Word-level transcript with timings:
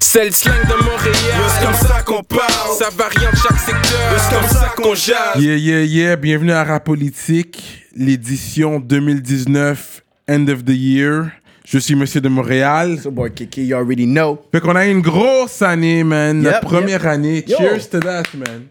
C'est 0.00 0.24
le 0.26 0.30
slang 0.30 0.62
de 0.62 0.84
Montréal. 0.84 1.14
C'est 1.48 1.64
comme 1.64 1.74
ça 1.74 2.02
qu'on 2.02 2.22
parle? 2.22 2.76
Ça 2.78 2.88
varie 2.96 3.26
en 3.26 3.36
chaque 3.36 3.58
secteur. 3.58 4.18
C'est 4.18 4.34
comme 4.34 4.48
ça 4.48 4.72
qu'on 4.76 4.94
jase? 4.94 5.42
Yeah, 5.42 5.56
yeah, 5.56 5.82
yeah. 5.84 6.16
Bienvenue 6.16 6.52
à 6.52 6.64
Rap 6.64 6.84
Politique, 6.84 7.84
l'édition 7.94 8.80
2019, 8.80 10.02
End 10.28 10.48
of 10.48 10.64
the 10.64 10.70
Year. 10.70 11.30
Je 11.64 11.78
suis 11.78 11.94
Monsieur 11.94 12.20
de 12.20 12.28
Montréal. 12.28 12.98
So 13.02 13.10
boy 13.10 13.30
Kiki, 13.32 13.64
you 13.64 13.76
already 13.76 14.06
know. 14.06 14.38
Fait 14.52 14.60
qu'on 14.60 14.76
a 14.76 14.86
eu 14.86 14.90
une 14.90 15.00
grosse 15.00 15.62
année, 15.62 16.04
man. 16.04 16.42
Yep, 16.42 16.60
première 16.62 17.02
yep. 17.02 17.12
année. 17.12 17.44
Yo. 17.46 17.56
Cheers 17.58 17.90
to 17.90 18.00
that, 18.00 18.24
man. 18.34 18.66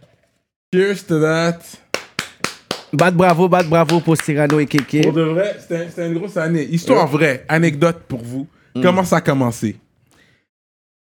Cheers 0.73 1.05
to 1.07 1.19
that. 1.19 1.59
Bat 2.93 3.11
bravo, 3.11 3.49
bat 3.49 3.63
bravo 3.63 3.99
pour 3.99 4.15
Cyrano 4.15 4.59
et 4.59 4.65
Kiki. 4.65 5.01
Pour 5.01 5.13
de 5.13 5.23
vrai, 5.23 5.57
c'était 5.59 6.07
une 6.07 6.13
grosse 6.13 6.37
année. 6.37 6.63
Histoire 6.71 7.07
vraie, 7.07 7.43
anecdote 7.49 8.03
pour 8.07 8.23
vous. 8.23 8.47
Mm. 8.75 8.81
Comment 8.81 9.03
ça 9.03 9.17
a 9.17 9.21
commencé? 9.21 9.75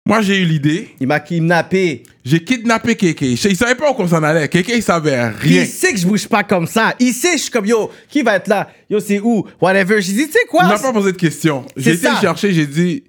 Moi, 0.04 0.20
j'ai 0.20 0.38
eu 0.40 0.44
l'idée. 0.44 0.88
Il 0.98 1.06
m'a 1.06 1.20
kidnappé. 1.20 2.02
J'ai 2.24 2.42
kidnappé 2.42 2.96
Kéké. 2.96 3.30
Il 3.32 3.56
savait 3.56 3.76
pas 3.76 3.90
où 3.90 3.94
qu'on 3.94 4.08
s'en 4.08 4.22
allait. 4.22 4.48
Kéké, 4.48 4.76
il 4.76 4.82
savait 4.82 5.28
rien. 5.28 5.62
Il 5.62 5.66
sait 5.66 5.92
que 5.92 5.98
je 5.98 6.06
bouge 6.06 6.26
pas 6.26 6.42
comme 6.42 6.66
ça. 6.66 6.94
Il 6.98 7.12
sait, 7.12 7.34
je 7.36 7.42
suis 7.42 7.50
comme 7.50 7.66
yo, 7.66 7.88
qui 8.08 8.22
va 8.22 8.36
être 8.36 8.48
là? 8.48 8.68
Yo, 8.90 8.98
c'est 8.98 9.20
où? 9.20 9.46
Whatever. 9.60 10.02
J'ai 10.02 10.12
dit, 10.12 10.26
tu 10.26 10.32
sais 10.32 10.46
quoi? 10.50 10.62
Il 10.64 10.68
m'a 10.70 10.78
pas 10.78 10.92
posé 10.92 11.12
de 11.12 11.16
questions. 11.16 11.64
J'ai 11.76 11.92
été 11.92 12.08
le 12.08 12.16
chercher, 12.20 12.52
j'ai 12.52 12.66
dit. 12.66 13.04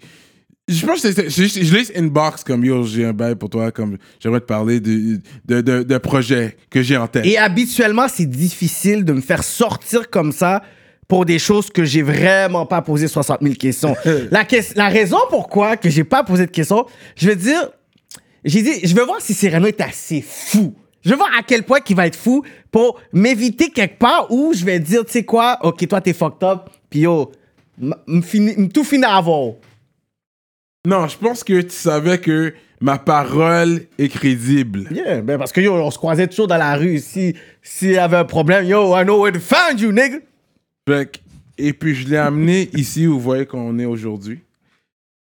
Je 0.68 0.86
pense 0.86 1.02
que 1.02 1.10
c'était- 1.12 1.30
je, 1.30 1.44
je, 1.44 1.64
je 1.66 1.74
laisse 1.74 1.92
inbox 1.94 2.44
comme 2.44 2.64
yo, 2.64 2.86
j'ai 2.86 3.04
un 3.06 3.12
bail 3.12 3.36
pour 3.36 3.50
toi, 3.50 3.72
comme 3.72 3.98
j'aimerais 4.22 4.40
te 4.40 4.46
parler 4.46 4.80
de, 4.80 5.20
de, 5.46 5.60
de, 5.62 5.84
de 5.84 5.98
projets 5.98 6.56
que 6.70 6.82
j'ai 6.82 6.96
en 6.96 7.08
tête. 7.08 7.26
Et 7.26 7.38
habituellement, 7.38 8.08
c'est 8.08 8.26
difficile 8.30 9.04
de 9.04 9.12
me 9.14 9.20
faire 9.20 9.44
sortir 9.44 10.10
comme 10.10 10.32
ça 10.32 10.62
pour 11.08 11.26
des 11.26 11.40
choses 11.40 11.70
que 11.70 11.84
j'ai 11.84 12.02
vraiment 12.02 12.66
pas 12.66 12.82
posé 12.82 13.08
60 13.08 13.40
000 13.42 13.56
questions. 13.56 13.96
la, 14.32 14.90
raison 14.90 15.18
pourquoi 15.30 15.78
que 15.78 15.90
j'ai 15.90 16.04
pas 16.04 16.24
posé 16.24 16.46
de 16.46 16.52
questions, 16.52 16.86
je 17.16 17.30
veux 17.30 17.36
dire, 17.36 17.70
j'ai 18.46 18.62
dit, 18.62 18.86
je 18.86 18.96
veux 18.96 19.06
voir 19.06 19.22
si 19.22 19.34
Cyrano 19.34 19.68
est 19.68 19.82
assez 19.82 20.22
fou. 20.22 20.74
Je 21.04 21.10
veux 21.10 21.18
voir 21.18 21.30
à 21.38 21.44
quel 21.44 21.64
point 21.64 21.80
il 21.88 21.96
va 21.96 22.08
être 22.08 22.16
fou 22.16 22.44
pour 22.72 23.00
m'éviter 23.12 23.70
quelque 23.70 24.00
part 24.00 24.28
où 24.30 24.54
je 24.54 24.64
vais 24.64 24.80
dire, 24.80 25.06
tu 25.06 25.12
sais 25.12 25.24
quoi, 25.24 25.58
ok, 25.62 25.88
toi 25.88 26.00
t'es 26.00 26.14
fucked 26.14 26.44
up, 26.48 26.70
puis 26.90 27.02
yo, 27.02 27.32
fini- 28.22 28.70
tout 28.70 28.84
finit 28.84 29.06
avant. 29.06 29.58
Non, 30.86 31.08
je 31.08 31.18
pense 31.18 31.44
que 31.44 31.62
tu 31.62 31.72
savais 31.72 32.18
que 32.18 32.54
ma 32.82 32.98
parole 32.98 33.88
est 33.98 34.10
crédible. 34.10 34.88
Yeah, 34.92 35.22
ben 35.22 35.38
parce 35.38 35.52
que 35.54 35.62
yo, 35.62 35.74
on 35.74 35.92
se 35.92 35.98
croisait 35.98 36.28
toujours 36.28 36.48
dans 36.48 36.58
la 36.58 36.76
rue. 36.76 37.00
Si 37.00 37.36
s'il 37.62 37.92
y 37.92 37.98
avait 37.98 38.18
un 38.18 38.26
problème, 38.26 38.66
yo, 38.66 38.94
I 38.94 39.04
know 39.04 39.22
where 39.22 39.32
to 39.32 39.40
find 39.40 39.80
you, 39.80 39.92
nigga. 39.92 40.18
Fait 40.88 41.12
que- 41.12 41.18
et 41.58 41.74
puis 41.74 41.94
je 41.96 42.08
l'ai 42.10 42.18
amené 42.18 42.70
ici 42.74 43.08
où 43.08 43.14
vous 43.14 43.20
voyez 43.20 43.46
qu'on 43.46 43.78
est 43.80 43.86
aujourd'hui. 43.86 44.40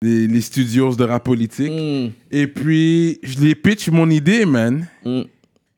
Les, 0.02 0.26
les 0.26 0.40
studios 0.40 0.94
de 0.94 1.04
rap 1.04 1.24
politique. 1.24 1.70
Mm. 1.72 2.10
Et 2.30 2.46
puis 2.46 3.18
je 3.22 3.38
l'ai 3.40 3.54
pitch 3.54 3.88
mon 3.90 4.08
idée, 4.10 4.44
man. 4.44 4.86
Mm. 5.04 5.22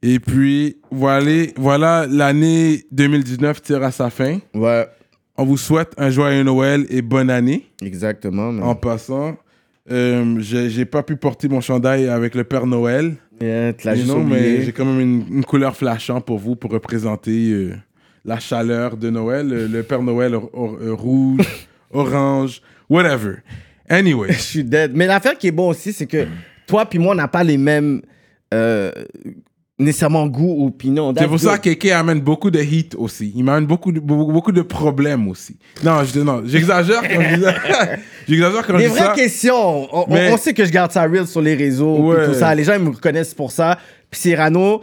Et 0.03 0.19
puis 0.21 0.77
voilà, 0.91 1.47
voilà 1.57 2.07
l'année 2.09 2.85
2019 2.93 3.63
tire 3.63 3.83
à 3.83 3.91
sa 3.91 4.11
fin. 4.11 4.39
Ouais, 4.55 4.87
On 5.37 5.45
vous 5.45 5.57
souhaite 5.57 5.93
un 5.99 6.11
joyeux 6.11 6.43
Noël 6.45 6.87
et 6.89 7.03
bonne 7.03 7.31
année. 7.31 7.67
exactement. 7.83 8.53
man. 8.53 8.65
En 8.65 8.75
passant, 8.75 9.37
euh, 9.91 10.37
j'ai 10.41 10.71
j'ai 10.71 10.85
pas 10.85 11.03
pu 11.03 11.17
porter 11.17 11.49
mon 11.49 11.61
chandail 11.61 12.09
avec 12.09 12.35
le 12.35 12.45
Père 12.45 12.67
Noël. 12.67 13.17
Yeah, 13.41 13.73
tu 13.73 13.87
l'as 13.87 13.93
Mais 13.93 13.99
juste 13.99 14.09
non, 14.13 14.25
mais 14.25 14.37
oublié. 14.41 14.63
j'ai 14.63 14.73
quand 14.73 14.85
même 14.85 15.01
une, 15.01 15.25
une 15.37 15.45
couleur 15.45 15.77
flashante 15.77 16.25
pour 16.25 16.39
vous 16.39 16.57
pour 16.57 16.73
représenter 16.73 17.51
euh, 17.53 17.75
la 18.25 18.39
chaleur 18.39 18.97
de 18.97 19.11
Noël. 19.11 19.49
Le, 19.49 19.67
le 19.67 19.83
Père 19.83 20.03
Noël 20.03 20.35
or- 20.35 20.51
or- 20.53 20.79
euh, 20.81 20.93
rouge, 20.95 21.41
orange, 21.93 22.61
whatever. 22.89 23.37
Anyway, 23.89 24.33
Je 24.33 24.39
suis 24.41 24.65
dead. 24.65 24.93
Mais 24.95 25.07
l'affaire 25.07 25.37
qui 25.39 25.47
est 25.47 25.53
bon 25.53 25.69
aussi, 25.69 25.93
c'est 25.93 26.07
que 26.07 26.27
toi 26.67 26.85
puis 26.87 26.99
moi, 26.99 27.13
on 27.13 27.17
n'a 27.17 27.29
pas 27.29 27.43
les 27.45 27.57
mêmes 27.57 28.03
euh, 28.53 28.91
nécessairement 29.79 30.27
goût 30.27 30.55
ou 30.59 30.67
opinion. 30.67 31.15
c'est 31.17 31.27
pour 31.29 31.39
ça 31.39 31.57
que 31.59 31.71
Keke 31.71 31.93
amène 31.93 32.21
beaucoup 32.21 32.51
de 32.51 32.59
hit 32.61 32.95
aussi. 32.97 33.33
Il 33.37 33.45
m'amène 33.45 33.67
beaucoup 33.67 33.93
de, 33.93 34.01
beaucoup, 34.01 34.33
beaucoup 34.33 34.53
de 34.53 34.63
problèmes 34.63 35.29
aussi. 35.29 35.57
Non, 35.85 36.03
je- 36.05 36.19
non, 36.21 36.43
j'exagère 36.45 37.01
quand 37.03 37.21
je 37.31 37.37
dis 37.37 37.43
ça. 37.43 37.55
J'exagère 38.29 38.67
quand 38.67 38.77
je 38.79 38.83
dis 38.83 38.89
vraies 38.91 38.99
ça. 39.01 39.13
questions. 39.15 39.89
On, 39.97 40.13
Mais- 40.13 40.33
on 40.33 40.37
sait 40.37 40.53
que 40.53 40.65
je 40.65 40.71
garde 40.73 40.91
ça 40.93 41.03
real 41.05 41.27
sur 41.27 41.41
les 41.41 41.55
réseaux 41.55 41.97
Ouais. 42.13 42.27
tout 42.27 42.35
ça. 42.35 42.55
Les 42.55 42.65
gens 42.65 42.75
ils 42.75 42.83
me 42.85 42.91
reconnaissent 42.91 43.35
pour 43.35 43.53
ça. 43.53 43.79
Puis 44.11 44.21
Cyrano, 44.21 44.83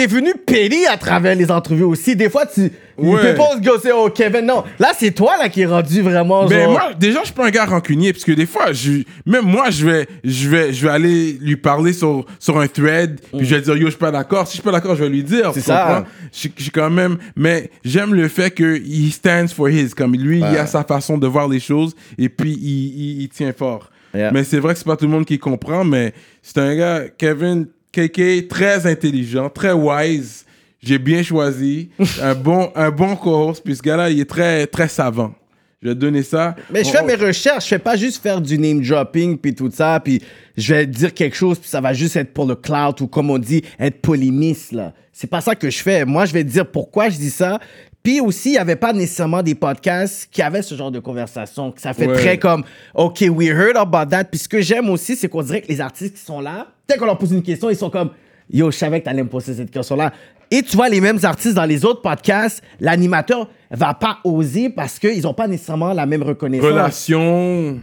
t'es 0.00 0.06
venu 0.06 0.32
périr 0.46 0.90
à 0.90 0.96
travers 0.96 1.34
les 1.34 1.50
entrevues 1.50 1.84
aussi. 1.84 2.16
Des 2.16 2.30
fois, 2.30 2.46
tu 2.46 2.72
Ouais. 2.96 3.18
il 3.22 3.28
peut 3.30 3.34
pas 3.34 3.56
se 3.56 3.62
gosser 3.62 3.92
au 3.92 4.10
Kevin. 4.10 4.44
Non, 4.44 4.62
là, 4.78 4.92
c'est 4.98 5.12
toi 5.12 5.38
là 5.38 5.48
qui 5.48 5.62
est 5.62 5.66
rendu 5.66 6.02
vraiment 6.02 6.46
Mais 6.46 6.64
genre... 6.64 6.72
moi, 6.72 6.82
déjà, 6.98 7.20
je 7.20 7.26
suis 7.26 7.34
pas 7.34 7.46
un 7.46 7.50
gars 7.50 7.64
rancunier, 7.64 8.12
parce 8.12 8.24
que 8.24 8.32
des 8.32 8.44
fois, 8.44 8.72
je, 8.72 9.04
même 9.24 9.46
moi, 9.46 9.70
je 9.70 9.86
vais, 9.86 10.06
je 10.22 10.48
vais, 10.50 10.72
je 10.74 10.84
vais 10.86 10.92
aller 10.92 11.38
lui 11.40 11.56
parler 11.56 11.94
sur, 11.94 12.26
sur 12.38 12.58
un 12.58 12.66
thread, 12.66 13.18
puis 13.34 13.46
je 13.46 13.54
vais 13.54 13.62
dire, 13.62 13.74
yo, 13.76 13.86
je 13.86 13.90
suis 13.92 13.98
pas 13.98 14.10
d'accord. 14.10 14.46
Si 14.46 14.52
je 14.52 14.56
suis 14.60 14.62
pas 14.62 14.72
d'accord, 14.72 14.96
je 14.96 15.04
vais 15.04 15.08
lui 15.08 15.22
dire. 15.22 15.50
C'est 15.54 15.60
ça. 15.62 16.04
Je 16.32 16.48
je 16.56 16.62
suis 16.62 16.70
quand 16.70 16.90
même, 16.90 17.16
mais 17.36 17.70
j'aime 17.84 18.12
le 18.14 18.28
fait 18.28 18.50
que 18.50 18.76
he 18.76 19.10
stands 19.10 19.48
for 19.48 19.70
his, 19.70 19.90
comme 19.90 20.14
lui, 20.14 20.38
il 20.38 20.44
a 20.44 20.66
sa 20.66 20.84
façon 20.84 21.16
de 21.16 21.26
voir 21.26 21.48
les 21.48 21.60
choses, 21.60 21.94
et 22.18 22.28
puis 22.28 22.52
il, 22.52 23.00
il, 23.00 23.22
il 23.22 23.28
tient 23.30 23.52
fort. 23.54 23.90
Yeah. 24.14 24.30
Mais 24.32 24.44
c'est 24.44 24.58
vrai 24.58 24.74
que 24.74 24.78
c'est 24.78 24.86
pas 24.86 24.96
tout 24.96 25.06
le 25.06 25.10
monde 25.12 25.24
qui 25.24 25.38
comprend, 25.38 25.84
mais 25.84 26.12
c'est 26.42 26.58
un 26.58 26.74
gars, 26.76 27.04
Kevin, 27.16 27.66
KK, 27.92 28.48
très 28.48 28.86
intelligent, 28.86 29.48
très 29.48 29.72
wise. 29.72 30.44
J'ai 30.82 30.98
bien 30.98 31.22
choisi 31.22 31.90
un 32.22 32.34
bon, 32.34 32.70
un 32.74 32.90
bon 32.90 33.16
co-host, 33.16 33.62
puis 33.64 33.76
ce 33.76 33.82
gars-là, 33.82 34.10
il 34.10 34.20
est 34.20 34.28
très, 34.28 34.66
très 34.66 34.88
savant. 34.88 35.34
Je 35.82 35.88
vais 35.88 35.94
te 35.94 36.00
donner 36.00 36.22
ça. 36.22 36.54
Mais 36.70 36.84
je 36.84 36.90
On- 36.90 36.92
fais 36.92 37.02
mes 37.04 37.14
recherches, 37.14 37.64
je 37.64 37.68
fais 37.70 37.78
pas 37.78 37.96
juste 37.96 38.22
faire 38.22 38.40
du 38.40 38.58
name 38.58 38.82
dropping 38.82 39.38
puis 39.38 39.54
tout 39.54 39.70
ça, 39.72 39.98
puis 39.98 40.20
je 40.56 40.74
vais 40.74 40.86
dire 40.86 41.14
quelque 41.14 41.34
chose 41.36 41.58
puis 41.58 41.70
ça 41.70 41.80
va 41.80 41.94
juste 41.94 42.16
être 42.16 42.34
pour 42.34 42.44
le 42.46 42.54
cloud 42.54 43.00
ou 43.00 43.06
comme 43.06 43.30
on 43.30 43.38
dit 43.38 43.62
être 43.78 44.00
polémiste 44.02 44.72
là. 44.72 44.92
C'est 45.12 45.26
pas 45.28 45.40
ça 45.40 45.54
que 45.54 45.68
je 45.70 45.78
fais. 45.78 46.04
Moi, 46.04 46.24
je 46.26 46.32
vais 46.32 46.44
dire 46.44 46.66
pourquoi 46.70 47.08
je 47.10 47.16
dis 47.16 47.30
ça. 47.30 47.58
Puis 48.02 48.20
aussi, 48.20 48.50
il 48.50 48.54
y 48.54 48.58
avait 48.58 48.76
pas 48.76 48.92
nécessairement 48.94 49.42
des 49.42 49.54
podcasts 49.54 50.28
qui 50.32 50.40
avaient 50.40 50.62
ce 50.62 50.74
genre 50.74 50.90
de 50.90 51.00
conversation. 51.00 51.72
Ça 51.76 51.92
fait 51.92 52.06
Ouais. 52.06 52.14
très 52.16 52.38
comme 52.38 52.64
OK, 52.94 53.24
we 53.30 53.48
heard 53.48 53.76
about 53.76 54.06
that. 54.10 54.24
Puis 54.24 54.38
ce 54.40 54.48
que 54.48 54.60
j'aime 54.60 54.88
aussi, 54.88 55.16
c'est 55.16 55.28
qu'on 55.28 55.42
dirait 55.42 55.60
que 55.60 55.68
les 55.68 55.80
artistes 55.80 56.14
qui 56.16 56.22
sont 56.22 56.40
là, 56.40 56.68
dès 56.88 56.96
qu'on 56.96 57.04
leur 57.04 57.18
pose 57.18 57.32
une 57.32 57.42
question, 57.42 57.68
ils 57.68 57.76
sont 57.76 57.90
comme 57.90 58.10
Yo, 58.52 58.70
je 58.70 58.76
savais 58.78 59.00
que 59.00 59.04
t'allais 59.04 59.22
me 59.22 59.28
poser 59.28 59.54
cette 59.54 59.70
question-là. 59.70 60.12
Et 60.50 60.62
tu 60.62 60.74
vois 60.76 60.88
les 60.88 61.00
mêmes 61.00 61.18
artistes 61.22 61.54
dans 61.54 61.64
les 61.66 61.84
autres 61.84 62.02
podcasts, 62.02 62.62
l'animateur 62.80 63.48
va 63.70 63.94
pas 63.94 64.18
oser 64.24 64.68
parce 64.70 64.98
qu'ils 64.98 65.24
ont 65.26 65.34
pas 65.34 65.46
nécessairement 65.46 65.92
la 65.92 66.06
même 66.06 66.22
reconnaissance. 66.24 66.66
relation. 66.68 67.78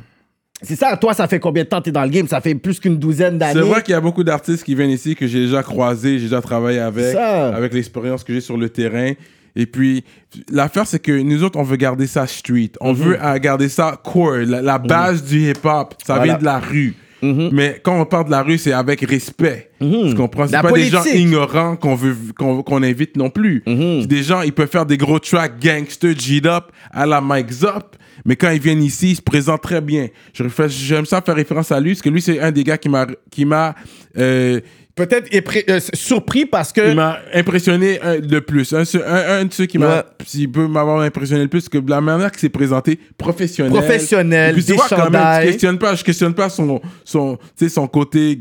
C'est 0.62 0.76
ça, 0.76 0.98
toi, 0.98 1.14
ça 1.14 1.28
fait 1.28 1.40
combien 1.40 1.64
de 1.64 1.70
temps 1.70 1.78
que 1.80 1.84
t'es 1.86 1.92
dans 1.92 2.04
le 2.04 2.10
game? 2.10 2.28
Ça 2.28 2.42
fait 2.42 2.56
plus 2.56 2.80
qu'une 2.80 2.98
douzaine 2.98 3.38
d'années. 3.38 3.54
C'est 3.62 3.66
vrai 3.68 3.84
qu'il 3.84 3.92
y 3.92 3.96
a 3.96 4.02
beaucoup 4.02 4.24
d'artistes 4.24 4.64
qui 4.64 4.74
viennent 4.76 4.90
ici 4.90 5.16
que 5.16 5.28
j'ai 5.28 5.42
déjà 5.42 5.62
croisés, 5.62 6.18
j'ai 6.18 6.26
déjà 6.26 6.42
travaillé 6.42 6.80
avec, 6.80 7.14
Ça. 7.14 7.56
avec 7.56 7.74
l'expérience 7.74 8.24
que 8.24 8.34
j'ai 8.34 8.42
sur 8.42 8.58
le 8.58 8.68
terrain. 8.68 9.14
Et 9.58 9.66
puis, 9.66 10.04
l'affaire, 10.52 10.86
c'est 10.88 11.00
que 11.02 11.12
nous 11.12 11.44
autres, 11.44 11.58
on 11.60 11.64
veut 11.64 11.76
garder 11.78 12.06
ça 12.08 12.28
street. 12.28 12.72
On 12.80 12.94
Mhm. 12.94 13.00
veut 13.00 13.18
euh, 13.22 13.40
garder 13.40 13.68
ça 13.70 14.00
core, 14.04 14.38
la, 14.46 14.62
la 14.62 14.78
base 14.78 15.24
du 15.24 15.50
hip-hop. 15.50 15.96
Ça 16.06 16.16
Voilà. 16.18 16.22
Mhm. 16.22 16.26
vient 16.26 16.38
de 16.40 16.46
la 16.46 16.60
rue. 16.60 16.96
Mais 17.24 17.82
quand 17.84 18.00
on 18.00 18.06
parle 18.06 18.26
de 18.26 18.32
la 18.32 18.44
rue, 18.44 18.60
c'est 18.60 18.72
avec 18.74 19.02
respect. 19.02 19.72
Tu 19.82 20.14
comprends? 20.16 20.48
C'est 20.48 20.62
pas 20.62 20.72
des 20.72 20.86
gens 20.90 21.04
ignorants 21.04 21.76
qu'on 21.76 21.96
veut 21.96 22.16
qu'on 22.38 22.84
invite 22.84 23.18
non 23.18 23.32
plus. 23.32 23.64
Mhm. 23.66 24.06
Des 24.06 24.22
gens, 24.22 24.44
ils 24.44 24.54
peuvent 24.54 24.70
faire 24.70 24.86
des 24.86 24.98
gros 24.98 25.18
tracks 25.18 25.60
gangster, 25.60 26.14
G-Up, 26.16 26.66
à 26.92 27.08
la 27.08 27.20
Mike 27.20 27.52
Zop. 27.52 27.96
Mais 28.24 28.36
quand 28.36 28.52
ils 28.52 28.60
viennent 28.62 28.84
ici, 28.84 29.12
ils 29.12 29.16
se 29.16 29.22
présentent 29.24 29.64
très 29.64 29.82
bien. 29.82 30.08
J'aime 30.34 31.06
ça 31.08 31.22
faire 31.22 31.36
référence 31.36 31.72
à 31.72 31.80
lui, 31.80 31.94
parce 31.94 32.02
que 32.04 32.10
lui, 32.10 32.22
c'est 32.22 32.40
un 32.40 32.52
des 32.52 32.64
gars 32.64 32.78
qui 32.78 32.90
m'a 32.90 33.08
qui 33.32 33.46
m'a 33.46 33.74
euh, 34.20 34.60
Peut-être 34.98 35.28
euh, 35.70 35.80
surpris 35.94 36.46
parce 36.46 36.74
que. 36.74 36.90
il 36.90 36.96
m'a 36.96 37.20
impressionné 37.34 38.02
un, 38.02 38.18
le 38.18 38.42
plus. 38.42 38.74
Un, 38.74 38.82
un- 39.06 39.40
un 39.42 39.46
de 39.46 39.54
ceux 39.54 39.66
qui 39.68 39.78
m'a, 39.78 39.88
Ouais. 39.98 40.04
s'il 40.26 40.52
peut 40.52 40.68
m'avoir 40.68 41.00
impressionné 41.02 41.44
le 41.44 41.48
plus, 41.50 41.70
que 41.70 41.78
la 41.88 42.02
manière 42.02 42.32
qu'il 42.32 42.40
s'est 42.42 42.50
présenté, 42.50 43.00
professionnel. 43.18 43.72
Professionnel, 43.72 44.54
puis 44.56 44.64
tu 44.66 44.72
des 44.72 44.78
vois 44.78 44.88
quand 44.90 45.10
même, 45.10 45.12
questionne 45.52 45.78
pas, 45.78 45.96
je 45.96 46.04
questionne 46.04 46.34
pas 46.34 46.50
son, 46.50 46.82
son, 47.06 47.38
tu 47.58 47.66
sais, 47.66 47.70
son 47.70 47.88
côté 47.88 48.36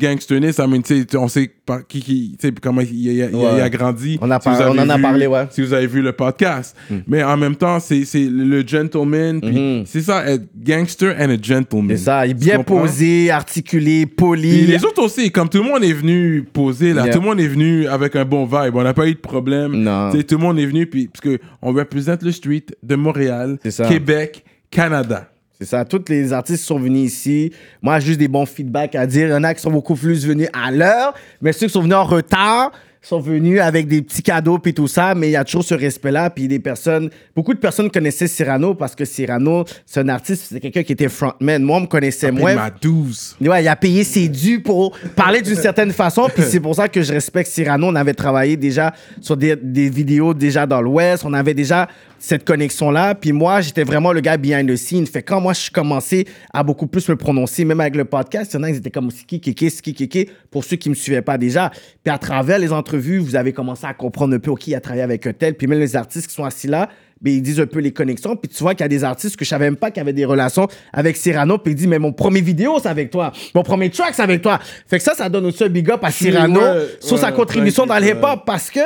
tu 0.82 1.04
sais, 1.10 1.16
on 1.16 1.28
sait 1.28 1.52
par 1.66 1.86
qui, 1.86 2.00
qui 2.00 2.38
comment 2.62 2.80
il, 2.80 2.94
il 2.94 3.08
a, 3.22 3.26
il 3.28 3.34
a- 3.34 3.36
Ouais. 3.38 3.50
il 3.56 3.60
a 3.60 3.68
grandi. 3.68 4.18
On 4.22 4.30
a 4.30 4.40
Si 4.40 4.48
on 4.48 4.78
en 4.78 4.88
a 4.88 4.98
parlé, 4.98 5.26
ouais. 5.26 5.46
Si 5.50 5.60
vous 5.62 5.72
avez 5.72 5.86
vu 5.88 6.00
le 6.00 6.12
podcast. 6.12 6.76
Mais 7.06 7.22
en 7.22 7.36
même 7.36 7.56
temps, 7.56 7.80
c'est, 7.80 8.04
le 8.14 8.66
gentleman. 8.66 9.40
puis 9.40 9.82
C'est 9.86 10.00
ça, 10.02 10.24
être 10.30 10.44
gangster 10.56 11.14
and 11.18 11.30
a 11.30 11.36
gentleman. 11.42 11.96
C'est 11.96 12.04
ça, 12.04 12.26
il 12.26 12.30
est 12.30 12.34
bien 12.34 12.62
posé, 12.62 13.30
articulé, 13.30 14.06
poli. 14.06 14.62
Les 14.66 14.84
autres 14.84 15.02
aussi, 15.02 15.30
comme 15.30 15.48
tout 15.48 15.58
le 15.62 15.64
monde 15.68 15.84
est 15.84 15.92
venu 15.92 16.44
poser 16.52 16.92
là, 16.92 17.04
Yeah. 17.04 17.12
tout 17.14 17.20
le 17.20 17.26
monde 17.26 17.40
est 17.40 17.48
venu 17.48 17.86
avec 17.88 18.16
un 18.16 18.24
bon 18.24 18.44
vibe. 18.46 18.74
On 18.76 18.82
n'a 18.82 18.94
pas 18.94 19.06
eu 19.08 19.14
de 19.14 19.18
problème. 19.18 19.72
Non. 19.74 20.10
Tout 20.12 20.18
le 20.30 20.36
monde 20.38 20.58
est 20.58 20.66
venu 20.66 20.86
puis 20.86 21.08
parce 21.08 21.20
que 21.20 21.38
on 21.62 21.72
représente 21.72 22.22
le 22.22 22.32
street 22.32 22.66
de 22.82 22.94
Montréal. 22.94 23.58
Québec, 23.88 24.44
Canada. 24.70 25.28
C'est 25.58 25.66
ça, 25.66 25.84
tous 25.84 26.04
les 26.08 26.32
artistes 26.32 26.64
sont 26.64 26.78
venus 26.78 27.12
ici. 27.12 27.52
Moi, 27.80 27.98
j'ai 27.98 28.08
juste 28.08 28.18
des 28.18 28.28
bons 28.28 28.44
feedbacks 28.44 28.94
à 28.94 29.06
dire. 29.06 29.28
Il 29.28 29.30
y 29.30 29.34
en 29.34 29.44
a 29.44 29.54
qui 29.54 29.62
sont 29.62 29.70
beaucoup 29.70 29.94
plus 29.94 30.26
venus 30.26 30.48
à 30.52 30.70
l'heure, 30.70 31.14
mais 31.40 31.52
ceux 31.52 31.66
qui 31.66 31.72
sont 31.72 31.80
venus 31.80 31.96
en 31.96 32.04
retard, 32.04 32.72
sont 33.06 33.20
venus 33.20 33.60
avec 33.60 33.86
des 33.86 34.02
petits 34.02 34.22
cadeaux 34.22 34.58
puis 34.58 34.74
tout 34.74 34.88
ça, 34.88 35.14
mais 35.14 35.28
il 35.28 35.32
y 35.32 35.36
a 35.36 35.44
toujours 35.44 35.62
ce 35.62 35.74
respect-là. 35.74 36.28
Puis 36.30 36.48
des 36.48 36.58
personnes, 36.58 37.08
beaucoup 37.36 37.54
de 37.54 37.58
personnes 37.58 37.88
connaissaient 37.90 38.26
Cyrano 38.26 38.74
parce 38.74 38.96
que 38.96 39.04
Cyrano, 39.04 39.64
c'est 39.84 40.00
un 40.00 40.08
artiste, 40.08 40.46
c'est 40.50 40.60
quelqu'un 40.60 40.82
qui 40.82 40.92
était 40.92 41.08
frontman. 41.08 41.62
Moi, 41.62 41.76
on 41.76 41.80
me 41.82 41.86
connaissait 41.86 42.32
moins. 42.32 42.54
Ma 42.54 42.70
12. 42.70 43.36
Ouais, 43.42 43.62
il 43.62 43.68
a 43.68 43.76
payé 43.76 44.02
ses 44.02 44.28
dûs 44.28 44.60
pour 44.60 44.96
parler 45.14 45.40
d'une 45.40 45.54
certaine 45.56 45.92
façon. 45.92 46.28
Puis 46.34 46.42
c'est 46.48 46.60
pour 46.60 46.74
ça 46.74 46.88
que 46.88 47.00
je 47.02 47.12
respecte 47.12 47.48
Cyrano. 47.48 47.86
On 47.86 47.94
avait 47.94 48.14
travaillé 48.14 48.56
déjà 48.56 48.92
sur 49.20 49.36
des, 49.36 49.54
des 49.54 49.88
vidéos 49.88 50.34
déjà 50.34 50.66
dans 50.66 50.80
l'Ouest. 50.80 51.24
On 51.24 51.32
avait 51.32 51.54
déjà 51.54 51.86
cette 52.18 52.44
connexion-là. 52.44 53.14
Puis 53.14 53.32
moi, 53.32 53.60
j'étais 53.60 53.84
vraiment 53.84 54.12
le 54.12 54.20
gars 54.20 54.36
behind 54.36 54.68
the 54.70 54.76
scene. 54.76 55.06
Fait 55.06 55.22
quand 55.22 55.40
moi, 55.40 55.52
je 55.52 55.70
commençais 55.70 56.24
à 56.52 56.62
beaucoup 56.62 56.86
plus 56.86 57.08
me 57.08 57.16
prononcer, 57.16 57.64
même 57.64 57.80
avec 57.80 57.96
le 57.96 58.04
podcast, 58.04 58.52
il 58.52 58.56
y 58.56 58.60
en 58.60 58.62
a, 58.64 58.70
ils 58.70 58.76
étaient 58.76 58.90
comme 58.90 59.10
Ski 59.10 59.40
Kéké, 59.40 59.70
Ski 59.70 59.94
Kéké, 59.94 60.30
pour 60.50 60.64
ceux 60.64 60.76
qui 60.76 60.88
me 60.90 60.94
suivaient 60.94 61.22
pas 61.22 61.38
déjà. 61.38 61.70
Puis 62.02 62.12
à 62.12 62.18
travers 62.18 62.58
les 62.58 62.72
entrevues, 62.72 63.18
vous 63.18 63.36
avez 63.36 63.52
commencé 63.52 63.86
à 63.86 63.94
comprendre 63.94 64.34
un 64.34 64.38
peu, 64.38 64.50
OK, 64.50 64.66
il 64.66 64.74
a 64.74 64.80
travaillé 64.80 65.02
avec 65.02 65.26
un 65.26 65.32
tel. 65.32 65.54
Puis 65.54 65.66
même 65.66 65.80
les 65.80 65.96
artistes 65.96 66.28
qui 66.28 66.34
sont 66.34 66.44
assis 66.44 66.68
là, 66.68 66.88
ben, 67.20 67.32
ils 67.32 67.42
disent 67.42 67.60
un 67.60 67.66
peu 67.66 67.78
les 67.78 67.92
connexions. 67.92 68.36
Puis 68.36 68.50
tu 68.50 68.62
vois 68.62 68.74
qu'il 68.74 68.82
y 68.82 68.84
a 68.84 68.88
des 68.88 69.02
artistes 69.02 69.36
que 69.36 69.44
je 69.44 69.48
savais 69.48 69.64
même 69.64 69.76
pas 69.76 69.90
qui 69.90 70.00
avaient 70.00 70.12
des 70.12 70.24
relations 70.24 70.68
avec 70.92 71.16
Cyrano. 71.16 71.58
Puis 71.58 71.72
ils 71.72 71.76
disent, 71.76 71.86
mais 71.86 71.98
mon 71.98 72.12
premier 72.12 72.42
vidéo, 72.42 72.78
c'est 72.82 72.88
avec 72.88 73.10
toi. 73.10 73.32
Mon 73.54 73.62
premier 73.62 73.90
track, 73.90 74.14
c'est 74.14 74.22
avec 74.22 74.42
toi. 74.42 74.60
Fait 74.86 74.98
que 74.98 75.04
ça, 75.04 75.14
ça 75.14 75.28
donne 75.28 75.46
aussi 75.46 75.64
un 75.64 75.68
big 75.68 75.90
up 75.90 76.00
à 76.02 76.10
Cyrano 76.10 76.60
ouais, 76.60 76.86
sur 77.00 77.18
sa 77.18 77.28
ouais, 77.28 77.32
contribution 77.32 77.86
dans 77.86 77.98
le 77.98 78.06
hip-hop. 78.06 78.42
Parce 78.44 78.70
que 78.70 78.80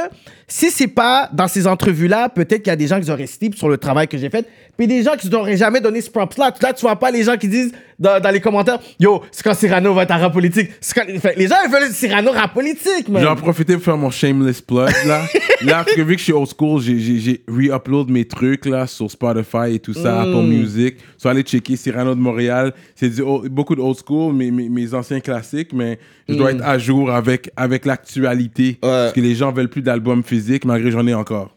si 0.52 0.70
c'est 0.70 0.88
pas 0.88 1.30
dans 1.32 1.46
ces 1.46 1.68
entrevues-là, 1.68 2.28
peut-être 2.28 2.62
qu'il 2.62 2.70
y 2.70 2.70
a 2.70 2.76
des 2.76 2.88
gens 2.88 3.00
qui 3.00 3.08
auraient 3.10 3.28
slip 3.28 3.54
sur 3.54 3.68
le 3.68 3.78
travail 3.78 4.08
que 4.08 4.18
j'ai 4.18 4.28
fait. 4.30 4.44
Puis 4.76 4.88
des 4.88 5.02
gens 5.04 5.12
qui 5.16 5.28
n'auraient 5.28 5.56
jamais 5.56 5.80
donné 5.80 6.00
ce 6.00 6.10
props-là. 6.10 6.52
Là, 6.60 6.72
tu 6.72 6.80
vois 6.80 6.96
pas 6.96 7.10
les 7.12 7.22
gens 7.22 7.36
qui 7.36 7.46
disent 7.48 7.70
dans, 7.98 8.18
dans 8.20 8.30
les 8.30 8.40
commentaires, 8.40 8.78
yo, 8.98 9.22
c'est 9.30 9.42
quand 9.44 9.54
Cyrano 9.54 9.92
va 9.94 10.02
être 10.04 10.10
en 10.10 10.18
rap 10.18 10.32
politique. 10.32 10.70
Quand- 10.94 11.04
les 11.06 11.46
gens, 11.46 11.54
ils 11.66 11.70
veulent 11.70 11.92
Cyrano 11.92 12.32
rap 12.32 12.52
politique, 12.54 13.08
man. 13.08 13.22
J'en 13.22 13.36
profité 13.36 13.74
pour 13.74 13.84
faire 13.84 13.96
mon 13.98 14.10
shameless 14.10 14.60
plug 14.62 14.88
là. 15.06 15.22
là, 15.62 15.84
parce 15.84 15.94
que 15.94 16.00
vu 16.02 16.14
que 16.14 16.18
je 16.18 16.24
suis 16.24 16.32
old 16.32 16.48
school, 16.48 16.80
j'ai- 16.82 17.42
re-upload 17.46 18.10
mes 18.10 18.24
trucs 18.24 18.64
là 18.66 18.86
sur 18.88 19.08
Spotify 19.10 19.74
et 19.74 19.78
tout 19.78 19.94
ça, 19.94 20.22
Apple 20.22 20.42
Music. 20.46 20.96
So 21.18 21.28
allez 21.28 21.42
checker 21.42 21.76
Cyrano 21.76 22.14
de 22.14 22.20
Montréal. 22.20 22.72
C'est 22.96 23.10
beaucoup 23.50 23.76
de 23.76 23.82
old 23.82 23.98
school, 24.04 24.34
mes, 24.34 24.50
mes, 24.50 24.68
mes 24.68 24.94
anciens 24.94 25.20
classiques, 25.20 25.72
mais 25.74 25.98
je 26.28 26.34
dois 26.34 26.52
être 26.52 26.64
à 26.64 26.78
jour 26.78 27.10
avec, 27.10 27.50
avec 27.56 27.84
l'actualité. 27.84 28.78
Parce 28.80 29.12
que 29.12 29.20
les 29.20 29.34
gens 29.34 29.52
veulent 29.52 29.68
plus 29.68 29.82
d'albums 29.82 30.22
physiques, 30.22 30.39
malgré 30.64 30.90
que 30.90 30.96
j'en 30.96 31.06
ai 31.06 31.14
encore. 31.14 31.56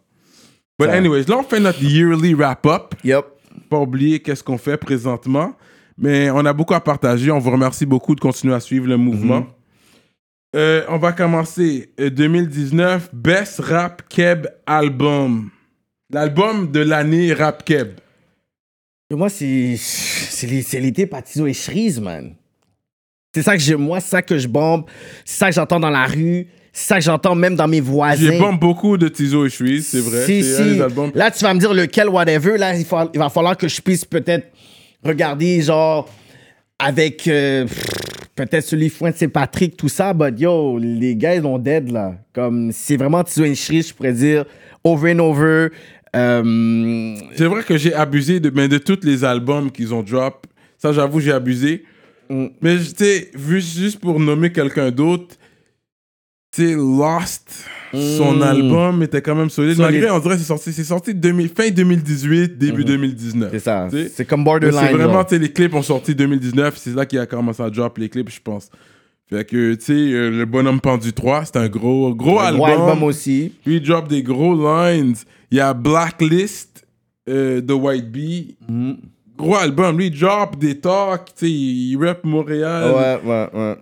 But 0.79 0.87
Ça- 0.87 0.93
anyways, 0.93 1.23
là 1.25 1.37
on 1.37 1.43
fait 1.43 1.59
notre 1.59 1.81
yearly 1.83 2.33
wrap-up. 2.33 2.95
Yup. 3.03 3.25
Pas 3.69 3.79
oublier 3.79 4.19
qu'est-ce 4.19 4.43
qu'on 4.43 4.57
fait 4.57 4.77
présentement. 4.77 5.55
Mais 5.97 6.29
on 6.31 6.39
a 6.45 6.53
beaucoup 6.53 6.73
à 6.73 6.79
partager. 6.81 7.29
On 7.31 7.37
vous 7.39 7.51
remercie 7.51 7.85
beaucoup 7.85 8.15
de 8.15 8.19
continuer 8.19 8.55
à 8.55 8.59
suivre 8.59 8.87
le 8.87 8.97
mouvement. 8.97 9.45
Euh, 10.55 10.83
on 10.89 10.97
va 10.97 11.11
commencer 11.13 11.91
euh, 11.99 12.09
2019 12.09 13.09
Best 13.13 13.59
Rap 13.59 14.03
Keb 14.09 14.47
Album. 14.65 15.49
L'album 16.11 16.71
de 16.71 16.79
l'année 16.79 17.33
Rap 17.33 17.63
Keb. 17.63 17.99
Moi, 19.11 19.29
c'est 19.29 19.77
l'été 20.79 21.05
Patizo 21.05 21.45
et 21.45 21.53
Shreeze, 21.53 21.99
man. 21.99 22.35
C'est 23.35 23.43
ça 23.43 23.55
que 23.55 23.61
je, 23.63 23.75
moi, 23.75 23.99
c'est 23.99 24.09
ça 24.09 24.21
que 24.21 24.37
je 24.37 24.47
bombe. 24.47 24.85
C'est 25.25 25.37
ça 25.37 25.49
que 25.49 25.55
j'entends 25.55 25.79
dans 25.79 25.89
la 25.89 26.05
rue. 26.05 26.47
C'est 26.75 26.87
ça 26.87 26.95
que 26.95 27.03
j'entends 27.03 27.35
même 27.35 27.55
dans 27.55 27.67
mes 27.67 27.81
voisins. 27.81 28.31
J'ai 28.31 28.39
bombé 28.39 28.57
beaucoup 28.57 28.97
de 28.97 29.07
Tizo 29.07 29.45
et 29.45 29.49
Shreeze, 29.49 29.85
c'est 29.85 29.99
vrai. 29.99 30.25
Si, 30.25 30.39
un 30.39 30.41
si. 30.41 30.63
des 30.63 30.81
albums. 30.81 31.11
Là, 31.13 31.29
tu 31.29 31.43
vas 31.43 31.53
me 31.53 31.59
dire 31.59 31.71
lequel, 31.71 32.09
whatever. 32.09 32.57
Là, 32.57 32.75
il, 32.75 32.83
va 32.83 33.29
falloir 33.29 33.55
que 33.55 33.67
je 33.67 33.79
puisse 33.79 34.03
peut-être 34.03 34.47
regarder, 35.03 35.61
genre, 35.61 36.09
avec 36.79 37.27
euh, 37.27 37.67
peut-être 38.35 38.63
celui 38.63 38.89
Fuente 38.89 39.15
Saint-Patrick, 39.17 39.77
tout 39.77 39.87
ça. 39.87 40.13
But 40.15 40.39
yo, 40.39 40.79
les 40.79 41.15
gars, 41.15 41.35
ils 41.35 41.45
ont 41.45 41.59
dead, 41.59 41.91
là. 41.91 42.15
Comme, 42.33 42.71
c'est 42.73 42.97
vraiment 42.97 43.23
Tizo 43.23 43.43
et 43.43 43.53
Shreeze, 43.53 43.89
je 43.89 43.93
pourrais 43.93 44.13
dire, 44.13 44.43
over 44.83 45.13
and 45.13 45.19
over. 45.19 45.67
Euh, 46.15 47.15
C'est 47.35 47.45
vrai 47.45 47.61
que 47.61 47.77
j'ai 47.77 47.93
abusé 47.93 48.39
de, 48.39 48.49
mais 48.49 48.67
de 48.67 48.79
tous 48.79 48.99
les 49.03 49.23
albums 49.23 49.71
qu'ils 49.71 49.93
ont 49.93 50.01
drop. 50.01 50.47
Ça, 50.79 50.91
j'avoue, 50.91 51.19
j'ai 51.19 51.33
abusé. 51.33 51.83
Mm. 52.29 52.47
Mais 52.63 52.77
tu 52.79 52.85
sais, 52.97 53.29
vu 53.35 53.61
juste 53.61 53.99
pour 53.99 54.19
nommer 54.19 54.51
quelqu'un 54.51 54.89
d'autre, 54.89 55.35
sais, 56.61 56.73
Lost, 56.75 57.65
son 57.93 58.35
Mm. 58.37 58.41
album 58.43 59.03
était 59.03 59.21
quand 59.21 59.35
même 59.35 59.49
solide. 59.49 59.77
Malgré, 59.79 60.09
on 60.09 60.19
dirait, 60.19 60.37
c'est 60.37 60.43
sorti, 60.43 60.71
c'est 60.73 60.83
sorti 60.83 61.13
2000 61.13 61.49
fin 61.49 61.69
2018, 61.69 62.57
début 62.57 62.83
2019. 62.85 63.49
Mm-hmm. 63.49 63.51
c'est 63.51 63.59
ça. 63.59 63.87
C'est 64.15 64.25
comme 64.25 64.43
borderline. 64.43 64.79
C'est 64.87 64.93
vraiment, 64.93 65.23
tu 65.23 65.37
les 65.39 65.51
clips 65.51 65.73
ont 65.73 65.81
sorti 65.81 66.15
2019, 66.15 66.75
c'est 66.77 66.95
là 66.95 67.05
qu'il 67.05 67.19
a 67.19 67.25
commencé 67.25 67.61
à 67.61 67.69
drop 67.69 67.97
les 67.97 68.09
clips, 68.09 68.29
je 68.29 68.41
pense. 68.41 68.69
Fait 69.29 69.45
que, 69.45 69.73
tu 69.75 69.81
sais, 69.85 69.93
euh, 69.93 70.29
le 70.29 70.45
bonhomme 70.45 70.81
pendu 70.81 71.13
3, 71.13 71.45
c'est 71.45 71.57
un 71.57 71.69
gros, 71.69 72.13
gros 72.13 72.39
Un 72.39 72.45
album. 72.45 72.57
gros 72.59 72.65
album 72.89 73.03
aussi. 73.03 73.53
Lui, 73.65 73.77
il 73.77 73.81
drop 73.81 74.07
des 74.07 74.21
gros 74.21 74.53
lines. 74.53 75.15
Il 75.49 75.57
y 75.57 75.61
a 75.61 75.73
Blacklist 75.73 76.85
euh, 77.29 77.61
de 77.61 77.73
White 77.73 78.11
Bee. 78.11 78.57
Mm. 78.67 78.91
Gros 79.37 79.55
album. 79.55 79.97
Lui, 79.97 80.07
il 80.07 80.19
drop 80.19 80.57
des 80.59 80.79
talks. 80.79 81.27
Tu 81.37 81.45
sais, 81.45 81.51
il, 81.51 81.91
il 81.93 81.97
rap 82.05 82.23
Montréal. 82.25 82.91
Ouais, 82.91 83.29
ouais, 83.29 83.49
ouais. 83.53 83.75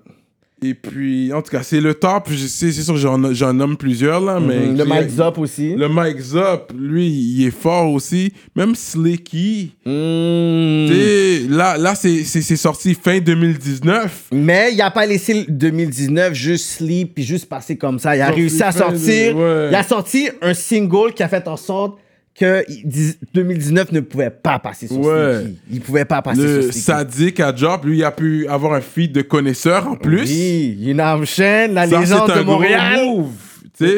Et 0.64 0.76
puis, 0.76 1.34
en 1.34 1.42
tout 1.42 1.50
cas, 1.50 1.64
c'est 1.64 1.82
le 1.82 1.96
top. 1.96 2.28
Je 2.30 2.36
sais, 2.46 2.72
c'est 2.72 2.84
sûr 2.84 2.94
que 2.94 3.00
j'en, 3.00 3.34
j'en 3.34 3.52
nomme 3.52 3.78
plusieurs, 3.78 4.22
là. 4.22 4.40
Mais 4.40 4.68
Mm, 4.68 4.78
le 4.78 4.86
Mike 4.86 5.10
Zop 5.10 5.38
aussi. 5.40 5.74
Le 5.76 5.90
Mike 5.90 6.20
Zop, 6.20 6.72
lui, 6.78 7.08
il 7.08 7.48
est 7.48 7.52
fort 7.52 7.92
aussi. 7.92 8.32
Même 8.56 8.76
Slicky. 8.76 9.72
Mm. 9.86 11.50
Là, 11.50 11.78
là 11.78 11.96
c'est, 11.96 12.24
sorti 12.56 12.94
fin 12.94 13.20
2019. 13.20 14.26
Mais 14.34 14.70
il 14.74 14.82
a 14.82 14.92
pas 14.92 15.06
laissé 15.08 15.34
le 15.34 15.46
2019 15.52 16.34
juste 16.34 16.66
sleep 16.78 17.16
puis 17.16 17.24
juste 17.24 17.50
passer 17.50 17.76
comme 17.76 17.98
ça. 18.00 18.16
Il 18.16 18.22
a 18.22 18.28
Sorti 18.28 18.42
réussi 18.42 18.64
à 18.64 18.72
de- 18.72 18.78
sortir. 18.78 19.36
ouais. 19.38 19.68
Il 19.72 19.76
a 19.76 19.84
sorti 19.84 20.30
un 20.42 20.54
single 20.54 21.14
qui 21.16 21.24
a 21.24 21.28
fait 21.28 21.48
en 21.48 21.58
sorte 21.58 21.98
que 22.34 22.64
il- 22.70 22.88
dix- 22.88 23.18
2019 23.34 23.92
ne 23.92 24.00
pouvait 24.00 24.30
pas 24.30 24.58
passer 24.60 24.88
sur 24.88 25.00
Ouais. 25.00 25.42
Sleepy. 25.42 25.58
Il 25.72 25.82
pouvait 25.82 26.06
pas 26.06 26.22
passer 26.22 26.42
Le 26.42 26.62
sur 26.62 26.72
Sleepy. 26.72 26.80
Sadiq 26.80 27.40
à 27.42 27.52
drop, 27.52 27.86
lui, 27.86 27.98
il 28.00 28.04
a 28.04 28.12
pu 28.12 28.48
avoir 28.48 28.74
un 28.74 28.82
feed 28.82 29.12
de 29.12 29.22
connaisseurs 29.22 29.88
en 29.88 29.96
plus. 29.96 30.22
Oui, 30.30 30.76
Yunam 30.80 31.26
Shen, 31.26 31.74
la 31.74 31.88
Ça, 31.88 32.00
légende 32.00 32.32
un 32.32 32.38
de 32.38 32.42
Montréal. 32.44 32.96
Gros 33.06 33.18
move. 33.22 33.32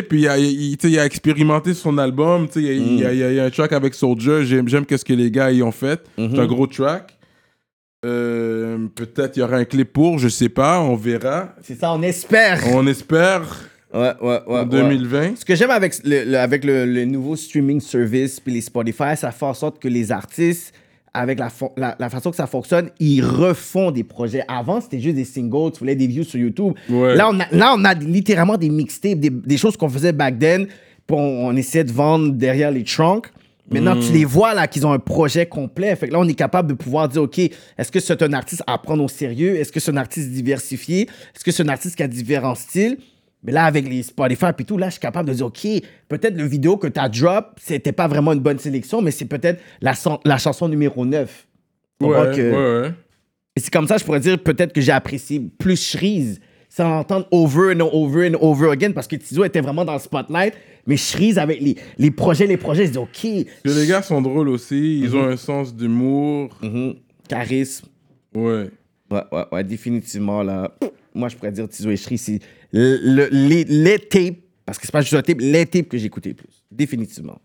Puis 0.09 0.21
il 0.21 0.27
a, 0.30 0.38
il, 0.38 0.77
il 0.81 1.00
a 1.00 1.06
expérimenté 1.06 1.74
son 1.74 1.97
album. 1.97 2.47
Il 2.56 2.62
y 2.63 2.69
a- 2.69 2.74
il 2.74 3.00
y, 3.00 3.06
a- 3.24 3.30
il 3.31 3.35
y 3.35 3.39
a 3.39 3.45
un 3.45 3.50
track 3.50 3.74
avec 3.74 3.94
Soulja. 3.94 4.44
J'aime, 4.44 4.68
j'aime 4.69 4.86
qu'est-ce 4.86 5.03
que 5.06 5.13
les 5.13 5.29
gars 5.29 5.51
y 5.51 5.62
ont 5.62 5.71
fait. 5.74 6.01
C'est 6.18 6.39
un 6.39 6.45
gros 6.47 6.68
track. 6.68 7.18
Euh, 8.06 8.88
peut-être 8.95 9.38
il 9.38 9.39
y 9.39 9.44
aura 9.44 9.56
un 9.57 9.65
clip 9.65 9.94
pour, 9.94 10.19
je 10.19 10.27
sais 10.27 10.50
pas, 10.50 10.79
on 10.81 10.95
verra. 10.95 11.53
C'est 11.62 11.79
ça, 11.79 11.94
on 11.94 12.01
espère. 12.01 12.62
On 12.74 12.86
espère 12.88 13.44
Ouais, 13.94 14.12
ouais, 14.22 14.40
ouais. 14.48 14.60
en 14.60 14.63
ouais. 14.63 14.66
2020. 14.66 15.38
Ce 15.38 15.45
que 15.45 15.56
j'aime 15.56 15.69
avec 15.69 15.94
le, 16.04 16.24
le- 16.25 16.40
avec 16.40 16.63
le, 16.63 16.86
le 16.86 17.06
nouveau 17.06 17.36
streaming 17.36 17.80
service 17.80 18.40
puis 18.40 18.54
les 18.54 18.62
Spotify, 18.62 19.16
ça 19.16 19.31
fait 19.31 19.45
en 19.45 19.54
sorte 19.54 19.80
que 19.80 19.88
les 19.88 20.12
artistes, 20.12 20.74
avec 21.13 21.38
la, 21.38 21.50
la, 21.78 21.95
la 22.00 22.10
façon 22.10 22.31
que 22.31 22.36
ça 22.36 22.48
fonctionne, 22.48 22.90
ils 23.00 23.22
refont 23.22 23.92
des 23.92 24.04
projets. 24.04 24.44
Avant, 24.48 24.81
c'était 24.81 25.00
juste 25.00 25.16
des 25.16 25.25
singles, 25.25 25.72
tu 25.74 25.80
voulais 25.80 25.95
des 25.95 26.07
views 26.07 26.24
sur 26.24 26.40
YouTube. 26.40 26.74
Ouais. 26.90 27.15
Là, 27.15 27.29
on 27.29 27.39
a, 27.39 27.46
là, 27.51 27.75
on 27.77 27.86
a 27.86 27.94
littéralement 27.94 28.58
des 28.58 28.70
mixtapes, 28.70 29.20
des, 29.20 29.29
des 29.29 29.58
choses 29.58 29.77
qu'on 29.77 29.89
faisait 29.89 30.12
back 30.12 30.39
then, 30.39 30.65
puis 30.65 31.15
on, 31.15 31.46
on 31.48 31.56
essayait 31.56 31.84
de 31.84 31.91
vendre 31.91 32.32
derrière 32.34 32.72
les 32.72 32.84
trunks. 32.84 33.27
Maintenant, 33.70 33.96
tu 34.00 34.12
les 34.12 34.25
vois 34.25 34.53
là 34.53 34.67
qu'ils 34.67 34.86
ont 34.86 34.91
un 34.91 35.00
projet 35.00 35.46
complet. 35.46 35.96
Fait 35.96 36.08
que 36.08 36.13
là, 36.13 36.20
on 36.20 36.27
est 36.27 36.34
capable 36.34 36.67
de 36.70 36.74
pouvoir 36.74 37.08
dire, 37.08 37.22
OK, 37.24 37.39
est-ce 37.39 37.91
que 37.91 38.00
c'est 38.00 38.22
un 38.22 38.34
artiste 38.34 38.62
à 38.67 38.77
prendre 38.77 39.03
au 39.03 39.08
sérieux? 39.08 39.56
Est-ce 39.56 39.72
que 39.72 39.79
c'est 39.79 39.89
un 39.91 39.98
artiste 39.98 40.29
diversifié? 40.32 41.03
Est-ce 41.34 41.44
que 41.44 41.51
c'est 41.51 41.63
un 41.63 41.70
artiste 41.70 41.96
qui 41.96 42.03
a 42.03 42.08
différents 42.08 42.56
styles? 42.56 42.98
Mais 43.43 43.51
là, 43.51 43.65
avec 43.65 43.88
les 43.89 44.03
Spotify 44.03 44.47
et 44.57 44.63
tout, 44.63 44.77
là, 44.77 44.88
je 44.88 44.93
suis 44.93 45.00
capable 45.01 45.27
de 45.29 45.33
dire, 45.33 45.45
OK, 45.45 45.67
peut-être 46.07 46.38
le 46.38 46.45
vidéo 46.45 46.77
que 46.77 46.88
tu 46.88 47.00
as 47.00 47.09
drop, 47.09 47.59
c'était 47.62 47.91
pas 47.91 48.07
vraiment 48.07 48.31
une 48.33 48.39
bonne 48.39 48.59
sélection, 48.59 49.01
mais 49.01 49.12
c'est 49.12 49.25
peut-être 49.25 49.59
la, 49.81 49.93
la 50.23 50.38
chanson 50.38 50.67
numéro 50.69 51.05
9. 51.05 51.47
Tu 52.00 52.05
Ouais, 52.07 52.35
que- 52.35 52.51
ouais, 52.81 52.81
ouais. 52.88 52.93
et 53.55 53.59
c'est 53.59 53.71
comme 53.71 53.88
ça, 53.88 53.97
je 53.97 54.03
pourrais 54.05 54.19
dire 54.21 54.38
peut-être 54.41 54.71
que 54.73 54.81
j'ai 54.81 54.91
apprécié 54.93 55.41
plus 55.57 55.75
Shreeze 55.81 56.39
sans 56.69 57.00
entendre 57.00 57.27
over 57.31 57.73
and 57.75 57.81
over 57.91 58.27
and 58.29 58.38
over 58.41 58.71
again 58.71 58.91
parce 58.93 59.07
que 59.07 59.15
Tizo 59.15 59.43
était 59.43 59.62
vraiment 59.62 59.85
dans 59.85 59.93
le 59.93 60.00
spotlight. 60.00 60.53
Mais 60.88 60.97
Shreeze 60.97 61.38
avec 61.38 61.62
les, 61.62 61.75
les 61.97 62.12
projets, 62.12 62.47
les 62.47 62.57
projets, 62.57 62.88
je 62.88 62.91
dis 62.93 62.97
OK, 62.97 63.45
Parce 63.63 63.75
que 63.75 63.79
les 63.81 63.88
gars 63.88 64.01
sont 64.01 64.21
drôles 64.21 64.50
aussi. 64.50 65.00
Ils 65.01 65.09
Mhm. 65.12 65.15
ont 65.17 65.23
un 65.27 65.38
sens 65.38 65.75
d'humour. 65.75 66.57
mhm, 66.63 66.95
charisme. 67.29 67.88
Ouais. 68.33 68.69
Ouais, 69.12 69.21
ouais, 69.31 69.43
ouais, 69.51 69.63
définitivement 69.63 70.41
là. 70.43 70.73
Moi, 71.15 71.29
je 71.29 71.36
pourrais 71.36 71.51
dire 71.51 71.67
Tizo 71.67 71.89
et 71.89 71.98
Shreeze, 71.98 72.22
c'est 72.22 72.39
tapes, 74.10 74.38
parce 74.65 74.77
que 74.77 74.86
c'est 74.86 74.91
pas 74.91 75.01
juste 75.01 75.13
un 75.13 75.22
tape, 75.22 75.39
les 75.39 75.65
tapes 75.65 75.89
que 75.89 75.98
j'ai 75.98 76.05
écouté 76.05 76.29
le 76.29 76.36
plus. 76.36 76.63
Définitivement. 76.72 77.39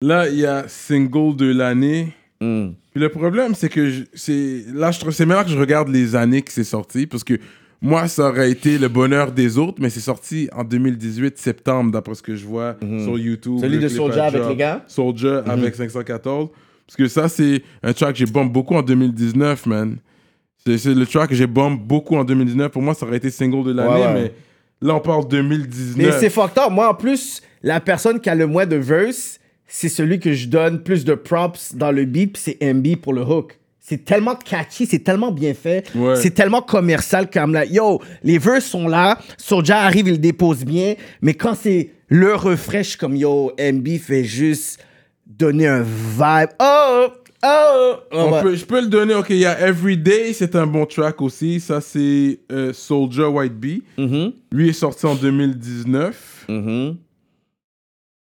Là, 0.00 0.28
il 0.28 0.38
y 0.38 0.46
a 0.46 0.66
single 0.68 1.36
de 1.36 1.52
l'année. 1.52 2.14
Mm. 2.40 2.68
Puis 2.92 3.00
le 3.00 3.08
problème, 3.10 3.54
c'est 3.54 3.68
que 3.68 3.90
c'est 4.14 4.64
là, 4.72 4.90
je 4.90 4.98
trouve 4.98 5.12
c'est 5.12 5.26
meilleur 5.26 5.44
que 5.44 5.50
je 5.50 5.58
regarde 5.58 5.88
les 5.88 6.16
années 6.16 6.40
que 6.40 6.50
c'est 6.50 6.64
sorti 6.64 7.06
parce 7.06 7.22
que 7.22 7.38
moi, 7.82 8.08
ça 8.08 8.28
aurait 8.28 8.50
été 8.50 8.76
le 8.76 8.88
bonheur 8.88 9.32
des 9.32 9.56
autres, 9.56 9.80
mais 9.80 9.88
c'est 9.88 10.00
sorti 10.00 10.48
en 10.52 10.64
2018 10.64 11.38
septembre, 11.38 11.90
d'après 11.90 12.14
ce 12.14 12.22
que 12.22 12.36
je 12.36 12.44
vois 12.44 12.76
sur 12.80 13.18
YouTube. 13.18 13.58
Celui 13.60 13.78
de 13.78 14.18
à 14.18 14.24
avec 14.24 14.42
les 14.48 14.56
gars? 14.56 14.76
Mhm. 14.76 14.82
Soulja 14.86 15.38
avec 15.46 15.74
514. 15.74 16.50
Parce 16.86 16.96
que 16.96 17.08
ça, 17.08 17.28
c'est 17.28 17.62
un 17.82 17.92
track 17.92 18.12
que 18.12 18.18
j'ai 18.18 18.26
bombe 18.26 18.52
beaucoup 18.52 18.74
en 18.74 18.82
2019, 18.82 19.66
man. 19.66 19.96
C'est 20.66 20.94
le 20.94 21.06
track 21.06 21.30
que 21.30 21.34
j'ai 21.34 21.46
bombe 21.46 21.78
beaucoup 21.80 22.16
en 22.16 22.24
2019. 22.24 22.70
Pour 22.70 22.82
moi, 22.82 22.94
ça 22.94 23.06
aurait 23.06 23.16
été 23.16 23.30
single 23.30 23.64
de 23.64 23.72
l'année, 23.72 23.90
Ouais, 23.90 24.00
ouais. 24.06 24.12
mais 24.14 24.32
Là, 24.82 24.94
on 24.94 25.00
parle 25.00 25.24
Mais 25.24 25.28
2019. 25.38 26.20
c'est 26.20 26.30
fucked 26.30 26.56
up. 26.58 26.70
Moi, 26.70 26.88
en 26.88 26.94
plus, 26.94 27.42
la 27.62 27.80
personne 27.80 28.18
qui 28.20 28.30
a 28.30 28.34
le 28.34 28.46
moins 28.46 28.64
de 28.66 28.76
verse, 28.76 29.38
c'est 29.66 29.88
celui 29.90 30.18
que 30.18 30.32
je 30.32 30.46
donne 30.48 30.82
plus 30.82 31.04
de 31.04 31.14
props 31.14 31.74
dans 31.74 31.90
le 31.92 32.04
beat, 32.06 32.32
puis 32.34 32.42
c'est 32.42 32.72
MB 32.74 32.96
pour 32.96 33.12
le 33.12 33.22
hook. 33.22 33.58
C'est 33.78 34.04
tellement 34.04 34.36
catchy, 34.36 34.86
c'est 34.86 35.00
tellement 35.00 35.32
bien 35.32 35.52
fait, 35.52 35.84
Ouais. 35.94 36.16
c'est 36.16 36.30
tellement 36.30 36.62
commercial 36.62 37.28
comme 37.28 37.52
là. 37.52 37.64
Yo, 37.64 38.00
les 38.22 38.38
verses 38.38 38.66
sont 38.66 38.86
là, 38.88 39.18
Soulja 39.36 39.80
arrive, 39.80 40.08
il 40.08 40.20
dépose 40.20 40.64
bien, 40.64 40.94
mais 41.20 41.34
quand 41.34 41.54
c'est 41.54 41.90
le 42.08 42.34
refresh, 42.34 42.96
comme 42.96 43.16
yo, 43.16 43.52
MB 43.58 43.98
fait 43.98 44.24
juste 44.24 44.78
donner 45.26 45.66
un 45.66 45.82
vibe. 45.82 46.50
Oh, 46.60 47.06
On 47.42 48.32
ouais. 48.32 48.42
peut- 48.42 48.54
je 48.54 48.64
peux 48.64 48.80
le 48.80 48.86
donner. 48.88 49.14
Ok, 49.14 49.30
il 49.30 49.38
y 49.38 49.46
a 49.46 49.58
Everyday, 49.66 50.32
c'est 50.32 50.54
un 50.56 50.66
bon 50.66 50.84
track 50.86 51.20
aussi. 51.22 51.60
Ça, 51.60 51.80
c'est 51.80 52.40
euh, 52.52 52.72
Soldier 52.72 53.24
White 53.26 53.54
Bee. 53.54 53.82
Mhm, 53.98 54.32
Lui 54.52 54.68
est 54.70 54.72
sorti 54.74 55.06
en 55.06 55.14
2019. 55.14 56.44
mhm. 56.48 56.96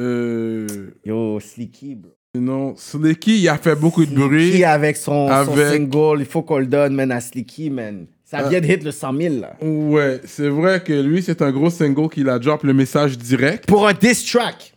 Euh, 0.02 0.92
Yo, 1.06 1.40
Slicky, 1.42 1.96
bro. 1.96 2.12
sinon, 2.34 2.74
Slicky, 2.78 3.40
il 3.42 3.50
a 3.50 3.58
fait 3.58 3.76
beaucoup 3.76 4.06
de 4.06 4.14
bruit. 4.16 4.50
Slicky 4.52 4.64
avec 4.64 4.96
son, 4.96 5.28
son 5.28 5.34
Avec- 5.34 5.68
single, 5.68 6.20
il 6.20 6.26
faut 6.26 6.42
qu'on 6.42 6.60
le 6.60 6.68
donne, 6.68 6.94
man, 6.96 7.12
à 7.12 7.20
Slicky, 7.20 7.70
man. 7.70 8.06
Ça 8.24 8.48
vient 8.48 8.62
de 8.62 8.68
hit 8.68 8.84
le 8.84 8.92
100 8.92 9.14
000, 9.18 9.36
là. 9.42 9.56
Ouais, 9.62 10.22
c'est 10.24 10.48
vrai 10.50 10.82
que 10.84 10.94
lui, 10.94 11.24
c'est 11.24 11.42
un 11.42 11.52
gros 11.52 11.72
single 11.72 12.10
qu'il 12.10 12.30
a 12.30 12.38
drop 12.38 12.64
le 12.64 12.74
message 12.74 13.18
direct. 13.18 13.66
Pour 13.66 13.88
un 13.88 13.94
diss 13.94 14.24
track. 14.24 14.74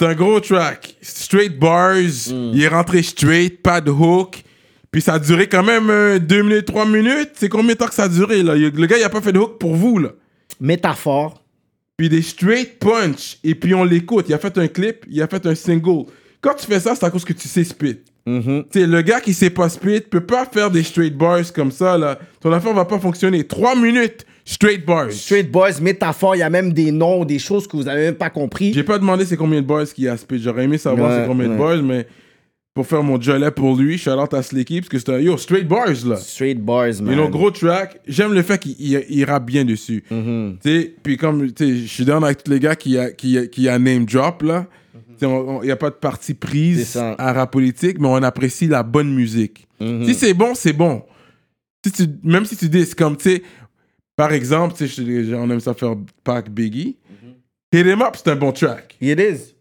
C'est 0.00 0.06
un 0.06 0.14
gros 0.14 0.40
track. 0.40 0.96
Straight 1.02 1.58
bars. 1.58 2.30
Mm. 2.30 2.52
Il 2.54 2.62
est 2.62 2.68
rentré 2.68 3.02
straight, 3.02 3.60
pas 3.60 3.82
de 3.82 3.90
hook. 3.90 4.42
Puis 4.90 5.02
ça 5.02 5.12
a 5.12 5.18
duré 5.18 5.46
quand 5.46 5.62
même 5.62 6.18
2 6.18 6.42
minutes, 6.42 6.64
3 6.64 6.86
minutes. 6.86 7.32
C'est 7.34 7.50
combien 7.50 7.74
de 7.74 7.78
temps 7.78 7.86
que 7.86 7.94
ça 7.94 8.04
a 8.04 8.08
duré, 8.08 8.42
là? 8.42 8.54
Le 8.54 8.86
gars, 8.86 8.96
il 8.96 9.04
a 9.04 9.10
pas 9.10 9.20
fait 9.20 9.34
de 9.34 9.38
hook 9.38 9.58
pour 9.58 9.74
vous, 9.74 9.98
là. 9.98 10.12
Métaphore. 10.58 11.44
Puis 11.98 12.08
des 12.08 12.22
straight 12.22 12.78
punch. 12.78 13.36
Et 13.44 13.54
puis 13.54 13.74
on 13.74 13.84
l'écoute. 13.84 14.24
Il 14.30 14.32
a 14.32 14.38
fait 14.38 14.56
un 14.56 14.68
clip, 14.68 15.04
il 15.06 15.20
a 15.20 15.28
fait 15.28 15.44
un 15.44 15.54
single. 15.54 16.06
Quand 16.40 16.54
tu 16.54 16.64
fais 16.64 16.80
ça, 16.80 16.94
c'est 16.94 17.04
à 17.04 17.10
cause 17.10 17.26
que 17.26 17.34
tu 17.34 17.46
sais 17.46 17.64
spit. 17.64 17.98
Mm-hmm. 18.26 18.64
Tu 18.70 18.80
sais, 18.80 18.86
le 18.86 19.02
gars 19.02 19.20
qui 19.20 19.34
sait 19.34 19.50
pas 19.50 19.68
spit 19.68 20.00
peut 20.00 20.24
pas 20.24 20.46
faire 20.46 20.70
des 20.70 20.82
straight 20.82 21.14
bars 21.14 21.52
comme 21.52 21.72
ça, 21.72 21.98
là. 21.98 22.18
Ton 22.40 22.50
affaire 22.54 22.72
va 22.72 22.86
pas 22.86 22.98
fonctionner. 22.98 23.46
3 23.46 23.76
minutes, 23.76 24.24
straight 24.50 24.84
bars. 24.84 25.12
Straight 25.12 25.50
Boys, 25.50 25.80
métaphore, 25.80 26.36
il 26.36 26.40
y 26.40 26.42
a 26.42 26.50
même 26.50 26.72
des 26.72 26.90
noms, 26.90 27.24
des 27.24 27.38
choses 27.38 27.66
que 27.66 27.76
vous 27.76 27.88
avez 27.88 28.02
même 28.02 28.14
pas 28.14 28.30
compris. 28.30 28.72
J'ai 28.72 28.82
pas 28.82 28.98
demandé 28.98 29.24
c'est 29.24 29.36
combien 29.36 29.60
de 29.60 29.66
bars 29.66 29.84
qu'il 29.84 30.08
a 30.08 30.16
spit. 30.16 30.40
J'aurais 30.42 30.64
aimé 30.64 30.78
savoir 30.78 31.10
Ouais, 31.10 31.16
c'est 31.20 31.26
combien 31.28 31.48
de 31.48 31.56
bars, 31.56 31.82
mais 31.82 32.06
pour 32.74 32.86
faire 32.86 33.02
mon 33.02 33.20
jolet 33.20 33.50
pour 33.50 33.76
lui, 33.76 33.98
shout 33.98 34.10
out 34.10 34.32
à 34.32 34.42
Slicky, 34.42 34.80
parce 34.80 34.88
que 34.88 34.98
c'est 34.98 35.10
un 35.10 35.18
yo, 35.18 35.36
straight 35.36 35.66
bars, 35.66 36.06
là. 36.06 36.16
Straight 36.16 36.60
Boys, 36.60 37.00
man. 37.00 37.08
You 37.08 37.14
know, 37.14 37.28
gros 37.28 37.50
track. 37.50 38.00
J'aime 38.06 38.32
le 38.32 38.42
fait 38.42 38.58
qu'il 38.58 38.76
il, 38.78 39.04
il 39.08 39.24
rappe 39.24 39.46
bien 39.46 39.64
dessus. 39.64 40.04
Mm-hmm. 40.10 40.58
Tu 40.62 40.70
sais, 40.70 40.94
puis 41.02 41.16
comme, 41.16 41.50
tu 41.52 41.66
sais, 41.66 41.76
je 41.82 41.86
suis 41.86 42.04
down 42.04 42.22
avec 42.24 42.42
tous 42.42 42.50
les 42.50 42.60
gars 42.60 42.76
qui 42.76 42.96
a, 42.96 43.10
qui 43.10 43.38
a, 43.38 43.46
qui 43.46 43.68
a 43.68 43.78
name 43.78 44.04
drop, 44.04 44.42
là. 44.42 44.66
Sais, 45.18 45.26
Il 45.62 45.66
n'y 45.66 45.70
a 45.70 45.76
pas 45.76 45.90
de 45.90 45.96
parti 45.96 46.32
Mm-hmm. 46.32 46.36
Prise 46.36 46.96
à 46.96 47.32
rap 47.32 47.52
politique, 47.52 48.00
mais 48.00 48.08
on 48.08 48.22
apprécie 48.22 48.66
la 48.66 48.82
bonne 48.82 49.12
musique. 49.12 49.66
Mm-hmm. 49.80 50.04
Si 50.06 50.14
c'est 50.14 50.34
bon, 50.34 50.54
c'est 50.54 50.72
bon. 50.72 51.02
Si 51.84 51.92
tu, 51.92 52.02
même 52.22 52.44
si 52.44 52.56
tu 52.56 52.68
dis, 52.68 52.84
c'est 52.84 52.98
comme, 52.98 53.16
tu 53.16 53.30
sais, 53.30 53.42
par 54.20 54.32
exemple, 54.34 54.74
tu 54.76 54.86
sais, 54.86 55.02
je- 55.24 55.34
on 55.34 55.48
aime 55.48 55.60
ça 55.60 55.72
faire 55.72 55.94
Pac 56.22 56.50
Biggie. 56.50 56.98
Mm-hmm. 57.10 57.78
Hit 57.78 57.86
Him 57.86 58.02
Up, 58.02 58.14
c'est 58.16 58.28
un 58.28 58.36
bon 58.36 58.52
track. 58.52 58.94
It 59.00 59.18
is. 59.18 59.54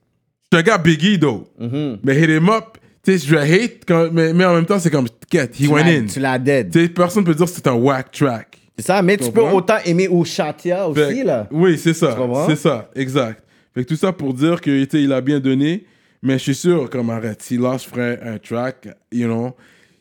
C'est 0.51 0.59
un 0.59 0.61
gars 0.61 0.77
Biggie, 0.77 1.17
though. 1.17 1.47
Mm-hmm. 1.61 1.99
Mais 2.03 2.19
Hit 2.19 2.29
Him 2.29 2.49
Up, 2.49 2.77
tu 3.01 3.17
sais, 3.17 3.25
je 3.25 3.35
hate, 3.37 3.85
quand- 3.87 4.09
mais, 4.11 4.33
mais 4.33 4.43
en 4.43 4.53
même 4.55 4.65
temps, 4.65 4.77
c'est 4.77 4.89
comme, 4.89 5.07
get, 5.31 5.45
he 5.45 5.63
Tu 5.63 5.67
went 5.69 5.85
in. 5.87 6.05
Tu 6.07 6.19
l'as 6.19 6.37
dead. 6.37 6.71
Tu 6.71 6.81
sais, 6.81 6.89
personne 6.89 7.23
peut 7.23 7.33
dire 7.33 7.45
que 7.45 7.51
c'est 7.51 7.67
un 7.67 7.73
whack 7.75 8.11
track. 8.11 8.57
C'est 8.77 8.85
ça, 8.87 9.01
mais 9.01 9.15
tu 9.15 9.31
peux 9.31 9.41
autant 9.43 9.77
aimer 9.85 10.09
Ushatia 10.11 10.89
aussi, 10.89 10.99
Fait- 10.99 11.23
là. 11.23 11.47
Oui, 11.51 11.77
c'est 11.77 11.93
ça. 11.93 12.17
C'est 12.47 12.55
ça, 12.57 12.89
exact. 12.95 13.41
Fait 13.73 13.83
que 13.85 13.87
tout 13.89 13.95
ça 13.95 14.11
pour 14.11 14.33
dire 14.33 14.59
que, 14.59 14.85
il 14.97 15.13
a 15.13 15.21
bien 15.21 15.39
donné, 15.39 15.85
mais 16.21 16.33
je 16.33 16.43
suis 16.43 16.55
sûr, 16.55 16.89
comme 16.89 17.09
arrête, 17.11 17.41
si 17.41 17.55
Lost 17.55 17.85
ferait 17.89 18.19
un 18.23 18.37
track, 18.37 18.89
you 19.11 19.25
know, 19.27 19.55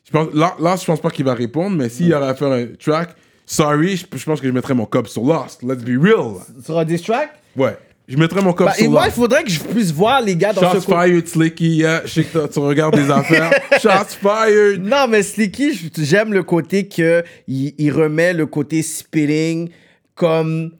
je 0.04 0.10
pense, 0.10 0.34
là, 0.34 0.56
Lost, 0.58 0.82
je 0.82 0.86
pense 0.86 1.00
pas 1.00 1.10
qu'il 1.10 1.24
va 1.24 1.34
répondre, 1.34 1.76
mais 1.76 1.88
s'il 1.88 2.06
y 2.08 2.14
aurait 2.14 2.28
à 2.28 2.34
faire 2.34 2.50
un 2.50 2.66
track, 2.78 3.10
sorry, 3.48 3.96
je, 3.96 4.06
je 4.16 4.24
pense 4.24 4.40
que 4.40 4.46
je 4.46 4.52
mettrais 4.52 4.74
mon 4.74 4.84
cop 4.86 5.08
sur 5.08 5.22
Lost. 5.24 5.62
Let's 5.62 5.82
be 5.82 6.00
real. 6.00 6.36
Sur 6.64 6.78
un 6.78 6.84
diss 6.84 7.02
track? 7.02 7.30
Ouais. 7.56 7.76
Je 8.06 8.16
mettrais 8.16 8.40
mon 8.40 8.52
cop 8.52 8.66
Bah, 8.68 8.72
et 8.78 8.82
sur 8.82 8.90
moi, 8.90 9.02
il 9.06 9.12
faudrait 9.12 9.44
que 9.44 9.50
je 9.50 9.60
puisse 9.60 9.90
voir 9.92 10.22
les 10.22 10.34
gars 10.34 10.52
dans 10.54 10.62
Shots 10.62 10.80
ce 10.80 10.86
co- 10.86 10.92
fired, 10.98 11.26
Slicky, 11.28 11.76
yeah. 11.76 12.02
Je 12.06 12.10
sais 12.12 12.24
que 12.24 12.46
tu 12.46 12.58
regardes 12.58 12.94
des 12.96 13.10
affaires. 13.10 13.50
Shots 13.82 14.16
fired. 14.20 14.82
Non, 14.82 15.06
mais 15.08 15.22
Slicky, 15.22 15.90
j'aime 15.98 16.32
le 16.32 16.42
côté 16.42 16.88
que 16.88 17.22
il, 17.46 17.74
il 17.76 17.90
remet 17.92 18.32
le 18.32 18.46
côté 18.46 18.82
spitting 18.82 19.68
comme 20.14 20.70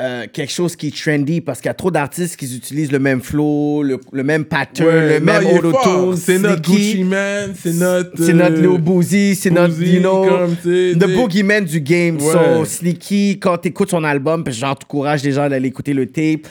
euh, 0.00 0.26
quelque 0.32 0.52
chose 0.52 0.76
qui 0.76 0.88
est 0.88 0.96
trendy 0.96 1.40
parce 1.40 1.60
qu'il 1.60 1.68
y 1.68 1.70
a 1.70 1.74
trop 1.74 1.90
d'artistes 1.90 2.36
qui 2.36 2.54
utilisent 2.54 2.92
le 2.92 3.00
même 3.00 3.20
flow, 3.20 3.82
le, 3.82 3.98
le 4.12 4.22
même 4.22 4.44
pattern, 4.44 4.88
Ouais, 4.88 5.18
le 5.18 5.18
non, 5.18 5.32
même 5.32 5.46
auto-tune. 5.46 6.16
C'est 6.16 6.38
notre 6.38 6.62
Gucci 6.62 7.02
Man, 7.02 7.52
c'est 7.60 7.72
notre. 7.72 8.10
C'est 8.16 8.32
notre 8.32 8.58
euh, 8.58 8.70
Lil 8.70 8.80
Boozy, 8.80 9.34
c'est 9.34 9.50
notre, 9.50 9.80
you 9.82 9.98
know, 9.98 10.24
comme, 10.24 10.54
tu 10.62 10.92
sais, 10.92 10.94
the 10.96 11.12
boogeyman 11.12 11.64
du 11.64 11.80
game. 11.80 12.16
Ouais. 12.16 12.32
So, 12.32 12.64
Slicky, 12.64 13.40
quand 13.40 13.58
t'écoutes 13.58 13.90
son 13.90 14.04
album, 14.04 14.44
j'encourage 14.46 15.24
les 15.24 15.32
gens 15.32 15.48
d'aller 15.48 15.68
écouter 15.68 15.94
le 15.94 16.06
tape. 16.06 16.46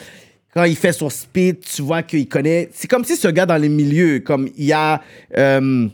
Quand 0.52 0.64
il 0.64 0.76
fait 0.76 0.92
son 0.92 1.08
speed, 1.08 1.60
tu 1.60 1.80
vois 1.82 2.02
qu'il 2.02 2.28
connaît. 2.28 2.68
C'est 2.72 2.88
comme 2.88 3.04
si 3.04 3.16
ce 3.16 3.28
gars 3.28 3.46
dans 3.46 3.56
les 3.56 3.68
milieux, 3.70 4.18
comme 4.20 4.48
il 4.58 4.64
y 4.66 4.72
a 4.72 5.00
euh, 5.38 5.88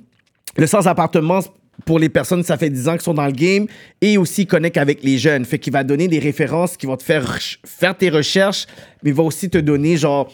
le 0.56 0.66
sans-appartement 0.66 1.40
pour 1.84 1.98
les 1.98 2.08
personnes, 2.08 2.42
ça 2.42 2.56
fait 2.56 2.70
10 2.70 2.88
ans 2.88 2.92
qu'ils 2.92 3.02
sont 3.02 3.14
dans 3.14 3.26
le 3.26 3.32
game, 3.32 3.66
et 4.00 4.16
aussi 4.18 4.42
il 4.42 4.46
connecte 4.46 4.76
avec 4.76 5.02
les 5.02 5.18
jeunes. 5.18 5.44
Fait 5.44 5.58
qu'il 5.58 5.72
va 5.72 5.84
donner 5.84 6.08
des 6.08 6.18
références 6.18 6.76
qui 6.76 6.86
vont 6.86 6.96
te 6.96 7.02
faire 7.02 7.38
faire 7.64 7.96
tes 7.96 8.10
recherches, 8.10 8.66
mais 9.02 9.10
il 9.10 9.16
va 9.16 9.22
aussi 9.22 9.50
te 9.50 9.58
donner 9.58 9.96
genre 9.96 10.32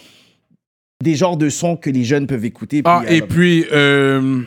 des 1.02 1.14
genres 1.14 1.36
de 1.38 1.48
sons 1.48 1.76
que 1.76 1.88
les 1.90 2.04
jeunes 2.04 2.26
peuvent 2.26 2.44
écouter. 2.44 2.82
Ah, 2.84 3.02
puis, 3.06 3.16
et 3.16 3.22
euh, 3.22 3.26
puis, 3.26 3.64
euh, 3.72 4.42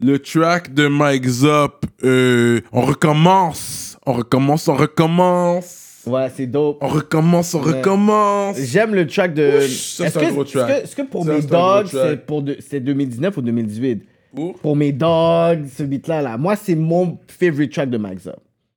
le 0.00 0.18
track 0.18 0.74
de 0.74 0.88
Mike 0.88 1.26
Zop, 1.28 1.86
euh, 2.02 2.60
on 2.72 2.80
recommence, 2.82 3.96
on 4.04 4.12
recommence, 4.14 4.66
on 4.68 4.74
recommence, 4.74 6.02
Ouais, 6.06 6.26
c'est 6.36 6.46
dope. 6.46 6.78
on 6.80 6.88
recommence, 6.88 7.54
on 7.54 7.62
Ouais. 7.62 7.74
recommence. 7.78 8.56
J'aime 8.58 8.94
le 8.94 9.06
track 9.06 9.34
de. 9.34 9.64
Ouch, 9.64 9.70
ça, 9.70 10.06
Est-ce 10.06 10.12
c'est 10.18 10.24
un 10.24 10.28
que, 10.28 10.32
gros 10.32 10.44
est-ce 10.44 10.52
track. 10.58 10.68
que- 10.80 10.84
est-ce 10.84 10.96
que 10.96 11.02
pour 11.02 11.24
mes 11.24 11.34
un 11.34 11.38
dogs, 11.38 12.56
c'est 12.68 12.80
2019 12.80 13.36
ou 13.36 13.42
2018 13.42 14.02
Pour? 14.34 14.58
Pour 14.58 14.76
mes 14.76 14.92
dogs, 14.92 15.66
ce 15.76 15.82
beat-là, 15.82 16.22
là. 16.22 16.36
Moi, 16.36 16.56
c'est 16.56 16.74
mon 16.74 17.18
favorite 17.28 17.72
track 17.72 17.90
de 17.90 17.98
Max 17.98 18.26
Up. 18.26 18.36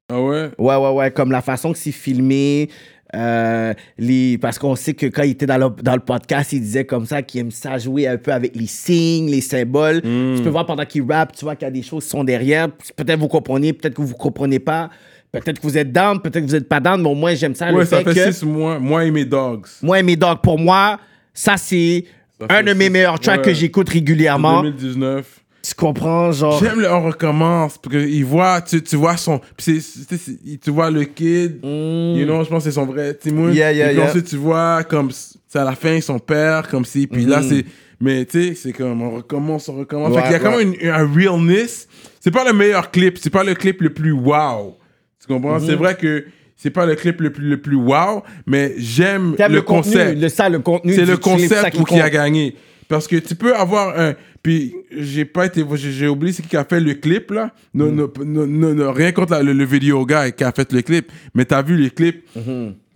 Ah 0.09 0.21
ouais? 0.21 0.49
Ouais, 0.57 0.75
ouais, 0.75 0.91
ouais. 0.91 1.11
Comme 1.11 1.31
la 1.31 1.41
façon 1.41 1.71
que 1.73 1.77
c'est 1.77 1.91
filmé. 1.91 2.69
euh, 3.15 3.73
les, 3.97 4.37
parce 4.37 4.59
qu'on 4.59 4.75
sait 4.75 4.93
que 4.93 5.05
quand 5.05 5.23
il 5.23 5.31
était 5.31 5.45
dans 5.45 5.57
le, 5.57 5.81
dans 5.81 5.93
le 5.93 6.01
podcast, 6.01 6.51
il 6.53 6.61
disait 6.61 6.85
comme 6.85 7.05
ça 7.05 7.21
qu'il 7.21 7.41
aime 7.41 7.51
ça 7.51 7.77
jouer 7.77 8.07
un 8.07 8.17
peu 8.17 8.31
avec 8.33 8.55
les 8.55 8.67
signes, 8.67 9.29
les 9.29 9.41
symboles. 9.41 10.01
Hmm. 10.03 10.35
Tu 10.35 10.43
peux 10.43 10.49
voir 10.49 10.65
pendant 10.65 10.85
qu'il 10.85 11.03
rappe, 11.09 11.35
tu 11.35 11.45
vois 11.45 11.55
qu'il 11.55 11.65
y 11.65 11.69
a 11.69 11.71
des 11.71 11.83
choses 11.83 12.03
qui 12.03 12.09
sont 12.09 12.23
derrière. 12.23 12.69
Peut-être 12.95 13.19
vous 13.19 13.27
comprenez, 13.27 13.73
peut-être 13.73 13.93
que 13.95 14.01
vous 14.01 14.15
comprenez 14.15 14.59
pas. 14.59 14.89
Peut-être 15.31 15.59
que 15.59 15.67
vous 15.67 15.77
êtes 15.77 15.91
down, 15.91 16.21
peut-être 16.21 16.45
que 16.45 16.49
vous 16.49 16.55
êtes 16.55 16.69
pas 16.69 16.79
down, 16.79 17.01
mais 17.01 17.09
au 17.09 17.15
moins 17.15 17.35
j'aime 17.35 17.53
ça. 17.53 17.71
Ouais, 17.71 17.79
le 17.79 17.85
ça 17.85 18.01
fait 18.01 18.13
fait 18.13 18.31
six 18.31 18.45
mois, 18.45 18.79
moi 18.79 19.03
et 19.05 19.11
mes 19.11 19.25
dogs. 19.25 19.65
Moi 19.81 19.99
et 19.99 20.03
mes 20.03 20.15
dogs, 20.15 20.39
pour 20.41 20.57
moi, 20.57 20.99
ça 21.33 21.57
c'est 21.57 22.05
un 22.49 22.63
de 22.63 22.73
mes 22.73 22.89
meilleurs 22.89 23.19
tracks 23.19 23.39
ouais. 23.39 23.51
que 23.51 23.53
j'écoute 23.53 23.89
régulièrement. 23.89 24.63
2019. 24.63 25.43
Tu 25.67 25.73
comprends, 25.75 26.31
genre? 26.31 26.59
J'aime 26.63 26.79
le 26.79 26.89
on 26.89 27.01
recommence 27.03 27.77
parce 27.77 27.93
que 27.95 28.07
il 28.07 28.23
voit, 28.23 28.61
tu, 28.61 28.81
tu 28.81 28.95
vois 28.95 29.17
son, 29.17 29.41
c'est- 29.57 29.81
c'est- 29.81 30.59
tu 30.61 30.69
vois 30.71 30.89
le 30.89 31.03
kid, 31.03 31.59
you 31.63 32.23
know, 32.25 32.43
je 32.43 32.49
pense 32.49 32.63
que 32.63 32.69
c'est 32.69 32.75
son 32.75 32.85
vrai. 32.85 33.17
Mm. 33.25 33.51
Yeah, 33.51 33.71
yeah, 33.73 33.85
et 33.87 33.89
puis 33.89 33.97
yeah. 33.97 34.07
ensuite 34.09 34.25
tu 34.27 34.37
vois 34.37 34.83
comme 34.83 35.09
c'est 35.11 35.59
à 35.59 35.65
la 35.65 35.75
fin 35.75 35.99
son 35.99 36.19
père 36.19 36.67
comme 36.69 36.85
si, 36.85 37.05
puis 37.07 37.25
là 37.25 37.41
Mhm. 37.41 37.49
c'est, 37.49 37.65
mais 37.99 38.23
tu 38.25 38.49
sais 38.49 38.55
c'est 38.55 38.71
comme 38.71 39.01
on 39.01 39.11
recommence, 39.17 39.67
on 39.67 39.75
recommence. 39.79 40.09
fait 40.13 40.15
Ouais, 40.15 40.23
qu'il 40.23 40.31
y 40.31 40.35
a 40.35 40.39
quand 40.39 40.57
même 40.57 40.73
une- 40.79 40.89
un 40.89 41.05
realness. 41.13 41.87
C'est 42.21 42.31
pas 42.31 42.45
le 42.45 42.53
meilleur 42.53 42.89
clip, 42.91 43.17
c'est 43.19 43.29
pas 43.29 43.43
le 43.43 43.53
clip 43.53 43.81
le 43.81 43.89
plus 43.89 44.11
wow. 44.13 44.77
Tu 45.19 45.27
comprends? 45.27 45.59
C'est 45.59 45.75
vrai 45.75 45.95
que 45.97 46.25
c'est 46.55 46.69
pas 46.71 46.85
le 46.85 46.95
clip 46.95 47.19
le 47.19 47.31
plus 47.31 47.49
le 47.49 47.57
plus 47.61 47.75
wow, 47.75 48.23
mais 48.45 48.73
j'aime 48.77 49.35
le, 49.37 49.61
contenu, 49.61 49.91
concept. 49.93 50.21
le, 50.21 50.29
ça, 50.29 50.47
le 50.49 50.59
contenu. 50.59 50.93
C'est 50.95 51.05
le 51.05 51.17
concept 51.17 51.71
qui 51.71 51.83
qui 51.83 51.99
a 51.99 52.09
gagné. 52.09 52.55
Parce 52.87 53.07
que 53.07 53.17
tu 53.17 53.35
peux 53.35 53.53
avoir 53.55 53.99
un. 53.99 54.13
Puis 54.41 54.73
j'ai 54.91 55.25
pas 55.25 55.45
été. 55.45 55.63
J'ai 55.75 56.07
oublié 56.07 56.31
c'est 56.33 56.45
qui 56.45 56.55
a 56.55 56.63
fait 56.63 56.79
le 56.79 56.93
clip 56.93 57.31
là. 57.31 57.51
Non, 57.73 57.91
non, 57.91 58.09
non, 58.25 58.47
non, 58.47 58.73
non, 58.73 58.91
rien 58.93 59.11
contre 59.11 59.33
la- 59.33 59.43
le, 59.43 59.51
le 59.53 59.65
vidéo 59.65 60.05
gars 60.05 60.31
qui 60.31 60.43
a 60.43 60.51
fait 60.51 60.71
le 60.71 60.81
clip. 60.81 61.11
Mais 61.35 61.43
t'as 61.45 61.61
vu 61.61 61.75
les 61.77 61.89
clips? 61.89 62.23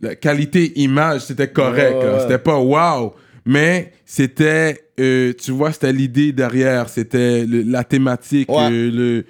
La 0.02 0.16
qualité 0.16 0.72
image, 0.80 1.22
c'était 1.22 1.50
correct. 1.50 1.96
Ouais. 1.96 2.20
C'était 2.22 2.38
pas 2.40 2.58
wow. 2.58 3.14
Mais 3.46 3.92
c'était. 4.06 4.80
euh, 5.00 5.34
tu 5.34 5.52
vois, 5.52 5.72
c'était 5.72 5.92
l'idée 5.92 6.32
derrière. 6.32 6.88
C'était 6.90 7.46
le- 7.46 7.64
la 7.64 7.84
thématique. 7.84 8.48
Euh, 8.50 8.92
le... 8.92 9.26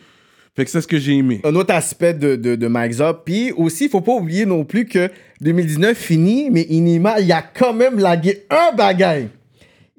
Fait 0.56 0.65
que 0.65 0.70
c'est 0.72 0.82
ce 0.82 0.88
que 0.88 1.00
j'ai 1.00 1.13
aimé. 1.13 1.39
Un 1.46 1.56
autre 1.56 1.74
aspect 1.74 2.13
de, 2.13 2.36
de, 2.36 2.56
de 2.56 2.68
Mike 2.68 2.91
Zop. 2.94 3.22
Puis 3.25 3.51
aussi, 3.53 3.88
faut 3.89 4.01
pas 4.01 4.12
oublier 4.12 4.46
non 4.46 4.65
plus 4.65 4.86
que 4.86 5.10
2019 5.39 5.98
finit, 5.98 6.50
mais 6.51 6.63
Inima, 6.70 7.20
il 7.22 7.27
y 7.27 7.32
a 7.32 7.41
quand 7.41 7.74
même 7.74 7.98
lagué 8.00 8.44
un 8.50 8.75
bagaille. 8.75 9.30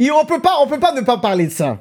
Et 0.02 0.10
on 0.10 0.24
peut 0.24 0.40
pas, 0.40 0.54
on 0.60 0.66
peut 0.66 0.80
pas 0.80 0.92
ne 0.92 1.02
pas 1.02 1.18
parler 1.18 1.46
de 1.46 1.52
ça. 1.52 1.78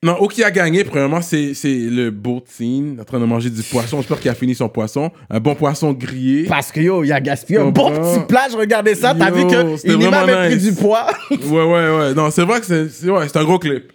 Non, 0.00 0.16
ou 0.22 0.28
qui 0.28 0.44
a 0.44 0.50
gagné, 0.52 0.84
premièrement, 0.84 1.20
c'est 1.20 1.54
le 1.64 2.10
boat 2.10 2.44
scene, 2.46 2.98
en 3.00 3.04
train 3.04 3.18
de 3.18 3.24
manger 3.24 3.50
du 3.50 3.64
poisson. 3.64 3.96
J'espère 3.96 4.20
qu'il 4.20 4.30
a 4.30 4.34
fini 4.34 4.54
son 4.54 4.68
poisson. 4.68 5.10
Un 5.28 5.40
bon 5.40 5.56
poisson 5.56 5.92
grillé. 5.92 6.44
Parce 6.44 6.70
que 6.70 6.80
yo, 6.80 7.02
il 7.02 7.12
a 7.12 7.20
gaspillé 7.20 7.58
un 7.58 7.70
bon 7.70 7.90
petit 7.90 8.24
plat, 8.28 8.46
je 8.48 8.56
regardais 8.56 8.94
ça, 8.94 9.12
t'as 9.18 9.32
vu 9.32 9.44
que 9.48 9.92
Inima 9.92 10.20
avait 10.20 10.50
pris 10.50 10.58
du 10.58 10.72
poids. 10.72 11.08
Ouais, 11.30 11.64
ouais, 11.64 11.96
ouais. 11.98 12.14
Non, 12.14 12.30
c'est 12.30 12.44
vrai 12.44 12.60
que 12.60 12.88
c'est 12.88 13.10
ouais, 13.10 13.26
un 13.34 13.44
gros 13.44 13.58
clip. 13.58 13.92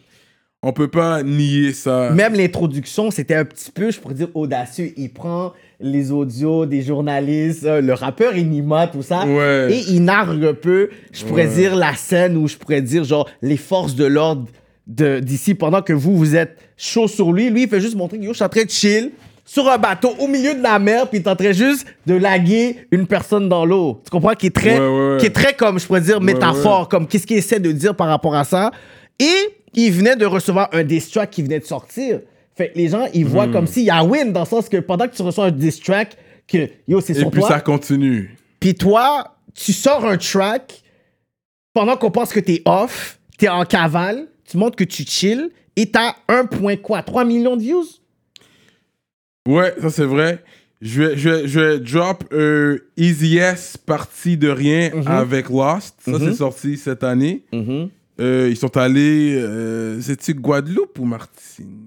On 0.61 0.73
peut 0.73 0.89
pas 0.89 1.23
nier 1.23 1.71
ça. 1.71 2.09
Même 2.09 2.33
l'introduction, 2.33 3.09
c'était 3.09 3.35
un 3.35 3.45
petit 3.45 3.71
peu, 3.71 3.89
je 3.89 3.99
pourrais 3.99 4.13
dire, 4.15 4.29
audacieux. 4.33 4.91
Il 4.97 5.09
prend 5.09 5.53
les 5.83 6.11
audios 6.11 6.65
des 6.65 6.81
journalistes, 6.81 7.65
euh, 7.65 7.81
le 7.81 7.93
rappeur 7.93 8.35
Inima, 8.37 8.87
tout 8.87 9.01
ça. 9.03 9.25
Ouais. 9.27 9.67
Et 9.71 9.83
il 9.91 10.03
nargue 10.03 10.43
un 10.45 10.53
peu, 10.53 10.89
je 11.11 11.25
pourrais 11.25 11.45
Ouais. 11.47 11.53
dire, 11.55 11.75
la 11.75 11.93
scène 11.93 12.37
où 12.37 12.47
je 12.47 12.55
pourrais 12.57 12.81
dire, 12.81 13.03
genre, 13.03 13.29
les 13.41 13.57
forces 13.57 13.93
de 13.95 14.05
l'ordre 14.05 14.47
d'ici 14.87 15.53
pendant 15.55 15.81
que 15.81 15.93
vous, 15.93 16.15
vous 16.17 16.35
êtes 16.35 16.57
chaud 16.77 17.07
sur 17.07 17.31
lui. 17.31 17.49
Lui, 17.49 17.63
il 17.63 17.69
fait 17.69 17.79
juste 17.81 17.95
montrer 17.95 18.17
que 18.17 18.25
je 18.25 18.33
suis 18.33 18.43
en 18.43 18.49
train 18.49 18.63
de 18.63 18.69
chill 18.69 19.11
sur 19.45 19.69
un 19.69 19.77
bateau 19.77 20.11
au 20.19 20.27
milieu 20.27 20.55
de 20.55 20.63
la 20.63 20.79
mer, 20.79 21.09
puis 21.09 21.19
il 21.19 21.21
est 21.21 21.29
en 21.29 21.35
train 21.35 21.51
juste 21.51 21.85
de 22.05 22.15
laguer 22.15 22.77
une 22.91 23.05
personne 23.07 23.49
dans 23.49 23.65
l'eau. 23.65 24.01
Tu 24.05 24.09
comprends? 24.09 24.33
Qui 24.35 24.47
est 24.47 24.55
très, 24.55 24.79
Ouais, 24.79 25.17
qui 25.19 25.25
est 25.25 25.35
très 25.35 25.53
comme, 25.53 25.79
je 25.79 25.85
pourrais 25.85 26.01
dire, 26.01 26.21
métaphore, 26.21 26.87
comme 26.87 27.07
qu'est-ce 27.07 27.27
qu'il 27.27 27.37
essaie 27.37 27.59
de 27.59 27.71
dire 27.73 27.93
par 27.95 28.07
rapport 28.07 28.35
à 28.35 28.45
ça? 28.45 28.71
Et 29.19 29.33
il 29.73 29.91
venait 29.91 30.15
de 30.15 30.25
recevoir 30.25 30.69
un 30.71 30.83
track 30.85 31.29
qui 31.29 31.41
venait 31.43 31.59
de 31.59 31.65
sortir. 31.65 32.19
Fait 32.55 32.69
que 32.71 32.77
les 32.77 32.89
gens, 32.89 33.07
ils 33.13 33.25
Hmm. 33.25 33.29
voient 33.29 33.47
comme 33.47 33.65
s'il 33.67 33.83
y 33.83 33.89
a 33.89 34.03
win, 34.03 34.31
dans 34.31 34.41
le 34.41 34.45
sens 34.45 34.69
que 34.69 34.77
pendant 34.77 35.07
que 35.07 35.15
tu 35.15 35.21
reçois 35.23 35.45
un 35.45 35.51
diss 35.51 35.79
track, 35.79 36.15
que 36.47 36.69
yo, 36.87 37.01
c'est 37.01 37.13
Et 37.13 37.19
sur 37.19 37.31
puis 37.31 37.39
toi. 37.41 37.49
ça 37.49 37.61
continue. 37.61 38.35
Puis 38.59 38.75
toi, 38.75 39.35
tu 39.55 39.73
sors 39.73 40.05
un 40.05 40.17
track 40.17 40.81
pendant 41.73 41.97
qu'on 41.97 42.11
pense 42.11 42.31
que 42.31 42.39
t'es 42.39 42.61
off, 42.65 43.19
t'es 43.37 43.49
en 43.49 43.65
cavale, 43.65 44.27
tu 44.45 44.57
montres 44.57 44.75
que 44.75 44.83
tu 44.83 45.03
chill 45.03 45.49
et 45.75 45.87
t'as 45.89 46.13
1 46.27 46.45
point 46.45 46.75
quoi, 46.75 47.01
3 47.01 47.25
millions 47.25 47.55
de 47.57 47.61
views? 47.61 47.85
Ouais, 49.47 49.73
ça 49.81 49.89
c'est 49.89 50.05
vrai. 50.05 50.43
Je 50.81 51.01
vais, 51.01 51.17
je 51.17 51.29
vais, 51.29 51.47
je 51.47 51.59
vais 51.59 51.79
drop 51.79 52.23
euh, 52.33 52.77
Easy 52.97 53.37
S 53.37 53.77
partie 53.77 54.37
de 54.37 54.49
rien 54.49 54.91
Mhm. 54.93 55.07
avec 55.07 55.49
Lost. 55.49 55.95
Ça 56.05 56.19
c'est 56.19 56.33
sorti 56.33 56.77
cette 56.77 57.03
année. 57.03 57.43
Euh, 58.19 58.47
ils 58.49 58.57
sont 58.57 58.75
allés. 58.77 59.33
Euh, 59.35 59.99
C'est-tu 60.01 60.33
Guadeloupe 60.35 60.99
ou 60.99 61.05
Martinique? 61.05 61.82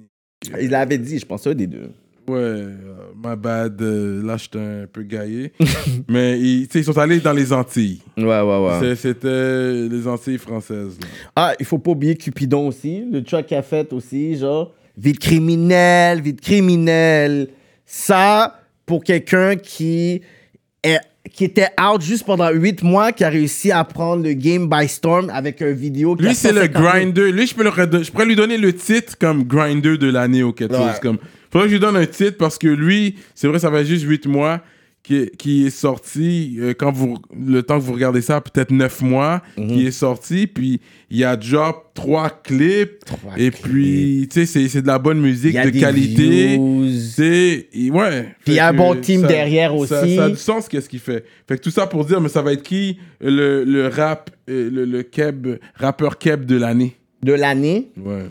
Il 0.60 0.70
l'avait 0.70 0.98
dit, 0.98 1.18
je 1.18 1.26
pense, 1.26 1.46
un 1.46 1.54
des 1.54 1.66
deux. 1.66 1.90
Ouais, 2.28 2.38
euh, 2.38 2.74
my 3.24 3.36
bad. 3.36 3.80
euh, 3.80 4.20
là, 4.26 4.36
j'étais 4.36 4.58
un 4.58 4.86
peu 4.92 5.02
gaillé. 5.02 5.52
Mais 6.08 6.38
ils, 6.40 6.66
ils 6.74 6.84
sont 6.84 6.98
allés 6.98 7.20
dans 7.20 7.32
les 7.32 7.52
Antilles. 7.52 8.00
Ouais, 8.16 8.24
ouais, 8.24 8.80
ouais. 8.80 8.96
C'était 8.96 9.88
les 9.88 10.08
Antilles 10.08 10.38
françaises. 10.38 10.98
là. 11.00 11.06
Ah, 11.36 11.54
il 11.60 11.64
faut 11.66 11.78
pas 11.78 11.92
oublier 11.92 12.16
Cupidon 12.16 12.66
aussi, 12.66 13.04
le 13.10 13.22
track 13.22 13.46
qu'il 13.46 13.56
a 13.56 13.62
fait 13.62 13.92
aussi, 13.92 14.36
genre, 14.36 14.72
vie 14.98 15.12
de 15.12 15.18
criminel, 15.18 16.20
vie 16.20 16.32
de 16.32 16.40
criminel. 16.40 17.48
Ça, 17.84 18.60
pour 18.86 19.04
quelqu'un 19.04 19.54
qui, 19.54 20.20
est, 20.82 20.98
qui 21.32 21.44
était 21.44 21.68
out 21.80 22.00
juste 22.00 22.24
pendant 22.24 22.50
8 22.50 22.82
mois, 22.82 23.12
qui 23.12 23.24
a 23.24 23.28
réussi 23.28 23.72
à 23.72 23.84
prendre 23.84 24.22
le 24.22 24.32
game 24.32 24.68
by 24.68 24.88
storm 24.88 25.30
avec 25.30 25.60
un 25.62 25.72
vidéo 25.72 26.16
Lui, 26.18 26.34
c'est 26.34 26.52
le 26.52 26.62
150 26.62 26.82
000. 26.82 26.84
grinder. 26.84 27.32
Lui, 27.32 27.46
je, 27.46 27.54
peux 27.54 27.64
le 27.64 27.70
je 28.02 28.10
pourrais 28.10 28.26
lui 28.26 28.36
donner 28.36 28.58
le 28.58 28.72
titre 28.72 29.16
comme 29.18 29.44
grinder 29.44 29.98
de 29.98 30.10
l'année 30.10 30.42
ou 30.42 30.52
quelque 30.52 30.74
Ouais. 30.74 30.92
Comme... 31.00 31.18
Faudrait 31.50 31.68
que 31.68 31.70
je 31.70 31.76
lui 31.76 31.80
donne 31.80 31.96
un 31.96 32.06
titre 32.06 32.36
parce 32.38 32.58
que 32.58 32.68
lui, 32.68 33.16
c'est 33.34 33.48
vrai, 33.48 33.58
ça 33.58 33.70
fait 33.70 33.84
juste 33.84 34.04
8 34.04 34.26
mois 34.26 34.60
qui 35.06 35.16
est, 35.16 35.36
qui 35.36 35.66
est 35.66 35.70
sorti. 35.70 36.56
euh, 36.58 36.74
quand 36.76 36.90
vous, 36.90 37.16
le 37.38 37.62
temps 37.62 37.78
que 37.78 37.84
vous 37.84 37.92
regardez 37.92 38.20
ça, 38.22 38.40
peut-être 38.40 38.72
9 38.72 39.02
mois, 39.02 39.40
Mhm. 39.56 39.68
qui 39.68 39.86
est 39.86 39.90
sorti. 39.92 40.46
Puis 40.48 40.80
il 41.10 41.22
a 41.24 41.36
drop 41.36 41.92
3 41.94 42.28
clips. 42.42 43.04
Trois 43.04 43.32
et 43.36 43.50
clips. 43.50 43.62
puis, 43.62 44.28
tu 44.32 44.44
sais, 44.46 44.68
c'est- 44.68 44.82
de 44.82 44.86
la 44.88 44.98
bonne 44.98 45.20
musique 45.20 45.54
y 45.54 45.58
a 45.58 45.64
de 45.66 45.70
des 45.70 45.78
qualité. 45.80 46.58
C'est. 47.00 47.68
Ouais. 47.90 48.34
Puis 48.44 48.54
il 48.54 48.54
y 48.54 48.58
a 48.58 48.68
un 48.68 48.72
bon 48.72 48.94
team 49.00 49.22
derrière 49.22 49.70
ça- 49.86 50.02
aussi. 50.02 50.16
Ça, 50.16 50.24
a 50.24 50.28
du 50.30 50.36
sens, 50.36 50.68
qu'est-ce 50.68 50.88
qu'il 50.88 50.98
fait. 50.98 51.24
Fait 51.48 51.56
que 51.56 51.62
tout 51.62 51.70
ça 51.70 51.86
pour 51.86 52.04
dire, 52.04 52.20
mais 52.20 52.28
ça 52.28 52.42
va 52.42 52.52
être 52.52 52.62
qui 52.62 52.98
le, 53.20 53.64
le 53.64 53.88
rap, 53.88 54.30
euh, 54.50 54.68
le, 54.70 54.84
le 54.84 55.02
keb, 55.02 55.46
rappeur 55.74 56.18
keb 56.18 56.44
de 56.44 56.56
l'année? 56.56 56.96
De 57.22 57.32
l'année? 57.32 57.88
Ouais. 57.96 58.24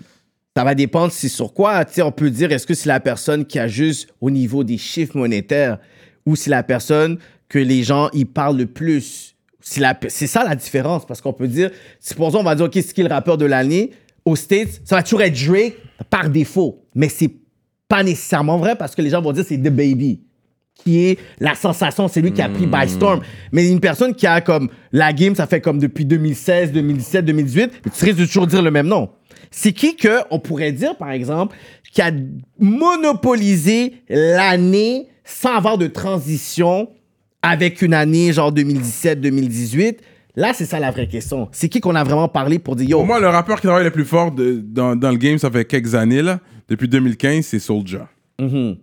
Ça 0.58 0.64
va 0.64 0.74
dépendre 0.76 1.12
c'est 1.12 1.28
sur 1.28 1.54
quoi. 1.54 1.84
Tu 1.86 1.96
sais, 1.96 2.02
on 2.02 2.12
peut 2.12 2.30
dire 2.30 2.52
est-ce 2.52 2.66
que 2.68 2.74
c'est 2.74 2.88
la 2.88 3.00
personne 3.02 3.46
qui 3.46 3.60
a 3.60 3.68
juste 3.68 4.08
au 4.22 4.30
niveau 4.30 4.64
des 4.64 4.78
chiffres 4.78 5.18
monétaires? 5.18 5.80
Ou 6.26 6.36
c'est 6.36 6.50
la 6.50 6.64
personne 6.64 7.18
que 7.50 7.60
les 7.60 7.84
gens 7.84 8.10
y 8.14 8.26
parlent 8.26 8.58
le 8.58 8.66
plus. 8.66 9.36
C'est 9.62 10.28
ça 10.28 10.44
la 10.44 10.56
différence 10.56 11.06
parce 11.06 11.22
qu'on 11.22 11.34
peut 11.34 11.48
dire, 11.48 11.72
supposons 12.00 12.40
on 12.40 12.44
va 12.44 12.56
dire 12.56 12.66
ok 12.66 12.74
c'est 12.76 12.94
qui 12.94 13.04
le 13.04 13.10
rappeur 13.10 13.38
de 13.38 13.46
l'année? 13.46 13.92
Aux 14.24 14.36
States, 14.36 14.82
ça 14.84 14.96
va 14.96 15.04
toujours 15.04 15.22
être 15.22 15.46
Drake 15.46 15.76
par 16.10 16.30
défaut, 16.30 16.84
mais 16.96 17.10
c'est 17.10 17.32
pas 17.88 18.04
nécessairement 18.04 18.58
vrai 18.58 18.76
parce 18.76 18.96
que 18.96 19.02
les 19.02 19.10
gens 19.10 19.22
vont 19.22 19.32
dire 19.32 19.46
c'est 19.48 19.58
The 19.58 19.70
Baby 19.70 20.22
qui 20.76 21.06
est 21.06 21.20
la 21.40 21.56
sensation, 21.56 22.08
c'est 22.08 22.22
lui 22.22 22.34
qui 22.34 22.42
a 22.42 22.50
pris 22.50 22.68
by 22.68 22.90
storm. 22.90 23.22
Mais 23.52 23.70
une 23.70 23.80
personne 23.80 24.14
qui 24.14 24.28
a 24.28 24.42
comme 24.42 24.70
la 24.92 25.14
game, 25.14 25.34
ça 25.34 25.48
fait 25.48 25.62
comme 25.62 25.80
depuis 25.80 26.06
2016, 26.06 26.74
2017, 26.74 27.26
2018, 27.26 27.72
mais 27.86 27.92
tu 27.98 28.06
risques 28.06 28.20
de 28.20 28.26
toujours 28.26 28.46
dire 28.46 28.62
le 28.62 28.72
même 28.72 28.88
nom. 28.88 29.10
C'est 29.52 29.72
qui 29.72 29.96
que 29.96 30.20
on 30.32 30.40
pourrait 30.40 30.74
dire, 30.74 30.98
par 30.98 31.12
exemple, 31.12 31.56
qui 31.92 32.02
a 32.02 32.12
monopolisé 32.60 34.02
l'année 34.10 35.08
sans 35.26 35.56
avoir 35.56 35.78
de 35.78 35.88
transition 35.88 36.90
avec 37.42 37.82
une 37.82 37.94
année 37.94 38.32
genre 38.32 38.54
2017-2018? 38.54 39.98
Là, 40.38 40.52
c'est 40.54 40.66
ça 40.66 40.80
la 40.80 40.92
vraie 40.92 41.08
question. 41.08 41.48
C'est 41.52 41.70
qui 41.70 41.80
qu'on 41.80 41.96
a 41.96 42.04
vraiment 42.04 42.28
parlé 42.28 42.60
pour 42.60 42.76
dire, 42.76 42.90
yo, 42.90 42.98
Pour 42.98 43.06
moi, 43.08 43.20
le 43.20 43.28
rappeur 43.30 43.56
qui 43.62 43.68
travaille 43.68 43.86
le 43.86 43.92
plus 43.92 44.04
fort 44.06 44.32
de- 44.32 44.62
dans, 44.64 44.96
dans 44.96 45.12
le 45.12 45.18
game, 45.18 45.38
ça 45.38 45.50
fait 45.50 45.64
quelques 45.66 45.96
années, 45.96 46.22
là. 46.22 46.40
Depuis 46.68 46.88
2015, 46.90 47.46
c'est 47.46 47.60
Soulja. 47.60 48.10
Mhm. 48.40 48.76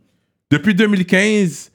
Depuis 0.50 0.74
2015, 0.74 1.70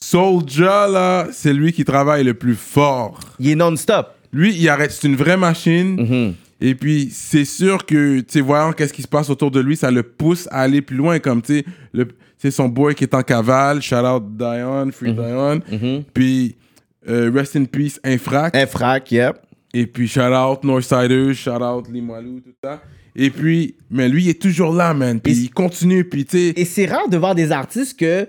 Soulja, 0.00 0.86
là, 0.88 1.26
c'est 1.32 1.52
lui 1.52 1.72
qui 1.72 1.84
travaille 1.84 2.24
le 2.24 2.34
plus 2.34 2.54
fort. 2.54 3.20
il 3.38 3.50
est 3.50 3.54
non-stop. 3.54 4.08
Lui, 4.32 4.54
il 4.54 4.68
arrête, 4.68 4.92
c'est 4.92 5.06
une 5.08 5.16
vraie 5.16 5.36
machine. 5.36 5.96
Mhm. 6.00 6.34
Et 6.60 6.74
puis, 6.74 7.08
c'est 7.12 7.44
sûr 7.44 7.84
que, 7.86 8.20
tu 8.20 8.24
sais, 8.28 8.40
voyant 8.40 8.72
qu'est-ce 8.72 8.92
qui 8.92 9.02
se 9.02 9.08
passe 9.08 9.30
autour 9.30 9.50
de 9.50 9.60
lui, 9.60 9.76
ça 9.76 9.90
le 9.90 10.02
pousse 10.02 10.48
à 10.50 10.60
aller 10.60 10.82
plus 10.82 10.96
loin. 10.96 11.18
Comme, 11.18 11.40
tu 11.42 11.58
sais, 11.58 11.64
le- 11.92 12.08
c'est 12.38 12.52
son 12.52 12.68
boy 12.68 12.94
qui 12.94 13.04
est 13.04 13.14
en 13.14 13.22
cavale. 13.22 13.82
Shout 13.82 13.96
out 13.96 14.24
Dion, 14.36 14.90
Free 14.92 15.12
Dion. 15.12 15.60
Puis, 16.14 16.56
euh, 17.08 17.30
Rest 17.34 17.56
in 17.56 17.64
Peace, 17.64 17.98
Infrac. 18.04 18.54
Infrac, 18.56 19.10
yep. 19.10 19.36
Et 19.74 19.86
puis, 19.86 20.08
shout 20.08 20.20
out 20.20 20.64
Northsiders, 20.64 21.34
shout 21.34 21.62
out 21.62 21.88
Limoilou, 21.88 22.40
tout 22.40 22.54
ça. 22.62 22.80
Et 23.14 23.30
puis, 23.30 23.74
mais 23.90 24.08
lui, 24.08 24.24
il 24.24 24.28
est 24.30 24.40
toujours 24.40 24.72
là, 24.72 24.94
man. 24.94 25.20
Puis, 25.20 25.32
il 25.32 25.50
continue. 25.50 26.04
Puis, 26.04 26.24
tu 26.24 26.38
sais, 26.38 26.52
Et 26.56 26.64
c'est 26.64 26.86
rare 26.86 27.08
de 27.08 27.16
voir 27.16 27.34
des 27.34 27.50
artistes 27.50 27.98
que, 27.98 28.28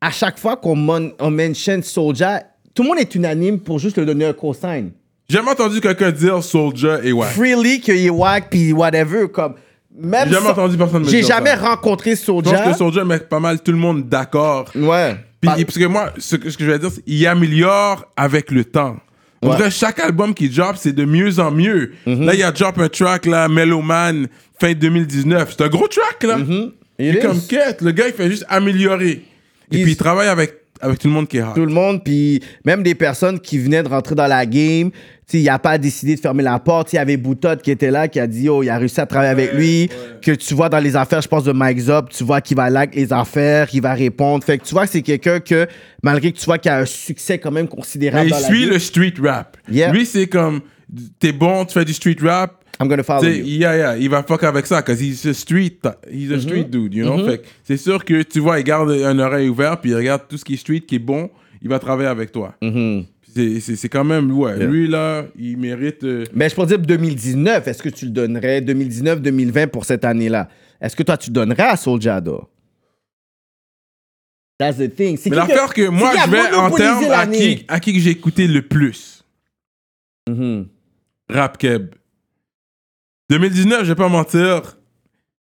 à 0.00 0.10
chaque 0.10 0.38
fois 0.38 0.56
qu'on 0.56 1.12
on 1.18 1.30
mentionne 1.30 1.82
Soulja, 1.82 2.44
tout 2.74 2.84
le 2.84 2.88
monde 2.90 2.98
est 3.00 3.14
unanime 3.14 3.58
pour 3.58 3.80
juste 3.80 3.98
lui 3.98 4.06
donner 4.06 4.26
un 4.26 4.32
cosign. 4.32 4.92
j'ai 5.28 5.36
jamais 5.36 5.50
entendu 5.50 5.80
quelqu'un 5.80 6.12
dire 6.12 6.42
Soulja 6.44 7.00
et 7.02 7.12
ouais. 7.12 7.26
Freely, 7.26 7.80
qu'il 7.80 7.96
est 7.96 8.10
wack, 8.10 8.50
puis 8.50 8.72
whatever, 8.72 9.28
comme... 9.28 9.54
Même 10.00 10.28
J'ai 10.28 10.34
jamais 10.34 10.48
entendu 10.48 10.76
personne 10.76 11.02
me 11.04 11.08
J'ai 11.08 11.20
dire 11.20 11.28
jamais 11.28 11.50
ça. 11.56 11.70
rencontré 11.70 12.10
Je 12.14 12.16
pense 12.24 12.44
Soulja. 12.44 12.58
que 12.70 12.76
Soulja 12.76 13.04
met 13.04 13.18
pas 13.18 13.40
mal 13.40 13.60
tout 13.60 13.72
le 13.72 13.78
monde 13.78 14.08
d'accord. 14.08 14.70
Ouais. 14.76 15.16
Puis, 15.40 15.48
Pas- 15.50 15.56
parce 15.64 15.78
que 15.78 15.84
moi, 15.84 16.12
ce 16.18 16.36
que, 16.36 16.50
ce 16.50 16.56
que 16.58 16.64
je 16.64 16.70
vais 16.70 16.78
dire, 16.78 16.90
c'est 16.92 17.02
qu'il 17.04 17.26
améliore 17.26 18.04
avec 18.16 18.50
le 18.50 18.64
temps. 18.64 18.96
Ouais. 19.42 19.56
dirait 19.56 19.70
chaque 19.70 20.00
album 20.00 20.34
qui 20.34 20.48
drop, 20.48 20.76
c'est 20.76 20.92
de 20.92 21.04
mieux 21.04 21.38
en 21.38 21.50
mieux. 21.52 21.92
Mhm. 22.06 22.24
Là, 22.24 22.34
il 22.34 22.40
y 22.40 22.42
a 22.42 22.50
drop 22.50 22.76
un 22.78 22.88
track, 22.88 23.26
là, 23.26 23.46
Mellow 23.48 23.82
Man, 23.82 24.26
fin 24.60 24.72
2019. 24.72 25.54
C'est 25.56 25.64
un 25.64 25.68
gros 25.68 25.86
track, 25.86 26.24
là. 26.24 26.38
Mhm. 26.38 26.72
Il 26.98 27.06
It 27.06 27.14
est 27.14 27.18
is. 27.18 27.22
comme 27.22 27.40
quête. 27.46 27.80
Le 27.82 27.92
gars, 27.92 28.08
il 28.08 28.14
fait 28.14 28.28
juste 28.30 28.44
améliorer. 28.48 29.10
Et 29.10 29.22
Il- 29.70 29.82
puis, 29.84 29.92
il 29.92 29.96
travaille 29.96 30.26
avec, 30.28 30.54
avec 30.80 30.98
tout 30.98 31.08
le 31.08 31.14
monde 31.14 31.28
qui 31.28 31.38
est 31.38 31.42
hot. 31.42 31.52
tout 31.54 31.64
le 31.64 31.72
monde, 31.72 32.02
puis 32.02 32.42
même 32.64 32.82
des 32.82 32.94
personnes 32.94 33.40
qui 33.40 33.58
venaient 33.58 33.82
de 33.82 33.88
rentrer 33.88 34.14
dans 34.14 34.26
la 34.26 34.46
game. 34.46 34.90
Il 35.34 35.46
a 35.50 35.58
pas 35.58 35.76
décidé 35.76 36.14
de 36.14 36.20
fermer 36.20 36.42
la 36.42 36.58
porte. 36.58 36.94
Il 36.94 36.96
y 36.96 36.98
avait 36.98 37.18
Boutotte 37.18 37.60
qui 37.60 37.70
était 37.70 37.90
là, 37.90 38.08
qui 38.08 38.18
a 38.18 38.26
dit, 38.26 38.48
oh, 38.48 38.62
il 38.62 38.70
a 38.70 38.78
réussi 38.78 38.98
à 38.98 39.04
travailler 39.04 39.30
avec 39.30 39.52
lui. 39.52 39.90
Que 40.22 40.32
tu 40.32 40.54
vois 40.54 40.70
dans 40.70 40.78
les 40.78 40.96
affaires, 40.96 41.20
je 41.20 41.28
pense, 41.28 41.44
de 41.44 41.52
Mike 41.52 41.80
Zop, 41.80 42.08
tu 42.08 42.24
vois 42.24 42.40
qu'il 42.40 42.56
va 42.56 42.70
like 42.70 42.94
les 42.94 43.12
affaires, 43.12 43.68
qu'il 43.68 43.82
va 43.82 43.92
répondre. 43.92 44.42
Fait 44.42 44.56
que 44.56 44.64
tu 44.64 44.72
vois 44.72 44.86
que 44.86 44.92
c'est 44.92 45.02
quelqu'un 45.02 45.40
que, 45.40 45.66
malgré 46.02 46.32
que 46.32 46.38
tu 46.38 46.46
vois 46.46 46.56
qu'il 46.56 46.70
a 46.70 46.78
un 46.78 46.86
succès 46.86 47.38
quand 47.38 47.50
même 47.50 47.68
considérable 47.68 48.30
Mais 48.30 48.36
il 48.36 48.40
dans 48.40 48.48
suit 48.48 48.66
le 48.66 48.78
street 48.78 49.14
rap. 49.22 49.58
Yeah. 49.70 49.92
Lui, 49.92 50.06
c'est 50.06 50.28
comme, 50.28 50.62
t'es 51.18 51.32
bon, 51.32 51.66
tu 51.66 51.74
fais 51.74 51.84
du 51.84 51.92
street 51.92 52.16
rap. 52.22 52.57
I'm 52.80 52.88
gonna 52.88 53.02
follow 53.02 53.28
you. 53.28 53.44
yeah, 53.44 53.76
yeah, 53.76 53.96
il 53.98 54.08
va 54.08 54.22
fuck 54.22 54.44
avec 54.44 54.66
ça, 54.66 54.82
parce 54.82 55.00
he's 55.00 55.26
a 55.26 55.34
street, 55.34 55.80
he's 56.10 56.30
a 56.30 56.38
street 56.40 56.64
dude, 56.70 56.94
you 56.94 57.04
know? 57.04 57.24
Fait 57.26 57.38
que 57.38 57.46
c'est 57.64 57.76
sûr 57.76 58.04
que 58.04 58.22
tu 58.22 58.38
vois, 58.40 58.60
il 58.60 58.64
garde 58.64 58.90
un 58.90 59.18
oreille 59.18 59.48
ouverte, 59.48 59.80
puis 59.82 59.90
il 59.90 59.96
regarde 59.96 60.22
tout 60.28 60.36
ce 60.38 60.44
qui 60.44 60.54
est 60.54 60.58
street, 60.58 60.80
qui 60.82 60.94
est 60.96 61.00
bon, 61.00 61.28
il 61.60 61.68
va 61.68 61.78
travailler 61.78 62.08
avec 62.08 62.30
toi. 62.30 62.54
Mhm. 62.62 63.04
C'est- 63.60 63.88
quand 63.88 64.04
même, 64.04 64.32
ouais, 64.32 64.56
Yeah. 64.58 64.66
lui 64.66 64.88
là, 64.88 65.24
il 65.38 65.56
mérite. 65.58 66.02
euh, 66.02 66.24
Mais 66.34 66.48
je 66.48 66.54
peux 66.56 66.66
dire 66.66 66.78
2019, 66.78 67.68
est-ce 67.68 67.82
que 67.82 67.88
tu 67.88 68.06
le 68.06 68.10
donnerais 68.10 68.60
2019-2020 68.60 69.66
pour 69.68 69.84
cette 69.84 70.04
année-là? 70.04 70.48
Est-ce 70.80 70.96
que 70.96 71.02
toi 71.04 71.16
tu 71.16 71.30
donnerais 71.30 71.62
à 71.68 71.76
Soulja 71.76 72.20
Dor? 72.20 72.48
That's 74.58 74.76
the 74.78 74.92
thing. 74.92 75.16
Mais 75.26 75.36
l'affaire 75.36 75.72
que, 75.72 75.88
moi, 75.88 76.12
je 76.24 76.30
vais 76.30 76.54
en 76.56 76.70
termes 76.70 77.04
à 77.12 77.26
qui, 77.28 77.64
à 77.68 77.78
qui 77.78 77.92
que 77.92 78.00
j'ai 78.00 78.10
écouté 78.10 78.48
le 78.48 78.62
plus? 78.62 79.24
Rap 81.30 81.58
Keb. 81.58 81.94
2019, 83.30 83.80
je 83.82 83.88
vais 83.88 83.94
pas 83.94 84.08
mentir, 84.08 84.78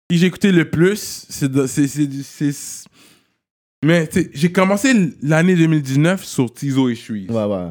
qui 0.09 0.18
j'ai 0.18 0.26
écouté 0.26 0.52
le 0.52 0.68
plus, 0.70 1.26
c'est. 1.28 1.50
Mais 3.85 4.07
tu 4.09 4.22
sais, 4.22 4.31
j'ai 4.35 4.50
commencé 4.50 4.92
l'année 5.22 5.54
2019 5.54 6.24
sur 6.24 6.52
Tizo 6.52 6.88
et 6.88 6.94
Shreeze. 6.96 7.31
Ouais, 7.31 7.44
ouais. 7.44 7.70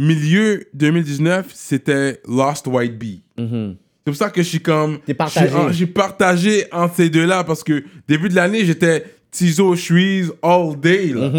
Milieu 0.00 0.64
2019, 0.74 1.50
c'était 1.52 2.20
Lost 2.26 2.66
White 2.68 2.96
Bee. 2.98 3.22
Mhm. 3.36 3.76
C'est 4.06 4.12
pour 4.12 4.16
ça 4.16 4.30
que 4.30 4.42
je 4.42 4.48
suis 4.48 4.60
comme. 4.60 5.00
T'es 5.00 5.12
partagé. 5.12 5.50
j'ai- 5.72 5.86
partagé 5.86 6.64
entre 6.72 6.94
ces 6.94 7.10
deux-là 7.10 7.44
parce 7.44 7.62
que 7.64 7.84
début 8.06 8.28
de 8.30 8.34
l'année, 8.36 8.64
j'étais 8.64 9.04
Tizo, 9.30 9.74
Shreeze 9.76 10.32
all 10.42 10.78
day. 10.80 11.08
Là. 11.08 11.30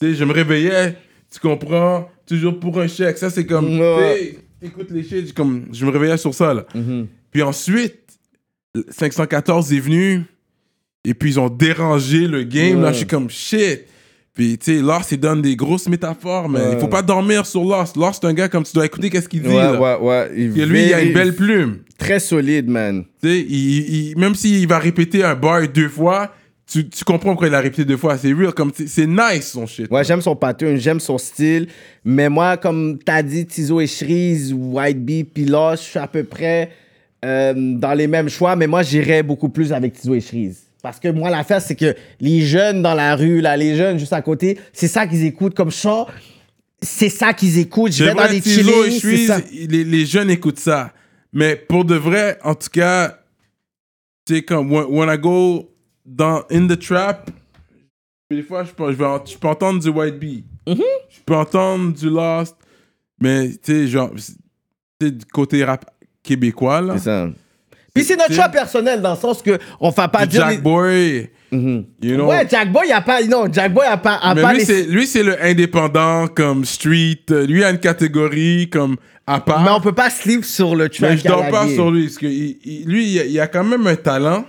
Tu 0.00 0.08
sais, 0.08 0.14
je 0.14 0.24
me 0.24 0.32
réveillais, 0.32 0.96
tu 1.30 1.38
comprends, 1.38 2.10
toujours 2.26 2.58
pour 2.58 2.80
un 2.80 2.88
chèque. 2.88 3.18
Ça, 3.18 3.30
c'est 3.30 3.46
comme. 3.46 3.68
Tu 3.68 4.38
sais, 4.62 4.66
écoute 4.68 4.90
les 4.90 5.02
shit, 5.02 5.32
comme, 5.34 5.66
je 5.72 5.84
me 5.86 5.90
réveillais 5.90 6.16
sur 6.16 6.34
ça. 6.34 6.54
Là. 6.54 6.64
Mhm. 6.74 7.06
Puis 7.30 7.42
ensuite, 7.42 7.96
514 8.90 9.72
est 9.72 9.80
venu. 9.80 10.22
Et 11.04 11.14
puis 11.14 11.30
ils 11.30 11.40
ont 11.40 11.48
dérangé 11.48 12.28
le 12.28 12.44
game. 12.44 12.80
Là, 12.80 12.92
je 12.92 12.98
suis 12.98 13.06
comme 13.06 13.28
shit. 13.28 13.82
Puis 14.34 14.56
tu 14.56 14.76
sais, 14.76 14.80
Lost, 14.80 15.12
il 15.12 15.18
donne 15.20 15.42
des 15.42 15.56
grosses 15.56 15.88
métaphores, 15.88 16.48
mais 16.48 16.60
Ouais. 16.60 16.72
il 16.74 16.78
faut 16.78 16.88
pas 16.88 17.02
dormir 17.02 17.44
sur 17.44 17.64
Lost. 17.64 17.96
Lost, 17.96 18.20
c'est 18.22 18.28
un 18.28 18.32
gars 18.32 18.48
comme 18.48 18.62
tu 18.62 18.72
dois 18.72 18.86
écouter 18.86 19.10
qu'est-ce 19.10 19.28
qu'il 19.28 19.42
dit. 19.42 19.48
Ouais, 19.48 19.54
là. 19.56 19.78
ouais, 19.80 19.96
ouais. 20.00 20.30
Il 20.36 20.52
Puis 20.52 20.64
lui, 20.64 20.86
il 20.86 20.94
a 20.94 21.02
une 21.02 21.12
belle 21.12 21.34
plume. 21.34 21.80
Très 21.98 22.18
solide, 22.20 22.68
man. 22.68 23.04
Tu 23.22 23.28
sais, 23.28 23.40
il, 23.40 24.10
il- 24.10 24.18
même 24.18 24.34
s'il 24.34 24.66
va 24.66 24.78
répéter 24.78 25.22
un 25.22 25.34
bar 25.34 25.68
deux 25.68 25.88
fois, 25.88 26.32
tu, 26.72 26.88
tu 26.88 27.04
comprends 27.04 27.30
pourquoi 27.30 27.48
il 27.48 27.54
a 27.54 27.60
répété 27.60 27.84
deux 27.84 27.96
fois. 27.98 28.16
C'est 28.16 28.32
real, 28.32 28.52
comme 28.52 28.72
c'est 28.74 28.88
c'est 28.88 29.06
nice 29.06 29.50
son 29.52 29.66
shit. 29.66 29.90
Ouais, 29.90 30.04
j'aime 30.04 30.22
son 30.22 30.34
pattern, 30.34 30.76
j'aime 30.78 31.00
son 31.00 31.18
style. 31.18 31.68
Mais 32.04 32.28
moi, 32.30 32.56
comme 32.56 32.98
t'as 33.04 33.22
dit, 33.22 33.44
Tizo 33.46 33.80
et 33.80 33.86
Shreeze, 33.86 34.54
White 34.54 35.04
Bee, 35.04 35.26
là, 35.46 35.74
je 35.76 35.82
suis 35.82 35.98
à 35.98 36.06
peu 36.06 36.24
près 36.24 36.70
euh, 37.24 37.52
dans 37.56 37.92
les 37.92 38.06
mêmes 38.06 38.28
choix. 38.30 38.56
Mais 38.56 38.66
moi, 38.66 38.82
j'irais 38.82 39.22
beaucoup 39.22 39.50
plus 39.50 39.72
avec 39.72 39.92
Tizo 39.92 40.14
et 40.14 40.20
Shreeze. 40.20 40.62
Parce 40.82 40.98
que 40.98 41.08
moi, 41.08 41.30
l'affaire, 41.30 41.60
c'est 41.60 41.76
que 41.76 41.94
les 42.20 42.40
jeunes 42.40 42.82
dans 42.82 42.94
la 42.94 43.14
rue, 43.16 43.40
là, 43.40 43.56
les 43.56 43.76
jeunes 43.76 43.98
juste 43.98 44.12
à 44.14 44.22
côté, 44.22 44.58
c'est 44.72 44.88
ça 44.88 45.06
qu'ils 45.06 45.24
écoutent 45.26 45.54
comme 45.54 45.70
chant. 45.70 46.06
C'est 46.80 47.10
ça 47.10 47.32
qu'ils 47.34 47.58
écoutent. 47.58 47.92
Je 47.92 48.04
C'est 48.04 48.10
vais 48.10 48.14
dans 48.14 48.28
des 48.28 48.40
chillings, 48.40 48.90
c'est 48.90 48.98
Shreeze, 49.00 49.26
ça. 49.28 49.40
les, 49.52 49.84
les 49.84 50.06
jeunes 50.06 50.30
écoutent 50.30 50.58
ça. 50.58 50.92
Mais 51.32 51.54
pour 51.54 51.84
de 51.84 51.94
vrai, 51.94 52.38
en 52.42 52.54
tout 52.54 52.68
cas, 52.72 53.18
tu 54.26 54.36
sais, 54.36 54.42
quand 54.42 54.64
when, 54.64 54.84
when 54.88 55.08
I 55.08 55.18
go 55.18 55.68
dans 56.04 56.42
In 56.50 56.66
the 56.66 56.78
Trap, 56.78 57.30
des 58.30 58.42
fois, 58.42 58.64
je 58.64 58.70
peux, 58.72 58.90
je, 58.92 58.96
vais 58.96 59.04
en- 59.04 59.24
je 59.24 59.36
peux 59.36 59.48
entendre 59.48 59.80
du 59.80 59.88
White 59.90 60.18
Bee. 60.18 60.44
Mm-hmm. 60.66 60.80
Je 61.10 61.20
peux 61.26 61.36
entendre 61.36 61.92
du 61.92 62.08
Lost. 62.08 62.56
Mais, 63.20 63.50
tu 63.50 63.58
sais, 63.64 63.86
genre, 63.88 64.10
c'est 65.00 65.10
du 65.16 65.24
côté 65.26 65.62
rap 65.64 65.84
québécois, 66.22 66.80
là. 66.80 66.94
C'est 66.98 67.04
ça. 67.04 67.28
Puis 67.94 68.04
c'est 68.04 68.16
notre 68.16 68.32
choix 68.32 68.48
personnel 68.48 69.02
dans 69.02 69.10
le 69.12 69.18
sens 69.18 69.42
que 69.42 69.58
on 69.78 69.90
va 69.90 70.08
pas 70.08 70.24
dire. 70.24 70.40
Jack 70.40 70.50
les- 70.56 70.62
Boy, 70.62 71.30
Mhm. 71.50 71.84
you 72.02 72.14
know? 72.14 72.26
Ouais, 72.30 72.46
Jack 72.50 72.72
Boy, 72.72 72.86
il 72.88 72.92
a 72.92 73.02
pas. 73.02 73.22
Non, 73.24 73.52
Jack 73.52 73.74
Boy 73.74 73.84
a 73.86 73.98
pas. 73.98 74.14
A 74.14 74.34
Mais 74.34 74.40
pas 74.40 74.52
lui, 74.54 74.64
les- 74.64 75.04
c'est, 75.06 75.22
le 75.22 75.40
indépendant 75.44 76.26
comme 76.28 76.64
street. 76.64 77.20
Lui 77.28 77.62
a 77.62 77.70
une 77.70 77.78
catégorie 77.80 78.70
comme 78.70 78.96
à 79.26 79.40
part. 79.40 79.62
Mais 79.62 79.70
on 79.70 79.80
peut 79.82 79.92
pas 79.92 80.08
sleep 80.08 80.42
sur 80.42 80.74
le 80.74 80.88
track. 80.88 81.10
Mais 81.10 81.16
je 81.18 81.26
à 81.26 81.30
dors 81.30 81.48
pas 81.50 81.68
sur 81.68 81.90
lui. 81.90 82.04
Parce 82.04 82.16
que 82.16 82.26
il- 82.26 82.58
il- 82.64 82.86
lui, 82.88 83.04
il 83.12 83.20
a, 83.20 83.24
il 83.26 83.38
a 83.40 83.46
quand 83.46 83.62
même 83.64 83.86
un 83.86 83.96
talent. 83.96 84.46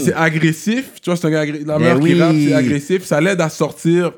C'est 0.00 0.14
agressif. 0.14 0.92
Tu 1.02 1.10
vois, 1.10 1.16
c'est 1.16 1.26
un 1.26 1.30
gars. 1.30 1.44
La 1.44 1.78
Mhm. 1.78 1.82
Meilleure 1.82 2.00
qui 2.00 2.20
rappe, 2.20 2.36
c'est 2.48 2.54
agressif. 2.54 3.04
Ça 3.04 3.20
l'aide 3.20 3.40
à 3.40 3.48
sortir 3.48 4.12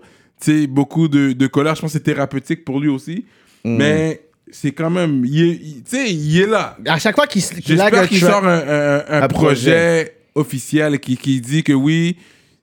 tu 0.44 0.62
sais, 0.62 0.66
beaucoup 0.66 1.06
de, 1.08 1.32
de 1.32 1.46
colère. 1.46 1.74
Je 1.76 1.80
pense 1.82 1.92
que 1.92 1.98
c'est 1.98 2.04
thérapeutique 2.04 2.64
pour 2.64 2.80
lui 2.80 2.88
aussi. 2.88 3.24
Mhm. 3.64 3.76
Mais 3.76 4.22
c'est 4.50 4.72
quand 4.72 4.90
même. 4.90 5.24
Il 5.24 5.40
est, 5.42 5.52
il- 5.62 5.82
tu 5.84 5.96
sais, 5.96 6.10
il 6.12 6.40
est 6.40 6.46
là. 6.46 6.76
À 6.86 6.98
chaque 6.98 7.14
fois 7.14 7.26
qu'il 7.26 7.42
J'espère 7.64 8.08
qu'il 8.08 8.18
sort 8.18 8.44
un, 8.44 8.58
un- 8.58 9.02
un 9.08 9.22
un 9.22 9.28
projet, 9.28 10.16
officiel 10.34 10.98
qui, 10.98 11.16
qui 11.16 11.40
dit 11.40 11.62
que 11.62 11.72
oui, 11.72 12.16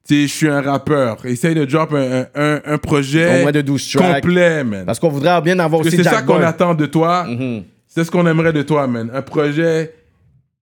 tu 0.07 0.15
sais, 0.15 0.21
je 0.27 0.33
suis 0.33 0.47
un 0.49 0.61
rappeur. 0.61 1.25
Essaye 1.25 1.55
de 1.55 1.63
drop 1.65 1.93
un, 1.93 2.25
un, 2.35 2.61
un- 2.65 2.77
projet 2.79 3.39
Au 3.39 3.41
moins 3.43 3.51
de 3.51 3.61
12 3.61 3.91
tracks. 3.91 4.21
complet, 4.23 4.63
man. 4.63 4.85
Parce 4.85 4.99
qu'on 4.99 5.09
voudrait 5.09 5.41
bien 5.41 5.57
avoir 5.59 5.81
Parce 5.81 5.93
aussi 5.93 6.03
c'est 6.03 6.09
ça 6.09 6.21
qu'on 6.21 6.41
attend 6.41 6.73
de 6.73 6.85
toi. 6.85 7.25
Mhm. 7.25 7.63
C'est 7.87 8.03
ce 8.03 8.11
qu'on 8.11 8.27
aimerait 8.27 8.53
de 8.53 8.61
toi, 8.61 8.87
man. 8.87 9.09
Un 9.13 9.21
projet. 9.21 9.93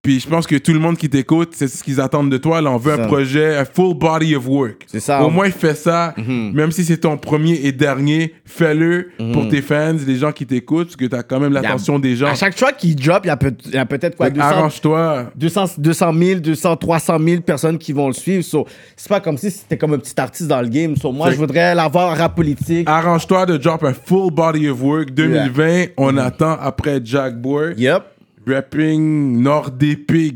Puis 0.07 0.21
je 0.21 0.27
pense 0.29 0.47
que 0.47 0.55
tout 0.55 0.71
le 0.71 0.79
monde 0.79 0.95
qui 0.95 1.09
t'écoute, 1.09 1.49
c'est 1.53 1.67
ce 1.67 1.83
qu'ils 1.83 1.99
attendent 1.99 2.29
de 2.31 2.37
toi. 2.37 2.61
Là, 2.61 2.71
on 2.71 2.77
veut 2.77 2.95
Ça. 2.95 3.03
un 3.03 3.07
projet, 3.07 3.57
un 3.57 3.65
full 3.65 3.93
body 3.93 4.37
of 4.37 4.47
work. 4.47 4.85
C'est 4.87 5.01
ça. 5.01 5.21
Au 5.21 5.29
moins, 5.29 5.49
fais 5.49 5.73
ça. 5.75 6.15
Même 6.17 6.71
si 6.71 6.85
c'est 6.85 6.95
ton 6.99 7.17
premier 7.17 7.55
et 7.65 7.73
dernier, 7.73 8.33
fais-le 8.45 9.09
pour 9.33 9.49
tes 9.49 9.61
fans, 9.61 9.97
les 10.07 10.15
gens 10.15 10.31
qui 10.31 10.45
t'écoutent, 10.45 10.85
parce 10.87 10.95
que 10.95 11.03
tu 11.03 11.13
as 11.13 11.23
quand 11.23 11.41
même 11.41 11.51
l'attention 11.51 11.99
des 11.99 12.15
gens. 12.15 12.27
À 12.27 12.35
chaque 12.35 12.55
track 12.55 12.77
qu'il 12.77 12.95
drop, 12.95 13.25
il 13.25 13.27
y 13.27 13.31
a, 13.31 13.35
peut- 13.35 13.51
peut-être 13.89 14.15
quoi 14.15 14.29
que 14.29 14.35
200, 14.35 14.47
Arrange-toi. 14.47 15.25
200, 15.35 15.65
200 15.77 16.13
000, 16.17 16.39
200, 16.39 16.77
300 16.77 17.17
000 17.19 17.41
personnes 17.41 17.77
qui 17.77 17.91
vont 17.91 18.07
le 18.07 18.13
suivre. 18.13 18.45
So, 18.45 18.65
c'est 18.95 19.09
pas 19.09 19.19
comme 19.19 19.37
si 19.37 19.51
c'était 19.51 19.77
comme 19.77 19.91
un 19.93 19.97
petit 19.99 20.17
artiste 20.21 20.47
dans 20.47 20.61
le 20.61 20.69
game. 20.69 20.95
So, 20.95 21.11
moi, 21.11 21.31
je 21.31 21.35
voudrais 21.35 21.75
l'avoir 21.75 22.17
rap 22.17 22.33
politique. 22.33 22.87
Arrange-toi 22.89 23.45
de 23.45 23.57
drop 23.57 23.83
un 23.83 23.91
full 23.93 24.31
body 24.31 24.69
of 24.69 24.81
work 24.81 25.11
2020. 25.11 25.87
On 25.97 26.15
attend 26.15 26.57
après 26.61 27.01
Jack 27.03 27.41
Boy. 27.41 27.73
Yep. 27.75 28.03
Rapping 28.47 29.41
Nord 29.41 29.71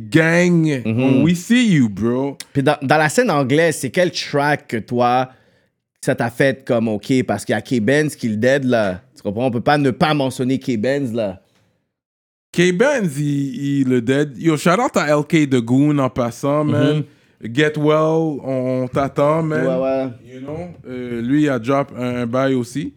Gang. 0.10 1.24
We 1.24 1.36
see 1.36 1.76
you, 1.76 1.88
bro. 1.88 2.38
Puis 2.52 2.62
dans, 2.62 2.78
dans 2.82 2.98
la 2.98 3.08
scène 3.08 3.32
anglaise, 3.32 3.78
c'est 3.78 3.90
quel 3.90 4.12
track 4.12 4.68
que 4.68 4.78
toi, 4.78 5.30
ça 6.02 6.14
t'a 6.14 6.30
fait 6.30 6.66
comme 6.66 6.90
OK? 6.90 7.24
Parce 7.26 7.46
qu'il 7.46 7.54
y 7.54 7.58
a 7.58 7.62
K-Benz 7.62 8.16
qui 8.16 8.28
le 8.28 8.36
dead, 8.36 8.66
là. 8.66 9.02
Tu 9.16 9.22
comprends? 9.22 9.46
On 9.46 9.52
peut 9.52 9.62
pas 9.62 9.78
ne 9.78 9.92
pas 9.92 10.14
mentionner 10.14 10.60
K-Benz, 10.60 11.14
là. 11.14 11.42
K-Benz, 12.52 13.18
il, 13.18 13.80
il 13.82 13.88
le 13.88 14.02
dead. 14.02 14.38
Yo, 14.38 14.58
shout 14.58 14.72
out 14.72 14.98
à 14.98 15.16
LK 15.16 15.50
The 15.50 15.62
Goon 15.62 15.98
en 16.00 16.10
passant, 16.10 16.66
man. 16.66 17.04
Get 17.42 17.74
well, 17.78 18.40
on, 18.44 18.84
on 18.84 18.88
t'attend, 18.88 19.42
man. 19.42 19.66
Ouais, 19.66 19.82
ouais. 19.82 20.10
You 20.26 20.42
know, 20.42 20.68
euh, 20.86 21.22
lui, 21.22 21.44
il 21.44 21.50
a 21.50 21.58
drop 21.60 21.92
un, 21.98 22.18
un 22.24 22.26
bail 22.28 22.54
aussi. 22.56 22.94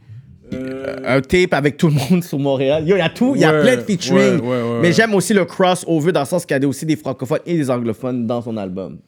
Euh, 0.54 0.96
un 1.04 1.20
tape 1.20 1.52
avec 1.54 1.76
tout 1.76 1.88
le 1.88 1.94
monde 1.94 2.22
sur 2.24 2.38
Montréal. 2.38 2.86
Yo, 2.86 2.96
il 2.96 2.98
y 2.98 3.02
a 3.02 3.08
tout, 3.08 3.32
il 3.34 3.40
y 3.40 3.44
a 3.44 3.52
Ouais, 3.52 3.62
plein 3.62 3.76
de 3.76 3.82
featuring. 3.82 4.40
ouais, 4.40 4.80
mais 4.82 4.92
j'aime 4.92 5.14
aussi 5.14 5.34
le 5.34 5.44
crossover 5.44 6.12
dans 6.12 6.20
le 6.20 6.26
sens 6.26 6.44
qu'il 6.46 6.56
y 6.60 6.64
a 6.64 6.68
aussi 6.68 6.86
des 6.86 6.96
francophones 6.96 7.40
et 7.46 7.56
des 7.56 7.70
anglophones 7.70 8.26
dans 8.26 8.42
son 8.42 8.56
album. 8.56 8.98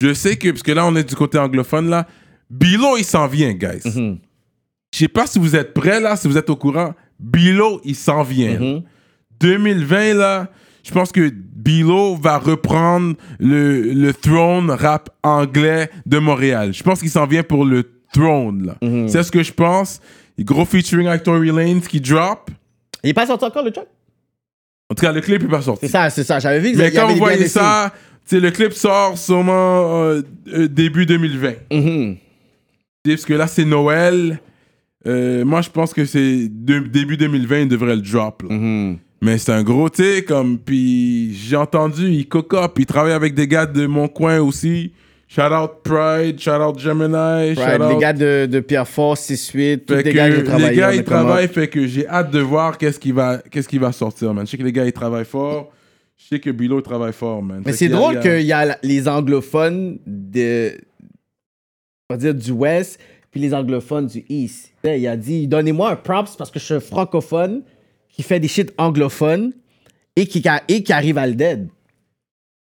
je 0.00 0.12
sais 0.14 0.36
que, 0.36 0.48
parce 0.50 0.62
que 0.62 0.72
là, 0.72 0.86
on 0.86 0.94
est 0.96 1.04
du 1.08 1.14
côté 1.14 1.38
anglophone, 1.38 1.88
là. 1.88 2.06
Bilo, 2.50 2.96
il 2.96 3.04
s'en 3.04 3.26
vient, 3.26 3.52
guys. 3.52 3.80
Mhm. 3.84 4.18
Je 4.92 4.98
sais 4.98 5.08
pas 5.08 5.26
si 5.26 5.38
vous 5.38 5.56
êtes 5.56 5.74
prêts, 5.74 6.00
là, 6.00 6.16
si 6.16 6.28
vous 6.28 6.38
êtes 6.38 6.48
au 6.48 6.56
courant. 6.56 6.94
Bilo, 7.18 7.80
il 7.84 7.94
s'en 7.96 8.22
vient. 8.22 8.58
Mhm. 8.58 8.82
2020, 9.40 10.14
là, 10.14 10.48
je 10.84 10.92
pense 10.92 11.10
que 11.12 11.28
Bilo 11.30 12.14
va 12.16 12.38
reprendre 12.38 13.16
le, 13.40 13.80
le 13.92 14.12
throne 14.14 14.70
rap 14.70 15.10
anglais 15.22 15.90
de 16.06 16.18
Montréal. 16.18 16.72
Je 16.72 16.82
pense 16.82 17.00
qu'il 17.00 17.10
s'en 17.10 17.26
vient 17.26 17.42
pour 17.42 17.64
le 17.64 17.82
throne, 18.12 18.66
là. 18.66 18.76
Mhm. 18.80 19.08
C'est 19.08 19.22
ce 19.22 19.32
que 19.32 19.42
je 19.42 19.52
pense. 19.52 20.00
Gros 20.44 20.64
featuring 20.64 21.06
avec 21.08 21.22
Tory 21.22 21.48
Lanez 21.50 21.80
qui 21.80 22.00
drop. 22.00 22.50
Il 23.02 23.10
est 23.10 23.14
pas 23.14 23.26
sorti 23.26 23.44
encore 23.44 23.64
le 23.64 23.70
track? 23.70 23.86
En 24.90 24.94
tout 24.94 25.02
cas, 25.04 25.12
le 25.12 25.20
clip 25.20 25.42
est 25.42 25.48
pas 25.48 25.62
sorti. 25.62 25.86
C'est 25.86 25.92
ça, 25.92 26.10
c'est 26.10 26.24
ça. 26.24 26.38
J'avais 26.38 26.60
vu 26.60 26.72
que 26.72 26.78
Mais 26.78 26.92
quand 26.92 27.08
vous 27.08 27.16
voyez 27.16 27.48
ça, 27.48 27.92
le 28.30 28.50
clip 28.50 28.72
sort 28.72 29.18
sûrement 29.18 30.02
euh, 30.04 30.22
euh, 30.52 30.68
début 30.68 31.06
2020. 31.06 31.48
scenes. 31.48 31.56
Mhm. 31.70 32.16
Tu 33.04 33.10
sais, 33.10 33.16
Parce 33.16 33.24
que 33.24 33.34
là, 33.34 33.46
c'est 33.46 33.64
Noël. 33.64 34.40
Euh, 35.06 35.44
moi, 35.44 35.62
je 35.62 35.70
pense 35.70 35.92
que 35.92 36.04
c'est 36.04 36.48
début 36.48 37.16
2020, 37.16 37.60
il 37.60 37.68
devrait 37.68 37.96
le 37.96 38.02
drop. 38.02 38.42
là. 38.42 38.54
Mhm. 38.54 38.98
Mais 39.22 39.38
c'est 39.38 39.52
un 39.52 39.62
gros, 39.62 39.88
tu 39.88 40.02
sais, 40.02 40.22
comme. 40.24 40.58
Puis 40.58 41.34
j'ai 41.34 41.56
entendu, 41.56 42.08
il 42.10 42.28
cocope, 42.28 42.78
il 42.78 42.86
travaille 42.86 43.12
avec 43.12 43.34
des 43.34 43.48
gars 43.48 43.66
de 43.66 43.86
mon 43.86 44.08
coin 44.08 44.40
aussi. 44.40 44.92
Shout 45.28 45.52
out 45.52 45.82
Pride, 45.82 46.38
shout 46.40 46.60
out 46.60 46.78
Gemini, 46.78 47.12
Right, 47.12 47.56
shout 47.58 47.78
les 47.78 47.94
out. 47.94 48.00
gars 48.00 48.12
de, 48.12 48.46
de 48.46 48.60
Pierre 48.60 48.86
Force, 48.86 49.28
6-8, 49.28 49.84
tous 49.84 49.94
les 49.94 50.12
gars 50.12 50.30
qui 50.30 50.44
travaillent. 50.44 50.70
les 50.70 50.76
gars, 50.76 50.88
on 50.88 50.92
est 50.92 50.96
ils 50.98 51.04
travaillent, 51.04 51.48
fait 51.48 51.68
que 51.68 51.86
j'ai 51.86 52.06
hâte 52.06 52.30
de 52.30 52.38
voir 52.38 52.78
qu'est-ce 52.78 53.00
qui 53.00 53.10
va, 53.10 53.38
qu'est-ce 53.50 53.68
qui 53.68 53.78
va 53.78 53.90
sortir, 53.90 54.32
man. 54.32 54.46
Je 54.46 54.52
sais 54.52 54.56
que 54.58 54.62
les 54.62 54.72
gars, 54.72 54.84
ils 54.86 54.92
travaillent 54.92 55.24
fort. 55.24 55.72
Je 56.16 56.28
sais 56.28 56.40
que 56.40 56.50
Bilo 56.50 56.80
travaille 56.80 57.12
fort, 57.12 57.42
man. 57.42 57.62
Mais 57.66 57.72
c'est 57.72 57.88
drôle 57.88 58.20
qu'il 58.20 58.42
y 58.42 58.52
a 58.52 58.78
les 58.82 59.08
anglophones 59.08 59.98
de, 60.06 60.78
on 62.08 62.14
va 62.14 62.18
dire 62.18 62.34
du 62.34 62.52
West, 62.52 63.00
puis 63.30 63.40
les 63.40 63.52
anglophones 63.52 64.06
du 64.06 64.24
East. 64.28 64.70
Il 64.84 65.06
a 65.08 65.16
dit, 65.16 65.48
donnez-moi 65.48 65.90
un 65.90 65.96
props 65.96 66.36
parce 66.36 66.50
que 66.50 66.58
je 66.60 66.64
suis 66.64 66.74
un 66.74 66.80
francophone 66.80 67.62
qui 68.08 68.22
fait 68.22 68.40
des 68.40 68.48
shit 68.48 68.72
anglophones 68.78 69.52
et 70.14 70.26
qui, 70.26 70.42
et 70.68 70.82
qui 70.82 70.92
arrive 70.92 71.18
à 71.18 71.26
le 71.26 71.34
dead. 71.34 71.68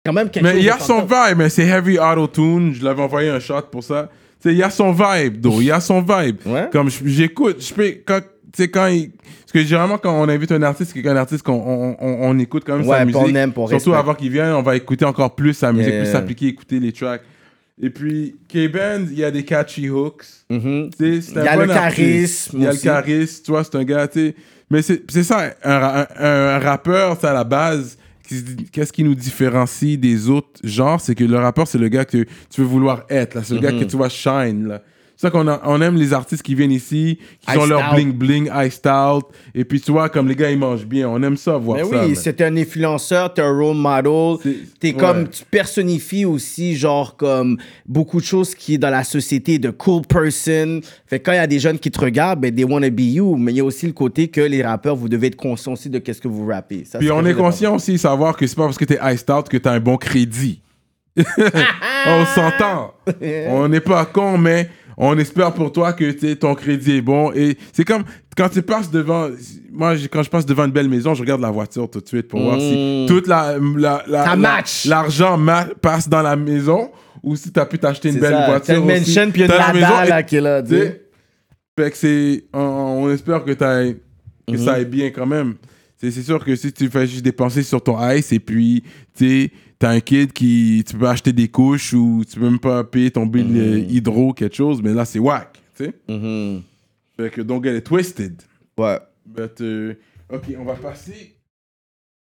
Quand 0.06 0.12
même 0.12 0.30
quelque 0.30 0.44
Mais 0.44 0.52
chose 0.52 0.60
il 0.60 0.66
y 0.66 0.70
a 0.70 0.78
son 0.78 1.00
vibe, 1.02 1.38
mais 1.38 1.48
c'est 1.48 1.66
heavy 1.66 1.98
auto-tune. 1.98 2.72
Je 2.74 2.84
l'avais 2.84 3.02
envoyé 3.02 3.28
un 3.30 3.40
shot 3.40 3.62
pour 3.70 3.82
ça. 3.84 4.08
Tu 4.40 4.48
sais, 4.48 4.54
il 4.54 4.58
y 4.58 4.62
a 4.62 4.70
son 4.70 4.92
vibe, 4.92 5.40
though. 5.40 5.60
Il 5.60 5.64
y 5.66 5.70
a 5.70 5.80
son 5.80 6.00
vibe. 6.00 6.36
Ouais. 6.46 6.68
Comme 6.72 6.88
j'écoute, 7.04 7.56
je 7.60 7.74
peux, 7.74 7.92
quand, 8.06 8.20
tu 8.20 8.26
sais, 8.62 8.68
quand 8.68 8.86
il. 8.86 9.10
Parce 9.10 9.52
que 9.52 9.62
généralement, 9.64 9.98
quand 9.98 10.12
on 10.18 10.28
invite 10.28 10.52
un 10.52 10.62
artiste, 10.62 10.92
c'est 10.94 11.02
qu'un 11.02 11.16
artiste 11.16 11.42
qu'on 11.42 11.54
on, 11.54 11.96
on- 12.00 12.30
on 12.30 12.38
écoute 12.38 12.62
quand 12.64 12.76
même 12.78 12.86
Ouais, 12.86 12.98
sa 12.98 13.04
musique. 13.04 13.20
on 13.20 13.34
aime, 13.34 13.52
on 13.56 13.66
Surtout 13.66 13.94
avant 13.94 14.14
qu'il 14.14 14.30
vienne, 14.30 14.52
on 14.52 14.62
va 14.62 14.76
écouter 14.76 15.04
encore 15.04 15.34
plus 15.34 15.54
sa 15.54 15.72
musique, 15.72 15.92
Yeah. 15.92 16.02
plus 16.02 16.12
s'appliquer, 16.12 16.46
écouter 16.48 16.78
les 16.78 16.92
tracks. 16.92 17.22
Et 17.80 17.90
puis, 17.90 18.36
K-Band, 18.48 19.06
il 19.10 19.18
y 19.18 19.24
a 19.24 19.30
des 19.30 19.44
catchy 19.44 19.88
hooks. 19.88 20.24
Mhm. 20.50 20.90
Tu 20.98 21.20
sais, 21.20 21.32
c'est 21.32 21.40
Il 21.40 21.44
y 21.44 21.48
un 21.48 21.52
a 21.52 21.56
bon 21.56 21.62
le 21.64 21.70
artiste. 21.70 21.96
charisme 21.96 22.56
Il 22.58 22.62
y 22.62 22.66
a 22.66 22.70
aussi. 22.70 22.86
le 22.86 22.92
charisme, 22.92 23.42
tu 23.44 23.50
vois, 23.50 23.64
c'est 23.64 23.74
un 23.76 23.84
gars, 23.84 24.08
tu 24.08 24.20
sais. 24.28 24.34
Mais 24.70 24.82
c'est 24.82 25.22
ça, 25.22 25.50
un, 25.64 25.78
ra- 25.78 26.08
un- 26.18 26.56
un 26.56 26.58
rappeur, 26.58 27.16
c'est 27.20 27.26
à 27.26 27.32
la 27.32 27.44
base, 27.44 27.97
qu'est-ce 28.72 28.92
qui 28.92 29.04
nous 29.04 29.14
différencie 29.14 29.98
des 29.98 30.28
autres 30.28 30.60
genres, 30.64 31.00
c'est 31.00 31.14
que 31.14 31.24
le 31.24 31.38
rappeur, 31.38 31.66
c'est 31.66 31.78
le 31.78 31.88
gars 31.88 32.04
que 32.04 32.24
tu 32.50 32.60
veux 32.60 32.66
vouloir 32.66 33.04
être, 33.08 33.34
là. 33.34 33.42
C'est 33.44 33.54
le 33.54 33.60
gars 33.60 33.72
que 33.72 33.84
tu 33.84 33.96
vois 33.96 34.08
shine, 34.08 34.68
là. 34.68 34.82
C'est 35.20 35.26
ça 35.26 35.30
qu'on 35.32 35.48
a- 35.48 35.60
on 35.64 35.82
aime 35.82 35.96
les 35.96 36.12
artistes 36.12 36.44
qui 36.44 36.54
viennent 36.54 36.70
ici, 36.70 37.18
qui 37.40 37.56
ont 37.58 37.62
Iced 37.62 37.68
leur 37.70 37.80
out. 37.90 37.94
bling 37.96 38.12
bling, 38.12 38.48
iced 38.54 38.86
out, 38.86 39.24
et 39.52 39.64
puis 39.64 39.80
tu 39.80 39.90
vois, 39.90 40.08
comme 40.08 40.28
les 40.28 40.36
gars, 40.36 40.48
ils 40.48 40.56
mangent 40.56 40.86
bien. 40.86 41.08
On 41.08 41.20
aime 41.24 41.36
ça, 41.36 41.56
voir 41.56 41.78
Mais 41.78 41.82
ça. 41.82 41.88
oui, 41.90 41.96
man. 42.12 42.14
c'est 42.14 42.40
un 42.40 42.56
influenceur, 42.56 43.34
t'es 43.34 43.42
un 43.42 43.50
role 43.50 43.76
model. 43.76 44.36
C'est- 44.44 44.56
T'es 44.78 44.86
ouais. 44.88 44.92
comme, 44.94 45.28
tu 45.28 45.42
personnifies 45.50 46.24
aussi, 46.24 46.76
genre, 46.76 47.16
comme 47.16 47.58
beaucoup 47.84 48.20
de 48.20 48.24
choses 48.24 48.54
qui 48.54 48.74
est 48.74 48.78
dans 48.78 48.90
la 48.90 49.02
société 49.02 49.58
de 49.58 49.70
cool 49.70 50.02
person. 50.02 50.82
Fait 51.08 51.18
que 51.18 51.24
quand 51.24 51.32
il 51.32 51.36
y 51.36 51.38
a 51.40 51.48
des 51.48 51.58
jeunes 51.58 51.80
qui 51.80 51.90
te 51.90 52.00
regardent, 52.00 52.38
ben, 52.40 52.54
they 52.54 52.62
wanna 52.64 52.88
be 52.90 53.00
you. 53.00 53.34
Mais 53.34 53.50
il 53.52 53.56
y 53.56 53.60
a 53.60 53.64
aussi 53.64 53.86
le 53.88 53.92
côté 53.94 54.28
que 54.28 54.40
les 54.42 54.62
rappeurs, 54.62 54.94
vous 54.94 55.08
devez 55.08 55.26
être 55.26 55.36
conscients 55.36 55.72
aussi 55.72 55.90
de 55.90 55.98
qu'est-ce 55.98 56.20
que 56.20 56.28
vous 56.28 56.46
rappez. 56.46 56.84
Ça, 56.84 56.98
Puis 57.00 57.08
c'est 57.08 57.12
on 57.12 57.26
est 57.26 57.34
conscient 57.34 57.74
aussi 57.74 57.90
de 57.94 57.96
savoir 57.96 58.36
que 58.36 58.46
c'est 58.46 58.54
pas 58.54 58.66
parce 58.66 58.78
que 58.78 58.84
t'es 58.84 59.00
iced 59.02 59.28
out 59.30 59.48
que 59.48 59.56
t'as 59.56 59.72
un 59.72 59.80
bon 59.80 59.96
crédit. 59.96 60.60
on 62.06 62.24
s'entend. 62.26 62.94
on 63.48 63.68
n'est 63.68 63.80
pas 63.80 64.04
con, 64.04 64.38
mais 64.38 64.70
on 65.00 65.16
espère 65.18 65.54
pour 65.54 65.72
toi 65.72 65.92
que 65.92 66.10
tu 66.10 66.36
ton 66.36 66.54
crédit 66.54 66.96
est 66.96 67.00
bon. 67.00 67.32
Et 67.32 67.56
c'est 67.72 67.84
comme 67.84 68.02
quand 68.36 68.48
tu 68.48 68.60
passes 68.62 68.90
devant. 68.90 69.28
Moi, 69.72 69.94
quand 70.10 70.22
je 70.22 70.28
passe 70.30 70.44
devant 70.44 70.64
une 70.64 70.72
belle 70.72 70.88
maison, 70.88 71.14
je 71.14 71.20
regarde 71.20 71.40
la 71.40 71.50
voiture 71.50 71.88
tout 71.88 72.00
de 72.00 72.06
suite 72.08 72.28
pour 72.28 72.40
voir 72.42 72.58
si 72.60 73.06
toute 73.08 73.26
la, 73.28 73.56
la, 73.76 74.02
la- 74.08 74.24
l'argent 74.86 75.38
ma- 75.38 75.66
passe 75.80 76.08
dans 76.08 76.22
la 76.22 76.34
maison 76.36 76.90
ou 77.22 77.36
si 77.36 77.50
t'as 77.52 77.64
pu 77.66 77.78
t'acheter 77.78 78.08
une 78.08 78.14
C'est 78.16 78.20
belle 78.20 78.32
ça. 78.32 78.46
voiture. 78.46 78.74
T'as 78.74 78.80
une 78.80 78.86
mansion, 78.86 79.30
puis 79.30 79.42
une 79.42 79.48
la 79.48 79.72
maison 79.72 79.86
là, 80.08 80.22
qui 80.22 80.36
est 80.36 80.40
là, 80.40 80.62
tu 80.62 80.68
tu. 80.68 80.92
Fait 81.78 81.90
que 81.90 81.96
c'est. 81.96 82.44
On, 82.52 82.58
on 83.04 83.10
espère 83.10 83.44
que, 83.44 83.52
que 83.52 84.56
ça 84.58 84.72
aille 84.74 84.84
bien 84.84 85.10
quand 85.10 85.26
même. 85.26 85.54
C'est 86.00 86.10
sûr 86.22 86.44
que 86.44 86.54
si 86.54 86.72
tu 86.72 86.88
fais 86.88 87.06
juste 87.06 87.24
dépenser 87.24 87.62
sur 87.62 87.82
ton 87.82 87.98
ice 88.10 88.32
et 88.32 88.38
puis 88.38 88.84
tu 89.16 89.50
t'as 89.78 89.90
un 89.90 90.00
kid 90.00 90.32
qui. 90.32 90.84
Tu 90.86 90.96
peux 90.96 91.08
acheter 91.08 91.32
des 91.32 91.48
couches 91.48 91.92
ou 91.92 92.22
tu 92.28 92.38
peux 92.38 92.44
même 92.44 92.60
pas 92.60 92.84
payer 92.84 93.10
ton 93.10 93.26
bill 93.26 93.46
euh, 93.56 93.78
hydro, 93.78 94.32
quelque 94.32 94.54
chose, 94.54 94.80
mais 94.82 94.94
là 94.94 95.04
c'est 95.04 95.18
whack. 95.18 95.60
Tu 95.76 95.84
sais. 95.84 95.94
Mhm. 96.08 96.62
Fait 97.16 97.30
que 97.30 97.40
don't 97.42 97.62
get 97.62 97.76
it 97.76 97.84
twisted. 97.84 98.42
Ouais. 98.78 98.98
But, 99.26 99.60
euh, 99.60 99.94
ok, 100.32 100.44
on 100.58 100.64
va 100.64 100.74
passer 100.74 101.34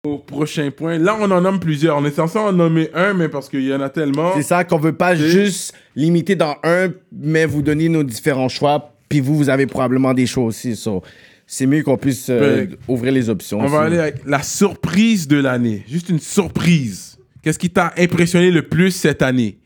au 0.06 0.18
prochain 0.18 0.70
point. 0.70 0.98
Là, 0.98 1.16
on 1.20 1.30
en 1.30 1.40
nomme 1.40 1.58
plusieurs. 1.58 1.96
On 1.98 2.04
est 2.04 2.12
censé 2.12 2.38
en 2.38 2.52
nommer 2.52 2.88
un, 2.94 3.12
mais 3.14 3.28
parce 3.28 3.48
qu'il 3.48 3.64
y 3.64 3.74
en 3.74 3.80
a 3.80 3.90
tellement. 3.90 4.32
C'est 4.34 4.42
ça 4.42 4.64
qu'on 4.64 4.78
veut 4.78 4.94
pas 4.94 5.14
juste 5.14 5.74
limiter 5.96 6.36
dans 6.36 6.56
un, 6.62 6.92
mais 7.12 7.44
vous 7.44 7.62
donner 7.62 7.88
nos 7.88 8.04
différents 8.04 8.48
choix. 8.48 8.94
Puis 9.08 9.20
vous, 9.20 9.36
vous 9.36 9.48
avez 9.50 9.66
probablement 9.66 10.14
des 10.14 10.26
choix 10.26 10.44
aussi. 10.44 10.76
so, 10.76 11.02
c'est 11.50 11.66
mieux 11.66 11.82
qu'on 11.82 11.96
puisse 11.96 12.28
euh, 12.28 12.66
Ben, 12.66 12.76
ouvrir 12.86 13.10
les 13.10 13.30
options. 13.30 13.58
On 13.58 13.66
va 13.66 13.80
aller 13.80 13.98
avec 13.98 14.20
la 14.26 14.42
surprise 14.42 15.26
de 15.26 15.38
l'année. 15.38 15.82
Juste 15.88 16.10
une 16.10 16.18
surprise. 16.20 17.18
Qu'est-ce 17.42 17.58
qui 17.58 17.70
t'a 17.70 17.94
impressionné 17.96 18.50
le 18.50 18.68
plus 18.68 18.90
cette 18.90 19.22
année? 19.22 19.58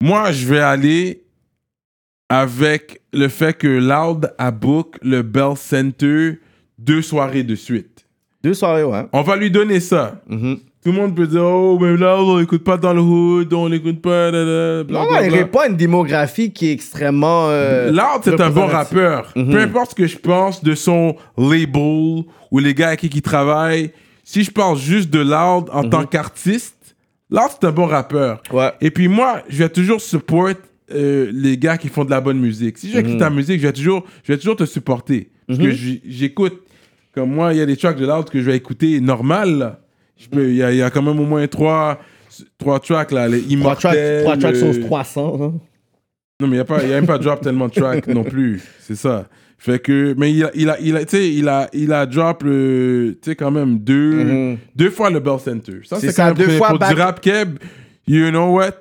Moi, 0.00 0.30
je 0.30 0.46
vais 0.46 0.60
aller 0.60 1.24
avec 2.28 3.02
le 3.12 3.28
fait 3.28 3.52
que 3.52 3.66
Loud 3.66 4.32
a 4.38 4.52
book 4.52 4.96
le 5.02 5.22
Bell 5.22 5.56
Center 5.56 6.38
deux 6.78 7.02
soirées 7.02 7.42
de 7.42 7.56
suite. 7.56 8.06
Deux 8.44 8.54
soirées, 8.54 8.84
ouais. 8.84 9.04
On 9.12 9.22
va 9.22 9.36
lui 9.36 9.50
donner 9.50 9.80
ça. 9.80 10.22
Mhm. 10.28 10.60
Tout 10.84 10.90
le 10.90 10.98
monde 10.98 11.14
peut 11.14 11.26
dire 11.28 11.42
Oh, 11.44 11.78
mais 11.80 11.96
là, 11.96 12.16
on 12.20 12.38
l'écoute 12.38 12.64
pas 12.64 12.76
dans 12.76 12.92
le 12.92 13.00
hood, 13.00 13.52
on 13.52 13.66
l'écoute 13.68 14.02
pas. 14.02 14.30
da, 14.32 14.82
Non, 14.84 15.04
non, 15.04 15.20
il 15.22 15.32
répond 15.32 15.60
à 15.60 15.68
une 15.68 15.76
démographie 15.76 16.52
qui 16.52 16.68
est 16.68 16.72
extrêmement. 16.72 17.46
euh, 17.50 17.92
c'est 18.22 18.40
un 18.40 18.50
bon 18.50 18.66
rappeur. 18.66 19.32
Mhm. 19.36 19.50
Peu 19.52 19.58
importe 19.60 19.90
ce 19.90 19.94
que 19.94 20.06
je 20.08 20.18
pense 20.18 20.62
de 20.64 20.74
son 20.74 21.14
label 21.38 22.24
ou 22.50 22.58
les 22.58 22.74
gars 22.74 22.88
avec 22.88 23.00
qui 23.00 23.06
il 23.06 23.22
travaille, 23.22 23.92
si 24.24 24.42
je 24.42 24.50
parle 24.50 24.76
juste 24.76 25.10
de 25.10 25.20
Loud 25.20 25.68
en 25.72 25.88
tant 25.88 26.04
qu'artiste, 26.04 26.96
Loud, 27.30 27.48
c'est 27.60 27.66
un 27.66 27.72
bon 27.72 27.86
rappeur. 27.86 28.42
Mhm. 28.50 28.58
Ouais. 28.58 28.72
Et 28.80 28.90
puis 28.90 29.06
moi, 29.08 29.42
je 29.48 29.58
vais 29.58 29.68
toujours 29.68 30.00
support 30.00 30.50
euh, 30.94 31.30
les 31.32 31.56
gars 31.56 31.78
qui 31.78 31.88
font 31.88 32.04
de 32.04 32.10
la 32.10 32.20
bonne 32.20 32.38
musique. 32.40 32.76
Si 32.76 32.90
j'écoute 32.90 33.12
Mhm. 33.12 33.18
ta 33.18 33.30
musique, 33.30 33.60
je 33.60 33.66
vais 33.68 33.72
toujours, 33.72 34.04
je 34.24 34.32
vais 34.32 34.36
toujours 34.38 34.56
te 34.56 34.64
supporter. 34.66 35.30
Parce 35.46 35.58
que 35.60 35.70
j'écoute, 36.06 36.60
comme 37.14 37.30
moi, 37.30 37.52
il 37.54 37.58
y 37.58 37.62
a 37.62 37.66
des 37.66 37.76
tracks 37.76 37.96
de 37.96 38.06
Loud 38.06 38.28
que 38.30 38.40
je 38.40 38.44
vais 38.44 38.56
écouter 38.56 39.00
normal. 39.00 39.78
Il 40.32 40.54
y, 40.54 40.62
a- 40.62 40.70
il 40.72 40.76
y 40.78 40.82
a 40.82 40.90
quand 40.90 41.02
même 41.02 41.18
au 41.20 41.24
moins 41.26 41.46
trois, 41.46 42.00
trois 42.58 42.80
tracks, 42.80 43.10
là, 43.12 43.28
les 43.28 43.40
Trois 43.58 43.76
tracks, 43.76 43.94
Immortels, 43.94 44.22
trois 44.24 44.36
tracks 44.36 44.54
euh, 44.56 44.72
sont 44.72 44.80
300. 44.80 45.34
hein. 45.40 45.52
non, 46.40 46.46
mais 46.48 46.48
il 46.48 46.50
n'y 46.52 46.58
a, 46.60 46.64
pas- 46.64 46.82
y 46.82 46.92
a 46.92 46.96
même 46.96 47.06
pas 47.06 47.18
drop 47.18 47.40
tellement 47.40 47.68
de 47.68 47.72
tracks 47.74 48.06
non 48.08 48.24
plus. 48.24 48.62
C'est 48.80 48.96
ça. 48.96 49.28
Fait 49.58 49.78
que, 49.78 50.14
mais 50.18 50.32
il 50.32 50.42
a, 50.44 50.50
il 50.54 50.68
a, 50.70 50.80
il 50.80 50.96
a, 50.96 51.04
tu 51.04 51.16
sais, 51.16 51.32
il 51.32 51.48
a, 51.48 51.68
il 51.72 51.92
a 51.92 52.04
drop 52.04 52.42
le, 52.42 53.16
tu 53.22 53.30
sais, 53.30 53.36
quand 53.36 53.52
même 53.52 53.78
deux, 53.78 54.24
Mhm. 54.24 54.58
deux 54.74 54.90
fois 54.90 55.08
le 55.08 55.20
Bell 55.20 55.38
Center. 55.38 55.78
Ça, 55.84 56.00
C'est 56.00 56.12
quand 56.12 56.24
même 56.26 56.34
deux 56.34 56.48
fois 56.58 56.70
pour 56.70 56.78
back- 56.80 56.94
du 56.96 57.00
rap 57.00 57.20
keb. 57.20 57.58
You 58.08 58.30
know 58.30 58.56
what? 58.56 58.72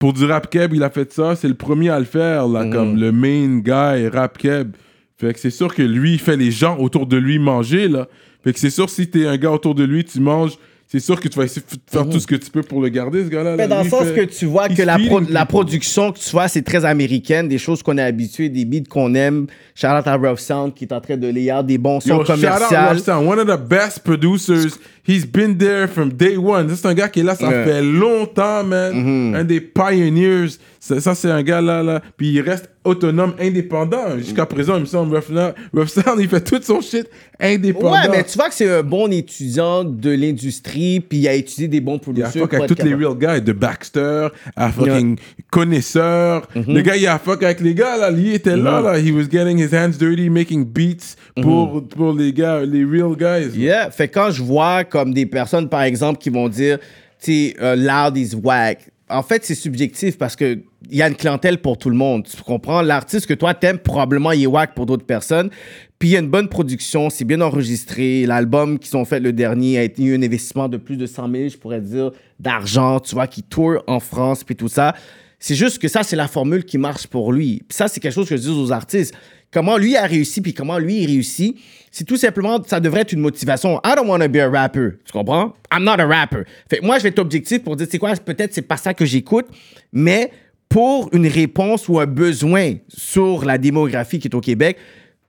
Pour 0.00 0.12
du 0.12 0.24
rap 0.24 0.50
keb, 0.50 0.74
il 0.74 0.82
a 0.82 0.90
fait 0.90 1.12
ça. 1.12 1.36
C'est 1.36 1.46
le 1.46 1.54
premier 1.54 1.90
à 1.90 1.98
le 2.00 2.04
faire, 2.04 2.48
là, 2.48 2.66
comme 2.68 2.96
le 2.96 3.12
main 3.12 3.58
guy 3.60 4.08
rap 4.08 4.36
keb. 4.36 4.72
Fait 5.16 5.32
que 5.32 5.38
c'est 5.38 5.50
sûr 5.50 5.72
que 5.72 5.82
lui, 5.82 6.14
il 6.14 6.18
fait 6.18 6.36
les 6.36 6.50
gens 6.50 6.76
autour 6.78 7.06
de 7.06 7.16
lui 7.16 7.38
manger, 7.38 7.86
là. 7.86 8.08
Fait 8.44 8.52
que 8.52 8.58
c'est 8.60 8.70
sûr, 8.70 8.88
si 8.90 9.08
t'es 9.08 9.26
un 9.26 9.36
gars 9.36 9.50
autour 9.50 9.74
de 9.74 9.84
lui, 9.84 10.04
tu 10.04 10.20
manges, 10.20 10.52
c'est 10.86 11.00
sûr 11.00 11.18
que 11.18 11.26
tu 11.28 11.36
vas 11.38 11.44
essayer 11.46 11.62
de 11.62 11.76
faire 11.90 12.08
tout 12.08 12.20
ce 12.20 12.26
que 12.26 12.34
tu 12.36 12.50
peux 12.50 12.62
pour 12.62 12.80
le 12.82 12.88
garder, 12.90 13.24
ce 13.24 13.28
gars-là. 13.28 13.52
Mhm. 13.52 13.56
Mais 13.56 13.66
dans 13.68 13.82
le 13.82 13.88
sens 13.88 14.04
fait- 14.04 14.26
que 14.26 14.32
tu 14.32 14.44
vois 14.44 14.68
que 14.68 14.82
la, 14.82 14.98
pro- 14.98 15.20
la 15.28 15.46
production 15.46 16.12
que 16.12 16.18
tu 16.18 16.30
vois, 16.30 16.46
c'est 16.46 16.62
très 16.62 16.84
américaine, 16.84 17.48
des 17.48 17.58
choses 17.58 17.82
qu'on 17.82 17.96
est 17.98 18.02
habitué, 18.02 18.48
des 18.50 18.64
beats 18.64 18.88
qu'on 18.88 19.14
aime. 19.14 19.46
Shout 19.74 19.86
out 19.88 20.06
à 20.06 20.14
Rough 20.16 20.38
Sound 20.38 20.74
qui 20.74 20.84
est 20.84 20.92
en 20.92 21.00
train 21.00 21.16
de 21.16 21.26
layer 21.26 21.58
des 21.64 21.78
bons 21.78 22.00
sons 22.00 22.10
Yo, 22.18 22.24
shout 22.24 22.32
out 22.32 22.40
commerciaux. 22.40 22.76
Rough 22.90 22.98
Sound, 22.98 23.26
one 23.26 23.38
of 23.40 23.46
the 23.48 23.60
best 23.68 24.00
producers. 24.04 24.78
He's 25.06 25.26
been 25.26 25.56
there 25.58 25.86
from 25.86 26.12
day 26.12 26.36
one. 26.36 26.74
C'est 26.74 26.86
un 26.86 26.94
gars 26.94 27.08
qui 27.08 27.20
est 27.20 27.24
là, 27.24 27.34
ça 27.34 27.50
fait 27.50 27.82
longtemps, 27.82 28.64
man. 28.64 29.34
Un 29.34 29.44
des 29.44 29.60
pioneers. 29.60 30.48
Ça, 30.80 31.00
ça, 31.00 31.14
c'est 31.14 31.30
un 31.30 31.42
gars 31.42 31.62
là, 31.62 31.82
là. 31.82 32.02
Puis 32.16 32.28
il 32.28 32.40
reste 32.42 32.68
autonome, 32.84 33.32
indépendant. 33.40 34.18
Jusqu'à 34.18 34.44
présent, 34.44 34.76
il 34.76 34.82
me 34.82 34.86
semble, 34.86 35.16
Rough 35.16 35.88
Sound, 35.88 36.20
il 36.20 36.28
fait 36.28 36.42
tout 36.42 36.60
son 36.62 36.82
shit 36.82 37.08
indépendant. 37.40 37.92
Ouais, 37.92 38.08
mais 38.10 38.24
tu 38.24 38.36
vois 38.36 38.50
que 38.50 38.54
c'est 38.54 38.70
un 38.70 38.82
bon 38.82 39.10
étudiant 39.10 39.82
de 39.82 40.10
l'industrie, 40.10 41.00
puis 41.00 41.20
il 41.20 41.28
a 41.28 41.32
étudié 41.32 41.68
des 41.68 41.80
bons 41.80 41.94
Il 41.94 42.22
a 42.22 42.28
producteurs. 42.28 42.42
fuck 42.42 42.54
avec 42.54 42.76
tous 42.76 42.84
les 42.84 42.94
real 42.94 43.14
guys, 43.16 43.40
de 43.40 43.52
Baxter 43.52 44.28
à 44.56 44.70
fucking 44.70 45.16
connaisseur. 45.50 46.46
Le 46.54 46.82
gars, 46.82 46.96
il 46.96 47.06
a 47.06 47.18
fuck 47.18 47.42
avec 47.42 47.60
les 47.60 47.74
gars, 47.74 47.96
là. 47.96 48.10
Lui, 48.10 48.28
il 48.28 48.34
était 48.34 48.56
là, 48.56 48.82
là. 48.82 48.98
He 48.98 49.10
was 49.10 49.24
getting 49.30 49.58
his 49.58 49.74
hands 49.74 49.96
dirty, 49.98 50.28
making 50.28 50.66
beats 50.66 51.16
pour, 51.40 51.88
pour 51.88 52.12
les 52.12 52.34
gars, 52.34 52.60
les 52.66 52.84
real 52.84 53.16
guys. 53.16 53.56
Yeah. 53.56 53.90
Fait 53.90 54.08
quand 54.08 54.30
je 54.30 54.42
vois 54.42 54.84
comme 54.94 55.12
des 55.12 55.26
personnes, 55.26 55.68
par 55.68 55.82
exemple, 55.82 56.20
qui 56.20 56.30
vont 56.30 56.48
dire, 56.48 56.78
tu 57.20 57.48
sais, 57.48 57.56
euh, 57.60 57.74
loud 57.74 58.16
is 58.16 58.36
whack. 58.36 58.92
En 59.10 59.24
fait, 59.24 59.44
c'est 59.44 59.56
subjectif 59.56 60.16
parce 60.16 60.36
que 60.36 60.60
il 60.88 60.96
y 60.96 61.02
a 61.02 61.08
une 61.08 61.16
clientèle 61.16 61.58
pour 61.58 61.76
tout 61.78 61.90
le 61.90 61.96
monde. 61.96 62.28
Tu 62.28 62.40
comprends? 62.44 62.80
L'artiste 62.80 63.26
que 63.26 63.34
toi 63.34 63.54
t'aimes, 63.54 63.78
probablement, 63.78 64.30
il 64.30 64.44
est 64.44 64.46
whack 64.46 64.72
pour 64.72 64.86
d'autres 64.86 65.04
personnes. 65.04 65.50
Puis 65.98 66.10
il 66.10 66.12
y 66.12 66.16
a 66.16 66.20
une 66.20 66.30
bonne 66.30 66.48
production, 66.48 67.10
c'est 67.10 67.24
bien 67.24 67.40
enregistré. 67.40 68.24
L'album 68.24 68.78
qu'ils 68.78 68.96
ont 68.96 69.04
fait 69.04 69.18
le 69.18 69.32
dernier 69.32 69.78
a 69.78 69.84
eu 69.84 70.14
un 70.14 70.22
investissement 70.22 70.68
de 70.68 70.76
plus 70.76 70.96
de 70.96 71.06
100 71.06 71.28
000, 71.28 71.48
je 71.48 71.56
pourrais 71.56 71.80
dire, 71.80 72.12
d'argent, 72.38 73.00
tu 73.00 73.16
vois, 73.16 73.26
qui 73.26 73.42
tourne 73.42 73.80
en 73.88 73.98
France, 73.98 74.44
puis 74.44 74.54
tout 74.54 74.68
ça. 74.68 74.94
C'est 75.40 75.56
juste 75.56 75.80
que 75.80 75.88
ça, 75.88 76.04
c'est 76.04 76.16
la 76.16 76.28
formule 76.28 76.64
qui 76.64 76.78
marche 76.78 77.08
pour 77.08 77.32
lui. 77.32 77.64
Puis 77.68 77.76
ça, 77.76 77.88
c'est 77.88 77.98
quelque 77.98 78.14
chose 78.14 78.28
que 78.28 78.36
je 78.36 78.42
dis 78.42 78.48
aux 78.48 78.70
artistes. 78.70 79.12
Comment 79.54 79.76
lui 79.78 79.96
a 79.96 80.04
réussi, 80.04 80.40
puis 80.40 80.52
comment 80.52 80.78
lui 80.78 81.06
réussit, 81.06 81.56
c'est 81.92 82.02
tout 82.04 82.16
simplement, 82.16 82.60
ça 82.66 82.80
devrait 82.80 83.02
être 83.02 83.12
une 83.12 83.20
motivation. 83.20 83.80
I 83.86 83.92
don't 83.94 84.08
want 84.08 84.18
to 84.18 84.28
be 84.28 84.38
a 84.38 84.50
rapper. 84.50 84.98
Tu 85.04 85.12
comprends? 85.12 85.54
I'm 85.72 85.84
not 85.84 86.00
a 86.00 86.06
rapper. 86.06 86.42
Fait 86.68 86.80
moi, 86.82 86.98
je 86.98 87.04
vais 87.04 87.10
être 87.10 87.20
objectif 87.20 87.62
pour 87.62 87.76
dire, 87.76 87.86
c'est 87.88 87.98
quoi, 87.98 88.12
peut-être 88.16 88.52
c'est 88.52 88.62
pas 88.62 88.76
ça 88.76 88.92
que 88.92 89.04
j'écoute, 89.06 89.46
mais 89.92 90.32
pour 90.68 91.08
une 91.12 91.28
réponse 91.28 91.88
ou 91.88 92.00
un 92.00 92.06
besoin 92.06 92.74
sur 92.88 93.44
la 93.44 93.56
démographie 93.56 94.18
qui 94.18 94.26
est 94.26 94.34
au 94.34 94.40
Québec, 94.40 94.76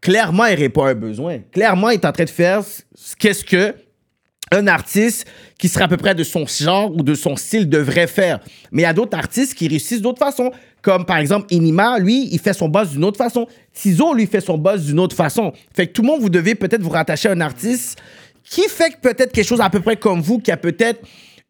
clairement, 0.01 0.45
il 0.47 0.55
répond 0.55 0.85
à 0.85 0.89
un 0.89 0.95
besoin. 0.95 1.37
Clairement, 1.51 1.91
il 1.91 1.95
est 1.95 2.05
en 2.05 2.11
train 2.11 2.23
de 2.23 2.29
faire 2.31 2.63
ce- 2.63 2.81
qu'est-ce 3.15 3.45
que 3.45 3.75
un 4.55 4.67
artiste 4.67 5.27
qui 5.57 5.69
serait 5.69 5.85
à 5.85 5.87
peu 5.87 5.97
près 5.97 6.15
de 6.15 6.23
son 6.23 6.45
genre 6.45 6.91
ou 6.95 7.03
de 7.03 7.13
son 7.13 7.35
style 7.35 7.69
devrait 7.69 8.07
faire. 8.07 8.39
Mais 8.71 8.81
il 8.81 8.85
y 8.85 8.87
a 8.87 8.93
d'autres 8.93 9.17
artistes 9.17 9.53
qui 9.53 9.67
réussissent 9.67 10.01
d'autres 10.01 10.19
façons. 10.19 10.51
Comme 10.81 11.05
par 11.05 11.17
exemple 11.17 11.47
Inima, 11.51 11.97
lui, 11.99 12.29
il 12.31 12.39
fait 12.39 12.53
son 12.53 12.69
buzz 12.69 12.91
d'une 12.91 13.03
autre 13.03 13.17
façon. 13.17 13.47
Tizo, 13.73 14.13
lui, 14.13 14.27
fait 14.27 14.41
son 14.41 14.57
buzz 14.57 14.85
d'une 14.85 14.99
autre 14.99 15.15
façon. 15.15 15.51
Fait 15.73 15.87
que 15.87 15.93
tout 15.93 16.01
le 16.01 16.07
monde, 16.07 16.21
vous 16.21 16.29
devez 16.29 16.55
peut-être 16.55 16.81
vous 16.81 16.89
rattacher 16.89 17.29
à 17.29 17.31
un 17.31 17.41
artiste 17.41 17.99
qui 18.43 18.63
fait 18.69 18.95
peut-être 19.01 19.31
quelque 19.31 19.47
chose 19.47 19.61
à 19.61 19.69
peu 19.69 19.79
près 19.79 19.97
comme 19.97 20.21
vous, 20.21 20.39
qui 20.39 20.51
a 20.51 20.57
peut-être 20.57 21.01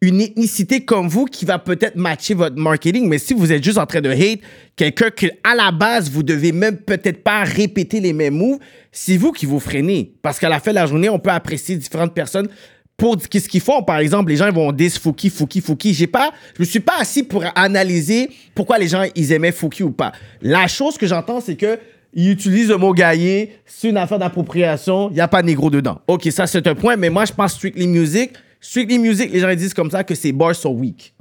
une 0.02 0.20
ethnicité 0.20 0.84
comme 0.84 1.08
vous 1.08 1.24
qui 1.24 1.44
va 1.44 1.58
peut-être 1.58 1.96
matcher 1.96 2.34
votre 2.34 2.56
marketing. 2.56 3.08
Mais 3.08 3.18
si 3.18 3.32
vous 3.34 3.52
êtes 3.52 3.64
juste 3.64 3.78
en 3.78 3.86
train 3.86 4.00
de 4.00 4.10
hate 4.10 4.40
quelqu'un 4.76 5.10
que 5.10 5.26
à 5.42 5.54
la 5.54 5.72
base, 5.72 6.10
vous 6.10 6.22
devez 6.22 6.52
même 6.52 6.76
peut-être 6.76 7.22
pas 7.22 7.44
répéter 7.44 8.00
les 8.00 8.12
mêmes 8.12 8.34
moves, 8.34 8.58
c'est 8.92 9.16
vous 9.16 9.32
qui 9.32 9.46
vous 9.46 9.60
freinez. 9.60 10.12
Parce 10.22 10.38
qu'à 10.38 10.48
la 10.48 10.60
fin 10.60 10.70
de 10.70 10.76
la 10.76 10.86
journée, 10.86 11.08
on 11.08 11.18
peut 11.18 11.30
apprécier 11.30 11.76
différentes 11.76 12.14
personnes 12.14 12.48
pour 12.96 13.16
ce 13.20 13.48
qu'ils 13.48 13.60
font. 13.60 13.82
Par 13.82 13.98
exemple, 13.98 14.30
les 14.30 14.36
gens 14.36 14.46
ils 14.46 14.54
vont 14.54 14.72
dire 14.72 14.90
Fouki, 14.90 15.30
Fouki, 15.30 15.60
Fouki. 15.60 15.94
J'ai 15.94 16.06
pas, 16.06 16.30
je 16.56 16.62
me 16.62 16.64
suis 16.64 16.80
pas 16.80 16.98
assis 16.98 17.22
pour 17.22 17.44
analyser 17.54 18.30
pourquoi 18.54 18.78
les 18.78 18.88
gens 18.88 19.04
ils 19.14 19.32
aimaient 19.32 19.52
Fouki 19.52 19.82
ou 19.82 19.90
pas. 19.90 20.12
La 20.40 20.66
chose 20.66 20.96
que 20.96 21.06
j'entends, 21.06 21.40
c'est 21.40 21.56
que 21.56 21.78
il 22.14 22.30
utilise 22.30 22.70
le 22.70 22.78
mot 22.78 22.94
gaillé, 22.94 23.58
c'est 23.66 23.90
une 23.90 23.98
affaire 23.98 24.18
d'appropriation, 24.18 25.10
il 25.10 25.14
n'y 25.14 25.20
a 25.20 25.28
pas 25.28 25.42
de 25.42 25.48
négro 25.48 25.68
dedans. 25.68 26.00
Ok, 26.06 26.26
ça 26.30 26.46
c'est 26.46 26.66
un 26.66 26.74
point, 26.74 26.96
mais 26.96 27.10
moi 27.10 27.26
je 27.26 27.32
pense 27.32 27.52
Strictly 27.52 27.86
Music. 27.86 28.32
Strictly 28.58 28.98
Music, 28.98 29.30
les 29.30 29.40
gens 29.40 29.50
ils 29.50 29.56
disent 29.56 29.74
comme 29.74 29.90
ça 29.90 30.02
que 30.02 30.14
ses 30.14 30.32
bars 30.32 30.54
sont 30.54 30.70
weak. 30.70 31.12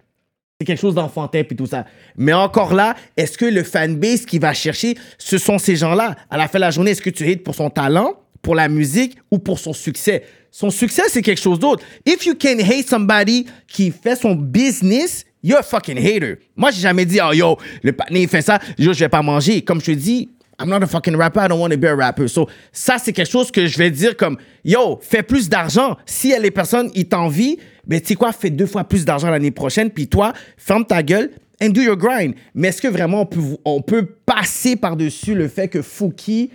C'est 0.57 0.65
quelque 0.65 0.79
chose 0.79 0.95
d'enfantin 0.95 1.43
puis 1.43 1.57
tout 1.57 1.65
ça. 1.65 1.85
Mais 2.15 2.31
encore 2.31 2.73
là, 2.73 2.95
est-ce 3.17 3.37
que 3.37 3.43
le 3.43 3.63
fanbase 3.63 4.25
qui 4.25 4.39
va 4.39 4.53
chercher, 4.53 4.95
ce 5.17 5.37
sont 5.37 5.57
ces 5.57 5.75
gens-là? 5.75 6.15
À 6.29 6.37
la 6.37 6.47
fin 6.47 6.59
de 6.59 6.61
la 6.61 6.71
journée, 6.71 6.91
est-ce 6.91 7.01
que 7.01 7.09
tu 7.09 7.29
hates 7.29 7.43
pour 7.43 7.55
son 7.55 7.69
talent, 7.69 8.13
pour 8.41 8.55
la 8.55 8.69
musique 8.69 9.17
ou 9.31 9.39
pour 9.39 9.59
son 9.59 9.73
succès? 9.73 10.23
Son 10.57 10.69
succès, 10.69 11.01
c'est 11.09 11.21
quelque 11.21 11.41
chose 11.41 11.59
d'autre. 11.59 11.83
If 12.05 12.25
you 12.25 12.33
can 12.33 12.59
hate 12.59 12.87
somebody 12.87 13.45
qui 13.67 13.91
fait 13.91 14.15
son 14.15 14.35
business, 14.35 15.25
you're 15.43 15.59
a 15.59 15.63
fucking 15.63 15.97
hater. 15.97 16.37
Moi, 16.55 16.71
j'ai 16.71 16.79
jamais 16.79 17.03
dit, 17.03 17.19
oh 17.21 17.33
yo, 17.33 17.57
le 17.83 17.91
panier 17.91 18.25
fait 18.25 18.41
ça, 18.41 18.59
yo, 18.77 18.93
je 18.93 18.99
vais 18.99 19.09
pas 19.09 19.21
manger. 19.21 19.61
Comme 19.63 19.81
je 19.81 19.87
te 19.87 19.91
dis, 19.91 20.29
I'm 20.57 20.69
not 20.69 20.81
a 20.81 20.87
fucking 20.87 21.17
rapper, 21.17 21.41
I 21.41 21.49
don't 21.49 21.59
want 21.59 21.71
to 21.71 21.77
be 21.77 21.87
a 21.87 21.93
rapper. 21.93 22.29
So, 22.29 22.47
ça, 22.71 22.95
c'est 23.03 23.11
quelque 23.11 23.29
chose 23.29 23.51
que 23.51 23.67
je 23.67 23.77
vais 23.77 23.91
dire 23.91 24.15
comme, 24.15 24.37
yo, 24.63 24.97
fais 25.01 25.23
plus 25.23 25.49
d'argent. 25.49 25.97
Si 26.05 26.33
les 26.39 26.51
personnes, 26.51 26.89
ils 26.95 27.09
t'envient, 27.09 27.55
ben, 27.85 27.99
tu 27.99 28.07
sais 28.07 28.15
quoi, 28.15 28.31
fais 28.31 28.49
deux 28.49 28.65
fois 28.65 28.85
plus 28.85 29.03
d'argent 29.03 29.29
l'année 29.29 29.51
prochaine, 29.51 29.89
puis 29.89 30.07
toi, 30.07 30.31
ferme 30.55 30.85
ta 30.85 31.03
gueule 31.03 31.31
and 31.61 31.71
do 31.71 31.81
your 31.81 31.97
grind. 31.97 32.33
Mais 32.53 32.69
est-ce 32.69 32.81
que 32.81 32.87
vraiment 32.87 33.23
on 33.23 33.25
peut, 33.25 33.41
on 33.65 33.81
peut 33.81 34.05
passer 34.25 34.77
par-dessus 34.77 35.35
le 35.35 35.49
fait 35.49 35.67
que 35.67 35.81
Fouki, 35.81 36.49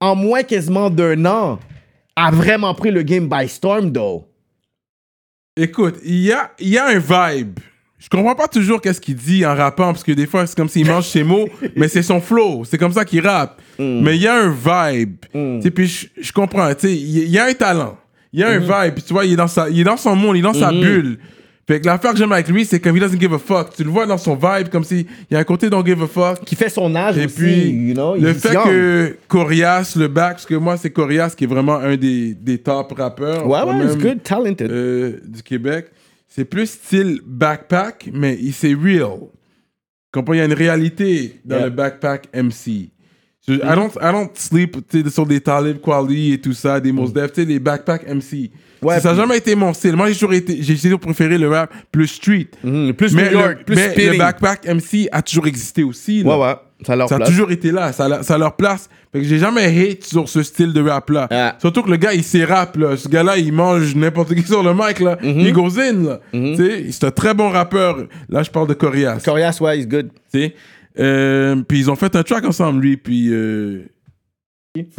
en 0.00 0.16
moins 0.16 0.42
quasiment 0.42 0.90
d'un 0.90 1.24
an, 1.24 1.60
a 2.26 2.30
vraiment 2.30 2.74
pris 2.74 2.90
le 2.90 3.02
game 3.02 3.28
by 3.28 3.48
storm, 3.48 3.92
though? 3.92 4.26
Écoute, 5.56 5.96
il 6.04 6.20
y 6.20 6.32
a, 6.32 6.52
y 6.60 6.78
a 6.78 6.86
un 6.86 6.98
vibe. 6.98 7.58
Je 7.98 8.08
comprends 8.08 8.36
pas 8.36 8.46
toujours 8.46 8.80
qu'est-ce 8.80 9.00
qu'il 9.00 9.16
dit 9.16 9.44
en 9.44 9.56
rappant, 9.56 9.92
parce 9.92 10.04
que 10.04 10.12
des 10.12 10.26
fois, 10.26 10.46
c'est 10.46 10.56
comme 10.56 10.68
s'il 10.68 10.86
mange 10.86 11.06
ses 11.06 11.24
mots, 11.24 11.48
mais 11.76 11.88
c'est 11.88 12.02
son 12.02 12.20
flow. 12.20 12.64
C'est 12.64 12.78
comme 12.78 12.92
ça 12.92 13.04
qu'il 13.04 13.26
rappe. 13.26 13.60
Mais 13.78 14.16
il 14.16 14.22
y 14.22 14.28
a 14.28 14.34
un 14.34 14.50
vibe. 14.50 15.16
Sais, 15.62 15.70
Puis 15.70 15.86
je, 15.86 16.06
je 16.20 16.32
comprends, 16.32 16.70
il 16.84 16.90
y, 16.90 17.30
y 17.30 17.38
a 17.38 17.46
un 17.46 17.54
talent. 17.54 17.96
Il 18.32 18.40
y 18.40 18.44
a 18.44 18.50
un 18.50 18.58
vibe. 18.58 18.94
Puis 18.94 19.02
tu 19.02 19.12
vois, 19.12 19.24
il 19.24 19.32
est, 19.32 19.36
dans 19.36 19.48
sa, 19.48 19.68
il 19.68 19.80
est 19.80 19.84
dans 19.84 19.96
son 19.96 20.14
monde, 20.14 20.36
il 20.36 20.40
est 20.40 20.42
dans 20.42 20.52
sa 20.54 20.70
bulle. 20.70 21.18
Fait 21.68 21.80
que 21.80 21.86
l'affaire 21.86 22.12
que 22.12 22.16
j'aime 22.18 22.32
avec 22.32 22.48
lui, 22.48 22.64
c'est 22.64 22.80
comme 22.80 22.96
il 22.96 23.00
doesn't 23.00 23.20
give 23.20 23.34
a 23.34 23.38
fuck. 23.38 23.74
Tu 23.76 23.84
le 23.84 23.90
vois 23.90 24.06
dans 24.06 24.16
son 24.16 24.34
vibe, 24.34 24.68
comme 24.70 24.84
si 24.84 25.00
il 25.30 25.34
y 25.34 25.36
a 25.36 25.40
un 25.40 25.44
côté 25.44 25.68
don't 25.68 25.84
give 25.86 26.02
a 26.02 26.06
fuck. 26.06 26.42
Qui 26.46 26.56
fait 26.56 26.70
son 26.70 26.94
âge 26.96 27.18
Et 27.18 27.26
aussi, 27.26 27.36
puis, 27.36 27.68
you 27.68 27.92
know? 27.94 28.16
le 28.16 28.32
fait 28.32 28.54
young. 28.54 28.64
que 28.64 29.16
Corias, 29.28 29.92
le 29.96 30.08
back, 30.08 30.32
parce 30.36 30.46
que 30.46 30.54
moi, 30.54 30.78
c'est 30.78 30.88
Corias 30.90 31.34
qui 31.36 31.44
est 31.44 31.46
vraiment 31.46 31.76
un 31.76 31.96
des, 31.98 32.32
des 32.32 32.56
top 32.56 32.92
rappeurs. 32.96 33.46
Ouais, 33.46 33.60
ouais, 33.62 33.74
même, 33.84 33.94
good, 33.96 34.22
talented. 34.22 34.70
euh, 34.70 35.18
du 35.26 35.42
Québec. 35.42 35.90
C'est 36.26 36.46
plus 36.46 36.70
style 36.70 37.20
backpack, 37.26 38.08
mais 38.14 38.38
il 38.40 38.54
c'est 38.54 38.72
real. 38.74 39.18
Comprends, 40.10 40.32
il 40.32 40.38
y 40.38 40.40
a 40.40 40.46
une 40.46 40.54
réalité 40.54 41.38
dans 41.44 41.56
Yeah. 41.56 41.64
le 41.66 41.70
backpack 41.70 42.28
MC. 42.32 42.90
Je- 43.46 43.54
I, 43.54 43.74
don't, 43.74 43.90
I 44.00 44.10
don't 44.12 44.30
sleep 44.34 44.76
sur 45.10 45.26
des 45.26 45.40
Talib 45.40 45.80
Kweli 45.82 46.32
et 46.32 46.40
tout 46.40 46.52
ça, 46.54 46.80
des 46.80 46.92
Mos 46.92 47.10
Def, 47.10 47.32
tu 47.32 47.42
sais, 47.42 47.46
les 47.46 47.58
backpack 47.58 48.06
MC. 48.08 48.50
Ouais, 48.82 49.00
ça 49.00 49.10
n'a 49.10 49.16
jamais 49.16 49.38
été 49.38 49.54
mon 49.54 49.72
style. 49.72 49.96
Moi, 49.96 50.08
j'ai 50.08 50.14
toujours 50.14 50.32
été, 50.34 50.58
j'ai 50.62 50.76
toujours 50.76 51.00
préféré 51.00 51.36
le 51.38 51.48
rap 51.48 51.72
plus 51.90 52.06
street. 52.06 52.48
Mhm, 52.62 52.92
plus 52.94 53.14
mais 53.14 53.30
New 53.30 53.38
York, 53.38 53.56
le, 53.58 53.64
plus 53.64 53.76
mais 53.76 53.94
le 54.12 54.18
backpack 54.18 54.66
MC 54.66 55.08
a 55.12 55.22
toujours 55.22 55.46
existé 55.46 55.82
aussi. 55.82 56.22
là. 56.22 56.36
Ouais, 56.38 56.44
ouais. 56.46 56.54
Ça 56.86 56.94
leur 56.94 57.08
Ça 57.08 57.16
a 57.16 57.18
place. 57.18 57.30
toujours 57.30 57.50
été 57.50 57.72
là, 57.72 57.92
ça, 57.92 58.04
a- 58.04 58.22
ça 58.22 58.34
a 58.36 58.38
leur 58.38 58.54
place. 58.54 58.88
Fait 59.10 59.18
que 59.18 59.24
j'ai 59.26 59.38
jamais 59.38 59.64
hate 59.66 60.04
sur 60.04 60.28
ce 60.28 60.44
style 60.44 60.72
de 60.72 60.80
rap 60.80 61.10
là. 61.10 61.26
Ah. 61.28 61.56
Surtout 61.60 61.82
que 61.82 61.90
le 61.90 61.96
gars 61.96 62.12
il 62.12 62.22
sait 62.22 62.44
rap 62.44 62.76
là. 62.76 62.96
Ce 62.96 63.08
gars 63.08 63.24
là 63.24 63.36
il 63.36 63.52
mange 63.52 63.96
n'importe 63.96 64.32
qui 64.32 64.42
sur 64.46 64.62
le 64.62 64.72
mic 64.74 65.00
là. 65.00 65.18
Mhm. 65.20 65.40
Il 65.40 65.52
goes 65.52 65.76
in 65.80 66.04
là. 66.04 66.20
Sais, 66.56 66.84
c'est 66.92 67.02
un 67.04 67.10
très 67.10 67.34
bon 67.34 67.48
rappeur. 67.50 68.06
Là 68.28 68.44
je 68.44 68.50
parle 68.52 68.68
de 68.68 68.74
Corias. 68.74 69.20
Corias, 69.24 69.58
ouais, 69.60 69.78
he's 69.80 69.88
good. 69.88 70.10
Euh, 71.00 71.56
puis 71.66 71.78
ils 71.80 71.90
ont 71.90 71.96
fait 71.96 72.14
un 72.16 72.22
track 72.22 72.44
ensemble 72.44 72.80
lui 72.82 72.96
puis 72.96 73.28
euh, 73.32 73.82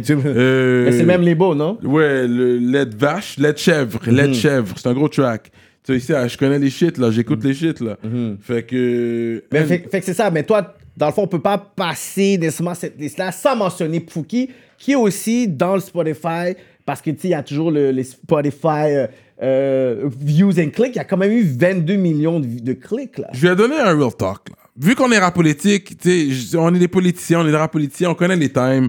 du- 0.00 0.16
euh, 0.24 0.84
Mais 0.86 0.92
c'est 0.92 1.04
même 1.04 1.22
les 1.22 1.34
beaux, 1.34 1.54
non? 1.54 1.78
Ouais, 1.82 2.26
le 2.26 2.58
lait 2.58 2.86
de 2.86 2.96
vache, 2.96 3.36
lait 3.38 3.52
de 3.52 3.58
chèvre, 3.58 4.00
lait 4.06 4.28
de 4.28 4.34
chèvre. 4.34 4.74
C'est 4.76 4.88
un 4.88 4.94
gros 4.94 5.08
track. 5.08 5.50
Tu 5.82 5.92
sais, 5.92 5.96
ici, 5.98 6.12
je 6.28 6.36
connais 6.36 6.58
les 6.58 6.70
shit 6.70 6.98
là, 6.98 7.10
j'écoute 7.10 7.42
les 7.42 7.54
shit 7.54 7.80
là. 7.80 7.96
Fait 8.42 8.64
que. 8.64 9.42
Mais 9.52 9.64
fait, 9.64 9.88
fait 9.90 10.00
que 10.00 10.06
c'est 10.06 10.14
ça. 10.14 10.30
Mais 10.30 10.42
toi, 10.42 10.74
dans 10.96 11.06
le 11.06 11.12
fond, 11.12 11.22
on 11.22 11.26
peut 11.26 11.40
pas 11.40 11.56
passer 11.58 12.36
nécessairement 12.38 12.74
cette 12.74 13.00
liste-là 13.00 13.32
sans 13.32 13.56
mentionner 13.56 14.04
Fouki, 14.08 14.50
qui 14.78 14.92
est 14.92 14.96
aussi 14.96 15.48
dans 15.48 15.74
le 15.74 15.80
Spotify, 15.80 16.54
parce 16.84 17.00
que 17.00 17.10
tu 17.10 17.20
sais, 17.20 17.28
il 17.28 17.30
y 17.30 17.34
a 17.34 17.42
toujours 17.42 17.70
le, 17.70 17.90
les 17.92 18.04
Spotify 18.04 18.66
euh, 18.94 19.06
euh, 19.42 20.08
views 20.20 20.52
and 20.60 20.68
clics. 20.70 20.92
Il 20.94 20.96
y 20.96 20.98
a 20.98 21.04
quand 21.04 21.16
même 21.16 21.32
eu 21.32 21.42
22 21.42 21.94
millions 21.96 22.40
de, 22.40 22.46
de 22.60 22.72
clics, 22.74 23.16
là. 23.18 23.28
Je 23.32 23.48
vais 23.48 23.56
donner 23.56 23.76
un 23.78 23.96
real 23.96 24.14
talk. 24.16 24.50
là. 24.50 24.56
Vu 24.78 24.94
qu'on 24.94 25.10
est 25.12 25.18
rap 25.18 25.34
politique, 25.34 25.96
tu 25.98 26.10
sais, 26.10 26.30
je- 26.30 26.56
on 26.58 26.74
est 26.74 26.78
des 26.78 26.88
politiciens, 26.88 27.40
on 27.40 27.46
est 27.46 27.50
des 27.50 27.56
rap 27.56 27.72
politiciens, 27.72 28.10
on 28.10 28.14
connaît 28.14 28.36
les 28.36 28.50
times. 28.50 28.88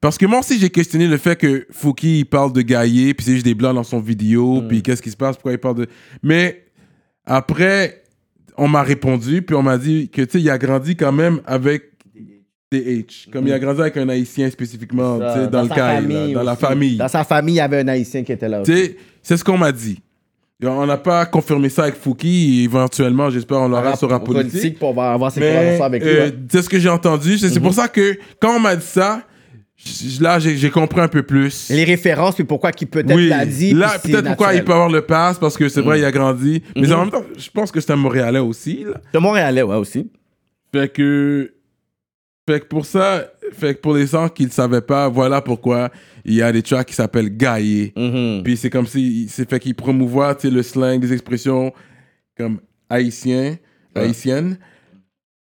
Parce 0.00 0.16
que 0.16 0.24
moi 0.24 0.38
aussi, 0.38 0.58
j'ai 0.58 0.70
questionné 0.70 1.06
le 1.06 1.18
fait 1.18 1.36
que 1.36 1.66
Fouki, 1.70 2.20
il 2.20 2.24
parle 2.24 2.52
de 2.52 2.62
gaillé, 2.62 3.12
puis 3.12 3.26
c'est 3.26 3.34
juste 3.34 3.44
des 3.44 3.54
blancs 3.54 3.74
dans 3.74 3.84
son 3.84 4.00
vidéo, 4.00 4.62
puis 4.66 4.82
qu'est-ce 4.82 5.02
qui 5.02 5.10
se 5.10 5.16
passe, 5.16 5.36
pourquoi 5.36 5.52
il 5.52 5.58
parle 5.58 5.74
de... 5.76 5.86
Mais 6.22 6.64
après, 7.26 8.02
on 8.56 8.66
m'a 8.66 8.82
répondu, 8.82 9.42
puis 9.42 9.54
on 9.54 9.62
m'a 9.62 9.76
dit 9.76 10.08
que, 10.08 10.22
tu 10.22 10.32
sais, 10.32 10.40
il 10.40 10.48
a 10.48 10.56
grandi 10.56 10.96
quand 10.96 11.12
même 11.12 11.40
avec 11.46 11.90
des 12.72 13.02
H. 13.02 13.30
Comme 13.30 13.46
il 13.46 13.52
a 13.52 13.58
grandi 13.58 13.80
avec 13.80 13.96
un 13.98 14.08
haïtien 14.08 14.48
spécifiquement, 14.50 15.18
tu 15.18 15.24
sais, 15.40 15.48
dans, 15.48 15.62
le 15.62 15.68
famille 15.68 16.32
dans 16.32 16.42
la 16.42 16.56
famille. 16.56 16.96
Dans 16.96 17.08
sa 17.08 17.24
famille, 17.24 17.54
il 17.54 17.58
y 17.58 17.60
avait 17.60 17.80
un 17.80 17.88
Haïtien 17.88 18.22
qui 18.22 18.32
était 18.32 18.48
là 18.48 18.62
Tu 18.62 18.74
sais, 18.74 18.96
c'est 19.22 19.36
ce 19.36 19.44
qu'on 19.44 19.58
m'a 19.58 19.72
dit. 19.72 19.98
On 20.62 20.86
n'a 20.86 20.98
pas 20.98 21.24
confirmé 21.26 21.68
ça 21.70 21.84
avec 21.84 21.96
Fouki, 21.96 22.64
éventuellement, 22.64 23.30
j'espère, 23.30 23.58
on 23.58 23.68
l'aura 23.68 23.96
sur 23.96 24.10
rap 24.10 24.24
politique. 24.24 24.78
pour 24.78 25.02
avoir 25.02 25.32
ses 25.32 25.40
conversations 25.40 25.84
avec 25.84 26.02
lui. 26.02 26.10
euh, 26.10 26.26
ouais. 26.26 26.34
c'est 26.50 26.62
ce 26.62 26.68
que 26.68 26.78
j'ai 26.78 26.90
entendu. 26.90 27.38
C'est 27.38 27.60
pour 27.60 27.72
ça 27.72 27.88
que 27.88 28.18
quand 28.40 28.56
on 28.56 28.60
m'a 28.60 28.76
dit 28.76 28.86
ça, 28.86 29.22
là, 30.20 30.38
j'ai 30.38 30.70
compris 30.70 31.00
un 31.00 31.08
peu 31.08 31.22
plus. 31.22 31.68
Les 31.70 31.84
références, 31.84 32.34
puis 32.34 32.44
pourquoi 32.44 32.72
qu'il 32.72 32.88
peut-être 32.88 33.14
oui, 33.14 33.28
l'a 33.28 33.44
dit. 33.46 33.72
là, 33.72 33.92
c'est 34.02 34.10
peut-être 34.10 34.26
pourquoi 34.26 34.54
il 34.54 34.64
peut 34.64 34.72
avoir 34.72 34.88
le 34.90 35.02
pass, 35.02 35.38
parce 35.38 35.56
que 35.56 35.68
c'est 35.68 35.80
vrai, 35.80 35.98
il 36.00 36.04
a 36.04 36.10
grandi. 36.12 36.62
Mais 36.76 36.86
Mhm. 36.86 36.92
en 36.92 36.98
même 37.00 37.10
temps, 37.10 37.24
je 37.36 37.50
pense 37.50 37.70
que 37.72 37.80
c'est 37.80 37.92
un 37.92 37.96
Montréalais 37.96 38.38
aussi. 38.38 38.84
Là. 38.84 39.00
De 39.12 39.18
Montréalais, 39.18 39.62
ouais, 39.62 39.76
aussi. 39.76 40.10
Fait 40.72 40.92
que. 40.92 41.52
Fait 42.48 42.58
que 42.60 42.64
pour 42.66 42.84
ça, 42.84 43.26
fait 43.52 43.74
que 43.76 43.80
pour 43.80 43.94
les 43.94 44.06
gens 44.08 44.28
qui 44.28 44.44
ne 44.44 44.50
savaient 44.50 44.80
pas, 44.80 45.08
voilà 45.08 45.40
pourquoi 45.40 45.90
il 46.24 46.34
y 46.34 46.42
a 46.42 46.50
des 46.50 46.62
tracks 46.62 46.86
qui 46.88 46.94
s'appellent 46.94 47.36
Gaillé. 47.36 47.92
Mhm. 47.96 48.42
Puis 48.42 48.56
c'est 48.56 48.70
comme 48.70 48.86
si. 48.86 49.28
C'est 49.28 49.48
fait 49.48 49.60
qu'il 49.60 49.74
promouvoit 49.74 50.34
tu 50.34 50.48
sais, 50.48 50.50
le 50.54 50.62
slang, 50.62 50.98
des 50.98 51.12
expressions 51.12 51.72
comme 52.36 52.58
haïtien, 52.88 53.56
haïtienne, 53.94 54.58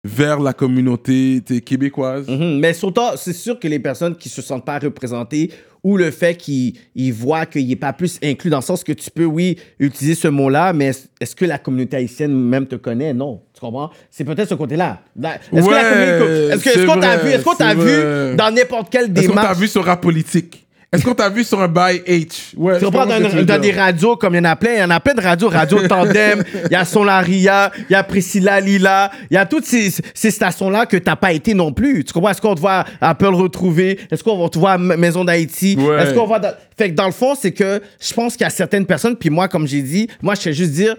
vers 0.04 0.40
la 0.40 0.52
communauté 0.52 1.42
québécoise? 1.64 2.28
Mhm. 2.28 2.58
Mais 2.60 2.72
surtout, 2.74 3.00
c'est 3.16 3.32
sûr 3.32 3.58
que 3.58 3.68
les 3.68 3.78
personnes 3.80 4.16
qui 4.16 4.28
se 4.28 4.42
sentent 4.42 4.64
pas 4.64 4.78
représentées 4.78 5.50
ou 5.82 5.96
le 5.96 6.10
fait 6.10 6.34
qu'ils 6.36 6.74
ils 6.96 7.12
voient 7.12 7.46
qu'il 7.46 7.66
n'est 7.68 7.76
pas 7.76 7.92
plus 7.92 8.18
inclus 8.22 8.50
dans 8.50 8.58
le 8.58 8.62
sens 8.62 8.82
que 8.82 8.92
tu 8.92 9.08
peux, 9.10 9.24
oui, 9.24 9.56
utiliser 9.78 10.14
ce 10.16 10.26
mot-là, 10.28 10.72
mais 10.72 10.86
est- 10.86 11.08
est-ce 11.20 11.36
que 11.36 11.44
la 11.44 11.58
communauté 11.58 11.96
haïtienne 11.96 12.32
même 12.32 12.66
te 12.66 12.74
connaît? 12.76 13.14
Non. 13.14 13.42
Tu 13.54 13.60
comprends? 13.60 13.90
C'est 14.10 14.24
peut-être 14.24 14.48
ce 14.48 14.54
côté-là. 14.54 15.02
Est-ce 15.16 15.48
que 15.50 15.54
la 15.56 15.62
Ouais, 15.62 16.18
communauté- 16.18 16.46
est-ce 16.48 16.56
que- 16.56 16.70
c'est 16.70 16.78
est-ce 16.80 16.86
qu'on 16.86 17.00
t'a 17.00 17.16
vu, 17.18 17.42
qu'on 17.42 17.54
t'a 17.54 17.74
vu 17.74 18.36
dans 18.36 18.52
n'importe 18.54 18.90
quelle 18.90 19.04
Est-ce 19.16 19.28
qu'on 19.28 19.34
t'a 19.34 19.40
démarche? 19.42 19.58
vu 19.58 19.68
sur 19.68 19.84
rap 19.84 20.00
politique? 20.02 20.65
Est-ce 20.92 21.04
qu'on 21.04 21.14
t'a 21.14 21.28
vu 21.28 21.42
sur 21.42 21.60
un 21.60 21.68
bail 21.68 22.02
H? 22.06 22.54
Ouais, 22.56 22.78
Tu 22.78 22.84
tu 22.84 22.90
dans, 22.90 23.06
dans 23.44 23.60
des 23.60 23.72
radios, 23.72 24.16
comme 24.16 24.34
il 24.34 24.38
y 24.38 24.40
en 24.40 24.44
a 24.44 24.56
plein, 24.56 24.74
il 24.74 24.78
y 24.78 24.84
en 24.84 24.90
a 24.90 25.00
plein 25.00 25.14
de 25.14 25.20
radios, 25.20 25.48
Radio 25.48 25.86
Tandem, 25.88 26.44
il 26.64 26.72
y 26.72 26.74
a 26.76 26.84
Solaria, 26.84 27.72
il 27.90 27.92
y 27.92 27.94
a 27.96 28.04
Priscilla 28.04 28.60
Lila, 28.60 29.10
il 29.30 29.34
y 29.34 29.36
a 29.36 29.44
toutes 29.46 29.64
ces, 29.64 29.92
ces 30.14 30.30
stations-là 30.30 30.86
que 30.86 30.96
t'as 30.96 31.16
pas 31.16 31.32
été 31.32 31.54
non 31.54 31.72
plus. 31.72 32.04
Tu 32.04 32.12
comprends? 32.12 32.30
Est-ce 32.30 32.40
qu'on 32.40 32.54
te 32.54 32.60
voit 32.60 32.84
à 33.00 33.10
Apple 33.10 33.34
retrouver? 33.34 33.98
Est-ce 34.10 34.22
qu'on 34.22 34.40
va 34.40 34.48
te 34.48 34.58
voir 34.58 34.74
à 34.74 34.78
Maison 34.78 35.24
d'Haïti? 35.24 35.76
Ouais. 35.78 36.02
Est-ce 36.02 36.14
qu'on 36.14 36.26
va 36.26 36.38
dans... 36.38 36.52
Fait 36.78 36.90
que 36.90 36.94
dans 36.94 37.06
le 37.06 37.12
fond, 37.12 37.34
c'est 37.34 37.52
que 37.52 37.82
je 38.00 38.14
pense 38.14 38.34
qu'il 38.34 38.44
y 38.44 38.46
a 38.46 38.50
certaines 38.50 38.86
personnes, 38.86 39.16
puis 39.16 39.28
moi, 39.28 39.48
comme 39.48 39.66
j'ai 39.66 39.82
dit, 39.82 40.08
moi, 40.22 40.34
je 40.34 40.42
fais 40.42 40.52
juste 40.52 40.72
dire 40.72 40.94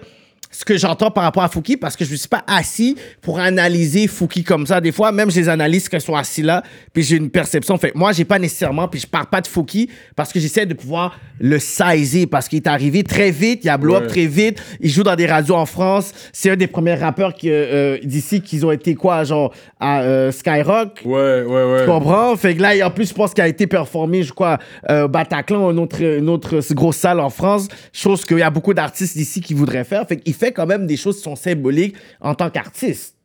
ce 0.50 0.64
que 0.64 0.76
j'entends 0.76 1.10
par 1.10 1.24
rapport 1.24 1.42
à 1.42 1.48
Fouki 1.48 1.76
parce 1.76 1.96
que 1.96 2.04
je 2.04 2.12
ne 2.12 2.16
suis 2.16 2.28
pas 2.28 2.42
assis 2.46 2.96
pour 3.20 3.38
analyser 3.38 4.06
Fouki 4.06 4.42
comme 4.44 4.66
ça. 4.66 4.80
Des 4.80 4.92
fois, 4.92 5.12
même 5.12 5.30
je 5.30 5.36
les 5.40 5.48
analyse 5.48 5.88
quand 5.88 5.98
ils 5.98 6.02
sont 6.02 6.16
assis 6.16 6.42
là, 6.42 6.62
puis 6.92 7.02
j'ai 7.02 7.16
une 7.16 7.30
perception. 7.30 7.76
Fait 7.76 7.92
moi, 7.94 8.12
j'ai 8.12 8.24
pas 8.24 8.38
nécessairement, 8.38 8.88
puis 8.88 9.00
je 9.00 9.06
parle 9.06 9.26
pas 9.26 9.40
de 9.40 9.46
Fouki 9.46 9.90
parce 10.16 10.32
que 10.32 10.40
j'essaie 10.40 10.66
de 10.66 10.74
pouvoir 10.74 11.18
le 11.40 11.58
sizer 11.58 12.26
parce 12.26 12.48
qu'il 12.48 12.56
est 12.58 12.66
arrivé 12.66 13.04
très 13.04 13.30
vite, 13.30 13.60
il 13.64 13.68
a 13.68 13.76
blow 13.78 13.94
up 13.94 14.02
Ouais. 14.02 14.06
très 14.06 14.26
vite, 14.26 14.62
il 14.80 14.90
joue 14.90 15.02
dans 15.02 15.16
des 15.16 15.26
radios 15.26 15.54
en 15.56 15.66
France. 15.66 16.12
C'est 16.32 16.50
un 16.50 16.56
des 16.56 16.66
premiers 16.66 16.94
rappeurs 16.94 17.34
qui, 17.34 17.50
euh, 17.50 17.96
euh, 17.96 17.98
d'ici 18.02 18.40
qui 18.40 18.64
ont 18.64 18.72
été 18.72 18.94
quoi, 18.94 19.24
genre 19.24 19.52
à 19.80 20.00
euh, 20.02 20.32
Skyrock. 20.32 21.02
Ouais, 21.04 21.42
ouais, 21.42 21.44
ouais. 21.44 21.80
Tu 21.84 21.86
comprends? 21.90 22.36
Fait 22.36 22.54
que 22.54 22.62
là, 22.62 22.86
en 22.86 22.90
plus, 22.90 23.08
je 23.08 23.14
pense 23.14 23.34
qu'il 23.34 23.42
a 23.42 23.48
été 23.48 23.66
performé, 23.66 24.22
je 24.22 24.32
crois, 24.32 24.58
euh, 24.88 25.08
Bataclan, 25.08 25.70
une 25.72 25.78
autre, 25.78 26.00
une 26.02 26.28
autre 26.28 26.60
grosse 26.74 26.96
salle 26.96 27.20
en 27.20 27.30
France. 27.30 27.68
Chose 27.92 28.24
qu'il 28.24 28.38
y 28.38 28.42
a 28.42 28.50
beaucoup 28.50 28.72
d'artistes 28.74 29.16
ici 29.16 29.40
qui 29.40 29.54
voudraient 29.54 29.84
faire. 29.84 30.06
Fait 30.06 30.16
qu'il 30.16 30.34
fait 30.38 30.52
quand 30.52 30.66
même 30.66 30.86
des 30.86 30.96
choses 30.96 31.16
qui 31.16 31.22
sont 31.22 31.36
symboliques 31.36 31.96
en 32.20 32.34
tant 32.34 32.50
qu'artiste. 32.50 33.16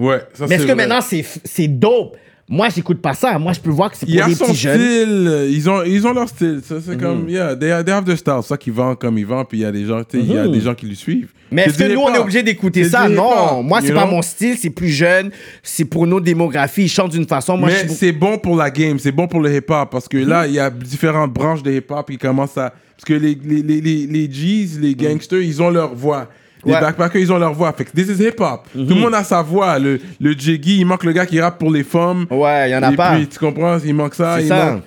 Ouais, 0.00 0.20
ça 0.32 0.46
Mais 0.46 0.54
est-ce 0.54 0.62
que 0.62 0.72
vrai. 0.72 0.76
maintenant, 0.76 1.00
c'est, 1.00 1.24
c'est 1.44 1.68
dope? 1.68 2.16
Moi, 2.48 2.68
j'écoute 2.74 3.00
pas 3.00 3.14
ça. 3.14 3.38
Moi, 3.38 3.52
je 3.52 3.60
peux 3.60 3.70
voir 3.70 3.90
que 3.90 3.96
c'est 3.96 4.04
pour 4.04 4.26
des 4.26 4.34
petits 4.34 4.54
jeunes. 4.54 4.78
style, 4.78 5.48
ils 5.50 5.70
ont, 5.70 5.82
ils 5.84 6.06
ont 6.06 6.12
leur 6.12 6.28
style. 6.28 6.60
C'est 6.62 6.98
comme, 7.00 7.28
yeah, 7.28 7.56
they, 7.56 7.70
they 7.84 7.92
have 7.94 8.04
their 8.04 8.18
style. 8.18 8.40
Ça 8.42 8.56
qu'ils 8.56 8.72
vendent 8.72 8.98
comme 8.98 9.16
ils 9.16 9.24
vendent, 9.24 9.48
puis 9.48 9.58
il 9.58 9.60
y 9.62 9.64
a 9.64 9.72
des 9.72 9.86
gens, 9.86 10.02
il 10.12 10.32
y 10.32 10.36
a 10.36 10.48
des 10.48 10.60
gens 10.60 10.74
qui 10.74 10.86
lui 10.86 10.96
suivent. 10.96 11.30
Mais 11.50 11.62
est-ce 11.62 11.78
que 11.78 11.92
nous, 11.94 12.00
on 12.00 12.12
est 12.12 12.18
obligé 12.18 12.42
d'écouter 12.42 12.84
ça? 12.84 13.08
Non. 13.08 13.30
hip-hop, 13.30 13.64
Moi, 13.64 13.80
c'est 13.80 13.94
pas 13.94 14.06
mon 14.06 14.22
style. 14.22 14.58
C'est 14.58 14.70
plus 14.70 14.88
jeune. 14.88 15.30
C'est 15.62 15.84
pour 15.84 16.06
nos 16.06 16.20
démographies. 16.20 16.84
Ils 16.84 16.88
chantent 16.88 17.12
d'une 17.12 17.26
façon. 17.26 17.56
Moi, 17.56 17.70
Mais 17.70 17.88
je 17.88 17.94
c'est 17.94 18.12
bon 18.12 18.38
pour 18.38 18.56
la 18.56 18.70
game, 18.70 18.98
c'est 18.98 19.12
bon 19.12 19.28
pour 19.28 19.40
le 19.40 19.54
hip-hop, 19.54 19.88
parce 19.90 20.08
que 20.08 20.18
là, 20.18 20.46
il 20.46 20.54
y 20.54 20.58
a 20.58 20.68
différentes 20.68 21.32
branches 21.32 21.62
de 21.62 21.72
hip-hop 21.72 22.10
qui 22.10 22.18
commencent 22.18 22.58
à... 22.58 22.74
Parce 22.96 23.04
que 23.06 23.14
les, 23.14 23.36
les, 23.44 23.62
les, 23.62 23.80
les, 23.80 24.06
les 24.06 24.28
G's, 24.28 24.78
les 24.80 24.94
gangsters, 24.94 25.40
ils 25.42 25.60
ont 25.62 25.70
leur 25.70 25.94
voix. 25.94 26.28
Les 26.64 26.72
Ouais. 26.74 26.80
backpackers, 26.80 27.20
ils 27.20 27.32
ont 27.32 27.38
leur 27.38 27.52
voix. 27.54 27.72
Fait 27.72 27.84
que 27.84 27.90
this 27.90 28.06
is 28.08 28.22
hip-hop. 28.22 28.68
Tout 28.72 28.78
le 28.86 28.94
monde 28.94 29.14
a 29.14 29.24
sa 29.24 29.42
voix. 29.42 29.78
Le, 29.80 29.98
le 30.20 30.32
Jiggy, 30.32 30.78
il 30.78 30.84
manque 30.86 31.02
le 31.02 31.10
gars 31.12 31.26
qui 31.26 31.40
rappe 31.40 31.58
pour 31.58 31.72
les 31.72 31.82
femmes. 31.82 32.26
Ouais, 32.30 32.68
il 32.68 32.72
y 32.72 32.76
en 32.76 32.82
a 32.84 32.92
Et 32.92 32.96
pas. 32.96 33.16
puis, 33.16 33.26
tu 33.26 33.38
comprends, 33.40 33.78
il 33.84 33.94
manque 33.94 34.14
ça. 34.14 34.36
C'est 34.40 34.46
ça. 34.46 34.72
manque- 34.74 34.82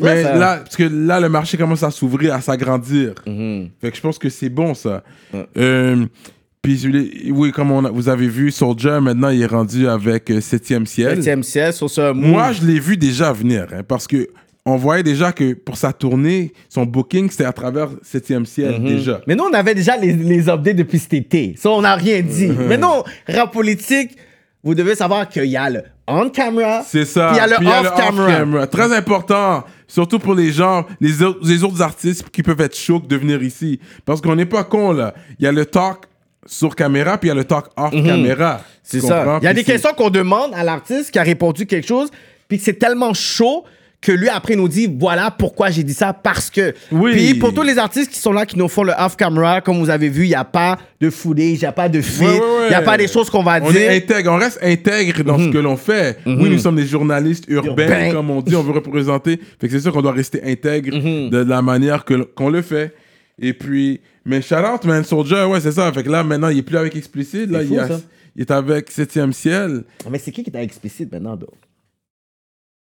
vrai, 0.00 0.16
mais 0.16 0.22
ça. 0.24 0.34
là, 0.36 0.56
parce 0.58 0.76
que 0.76 0.82
là, 0.82 1.20
le 1.20 1.28
marché 1.28 1.56
commence 1.56 1.82
à 1.84 1.90
s'ouvrir, 1.92 2.34
à 2.34 2.40
s'agrandir. 2.40 3.14
Mhm. 3.26 3.68
Fait 3.80 3.90
que 3.90 3.96
je 3.96 4.00
pense 4.02 4.18
que 4.18 4.28
c'est 4.28 4.48
bon, 4.48 4.74
ça. 4.74 5.04
Euh, 5.56 6.04
puis, 6.62 7.30
oui, 7.30 7.52
comme 7.52 7.70
on 7.70 7.84
a- 7.84 7.90
vous 7.90 8.08
avez 8.08 8.26
vu, 8.28 8.50
Soldier, 8.50 8.98
maintenant, 9.00 9.28
il 9.30 9.40
est 9.42 9.46
rendu 9.46 9.86
avec 9.86 10.28
euh, 10.30 10.40
Septième 10.40 10.84
Ciel. 10.86 11.14
Septième 11.14 11.42
ciel 11.44 11.72
sur 11.72 11.88
ce 11.88 12.12
Moi, 12.12 12.52
je 12.52 12.66
l'ai 12.66 12.80
vu 12.80 12.96
déjà 12.96 13.32
venir, 13.32 13.66
hein, 13.72 13.82
parce 13.86 14.06
que 14.08 14.26
on 14.72 14.76
voyait 14.76 15.02
déjà 15.02 15.32
que 15.32 15.54
pour 15.54 15.76
sa 15.76 15.92
tournée, 15.92 16.52
son 16.68 16.84
booking, 16.84 17.30
c'était 17.30 17.44
à 17.44 17.52
travers 17.52 17.88
Septième 18.02 18.46
Ciel, 18.46 18.82
déjà. 18.82 19.20
Mais 19.26 19.34
nous, 19.34 19.44
on 19.44 19.52
avait 19.52 19.74
déjà 19.74 19.96
les, 19.96 20.12
les 20.12 20.48
updates 20.48 20.76
depuis 20.76 20.98
cet 20.98 21.14
été. 21.14 21.54
Ça, 21.56 21.70
on 21.70 21.82
n'a 21.82 21.94
rien 21.94 22.20
dit. 22.22 22.48
Mhm. 22.48 22.66
Mais 22.68 22.76
non, 22.76 23.04
rap 23.28 23.52
politique, 23.52 24.16
vous 24.62 24.74
devez 24.74 24.94
savoir 24.94 25.28
qu'il 25.28 25.44
y 25.46 25.56
a 25.56 25.70
le 25.70 25.82
on-camera. 26.06 26.82
C'est 26.86 27.04
ça. 27.04 27.28
Puis 27.28 27.36
il 27.36 27.38
y 27.38 27.42
a 27.42 27.46
le 27.46 27.66
off-camera. 27.66 28.66
Très 28.66 28.96
important, 28.96 29.62
surtout 29.86 30.18
pour 30.18 30.34
les 30.34 30.50
gens, 30.52 30.86
les, 31.00 31.22
autres- 31.22 31.40
les 31.44 31.62
autres 31.64 31.82
artistes 31.82 32.28
qui 32.30 32.42
peuvent 32.42 32.60
être 32.60 32.76
chauds 32.76 32.98
de 33.06 33.16
venir 33.16 33.42
ici. 33.42 33.78
Parce 34.04 34.20
qu'on 34.20 34.34
n'est 34.34 34.46
pas 34.46 34.64
con, 34.64 34.92
là. 34.92 35.14
Il 35.38 35.44
y 35.44 35.48
a 35.48 35.52
le 35.52 35.66
talk 35.66 36.04
sur 36.46 36.74
caméra, 36.74 37.18
puis 37.18 37.28
il 37.28 37.32
y 37.32 37.32
a 37.32 37.34
le 37.34 37.44
talk 37.44 37.66
off 37.76 37.90
caméra. 37.92 38.54
Mhm. 38.54 38.60
C'est 38.82 39.00
Tu 39.00 39.06
ça. 39.06 39.18
comprends? 39.18 39.38
Il 39.40 39.44
y 39.44 39.48
a 39.48 39.52
des 39.54 39.60
c'est- 39.60 39.72
questions 39.72 39.90
qu'on 39.96 40.08
demande 40.10 40.52
à 40.54 40.64
l'artiste 40.64 41.10
qui 41.10 41.18
a 41.18 41.22
répondu 41.22 41.66
quelque 41.66 41.86
chose, 41.86 42.10
puis 42.48 42.56
que 42.58 42.64
c'est 42.64 42.78
tellement 42.78 43.12
chaud 43.12 43.64
que 44.00 44.12
lui, 44.12 44.28
après, 44.28 44.54
nous 44.54 44.68
dit 44.68 44.88
voilà 44.98 45.30
pourquoi 45.30 45.70
j'ai 45.70 45.82
dit 45.82 45.92
ça, 45.92 46.12
parce 46.12 46.50
que. 46.50 46.72
Oui. 46.92 47.12
Puis 47.12 47.34
pour 47.34 47.52
tous 47.52 47.62
les 47.64 47.78
artistes 47.78 48.10
qui 48.12 48.18
sont 48.18 48.32
là, 48.32 48.46
qui 48.46 48.56
nous 48.56 48.68
font 48.68 48.84
le 48.84 48.92
off-camera, 48.96 49.60
comme 49.60 49.78
vous 49.78 49.90
avez 49.90 50.08
vu, 50.08 50.24
il 50.24 50.28
n'y 50.28 50.34
a 50.36 50.44
pas 50.44 50.78
de 51.00 51.10
footage, 51.10 51.44
il 51.54 51.58
n'y 51.58 51.64
a 51.64 51.72
pas 51.72 51.88
de 51.88 52.00
feed, 52.00 52.22
il 52.22 52.28
Ouais, 52.28 52.40
ouais, 52.40 52.68
n'y 52.68 52.74
a 52.76 52.82
pas 52.82 52.96
des 52.96 53.08
choses 53.08 53.28
qu'on 53.28 53.42
va 53.42 53.58
On 53.60 53.70
dire. 53.72 53.80
est 53.90 53.96
intègre, 53.96 54.30
on 54.32 54.36
reste 54.38 54.60
intègre 54.62 55.24
dans 55.24 55.38
ce 55.38 55.48
que 55.48 55.58
l'on 55.58 55.76
fait. 55.76 56.18
Oui, 56.26 56.48
nous 56.48 56.58
sommes 56.58 56.76
des 56.76 56.86
journalistes 56.86 57.44
urbains, 57.48 58.12
comme 58.12 58.30
on 58.30 58.40
dit, 58.40 58.54
on 58.54 58.62
veut 58.62 58.72
représenter. 58.72 59.40
Fait 59.60 59.66
que 59.66 59.72
c'est 59.72 59.80
sûr 59.80 59.92
qu'on 59.92 60.02
doit 60.02 60.12
rester 60.12 60.42
intègre 60.44 60.96
de 61.30 61.38
la 61.38 61.60
manière 61.60 62.04
que 62.04 62.14
qu'on 62.22 62.50
le 62.50 62.62
fait. 62.62 62.94
Et 63.40 63.52
puis, 63.52 64.00
mais 64.24 64.38
out, 64.52 64.84
man, 64.84 65.02
Soldier, 65.04 65.44
ouais, 65.44 65.60
c'est 65.60 65.72
ça. 65.72 65.92
Fait 65.92 66.02
que 66.02 66.10
là, 66.10 66.22
maintenant, 66.22 66.48
il 66.48 66.58
est 66.58 66.62
plus 66.62 66.76
avec 66.76 66.94
Explicit. 66.96 67.46
Là, 67.50 67.62
il, 67.62 67.68
fou, 67.68 67.74
y 67.74 67.78
a- 67.78 67.88
il 68.36 68.42
est 68.42 68.50
avec 68.50 68.90
Septième 68.90 69.32
Ciel. 69.32 69.84
Mais 70.10 70.18
c'est 70.18 70.30
qui 70.32 70.42
qui 70.44 70.50
est 70.54 70.62
explicite 70.62 71.10
maintenant, 71.12 71.36
donc? 71.36 71.50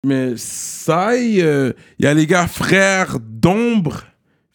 Mais 0.05 0.33
ça, 0.37 1.17
il 1.17 1.41
euh, 1.43 1.73
y 1.99 2.07
a 2.07 2.15
les 2.15 2.27
gars 2.27 2.47
frères 2.47 3.17
d'ombre. 3.21 4.03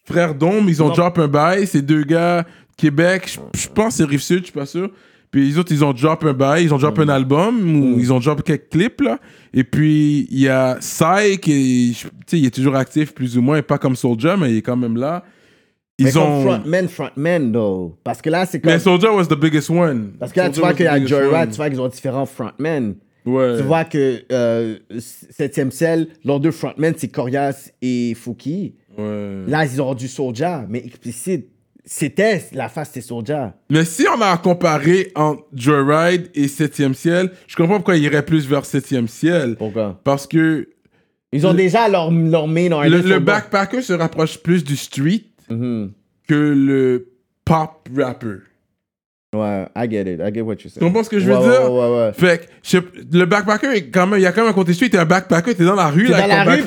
Frères 0.05 0.35
d'ombre, 0.35 0.69
ils 0.69 0.81
ont 0.81 0.87
Non. 0.89 0.93
drop 0.93 1.17
un 1.19 1.27
bail. 1.27 1.67
C'est 1.67 1.81
deux 1.81 2.03
gars 2.03 2.45
Québec. 2.77 3.23
Je- 3.53 3.59
Je 3.61 3.67
pense 3.67 3.97
que 3.97 4.03
c'est 4.03 4.09
Rive-Sud, 4.09 4.39
je 4.39 4.43
suis 4.45 4.53
pas 4.53 4.65
sûr. 4.65 4.89
Puis 5.31 5.47
les 5.47 5.57
autres, 5.59 5.71
ils 5.71 5.83
ont 5.83 5.93
drop 5.93 6.23
un 6.25 6.33
bail. 6.33 6.63
Ils 6.63 6.73
ont 6.73 6.77
drop 6.77 6.97
un 6.99 7.09
album 7.09 7.59
ou 7.83 7.99
ils 7.99 8.11
ont 8.11 8.19
drop 8.19 8.41
quelques 8.43 8.69
clips, 8.69 9.01
là. 9.01 9.19
Et 9.53 9.63
puis, 9.63 10.27
il 10.31 10.39
y 10.39 10.47
a 10.49 10.77
Sai 10.79 11.37
qui 11.37 11.51
est, 11.91 11.93
je- 11.93 12.07
tu 12.07 12.13
sais, 12.25 12.39
il 12.39 12.45
est 12.45 12.53
toujours 12.53 12.75
actif, 12.75 13.13
plus 13.13 13.37
ou 13.37 13.41
moins. 13.41 13.61
Pas 13.61 13.77
comme 13.77 13.95
Soulja, 13.95 14.35
mais 14.37 14.51
il 14.51 14.57
est 14.57 14.61
quand 14.63 14.77
même 14.77 14.97
là. 14.97 15.23
Ils 15.99 16.05
Mais 16.05 16.11
comme 16.13 16.23
ont... 16.23 16.41
frontman, 16.43 16.87
frontman, 16.87 17.51
though. 17.51 17.97
Parce 18.03 18.21
que 18.21 18.29
là, 18.29 18.45
c'est 18.45 18.59
comme. 18.59 18.71
Mais 18.71 18.79
Soulja 18.79 19.11
was 19.13 19.25
the 19.25 19.37
biggest 19.39 19.69
one. 19.69 20.13
Parce 20.19 20.31
que 20.31 20.39
là, 20.39 20.49
tu 20.49 20.55
Soulja 20.55 20.61
vois 20.61 20.69
was 20.69 20.75
qu'il 20.77 20.85
y 20.85 20.87
a 20.87 20.93
biggest 20.95 21.09
Joyride, 21.09 21.33
one. 21.43 21.49
tu 21.49 21.55
vois 21.57 21.69
qu'ils 21.69 21.81
ont 21.81 21.87
différents 21.89 22.25
frontmen. 22.25 22.95
Ouais. 23.29 23.57
Tu 23.57 23.63
vois 23.63 23.85
que 23.85 24.23
euh, 24.31 24.77
Septième 24.99 25.71
Ciel, 25.71 26.07
leurs 26.25 26.39
deux 26.39 26.51
frontmen, 26.51 26.93
c'est 26.97 27.07
Corias 27.09 27.69
et 27.81 28.13
Fouki. 28.15 28.75
Ouais. 28.97 29.43
Là, 29.47 29.65
ils 29.65 29.81
ont 29.81 29.93
du 29.93 30.07
Soulja, 30.07 30.65
mais 30.69 30.79
explicite. 30.85 31.47
C'était 31.85 32.43
la 32.53 32.69
face, 32.69 32.89
c'était 32.89 33.01
Soulja. 33.01 33.55
Mais 33.69 33.83
si 33.85 34.05
on 34.15 34.21
a 34.21 34.27
à 34.27 34.37
comparer 34.37 35.11
entre 35.15 35.43
Joyride 35.55 36.29
et 36.35 36.47
Septième 36.47 36.93
Ciel, 36.93 37.31
je 37.47 37.55
comprends 37.55 37.75
pourquoi 37.77 37.95
il 37.97 38.03
irait 38.03 38.23
plus 38.25 38.47
vers 38.47 38.65
Septième 38.65 39.07
Ciel. 39.07 39.55
Pourquoi? 39.55 39.99
Parce 40.03 40.27
que 40.27 40.67
Ils 41.31 41.47
ont 41.47 41.53
déjà 41.53 41.87
leur, 41.89 42.11
leur 42.11 42.47
main 42.47 42.71
artist 42.71 43.03
le, 43.05 43.09
le 43.09 43.19
backpacker 43.19 43.81
se 43.81 43.93
rapproche 43.93 44.37
plus 44.37 44.63
du 44.63 44.75
street 44.75 45.23
Mhm. 45.49 45.91
que 46.27 46.35
le 46.35 47.07
pop 47.43 47.89
rapper. 47.97 48.35
Ouais, 49.35 49.67
I 49.75 49.87
get 49.87 50.11
it. 50.11 50.19
I 50.19 50.33
get 50.33 50.41
what 50.41 50.53
you 50.55 50.61
Tu 50.63 50.69
say. 50.69 50.79
comprends 50.79 51.03
ce 51.03 51.09
que 51.09 51.19
je 51.19 51.25
veux 51.25 51.37
Ouais, 51.37 51.43
dire? 51.43 51.71
Ouais, 51.71 51.79
ouais, 51.79 51.97
ouais. 52.07 52.11
Fait 52.13 52.49
que 52.71 52.77
le 53.15 53.25
backpacker, 53.25 53.67
est 53.75 53.83
quand 53.91 54.07
même, 54.07 54.17
il 54.19 54.23
y 54.23 54.25
a 54.25 54.31
quand 54.31 54.41
même 54.41 54.49
un 54.49 54.53
côté 54.55 54.73
street, 54.73 54.89
t'es 54.89 54.97
un 54.97 55.05
backpacker, 55.05 55.53
t'es 55.53 55.65
dans 55.65 55.75
la 55.75 55.87
rue, 55.89 56.07
là, 56.07 56.21
dans 56.21 56.27
la 56.27 56.43
rue, 56.45 56.63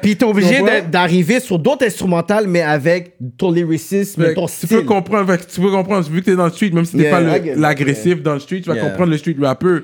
puis, 0.00 0.16
t'es 0.16 0.24
obligé 0.24 0.58
Tu 0.58 0.90
d'arriver 0.90 1.40
sur 1.40 1.58
d'autres 1.58 1.84
instrumentales, 1.84 2.46
mais 2.46 2.62
avec 2.62 3.16
ton 3.36 3.50
lyricisme, 3.50 4.22
Fait 4.26 4.34
ton 4.34 4.46
que 4.46 4.50
tu 4.52 4.56
style. 4.58 4.68
peux 4.68 4.82
comprendre, 4.84 5.26
fait 5.32 5.44
tu 5.44 5.60
peux 5.60 5.72
comprendre, 5.72 6.08
vu 6.08 6.20
que 6.20 6.26
t'es 6.26 6.36
dans 6.36 6.44
le 6.44 6.52
street, 6.52 6.70
même 6.72 6.84
si 6.84 6.96
t'es 6.96 7.02
Yeah, 7.02 7.10
pas 7.20 7.38
l'agressif 7.56 8.22
dans 8.22 8.34
le 8.34 8.40
street, 8.40 8.60
tu 8.60 8.68
vas 8.68 8.76
Yeah. 8.76 8.84
comprendre 8.90 9.10
le 9.10 9.18
street 9.18 9.36
rapper, 9.40 9.80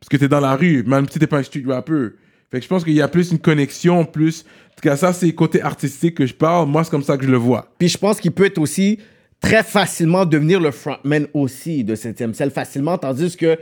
parce 0.00 0.08
que 0.10 0.16
t'es 0.16 0.26
dans 0.28 0.40
la 0.40 0.56
rue, 0.56 0.82
même 0.84 1.06
si 1.08 1.20
t'es 1.20 1.28
pas 1.28 1.38
un 1.38 1.42
street 1.44 1.62
rapper. 1.68 2.08
Fait 2.50 2.58
que 2.58 2.64
je 2.64 2.68
pense 2.68 2.82
qu'il 2.82 2.94
y 2.94 3.00
a 3.00 3.06
plus 3.06 3.30
une 3.30 3.38
connexion, 3.38 4.04
plus... 4.04 4.40
En 4.72 4.74
tout 4.82 4.88
cas, 4.88 4.96
ça, 4.96 5.12
c'est 5.12 5.26
le 5.26 5.32
côté 5.32 5.62
artistique 5.62 6.16
que 6.16 6.26
je 6.26 6.34
parle. 6.34 6.66
Moi, 6.68 6.82
c'est 6.82 6.90
comme 6.90 7.02
ça 7.04 7.16
que 7.16 7.24
je 7.24 7.30
le 7.30 7.36
vois. 7.36 7.68
Puis 7.78 7.88
je 7.88 7.96
pense 7.98 8.18
qu'il 8.20 8.32
peut 8.32 8.46
être 8.46 8.58
aussi 8.58 8.98
très 9.42 9.62
facilement 9.62 10.24
devenir 10.24 10.60
le 10.60 10.70
frontman 10.70 11.26
aussi 11.34 11.84
de 11.84 11.94
7e 11.94 12.32
ciel 12.32 12.50
facilement, 12.50 12.96
tandis 12.96 13.36
que 13.36 13.58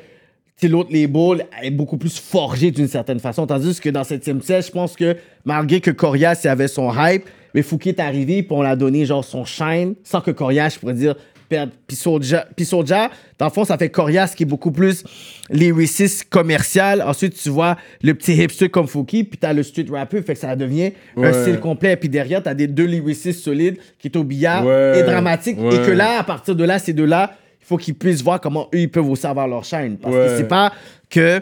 l'autre 0.62 0.92
label 0.92 1.46
est 1.62 1.70
beaucoup 1.70 1.96
plus 1.96 2.18
forgé 2.18 2.70
d'une 2.70 2.86
certaine 2.86 3.18
façon. 3.18 3.46
Tandis 3.46 3.80
que 3.80 3.88
dans 3.88 4.02
7e 4.02 4.42
ciel, 4.42 4.62
je 4.62 4.70
pense 4.70 4.94
que 4.94 5.16
malgré 5.44 5.80
que 5.80 5.90
Corias 5.90 6.42
avait 6.44 6.68
son 6.68 6.92
hype, 6.96 7.24
mais 7.54 7.62
Fouki 7.62 7.88
est 7.88 8.00
arrivé 8.00 8.42
puis 8.42 8.52
on 8.52 8.62
l'a 8.62 8.76
donné 8.76 9.06
genre 9.06 9.24
son 9.24 9.44
shine 9.44 9.94
sans 10.04 10.20
que 10.20 10.30
Corias, 10.30 10.74
je 10.74 10.78
pourrais 10.78 10.94
dire, 10.94 11.16
perde. 11.50 11.70
Puis 11.86 11.96
Soulja, 11.96 12.46
puis 12.56 12.64
Soulja, 12.64 13.10
dans 13.38 13.46
le 13.46 13.50
fond, 13.52 13.64
ça 13.64 13.76
fait 13.76 13.90
Corias 13.90 14.32
qui 14.34 14.44
est 14.44 14.46
beaucoup 14.46 14.70
plus 14.70 15.04
lyriciste 15.50 16.28
commercial. 16.30 17.02
Ensuite, 17.02 17.34
tu 17.36 17.50
vois 17.50 17.76
le 18.02 18.14
petit 18.14 18.32
hipster 18.34 18.68
comme 18.70 18.86
Fouki, 18.86 19.24
puis 19.24 19.38
t'as 19.38 19.52
le 19.52 19.62
street 19.62 19.86
rapper, 19.90 20.22
fait 20.22 20.34
que 20.34 20.40
ça 20.40 20.56
devient 20.56 20.92
un 21.16 21.32
style 21.32 21.60
complet. 21.60 21.96
Puis 21.96 22.08
derrière, 22.08 22.42
t'as 22.42 22.54
des 22.54 22.66
deux 22.68 22.86
lyricistes 22.86 23.40
solides 23.42 23.76
qui 23.98 24.08
est 24.08 24.16
au 24.16 24.24
billard 24.24 24.64
Ouais, 24.64 25.00
et 25.00 25.02
dramatique. 25.02 25.58
ouais. 25.60 25.74
Et 25.76 25.86
que 25.86 25.90
là, 25.90 26.20
à 26.20 26.24
partir 26.24 26.54
de 26.56 26.64
là, 26.64 26.78
ces 26.78 26.92
deux-là, 26.92 27.36
il 27.60 27.66
faut 27.66 27.76
qu'ils 27.76 27.94
puissent 27.94 28.22
voir 28.22 28.40
comment 28.40 28.68
eux, 28.74 28.78
ils 28.80 28.90
peuvent 28.90 29.08
aussi 29.08 29.26
avoir 29.26 29.46
leur 29.48 29.64
chaîne. 29.64 29.98
Parce 29.98 30.14
que 30.14 30.36
c'est 30.38 30.48
pas 30.48 30.72
que. 31.10 31.40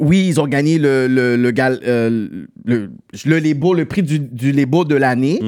Oui, 0.00 0.26
ils 0.28 0.40
ont 0.40 0.46
gagné 0.46 0.78
le, 0.78 1.06
le, 1.06 1.36
le, 1.36 1.50
gal- 1.50 1.78
euh, 1.86 2.28
le, 2.64 2.90
le 3.26 3.38
label, 3.38 3.76
le 3.76 3.84
prix 3.84 4.02
du, 4.02 4.18
du 4.18 4.50
label 4.50 4.84
de 4.88 4.94
l'année. 4.96 5.38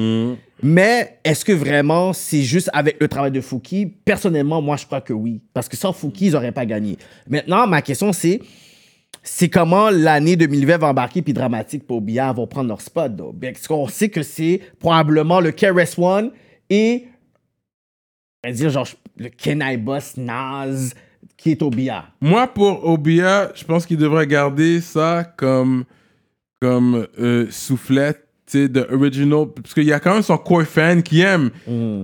Mais 0.63 1.19
est-ce 1.23 1.45
que 1.45 1.51
vraiment 1.51 2.13
c'est 2.13 2.41
juste 2.41 2.69
avec 2.73 2.97
le 2.99 3.07
travail 3.07 3.31
de 3.31 3.41
Fouki? 3.41 3.85
Personnellement, 3.85 4.61
moi, 4.61 4.77
je 4.77 4.85
crois 4.85 5.01
que 5.01 5.13
oui. 5.13 5.41
Parce 5.53 5.69
que 5.69 5.77
sans 5.77 5.93
Fouki, 5.93 6.27
ils 6.27 6.31
n'auraient 6.33 6.51
pas 6.51 6.65
gagné. 6.65 6.97
Maintenant, 7.29 7.67
ma 7.67 7.81
question, 7.81 8.11
c'est 8.13 8.41
c'est 9.23 9.49
comment 9.49 9.89
l'année 9.89 10.35
2020 10.35 10.77
va 10.77 10.87
embarquer 10.87 11.21
puis 11.21 11.33
Dramatique 11.33 11.85
pour 11.85 12.01
Billard 12.01 12.33
vont 12.33 12.47
prendre 12.47 12.69
leur 12.69 12.81
spot. 12.81 13.15
though? 13.15 13.33
Parce 13.33 13.67
qu'on 13.67 13.87
sait 13.87 14.09
que 14.09 14.23
c'est 14.23 14.61
probablement 14.79 15.39
le 15.39 15.51
KRS 15.51 15.97
One 15.97 16.31
et 16.69 17.07
dire 18.51 18.69
genre 18.69 18.87
le 19.17 19.29
Kenai 19.29 19.77
Boss 19.77 20.15
Nas 20.17 20.93
qui 21.35 21.51
est 21.51 21.63
billard. 21.63 22.11
Moi, 22.19 22.47
pour 22.47 22.87
Obia, 22.87 23.51
je 23.53 23.63
pense 23.63 23.85
qu'il 23.85 23.97
devrait 23.97 24.27
garder 24.27 24.81
ça 24.81 25.23
comme, 25.37 25.85
comme 26.59 27.07
euh, 27.19 27.47
soufflette, 27.51 28.26
sais, 28.47 28.67
de 28.67 28.87
original. 28.91 29.45
Parce 29.61 29.73
qu'il 29.73 29.83
y 29.85 29.93
a 29.93 29.99
quand 29.99 30.13
même 30.13 30.23
son 30.23 30.37
core 30.37 30.63
fan 30.63 31.03
qui 31.03 31.21
aime, 31.21 31.49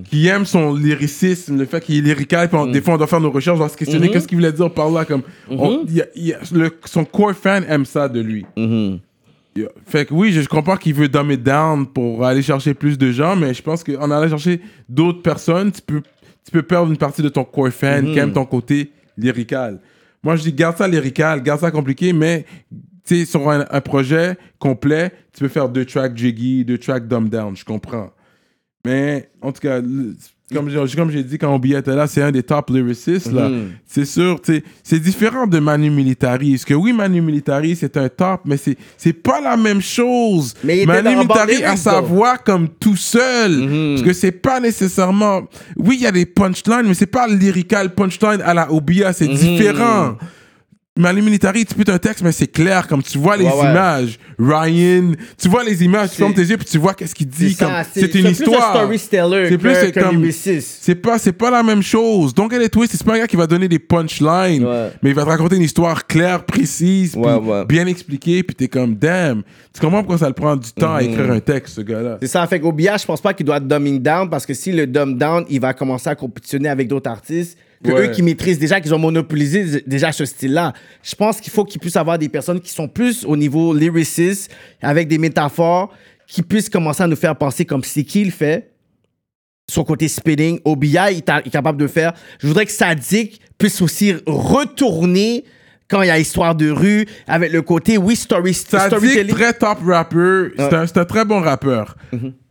qui 0.09 0.27
aime 0.27 0.45
son 0.45 0.73
lyricisme, 0.75 1.57
le 1.57 1.65
fait 1.65 1.81
qu'il 1.83 1.97
est 1.97 2.01
lyrical. 2.01 2.49
Puis 2.49 2.57
on- 2.57 2.65
des 2.67 2.81
fois, 2.81 2.95
on 2.95 2.97
doit 2.97 3.07
faire 3.07 3.21
nos 3.21 3.31
recherches, 3.31 3.55
on 3.55 3.59
doit 3.59 3.69
se 3.69 3.77
questionner 3.77 4.09
qu'est-ce 4.09 4.27
qu'il 4.27 4.37
voulait 4.37 4.51
dire 4.51 4.71
par 4.73 4.89
là. 4.89 5.05
Comme, 5.05 5.21
on- 5.49 5.85
il 5.87 5.95
y 5.95 6.01
a- 6.01 6.07
il 6.15 6.25
y 6.27 6.33
a- 6.33 6.39
le- 6.53 6.71
son 6.85 7.05
core 7.05 7.33
fan 7.33 7.63
aime 7.69 7.85
ça 7.85 8.07
de 8.09 8.19
lui. 8.19 8.45
Yeah. 9.55 9.69
Fait 9.85 10.05
que 10.07 10.13
oui, 10.15 10.31
je, 10.31 10.47
comprends 10.47 10.77
qu'il 10.77 10.95
veut 10.95 11.07
dumb 11.07 11.29
it 11.31 11.43
down 11.43 11.85
pour 11.85 12.25
aller 12.25 12.41
chercher 12.41 12.73
plus 12.73 12.97
de 12.97 13.11
gens, 13.11 13.35
mais 13.35 13.53
je 13.53 13.61
pense 13.61 13.83
qu'en 13.83 14.09
allant 14.09 14.27
chercher 14.27 14.59
d'autres 14.89 15.21
personnes, 15.21 15.71
tu 15.71 15.79
peux, 15.81 16.01
tu 16.43 16.51
peux 16.51 16.63
perdre 16.63 16.89
une 16.89 16.97
partie 16.97 17.21
de 17.21 17.29
ton 17.29 17.43
core 17.43 17.69
fan 17.69 18.11
qui 18.11 18.17
aime 18.17 18.33
ton 18.33 18.45
côté 18.45 18.91
lyrical. 19.15 19.79
Moi, 20.23 20.37
je 20.37 20.41
dis 20.43 20.53
garde 20.53 20.77
ça 20.77 20.87
lyrical, 20.87 21.43
garde 21.43 21.59
ça 21.61 21.69
compliqué, 21.69 22.13
mais 22.13 22.45
sais, 23.03 23.25
sur 23.25 23.49
un, 23.49 23.65
un 23.69 23.81
projet 23.81 24.37
complet, 24.59 25.11
tu 25.33 25.41
peux 25.41 25.49
faire 25.49 25.69
deux 25.69 25.85
tracks 25.85 26.15
jiggy, 26.15 26.63
deux 26.65 26.77
tracks 26.77 27.07
dumb 27.07 27.29
down, 27.29 27.55
je 27.55 27.65
comprends. 27.65 28.11
Mais 28.85 29.29
en 29.41 29.51
tout 29.53 29.61
cas, 29.61 29.79
comme 30.53 30.69
j'ai 30.69 30.97
comme 30.97 31.09
j'ai 31.09 31.23
dit 31.23 31.37
quand 31.37 31.55
Obia 31.55 31.79
était 31.79 31.95
là, 31.95 32.05
c'est 32.05 32.21
un 32.21 32.31
des 32.31 32.43
top 32.43 32.69
lyricists 32.69 33.31
là. 33.31 33.47
Mhm. 33.47 33.69
C'est 33.87 34.03
sûr, 34.05 34.39
c'est 34.83 34.99
différent 34.99 35.47
de 35.47 35.57
Manu 35.59 35.89
Militari. 35.89 36.51
Parce 36.51 36.65
que 36.65 36.73
oui, 36.73 36.91
Manu 36.91 37.21
Militari 37.21 37.77
c'est 37.77 37.95
un 37.95 38.09
top, 38.09 38.41
mais 38.45 38.57
c'est 38.57 38.77
c'est 38.97 39.13
pas 39.13 39.39
la 39.39 39.55
même 39.55 39.81
chose. 39.81 40.53
Mais 40.65 40.85
Manu 40.85 41.15
Militari 41.15 41.63
a 41.63 41.77
sa 41.77 42.01
voix 42.01 42.37
comme 42.37 42.67
tout 42.67 42.97
seul. 42.97 43.51
Mhm. 43.53 43.95
Parce 43.95 44.05
que 44.07 44.13
c'est 44.13 44.33
pas 44.33 44.59
nécessairement. 44.59 45.43
Oui, 45.77 45.95
il 45.99 46.03
y 46.03 46.07
a 46.07 46.11
des 46.11 46.25
punchlines, 46.25 46.83
mais 46.85 46.93
c'est 46.93 47.05
pas 47.05 47.25
lyrical 47.27 47.93
punchline 47.95 48.41
à 48.43 48.53
la 48.53 48.69
Obia, 48.71 49.13
c'est 49.13 49.27
Mhm. 49.29 49.33
différent. 49.35 50.17
Manu 50.95 51.23
Militari, 51.23 51.65
tu 51.65 51.73
peux 51.73 51.91
un 51.91 51.97
texte, 51.97 52.21
mais 52.23 52.31
c'est 52.31 52.45
clair, 52.45 52.87
comme 52.87 53.01
tu 53.01 53.17
vois 53.17 53.35
les 53.35 53.45
Ouais, 53.45 53.51
ouais. 53.51 53.71
images. 53.71 54.19
Ryan, 54.37 55.13
tu 55.41 55.49
vois 55.49 55.63
les 55.63 55.83
images, 55.83 56.11
tu 56.11 56.17
fermes 56.17 56.35
tes 56.35 56.43
yeux, 56.43 56.55
puis 56.57 56.67
tu 56.67 56.77
vois 56.77 56.93
qu'est-ce 56.93 57.15
qu'il 57.15 57.25
dit. 57.27 57.57
C'est 57.91 58.13
une 58.13 58.21
plus 58.25 58.31
histoire. 58.31 58.75
un 58.75 58.95
storyteller 58.95 59.49
C'est 59.49 59.57
plus 59.57 59.73
c'est 59.73 59.91
comme-. 59.91 60.31
C'est 60.31 60.95
pas, 60.95 61.17
pas 61.17 61.49
la 61.49 61.63
même 61.63 61.81
chose. 61.81 62.35
Donc, 62.35 62.53
elle 62.53 62.61
est 62.61 62.69
twist, 62.69 62.91
c'est 62.95 63.03
pas 63.03 63.15
un 63.15 63.19
gars 63.19 63.27
qui 63.27 63.35
va 63.35 63.47
donner 63.47 63.67
des 63.67 63.79
punchlines, 63.79 64.63
Ouais. 64.67 64.91
mais 65.01 65.09
il 65.09 65.15
va 65.15 65.23
te 65.23 65.29
raconter 65.29 65.55
une 65.55 65.63
histoire 65.63 66.05
claire, 66.05 66.45
précise, 66.45 67.17
bien 67.67 67.87
expliquée, 67.87 68.43
puis 68.43 68.55
t'es 68.55 68.67
comme, 68.67 68.93
damn. 68.93 69.41
Tu 69.73 69.81
comprends 69.81 70.01
pourquoi 70.01 70.19
ça 70.19 70.27
le 70.27 70.33
prend 70.35 70.55
du 70.55 70.71
temps 70.73 70.93
à 70.93 71.01
Mhm. 71.01 71.09
écrire 71.09 71.31
un 71.31 71.39
texte, 71.39 71.73
ce 71.77 71.81
gars-là? 71.81 72.17
C'est 72.21 72.27
ça, 72.27 72.45
fait 72.45 72.59
qu'Obia, 72.59 72.97
je 72.97 73.05
pense 73.05 73.19
pas 73.19 73.33
qu'il 73.33 73.47
doit 73.47 73.57
être 73.57 73.67
dumbing 73.67 73.99
down 73.99 74.29
parce 74.29 74.45
que 74.45 74.53
si 74.53 74.71
le 74.71 74.85
dumb 74.85 75.17
down, 75.17 75.43
il 75.49 75.59
va 75.59 75.73
commencer 75.73 76.09
à 76.11 76.13
compétitionner 76.15 76.69
avec 76.69 76.87
d'autres 76.87 77.09
artistes 77.09 77.57
que 77.83 77.91
Ouais. 77.91 78.07
eux 78.07 78.11
qui 78.11 78.21
maîtrisent 78.21 78.59
déjà, 78.59 78.79
qu'ils 78.81 78.93
ont 78.93 78.99
monopolisé 78.99 79.83
déjà 79.85 80.11
ce 80.11 80.25
style-là. 80.25 80.73
Je 81.03 81.15
pense 81.15 81.39
qu'il 81.41 81.51
faut 81.51 81.65
qu'il 81.65 81.79
puisse 81.81 81.95
avoir 81.97 82.17
des 82.17 82.29
personnes 82.29 82.59
qui 82.61 82.71
sont 82.71 82.87
plus 82.87 83.25
au 83.25 83.35
niveau 83.35 83.73
lyricist, 83.73 84.49
avec 84.81 85.07
des 85.07 85.17
métaphores, 85.17 85.93
qui 86.27 86.41
puissent 86.41 86.69
commencer 86.69 87.03
à 87.03 87.07
nous 87.07 87.15
faire 87.15 87.35
penser 87.35 87.65
comme 87.65 87.83
c'est 87.83 88.03
qui 88.03 88.23
le 88.25 88.31
fait. 88.31 88.71
Son 89.69 89.83
côté 89.83 90.07
spinning, 90.07 90.59
t'a- 90.63 91.11
il 91.41 91.47
est 91.47 91.49
capable 91.49 91.79
de 91.79 91.87
faire. 91.87 92.13
Je 92.39 92.47
voudrais 92.47 92.65
que 92.65 92.71
Sadik 92.71 93.39
puisse 93.57 93.81
aussi 93.81 94.13
retourner 94.25 95.43
quand 95.89 96.01
il 96.01 96.07
y 96.07 96.11
a 96.11 96.17
histoire 96.19 96.55
de 96.55 96.69
rue, 96.69 97.05
avec 97.27 97.51
le 97.51 97.61
côté, 97.61 97.97
oui, 97.97 98.15
story, 98.15 98.53
storytelling. 98.53 99.33
très 99.35 99.53
top 99.53 99.79
rapper. 99.85 100.49
C'est 100.57 100.73
un, 100.73 100.87
c'est 100.87 100.97
un 100.97 101.05
très 101.05 101.25
bon 101.25 101.39
rappeur. 101.41 101.95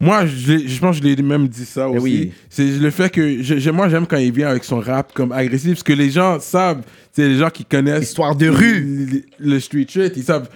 Moi, 0.01 0.26
je, 0.26 0.78
pense 0.78 1.01
que 1.01 1.09
je 1.09 1.14
l'ai 1.14 1.22
même 1.22 1.49
dit 1.49 1.64
ça 1.64 1.89
aussi. 1.89 1.97
Mhm. 1.99 2.03
oui. 2.05 2.33
C'est 2.51 2.64
le 2.66 2.91
fait 2.91 3.11
que 3.11 3.43
je- 3.43 3.70
moi, 3.70 3.89
j'aime 3.89 4.07
quand 4.07 4.16
il 4.18 4.33
vient 4.33 4.49
avec 4.49 4.64
son 4.64 4.80
rap 4.80 5.12
comme 5.14 5.33
agressif, 5.33 5.72
parce 5.74 5.83
que 5.83 5.93
les 5.93 6.11
gens 6.11 6.39
savent, 6.41 6.83
c'est 7.12 7.28
les 7.28 7.37
gens 7.39 7.51
qui 7.51 7.64
connaissent 7.64 8.05
Histoire 8.05 8.37
de 8.37 8.49
rue. 8.49 9.07
le, 9.41 9.47
le 9.55 9.61
street 9.61 9.87
shit, 9.89 10.12
ils 10.16 10.22
savent. 10.24 10.49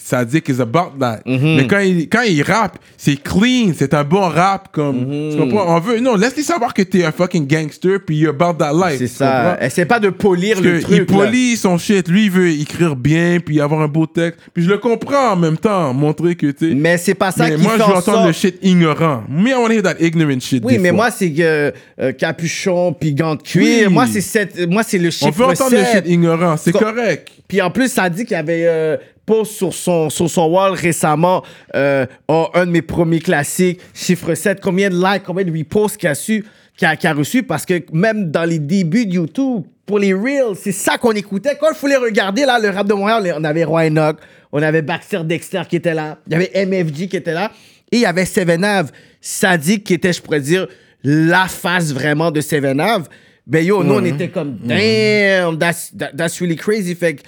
Ça 0.00 0.24
dit 0.24 0.42
is 0.48 0.60
about 0.60 0.92
that. 1.00 1.20
Mhm. 1.26 1.56
Mais 1.56 1.66
quand 1.66 1.78
il, 1.80 2.08
quand 2.08 2.22
il 2.22 2.42
rappe, 2.42 2.78
c'est 2.96 3.16
clean, 3.22 3.72
c'est 3.76 3.94
un 3.94 4.04
bon 4.04 4.20
rap. 4.28 4.68
Comme, 4.72 5.30
tu 5.32 5.38
comprends? 5.38 5.76
On 5.76 5.80
veut, 5.80 6.00
non, 6.00 6.16
laisse-les 6.16 6.42
savoir 6.42 6.72
que 6.74 6.82
t'es 6.82 7.04
un 7.04 7.12
fucking 7.12 7.46
gangster, 7.46 7.98
puis 8.04 8.16
you're 8.16 8.34
about 8.38 8.58
that 8.58 8.72
life. 8.72 8.98
C'est 8.98 9.06
ça. 9.06 9.56
Essaie 9.60 9.84
pas 9.86 10.00
de 10.00 10.10
polir 10.10 10.54
Parce 10.56 10.66
le 10.66 10.80
truc. 10.80 10.96
il 10.98 11.06
polit 11.06 11.56
son 11.56 11.78
shit. 11.78 12.08
Lui, 12.08 12.24
il 12.26 12.30
veut 12.30 12.50
écrire 12.50 12.96
bien, 12.96 13.38
puis 13.44 13.60
avoir 13.60 13.80
un 13.82 13.88
beau 13.88 14.06
texte. 14.06 14.40
Puis 14.52 14.64
je 14.64 14.68
le 14.70 14.78
comprends 14.78 15.32
en 15.32 15.36
même 15.36 15.56
temps, 15.58 15.92
montrer 15.94 16.34
que, 16.34 16.50
tu. 16.50 16.74
Mais 16.74 16.98
c'est 16.98 17.14
pas 17.14 17.30
ça 17.30 17.48
Mais 17.48 17.56
qui 17.56 17.62
moi, 17.62 17.72
je 17.78 17.82
veux 17.82 17.94
en 17.94 17.98
entendre 17.98 18.26
le 18.26 18.32
shit 18.32 18.56
ignorant. 18.62 19.24
Want 19.30 19.66
to 19.66 19.72
hear 19.72 19.82
that 19.82 19.96
ignorant 20.00 20.40
shit. 20.40 20.62
Oui, 20.64 20.78
mais 20.78 20.88
fois. 20.90 20.96
moi, 20.96 21.10
c'est 21.10 21.32
euh, 21.40 21.70
capuchon 22.18 22.92
puis 22.98 23.14
gants 23.14 23.34
de 23.34 23.42
cuir. 23.42 23.88
Oui. 23.88 23.92
Moi, 23.92 24.06
c'est 24.10 24.20
cette, 24.20 24.68
moi, 24.70 24.82
c'est 24.82 24.98
le 24.98 25.10
chiffre 25.10 25.26
On 25.26 25.30
veut 25.30 25.44
entendre 25.46 25.72
le 25.76 25.84
7. 25.84 25.92
shit 26.04 26.12
ignorant. 26.12 26.56
C'est 26.56 26.72
Co- 26.72 26.78
correct. 26.78 27.28
Puis 27.48 27.60
en 27.60 27.70
plus, 27.70 27.90
ça 27.92 28.08
dit 28.08 28.24
qu'il 28.24 28.36
y 28.36 28.40
avait 28.40 28.64
euh, 28.66 28.96
post 29.26 29.52
sur 29.52 29.72
son, 29.72 30.10
sur 30.10 30.28
son 30.28 30.46
wall 30.46 30.72
récemment 30.72 31.42
euh, 31.74 32.06
oh, 32.28 32.48
un 32.54 32.66
de 32.66 32.70
mes 32.70 32.82
premiers 32.82 33.20
classiques, 33.20 33.80
chiffre 33.94 34.34
7. 34.34 34.60
Combien 34.60 34.90
de 34.90 34.94
likes, 34.96 35.22
combien 35.24 35.44
de 35.44 35.56
reposts 35.56 35.96
qu'il 35.96 36.08
a, 36.08 36.14
su, 36.14 36.44
qu'il 36.76 36.86
a, 36.86 36.96
a 37.02 37.12
reçu? 37.14 37.42
Parce 37.42 37.64
que 37.64 37.82
même 37.92 38.30
dans 38.30 38.44
les 38.44 38.58
débuts 38.58 39.06
de 39.06 39.14
YouTube, 39.14 39.64
pour 39.86 39.98
les 39.98 40.14
Reels, 40.14 40.56
c'est 40.60 40.72
ça 40.72 40.96
qu'on 40.98 41.12
écoutait. 41.12 41.56
Quand 41.60 41.68
il 41.70 41.76
fallait 41.76 41.96
regarder 41.96 42.44
là, 42.46 42.58
le 42.58 42.70
rap 42.70 42.86
de 42.86 42.94
Montréal, 42.94 43.34
on 43.38 43.44
avait 43.44 43.64
Roy 43.64 43.86
Enoch, 43.88 44.16
on 44.52 44.62
avait 44.62 44.82
Baxter 44.82 45.20
Dexter 45.24 45.62
qui 45.68 45.76
était 45.76 45.94
là, 45.94 46.18
il 46.26 46.32
y 46.32 46.36
avait 46.36 46.66
MFG 46.66 47.08
qui 47.08 47.16
était 47.16 47.34
là, 47.34 47.50
et 47.92 47.96
il 47.98 48.00
y 48.00 48.06
avait 48.06 48.24
Seven 48.24 48.64
Ave, 48.64 48.90
Sadik 49.20 49.84
qui 49.84 49.94
était, 49.94 50.12
je 50.12 50.22
pourrais 50.22 50.40
dire, 50.40 50.66
la 51.02 51.48
face 51.48 51.92
vraiment 51.92 52.30
de 52.30 52.40
Seven 52.40 52.80
Ave. 52.80 53.08
Ben 53.46 53.62
yo, 53.62 53.84
nous, 53.84 53.92
on 53.96 54.04
était 54.06 54.28
comme, 54.28 54.56
damn, 54.64 55.58
that's, 55.58 55.92
that- 55.98 56.12
that's 56.16 56.40
really 56.40 56.56
crazy. 56.56 56.94
Fait 56.94 57.16
que 57.16 57.22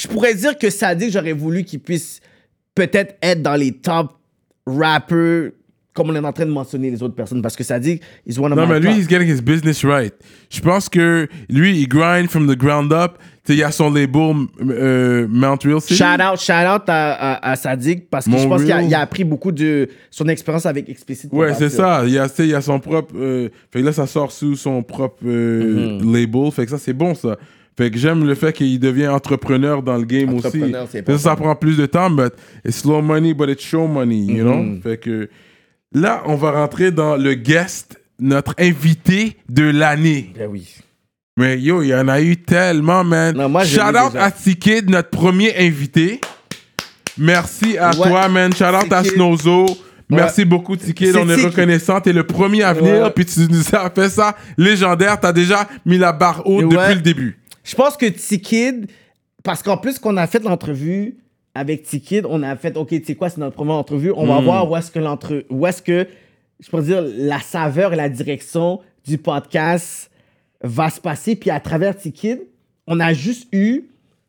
je 0.00 0.08
pourrais 0.08 0.34
dire 0.34 0.56
que 0.58 0.70
Sadik, 0.70 1.10
j'aurais 1.12 1.32
voulu 1.32 1.64
qu'il 1.64 1.80
puisse 1.80 2.20
peut-être 2.74 3.16
être 3.22 3.42
dans 3.42 3.54
les 3.56 3.72
top 3.72 4.12
rappers, 4.66 5.50
comme 5.94 6.10
on 6.10 6.14
est 6.14 6.18
en 6.24 6.32
train 6.32 6.46
de 6.46 6.50
mentionner 6.52 6.90
les 6.90 7.02
autres 7.02 7.14
personnes, 7.14 7.42
parce 7.42 7.56
que 7.56 7.64
Sadik, 7.64 8.02
is 8.26 8.38
one 8.38 8.52
of 8.52 8.58
Non, 8.58 8.66
my 8.66 8.74
mais 8.74 8.80
lui, 8.80 8.88
top. 8.90 8.98
he's 8.98 9.08
getting 9.08 9.28
his 9.28 9.40
business 9.40 9.82
right. 9.84 10.14
Je 10.50 10.60
pense 10.60 10.88
que 10.88 11.26
lui, 11.48 11.80
il 11.80 11.88
grind 11.88 12.28
from 12.28 12.46
the 12.46 12.56
ground 12.56 12.92
up. 12.92 13.18
Tu 13.44 13.54
sais, 13.54 13.58
il 13.58 13.60
y 13.60 13.64
a 13.64 13.72
son 13.72 13.90
label 13.90 14.46
euh, 14.60 15.26
Mount 15.28 15.56
Real 15.64 15.80
City. 15.80 15.96
Shout 15.96 16.20
out, 16.22 16.38
shout 16.38 16.52
out 16.52 16.82
à, 16.88 17.12
à, 17.14 17.50
à 17.52 17.56
Sadik, 17.56 18.10
parce 18.10 18.26
que 18.26 18.30
Mon 18.30 18.38
je 18.38 18.46
pense 18.46 18.62
qu'il 18.62 18.70
a, 18.72 18.76
real. 18.76 18.86
il 18.88 18.94
a 18.94 19.00
appris 19.00 19.24
beaucoup 19.24 19.50
de 19.52 19.88
son 20.10 20.28
expérience 20.28 20.66
avec 20.66 20.88
Explicit. 20.88 21.32
Ouais, 21.32 21.54
c'est 21.54 21.70
ça. 21.70 22.02
Il 22.06 22.12
y, 22.12 22.18
a, 22.18 22.28
il 22.38 22.46
y 22.46 22.54
a 22.54 22.60
son 22.60 22.78
propre. 22.78 23.14
euh, 23.16 23.48
fait 23.72 23.80
que 23.80 23.86
là, 23.86 23.92
ça 23.92 24.06
sort 24.06 24.30
sous 24.30 24.54
son 24.54 24.82
propre 24.82 25.16
euh, 25.26 25.98
Mhm. 25.98 26.12
label. 26.14 26.52
Fait 26.52 26.64
que 26.66 26.70
ça, 26.70 26.78
c'est 26.78 26.92
bon, 26.92 27.14
ça. 27.14 27.36
Fait 27.78 27.92
que 27.92 27.96
j'aime 27.96 28.26
le 28.26 28.34
fait 28.34 28.52
qu'il 28.52 28.80
devient 28.80 29.06
entrepreneur 29.06 29.84
dans 29.84 29.96
le 29.96 30.04
game 30.04 30.34
aussi. 30.34 30.60
Ça, 31.06 31.18
ça 31.18 31.36
prend 31.36 31.54
plus 31.54 31.76
de 31.76 31.86
temps, 31.86 32.10
mais 32.10 32.26
it's 32.66 32.78
slow 32.80 33.00
money, 33.00 33.32
but 33.34 33.48
it's 33.48 33.62
show 33.64 33.86
money, 33.86 34.16
you 34.24 34.42
know? 34.42 34.56
Mhm. 34.56 34.82
Fait 34.82 34.96
que 34.98 35.30
là, 35.92 36.22
on 36.26 36.34
va 36.34 36.50
rentrer 36.50 36.90
dans 36.90 37.16
le 37.16 37.34
guest, 37.34 37.96
notre 38.18 38.52
invité 38.58 39.36
de 39.48 39.62
l'année. 39.62 40.32
Ben 40.36 40.48
oui. 40.50 40.74
Mais 41.38 41.60
yo, 41.60 41.82
il 41.84 41.90
y 41.90 41.94
en 41.94 42.08
a 42.08 42.20
eu 42.20 42.36
tellement, 42.36 43.04
man. 43.04 43.36
Non, 43.36 43.48
moi, 43.48 43.64
Shout 43.64 43.78
out 43.80 44.12
déjà. 44.12 44.24
à 44.24 44.30
T-Kid, 44.32 44.90
notre 44.90 45.10
premier 45.10 45.56
invité. 45.56 46.20
Merci 47.16 47.78
à 47.78 47.90
Ouais. 47.90 48.08
toi, 48.08 48.28
man. 48.28 48.52
Shout 48.52 48.64
out 48.64 48.92
à. 48.92 49.04
Snozo. 49.04 49.66
Merci 50.10 50.44
beaucoup, 50.44 50.76
T-Kid. 50.76 51.12
C'est 51.12 51.18
On 51.18 51.28
est 51.28 51.34
T-Kid. 51.36 51.50
reconnaissant. 51.50 52.00
T'es 52.00 52.12
le 52.12 52.24
premier 52.24 52.62
à 52.62 52.72
venir. 52.72 53.02
Ouais. 53.04 53.10
Puis 53.14 53.26
tu 53.26 53.40
nous 53.48 53.62
as 53.72 53.90
fait 53.90 54.08
ça 54.08 54.34
légendaire. 54.56 55.20
T'as 55.20 55.32
déjà 55.32 55.68
mis 55.86 55.98
la 55.98 56.12
barre 56.12 56.42
haute 56.46 56.64
Ouais. 56.64 56.70
depuis 56.76 56.94
le 56.96 57.00
début. 57.02 57.38
Je 57.68 57.74
pense 57.74 57.96
que 57.96 58.06
T-Kid, 58.06 58.86
parce 59.44 59.62
qu'en 59.62 59.76
plus 59.76 59.98
qu'on 59.98 60.16
a 60.16 60.26
fait 60.26 60.42
l'entrevue 60.42 61.18
avec 61.54 61.82
T-Kid, 61.82 62.24
on 62.28 62.42
a 62.42 62.56
fait, 62.56 62.76
OK, 62.76 62.88
tu 62.88 63.04
sais 63.04 63.14
quoi, 63.14 63.28
c'est 63.28 63.38
notre 63.38 63.56
première 63.56 63.74
entrevue, 63.74 64.10
on 64.16 64.24
Hmm. 64.24 64.28
va 64.28 64.40
voir 64.40 64.70
où 64.70 64.76
est-ce 64.76 64.90
que 64.90 64.98
l'entre... 64.98 65.44
où 65.50 65.66
est-ce 65.66 65.82
que, 65.82 66.06
je 66.60 66.70
peux 66.70 66.80
dire, 66.82 67.02
la 67.04 67.40
saveur 67.40 67.92
et 67.92 67.96
la 67.96 68.08
direction 68.08 68.80
du 69.06 69.18
podcast 69.18 70.10
va 70.62 70.88
se 70.90 71.00
passer. 71.00 71.36
Puis 71.36 71.50
à 71.50 71.60
travers 71.60 71.96
T-Kid, 71.96 72.40
on 72.86 73.00
a 73.00 73.12
juste 73.12 73.48
eu 73.52 73.84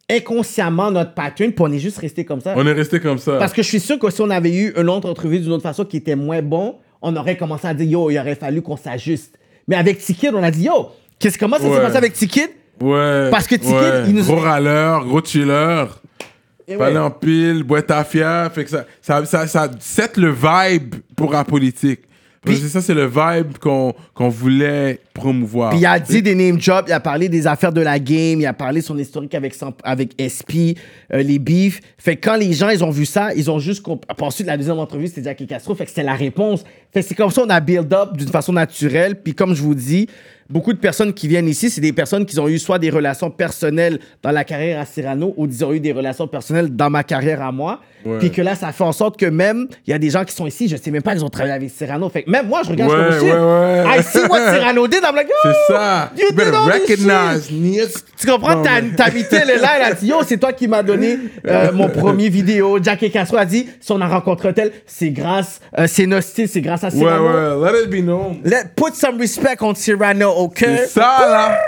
inconsciemment 0.10 0.92
notre 0.92 1.14
pattern, 1.14 1.52
puis 1.52 1.64
on 1.66 1.72
est 1.72 1.80
juste 1.80 1.98
resté 2.00 2.26
comme 2.26 2.42
ça. 2.42 2.54
On 2.58 2.66
est 2.66 2.72
resté 2.74 3.00
comme 3.00 3.20
ça. 3.20 3.38
Parce 3.38 3.54
que 3.54 3.62
je 3.62 3.68
suis 3.68 3.80
sûr 3.80 4.00
que 4.00 4.10
si 4.10 4.22
on 4.22 4.30
avait 4.30 4.54
eu 4.56 4.74
une 4.76 4.90
autre 4.90 5.08
entrevue 5.10 5.40
d'une 5.40 5.52
autre 5.52 5.64
façon 5.64 5.86
qui 5.86 5.98
était 5.98 6.16
moins 6.16 6.42
bon, 6.42 6.76
on 7.02 7.16
aurait 7.16 7.38
commencé 7.38 7.68
à 7.68 7.74
dire, 7.74 7.88
yo, 7.88 8.10
il 8.10 8.18
aurait 8.20 8.36
fallu 8.36 8.62
qu'on 8.62 8.76
s'ajuste. 8.76 9.38
Mais 9.68 9.76
avec 9.76 10.00
T-Kid, 10.04 10.32
on 10.34 10.44
a 10.44 10.52
dit, 10.52 10.64
yo, 10.64 10.90
qu'est-ce, 11.20 11.38
comment 11.38 11.58
ça 11.58 11.64
s'est 11.64 11.70
Ouais. 11.70 11.82
passé 11.82 11.96
avec 11.98 12.14
T-Kid? 12.14 12.50
Ouais. 12.82 13.30
Parce 13.32 13.48
que 13.48 13.56
T-Kid, 13.56 13.72
ouais. 13.74 14.04
il 14.08 14.16
nous- 14.16 14.24
Gros 14.24 14.38
râleur, 14.38 15.06
gros 15.06 15.22
chiller. 15.24 15.86
Fallait 16.68 16.94
ouais. 16.94 16.98
en 17.00 17.10
pile, 17.10 17.64
boîte 17.64 17.90
à 17.90 18.04
fier. 18.04 18.52
Fait 18.54 18.64
que 18.64 18.70
ça, 18.70 18.86
ça, 19.02 19.26
ça, 19.26 19.48
ça 19.48 19.70
set 19.80 20.18
le 20.18 20.32
vibe 20.32 20.96
pour 21.16 21.32
la 21.32 21.44
politique. 21.44 22.02
Parce 22.46 22.60
que 22.60 22.68
ça, 22.68 22.80
c'est 22.80 22.94
le 22.94 23.06
vibe 23.06 23.58
qu'on 23.60 23.94
qu'on 24.14 24.30
voulait 24.30 25.02
promouvoir. 25.14 25.72
Puis 25.72 25.80
il 25.80 25.86
a 25.86 26.00
dit 26.00 26.22
des 26.22 26.36
name 26.36 26.60
jobs, 26.62 26.86
il 26.88 26.94
a 26.94 27.00
parlé 27.02 27.28
des 27.28 27.46
affaires 27.48 27.74
de 27.74 27.82
la 27.82 28.00
game, 28.00 28.40
il 28.40 28.46
a 28.46 28.54
parlé 28.54 28.80
de 28.80 28.86
son 28.86 28.98
historique 28.98 29.36
avec, 29.36 29.54
avec 29.84 30.14
SP, 30.22 30.78
euh, 31.12 31.22
les 31.22 31.38
beefs. 31.38 31.82
Fait 31.98 32.16
que 32.16 32.26
quand 32.30 32.38
les 32.38 32.54
gens, 32.54 32.70
ils 32.70 32.82
ont 32.84 32.92
vu 32.92 33.06
ça, 33.06 33.34
ils 33.34 33.52
ont 33.52 33.60
juste... 33.60 33.84
Puis 33.84 33.94
ensuite, 34.22 34.48
la 34.48 34.56
deuxième 34.56 34.80
entrevue, 34.80 35.08
c'était 35.08 35.24
Jackie 35.24 35.48
Castro. 35.48 35.76
Fait 35.76 35.84
que 35.84 35.90
c'était 35.90 36.04
la 36.04 36.16
réponse. 36.16 36.64
Fait 36.94 37.02
que 37.02 37.08
c'est 37.08 37.16
comme 37.16 37.30
ça, 37.30 37.42
on 37.46 37.50
a 37.50 37.60
build 37.60 37.92
up 37.92 38.16
d'une 38.16 38.30
façon 38.30 38.54
naturelle. 38.54 39.22
Puis 39.22 39.34
comme 39.34 39.54
je 39.54 39.62
vous 39.62 39.76
dis, 39.76 40.08
beaucoup 40.50 40.74
de 40.74 40.80
personnes 40.80 41.14
qui 41.14 41.28
viennent 41.28 41.48
ici, 41.48 41.70
c'est 41.70 41.82
des 41.82 41.94
personnes 41.94 42.26
qui 42.26 42.40
ont 42.40 42.48
eu 42.48 42.58
soit 42.60 42.80
des 42.80 42.90
relations 42.90 43.30
personnelles 43.30 44.00
dans 44.24 44.32
la 44.32 44.44
carrière 44.44 44.80
à 44.80 44.86
Cyrano 44.86 45.34
ou 45.38 45.46
ils 45.46 45.64
ont 45.64 45.74
eu 45.74 45.80
des 45.80 45.92
relations 45.92 46.28
personnelles 46.28 46.76
dans 46.76 46.90
ma 46.90 47.04
carrière 47.04 47.42
à 47.42 47.52
moi. 47.52 47.80
Ouais. 48.06 48.18
Puis 48.20 48.32
que 48.32 48.42
là, 48.42 48.56
ça 48.56 48.72
fait 48.72 48.84
en 48.86 48.94
sorte 48.94 49.18
que 49.20 49.26
même, 49.26 49.68
il 49.86 49.92
y 49.92 49.94
a 49.94 50.00
des 50.00 50.10
gens 50.10 50.24
qui 50.24 50.34
sont 50.34 50.48
ici, 50.48 50.70
je 50.70 50.78
sais 50.78 50.90
même 50.90 51.02
pas 51.02 51.12
qu'ils 51.14 51.26
ont 51.26 51.30
travaillé 51.30 51.54
avec 51.54 51.70
Cyrano. 51.70 52.08
Fait 52.10 52.24
que 52.24 52.30
même 52.30 52.48
moi, 52.48 52.62
je 52.64 52.70
regarde 52.70 52.92
Ouais, 52.92 53.20
ce 53.20 53.26
ouais, 53.26 53.32
ouais. 53.32 54.00
I 54.00 54.04
see 54.04 54.20
what 54.30 54.40
Cyrano 54.54 54.88
did. 54.88 55.00
I'm 55.04 55.16
like, 55.16 55.28
C'est 55.44 55.50
oh, 55.50 55.74
ça. 55.74 56.12
You 56.18 56.28
You 56.30 56.34
better 56.36 56.52
did 56.52 56.56
all 56.56 56.72
this 56.72 56.90
recognize, 56.90 57.52
nigga. 57.52 57.84
tu 58.18 58.28
comprends? 58.28 58.64
T'as 58.64 59.06
invité 59.08 59.40
le 59.40 59.56
live, 59.56 59.68
elle 59.76 59.84
a 59.84 59.94
dit 59.94 60.08
Yo, 60.08 60.16
c'est 60.26 60.38
toi 60.38 60.54
qui 60.54 60.68
m'as 60.70 60.82
donné 60.82 61.18
euh, 61.46 61.72
mon 61.74 61.90
premier 61.90 62.30
vidéo. 62.30 62.80
Jack 62.82 63.04
et 63.04 63.10
Castro 63.12 63.38
a 63.38 63.46
dit 63.46 63.68
Si 63.82 63.92
on 63.92 64.00
a 64.00 64.08
rencontré 64.08 64.48
un 64.50 64.54
tel, 64.54 64.72
c'est 64.86 65.10
grâce, 65.12 65.60
euh, 65.78 65.86
c'est 65.88 66.08
style, 66.22 66.48
c'est 66.48 66.62
grâce 66.62 66.84
à 66.86 66.88
Ouais, 66.88 66.94
Cyrano. 67.00 67.62
ouais, 67.62 67.72
let 67.74 67.84
it 67.84 67.90
be 67.90 68.02
known. 68.04 68.38
Let, 68.46 68.70
put 68.76 68.94
some 68.96 69.18
respect 69.18 69.58
on 69.62 69.76
Cyrano, 69.76 70.32
OK? 70.40 70.58
C'est 70.60 70.88
ça, 70.88 71.28
là. 71.30 71.60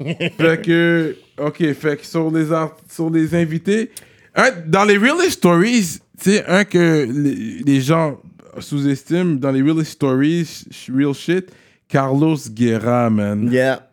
fait 0.38 0.62
que, 0.62 1.16
ok, 1.38 1.72
fait 1.74 1.96
que 2.00 2.06
sur 2.06 2.30
les, 2.30 2.52
art- 2.52 2.76
sur 2.90 3.10
les 3.10 3.34
invités, 3.34 3.90
un, 4.34 4.50
dans 4.66 4.84
les 4.84 4.96
realist 4.98 5.32
stories, 5.38 5.98
tu 6.22 6.30
sais, 6.32 6.44
un 6.46 6.64
que 6.64 7.06
les, 7.10 7.62
les 7.64 7.80
gens 7.80 8.18
sous-estiment, 8.58 9.34
dans 9.36 9.50
les 9.50 9.62
realist 9.62 9.92
stories, 9.92 10.64
real 10.94 11.14
shit, 11.14 11.50
Carlos 11.88 12.36
Guerra, 12.50 13.10
man. 13.10 13.50
Yeah. 13.50 13.87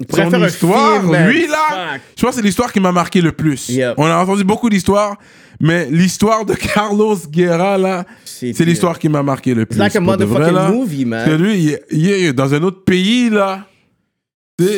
Il 0.00 0.06
pourrait 0.06 0.24
Son 0.24 0.30
faire 0.30 0.42
un 0.42 0.46
histoire, 0.48 1.00
film, 1.00 1.12
man. 1.12 1.28
lui 1.28 1.46
là, 1.46 1.56
Fuck. 1.68 2.00
je 2.16 2.22
pense 2.22 2.30
que 2.30 2.36
c'est 2.36 2.42
l'histoire 2.46 2.72
qui 2.72 2.80
m'a 2.80 2.90
marqué 2.92 3.20
le 3.20 3.30
plus. 3.32 3.68
Yep. 3.68 3.94
On 3.96 4.06
a 4.06 4.16
entendu 4.16 4.42
beaucoup 4.42 4.68
d'histoires, 4.68 5.16
mais 5.60 5.86
l'histoire 5.90 6.44
de 6.44 6.54
Carlos 6.54 7.16
Guerra 7.30 7.78
là, 7.78 8.04
C'est 8.24 8.52
c'est 8.52 8.64
l'histoire 8.64 8.98
qui 8.98 9.08
m'a 9.08 9.22
marqué 9.22 9.54
le 9.54 9.66
plus. 9.66 9.78
like 9.78 9.94
a 9.94 10.00
pour 10.00 10.16
de 10.16 10.24
vrai, 10.24 10.50
motherfucking 10.50 10.54
là. 10.56 10.68
movie, 10.76 11.04
man. 11.04 11.24
Parce 11.24 11.36
que 11.36 11.42
lui, 11.42 11.54
il, 11.58 11.70
est- 11.70 11.84
il 11.92 12.10
est 12.10 12.32
dans 12.32 12.52
un 12.52 12.62
autre 12.64 12.82
pays 12.84 13.30
là. 13.30 13.66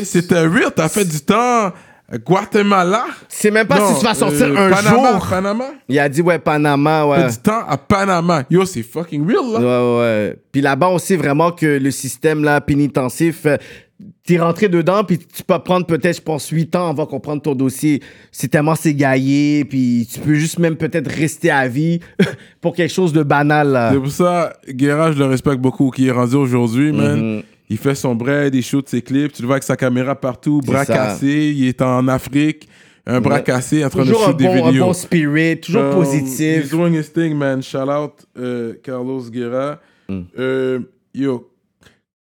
C'était 0.05 0.41
real, 0.47 0.71
t'as 0.75 0.89
fait 0.89 1.05
du 1.05 1.21
temps. 1.21 1.73
à 2.09 2.19
Guatemala? 2.25 3.05
C'est 3.29 3.51
même 3.51 3.67
pas 3.67 3.79
Non, 3.79 3.93
si 3.95 3.99
tu 4.01 4.05
vas 4.05 4.15
sortir 4.15 4.47
euh, 4.47 4.69
un 4.69 4.71
Panama, 4.71 5.13
jour. 5.13 5.27
Panama? 5.29 5.65
Il 5.89 5.99
a 5.99 6.09
dit, 6.09 6.23
ouais, 6.23 6.39
Panama, 6.39 7.05
ouais. 7.07 7.23
Fait 7.23 7.31
du 7.31 7.39
temps 7.39 7.67
à 7.67 7.77
Panama. 7.77 8.45
Yo, 8.49 8.65
c'est 8.65 8.83
fucking 8.85 9.27
real 9.27 9.53
là. 9.53 9.59
Ouais, 9.61 9.99
ouais. 10.01 10.37
Puis 10.53 10.61
là-bas, 10.61 10.89
on 10.89 10.99
sait 10.99 11.17
vraiment 11.17 11.51
que 11.53 11.67
le 11.67 11.91
système 11.91 12.45
là, 12.45 12.61
pénitensif, 12.61 13.41
euh, 13.47 13.57
t'es 14.25 14.39
rentré 14.39 14.69
dedans, 14.69 15.05
puis 15.05 15.19
tu 15.19 15.43
peux 15.43 15.59
prendre 15.59 15.87
peut-être, 15.87 16.17
je 16.17 16.23
pense, 16.23 16.49
8 16.49 16.75
ans 16.77 16.89
avant 16.91 17.07
qu'on 17.07 17.21
prenne 17.21 17.41
ton 17.41 17.55
dossier. 17.55 18.03
C'est 18.31 18.49
tellement 18.49 18.75
c'est 18.75 18.95
gaillé, 18.95 19.65
puis 19.65 20.07
tu 20.13 20.21
peux 20.21 20.35
juste 20.35 20.59
même 20.59 20.77
peut-être 20.77 21.11
rester 21.11 21.51
à 21.51 21.67
vie 21.69 22.01
pour 22.61 22.75
quelque 22.75 22.93
chose 22.93 23.13
de 23.13 23.23
banal. 23.23 23.91
C'est 23.93 23.99
pour 23.99 24.11
ça, 24.11 24.53
Guerra, 24.69 25.13
je 25.13 25.19
le 25.19 25.27
respecte 25.27 25.61
beaucoup, 25.61 25.91
qui 25.91 26.09
est 26.09 26.13
rendu 26.13 26.37
aujourd'hui, 26.37 26.93
man. 26.93 27.37
Mhm. 27.37 27.43
Il 27.69 27.79
fait 27.79 27.95
son 27.97 28.15
bread, 28.15 28.55
il 28.55 28.63
shoot 28.63 28.89
ses 28.89 29.03
clips, 29.03 29.33
tu 29.33 29.43
le 29.43 29.47
vois 29.47 29.57
avec 29.57 29.65
sa 29.65 29.77
caméra 29.77 30.15
partout, 30.15 30.61
bras 30.65 30.87
cassé, 30.87 31.53
il 31.57 31.67
est 31.67 31.83
en 31.83 32.07
Afrique, 32.07 32.69
un 33.07 33.21
bras 33.21 33.37
Ouais. 33.37 33.43
cassé 33.43 33.85
en 33.85 33.89
train 33.89 34.03
Toujours 34.05 34.19
de 34.21 34.23
un 34.23 34.27
shoot 34.29 34.37
des 34.37 34.45
bon, 34.45 34.65
un 34.67 34.69
vidéos. 34.71 34.85
bon 34.85 34.93
spirit, 34.93 35.61
toujours 35.61 35.83
Um, 35.83 35.95
positif. 35.95 36.65
He's 36.65 36.71
doing 36.71 36.93
his 36.95 37.13
thing, 37.13 37.35
man. 37.37 37.63
Shout 37.63 37.89
out 37.91 38.13
euh, 38.39 38.75
Carlos 38.85 39.23
Guerra. 39.31 39.81
Mm. 40.09 40.21
Euh, 40.39 40.79
yo, 41.13 41.49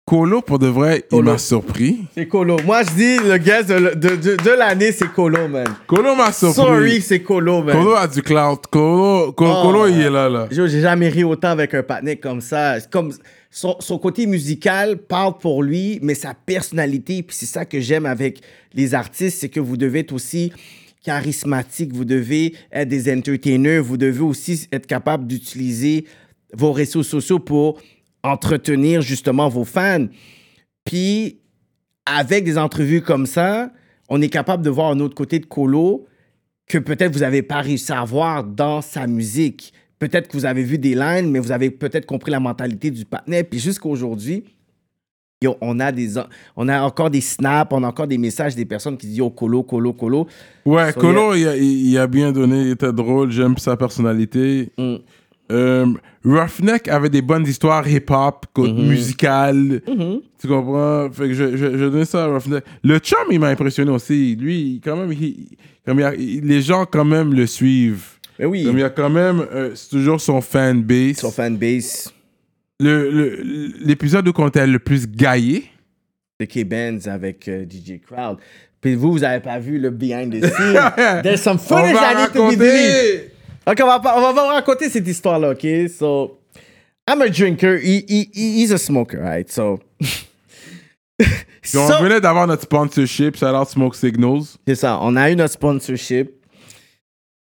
Colo, 0.08 0.44
pour 0.44 0.60
de 0.60 0.68
vrai, 0.68 1.04
il 1.12 1.24
m'a 1.24 1.40
surpris. 1.40 2.06
C'est 2.14 2.28
Colo. 2.28 2.58
Moi, 2.64 2.84
je 2.84 2.90
dis, 2.92 3.28
le 3.28 3.38
gars 3.40 3.64
de, 3.64 3.96
de, 3.96 4.16
de, 4.16 4.36
de 4.36 4.50
l'année, 4.52 4.92
c'est 4.92 5.12
Colo, 5.12 5.48
man. 5.48 5.66
Colo 5.88 6.14
m'a 6.14 6.32
surpris. 6.32 6.54
Sorry, 6.54 7.02
c'est 7.02 7.24
Colo, 7.24 7.64
man. 7.64 7.76
Colo 7.76 7.96
a 7.96 8.08
du 8.08 8.22
clout. 8.22 8.62
Colo, 8.70 9.32
Colo, 9.32 9.52
Oh. 9.52 9.62
Colo, 9.64 9.88
il 9.88 10.00
est 10.00 10.10
là, 10.12 10.30
là. 10.30 10.48
J'ai 10.52 10.68
jamais 10.80 11.10
ri 11.10 11.24
autant 11.24 11.48
avec 11.50 11.74
un 11.74 11.82
partenaire 11.82 12.18
comme 12.22 12.40
ça. 12.40 12.80
Comme 12.92 13.14
son, 13.50 13.78
son 13.80 13.98
côté 13.98 14.28
musical 14.28 14.98
parle 14.98 15.40
pour 15.40 15.64
lui, 15.64 15.98
mais 16.04 16.14
sa 16.14 16.36
personnalité, 16.36 17.24
puis 17.24 17.36
c'est 17.36 17.48
ça 17.48 17.66
que 17.66 17.80
j'aime 17.80 18.06
avec 18.06 18.42
les 18.76 18.94
artistes, 18.94 19.40
c'est 19.40 19.50
que 19.50 19.60
vous 19.60 19.76
devez 19.76 20.02
être 20.02 20.14
aussi 20.14 20.54
charismatique, 21.04 21.92
vous 21.96 22.06
devez 22.06 22.54
être 22.72 22.90
des 22.90 23.12
entertainers, 23.12 23.82
vous 23.82 23.98
devez 23.98 24.22
aussi 24.22 24.68
être 24.72 24.86
capable 24.86 25.26
d'utiliser 25.26 26.06
vos 26.54 26.72
réseaux 26.74 27.02
sociaux 27.04 27.40
pour 27.40 27.82
entretenir 28.28 29.02
justement 29.02 29.50
vos 29.50 29.64
fans. 29.66 30.08
Puis, 30.84 31.40
avec 32.06 32.44
des 32.44 32.58
entrevues 32.58 33.02
comme 33.02 33.26
ça, 33.26 33.72
on 34.10 34.22
est 34.22 34.30
capable 34.30 34.64
de 34.64 34.70
voir 34.70 34.92
un 34.92 35.00
autre 35.00 35.16
côté 35.16 35.40
de 35.40 35.46
Colo 35.46 36.06
que 36.68 36.78
peut-être 36.78 37.14
vous 37.14 37.20
n'avez 37.20 37.42
pas 37.42 37.62
réussi 37.62 37.92
à 37.92 38.04
voir 38.04 38.44
dans 38.44 38.82
sa 38.82 39.08
musique. 39.08 39.74
Peut-être 40.00 40.28
que 40.28 40.34
vous 40.38 40.46
avez 40.46 40.64
vu 40.64 40.78
des 40.78 40.94
lines, 40.96 41.30
mais 41.32 41.40
vous 41.40 41.52
avez 41.52 41.70
peut-être 41.72 42.06
compris 42.06 42.32
la 42.32 42.40
mentalité 42.40 42.92
du 42.92 43.06
partenaire. 43.06 43.44
Puis 43.50 43.60
jusqu'à 43.60 43.88
aujourd'hui, 43.90 44.44
on 45.62 45.80
a, 45.80 45.92
des, 45.92 46.14
on 46.56 46.68
a 46.68 46.82
encore 46.82 47.10
des 47.12 47.22
snaps, 47.22 47.72
on 47.72 47.84
a 47.84 47.88
encore 47.88 48.08
des 48.08 48.18
messages 48.18 48.56
des 48.56 48.66
personnes 48.66 48.98
qui 48.98 49.06
disent 49.08 49.18
Yo, 49.18 49.30
Colo, 49.30 49.62
Colo, 49.64 49.94
Colo. 49.94 50.28
Ouais, 50.66 50.92
So, 50.92 51.00
Colo, 51.00 51.36
il, 51.36 51.48
a, 51.48 51.56
il- 51.56 51.88
il 51.92 51.98
a 52.00 52.08
bien 52.08 52.32
donné, 52.32 52.62
il 52.62 52.70
était 52.72 52.92
drôle, 52.92 53.32
j'aime 53.32 53.58
sa 53.58 53.78
personnalité. 53.78 54.72
Mm. 54.78 54.96
Euh, 55.52 55.86
Roughneck 56.24 56.88
avait 56.88 57.10
des 57.10 57.22
bonnes 57.22 57.46
histoires 57.48 57.88
hip-hop, 57.88 58.48
co- 58.54 58.68
Mm-hmm. 58.68 58.88
musicales. 58.88 59.82
Tu 60.42 60.48
comprends? 60.48 61.10
Fait 61.12 61.28
que 61.28 61.34
je, 61.34 61.52
je, 61.56 61.78
je 61.78 61.86
donnais 61.86 62.06
ça 62.06 62.24
à 62.24 62.28
Roughneck. 62.28 62.64
Le 62.84 62.98
chum, 63.00 63.20
il 63.32 63.40
m'a 63.40 63.50
impressionné 63.50 63.92
aussi. 63.92 64.36
Lui, 64.36 64.82
quand 64.84 64.96
même, 64.98 65.12
il- 65.12 65.50
comme 65.86 66.00
il 66.00 66.02
y 66.02 66.06
a- 66.06 66.16
il- 66.16 66.42
les 66.48 66.62
gens, 66.62 66.86
quand 66.86 67.06
même, 67.06 67.34
le 67.34 67.46
suivent. 67.46 68.06
Mais 68.40 68.46
oui, 68.46 68.64
Comme 68.66 68.78
il 68.78 68.82
y 68.82 68.84
a 68.84 68.90
quand 68.90 69.10
même, 69.10 69.46
euh, 69.54 69.72
c'est 69.76 69.90
toujours 69.90 70.20
son 70.20 70.42
fanbase. 70.42 71.18
son 71.18 71.32
fanbase 71.32 72.12
Le- 72.80 73.10
le- 73.12 73.72
L'épisode 73.86 74.28
où 74.28 74.34
on 74.38 74.48
était 74.50 74.66
le 74.68 74.80
plus 74.80 75.08
gaillé, 75.08 75.66
de 76.40 76.46
K-Benz 76.46 77.08
avec 77.08 77.48
euh, 77.48 77.64
DJ 77.66 78.02
Crowd. 78.06 78.38
Puis 78.82 78.96
vous, 78.96 79.14
vous 79.14 79.20
n'avez 79.20 79.40
pas 79.42 79.58
vu 79.60 79.80
le 79.80 79.90
behind 79.90 80.34
the 80.34 80.46
scenes. 80.46 81.22
There's 81.24 81.42
some 81.42 81.58
footage 81.58 81.96
I 81.96 82.16
need 82.16 82.34
to 82.34 82.58
be 82.58 83.32
Ok, 83.68 83.80
on 83.82 83.88
va, 83.88 84.02
on 84.18 84.22
va 84.22 84.32
vous 84.32 84.48
raconter 84.48 84.90
cette 84.90 85.08
histoire-là, 85.08 85.52
ok? 85.52 85.90
So, 85.90 86.40
I'm 87.10 87.22
a 87.22 87.30
drinker. 87.30 87.78
He, 87.78 88.04
he- 88.08 88.30
he- 88.34 88.62
he's 88.62 88.72
a 88.72 88.78
smoker, 88.78 89.20
right? 89.22 89.52
So. 89.52 89.80
Puis 91.18 91.78
on 91.78 91.88
So- 91.88 92.04
venait 92.04 92.22
d'avoir 92.22 92.46
notre 92.48 92.64
sponsorship, 92.64 93.38
shout 93.38 93.48
out 93.56 93.68
Smoke 93.68 93.96
Signals. 93.96 94.58
C'est 94.68 94.76
ça, 94.76 95.00
on 95.02 95.16
a 95.16 95.32
eu 95.32 95.36
notre 95.36 95.54
sponsorship. 95.54 96.32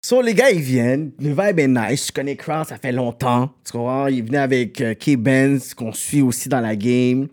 So, 0.01 0.21
les 0.21 0.33
gars, 0.33 0.49
ils 0.51 0.61
viennent. 0.61 1.11
Le 1.19 1.29
vibe 1.29 1.59
est 1.59 1.67
nice. 1.67 2.07
Je 2.07 2.11
connais 2.13 2.35
Crown, 2.37 2.63
ça 2.65 2.77
fait 2.77 2.91
longtemps. 2.93 3.49
Tu 3.65 3.73
comprends? 3.73 4.07
Ils 4.07 4.23
venaient 4.23 4.37
avec 4.37 4.79
euh, 4.81 4.93
K-Benz, 4.93 5.73
qu'on 5.73 5.91
suit 5.91 6.21
aussi 6.21 6.47
dans 6.49 6.61
la 6.61 6.75
game. 6.75 7.27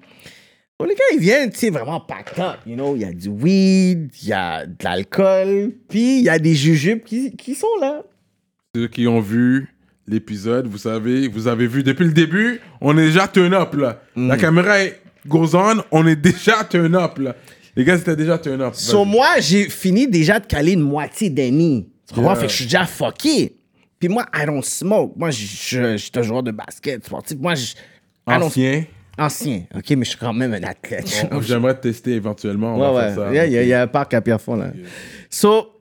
So, 0.81 0.87
les 0.87 0.95
gars, 0.95 1.05
ils 1.13 1.21
viennent, 1.21 1.51
tu 1.51 1.59
sais, 1.59 1.71
vraiment 1.71 2.01
packed 2.01 2.39
up. 2.39 2.57
You 2.67 2.75
know, 2.75 2.95
il 2.97 3.03
y 3.03 3.05
a 3.05 3.13
du 3.13 3.29
weed, 3.29 4.11
il 4.23 4.29
y 4.29 4.33
a 4.33 4.67
de 4.67 4.75
l'alcool, 4.83 5.73
puis 5.89 6.19
il 6.19 6.25
y 6.25 6.29
a 6.29 6.39
des 6.41 6.55
jujubes 6.55 7.03
qui, 7.05 7.35
qui 7.37 7.55
sont 7.55 7.67
là. 7.81 8.03
Ceux 8.77 8.89
qui 8.89 9.07
ont 9.07 9.21
vu 9.21 9.69
l'épisode, 10.07 10.67
vous 10.67 10.77
savez, 10.77 11.29
vous 11.29 11.49
avez 11.49 11.67
vu 11.67 11.83
depuis 11.83 12.05
le 12.05 12.13
début, 12.13 12.61
on 12.83 12.97
est 12.99 13.07
déjà 13.07 13.27
turn 13.27 13.55
up 13.55 13.75
là. 13.75 14.03
Mm. 14.15 14.29
La 14.29 14.37
caméra 14.37 14.85
est 14.85 15.01
goes 15.27 15.55
on, 15.57 15.83
on 15.91 16.07
est 16.07 16.15
déjà 16.17 16.63
turn 16.63 16.95
up 16.95 17.17
là. 17.17 17.35
Les 17.75 17.85
gars, 17.85 17.97
c'était 17.97 18.17
déjà 18.17 18.37
turn 18.37 18.61
up. 18.61 18.75
So, 18.75 18.99
Vas-y. 18.99 19.07
moi, 19.11 19.27
j'ai 19.41 19.71
fini 19.71 20.07
déjà 20.07 20.39
de 20.41 20.45
caler 20.47 20.73
une 20.73 20.83
moitié 20.83 21.31
d'ennemi. 21.31 21.89
Tu 22.07 22.15
comprends? 22.15 22.33
Yeah. 22.33 22.41
Fait 22.41 22.47
que 22.49 22.53
je 22.53 22.57
suis 22.57 22.65
déjà 22.67 22.85
fucké. 22.85 23.57
Puis 23.99 24.11
moi, 24.11 24.27
I 24.35 24.45
don't 24.45 24.63
smoke. 24.63 25.15
Moi, 25.17 25.31
je 25.31 25.47
suis 25.47 25.79
un 26.15 26.23
joueur 26.23 26.43
de 26.43 26.51
basket 26.51 27.03
sportif. 27.07 27.39
Moi, 27.41 27.55
je. 27.55 27.73
I 28.29 28.39
don't- 28.39 28.43
Ancien. 28.45 28.85
Ancien, 29.19 29.63
ok, 29.75 29.91
mais 29.93 30.05
je 30.05 30.11
suis 30.11 30.19
quand 30.19 30.35
même 30.35 30.53
un 30.53 30.63
athlète. 30.65 31.27
On- 31.33 31.41
J'aimerais 31.41 31.75
te 31.75 31.81
tester 31.89 32.13
éventuellement. 32.13 32.77
On 32.77 32.81
Ouais, 32.81 32.87
va 32.93 32.93
ouais. 33.09 33.15
faire 33.15 33.25
ça. 33.25 33.31
Il 33.31 33.37
y 33.37 33.57
a- 33.57 33.63
il 33.63 33.69
y, 33.69 33.73
a- 33.73 33.81
un 33.81 33.87
parc 33.87 34.13
à 34.13 34.21
Pierrefonds, 34.21 34.57
là. 34.57 34.73
So, 35.31 35.76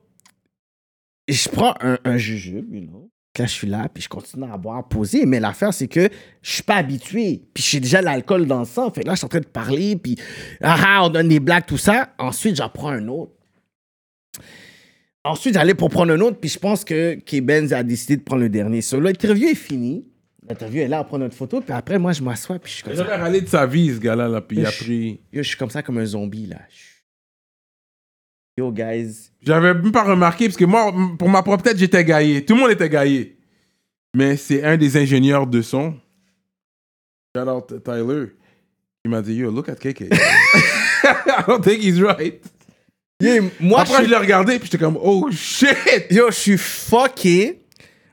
je 1.34 1.48
prends 1.48 1.74
un, 1.80 1.98
un 2.04 2.16
jujube, 2.18 2.74
you 2.74 2.80
know. 2.86 3.10
Là, 3.38 3.44
je 3.44 3.50
suis 3.52 3.66
là, 3.66 3.86
puis 3.92 4.02
je 4.02 4.08
continue 4.08 4.44
à 4.50 4.56
boire, 4.56 4.88
poser. 4.88 5.26
Mais 5.26 5.40
l'affaire, 5.40 5.74
c'est 5.74 5.88
que 5.88 6.08
je 6.40 6.50
suis 6.50 6.62
pas 6.62 6.76
habitué. 6.76 7.42
Puis 7.52 7.62
j'ai 7.62 7.80
déjà 7.80 8.00
l'alcool 8.00 8.46
dans 8.46 8.60
le 8.60 8.64
sang. 8.64 8.90
Fait 8.90 9.02
que 9.02 9.06
là, 9.06 9.12
je 9.12 9.18
suis 9.18 9.26
en 9.26 9.28
train 9.28 9.40
de 9.40 9.46
parler, 9.46 9.96
puis 9.96 10.16
ah, 10.62 10.76
ah, 10.82 11.04
on 11.04 11.10
donne 11.10 11.28
des 11.28 11.38
blagues, 11.40 11.66
tout 11.66 11.76
ça. 11.76 12.14
Ensuite, 12.18 12.56
j'en 12.56 12.70
prends 12.70 12.88
un 12.88 13.06
autre. 13.08 13.32
Ensuite, 15.24 15.54
j'allais 15.54 15.74
pour 15.74 15.90
prendre 15.90 16.12
un 16.12 16.20
autre, 16.20 16.38
puis 16.38 16.48
je 16.48 16.58
pense 16.58 16.84
que 16.84 17.14
K-Benz 17.16 17.72
a 17.72 17.82
décidé 17.82 18.16
de 18.16 18.22
prendre 18.22 18.42
le 18.42 18.48
dernier. 18.48 18.80
So, 18.80 19.00
l'interview 19.00 19.48
est 19.48 19.54
finie. 19.56 20.06
L'interview 20.48 20.82
est 20.82 20.88
là, 20.88 21.00
on 21.00 21.04
prend 21.04 21.18
notre 21.18 21.34
photo, 21.34 21.60
puis 21.60 21.72
après, 21.74 21.98
moi, 21.98 22.12
je 22.12 22.22
m'assois, 22.22 22.58
puis 22.60 22.70
je 22.70 22.76
suis 22.76 22.84
comme 22.84 22.92
Il 22.92 22.96
ça. 22.96 23.02
a 23.02 23.06
jamais 23.08 23.22
râlé 23.22 23.40
de 23.40 23.48
sa 23.48 23.66
vie, 23.66 23.92
ce 23.92 23.98
gars-là, 23.98 24.28
là, 24.28 24.40
puis 24.40 24.58
il 24.58 24.66
a 24.66 24.70
Je- 24.70 24.84
pris. 24.84 25.20
Yo, 25.32 25.42
je 25.42 25.48
suis 25.48 25.56
comme 25.56 25.70
ça 25.70 25.82
comme 25.82 25.98
un 25.98 26.04
zombie, 26.06 26.46
là. 26.46 26.58
Yo, 28.58 28.72
guys. 28.72 29.30
J'avais 29.42 29.74
même 29.74 29.92
pas 29.92 30.04
remarqué, 30.04 30.46
parce 30.46 30.56
que 30.56 30.64
moi, 30.64 30.90
pour 31.18 31.28
ma 31.28 31.42
propre 31.42 31.62
tête, 31.62 31.76
j'étais 31.76 32.04
gaillé. 32.04 32.44
Tout 32.44 32.54
le 32.54 32.60
monde 32.60 32.70
était 32.70 32.88
gaillé. 32.88 33.36
Mais 34.14 34.36
c'est 34.38 34.64
un 34.64 34.78
des 34.78 34.96
ingénieurs 34.96 35.46
de 35.46 35.60
son, 35.60 35.94
shout 37.36 37.46
out 37.46 37.84
Tyler, 37.84 38.28
qui 39.04 39.10
m'a 39.10 39.20
dit 39.20 39.34
Yo, 39.34 39.50
look 39.50 39.68
at 39.68 39.74
KK. 39.74 40.04
I 40.10 41.44
don't 41.46 41.62
think 41.62 41.82
he's 41.82 42.00
right. 42.00 42.42
Yeah, 43.20 43.42
moi, 43.60 43.82
Après, 43.82 44.04
je 44.04 44.08
l'ai 44.10 44.16
regardé, 44.16 44.58
puis 44.58 44.70
j'étais 44.70 44.82
comme 44.82 44.98
Oh 45.02 45.28
shit! 45.30 45.76
Yo, 46.10 46.30
je 46.30 46.34
suis 46.34 46.58
fucké. 46.58 47.60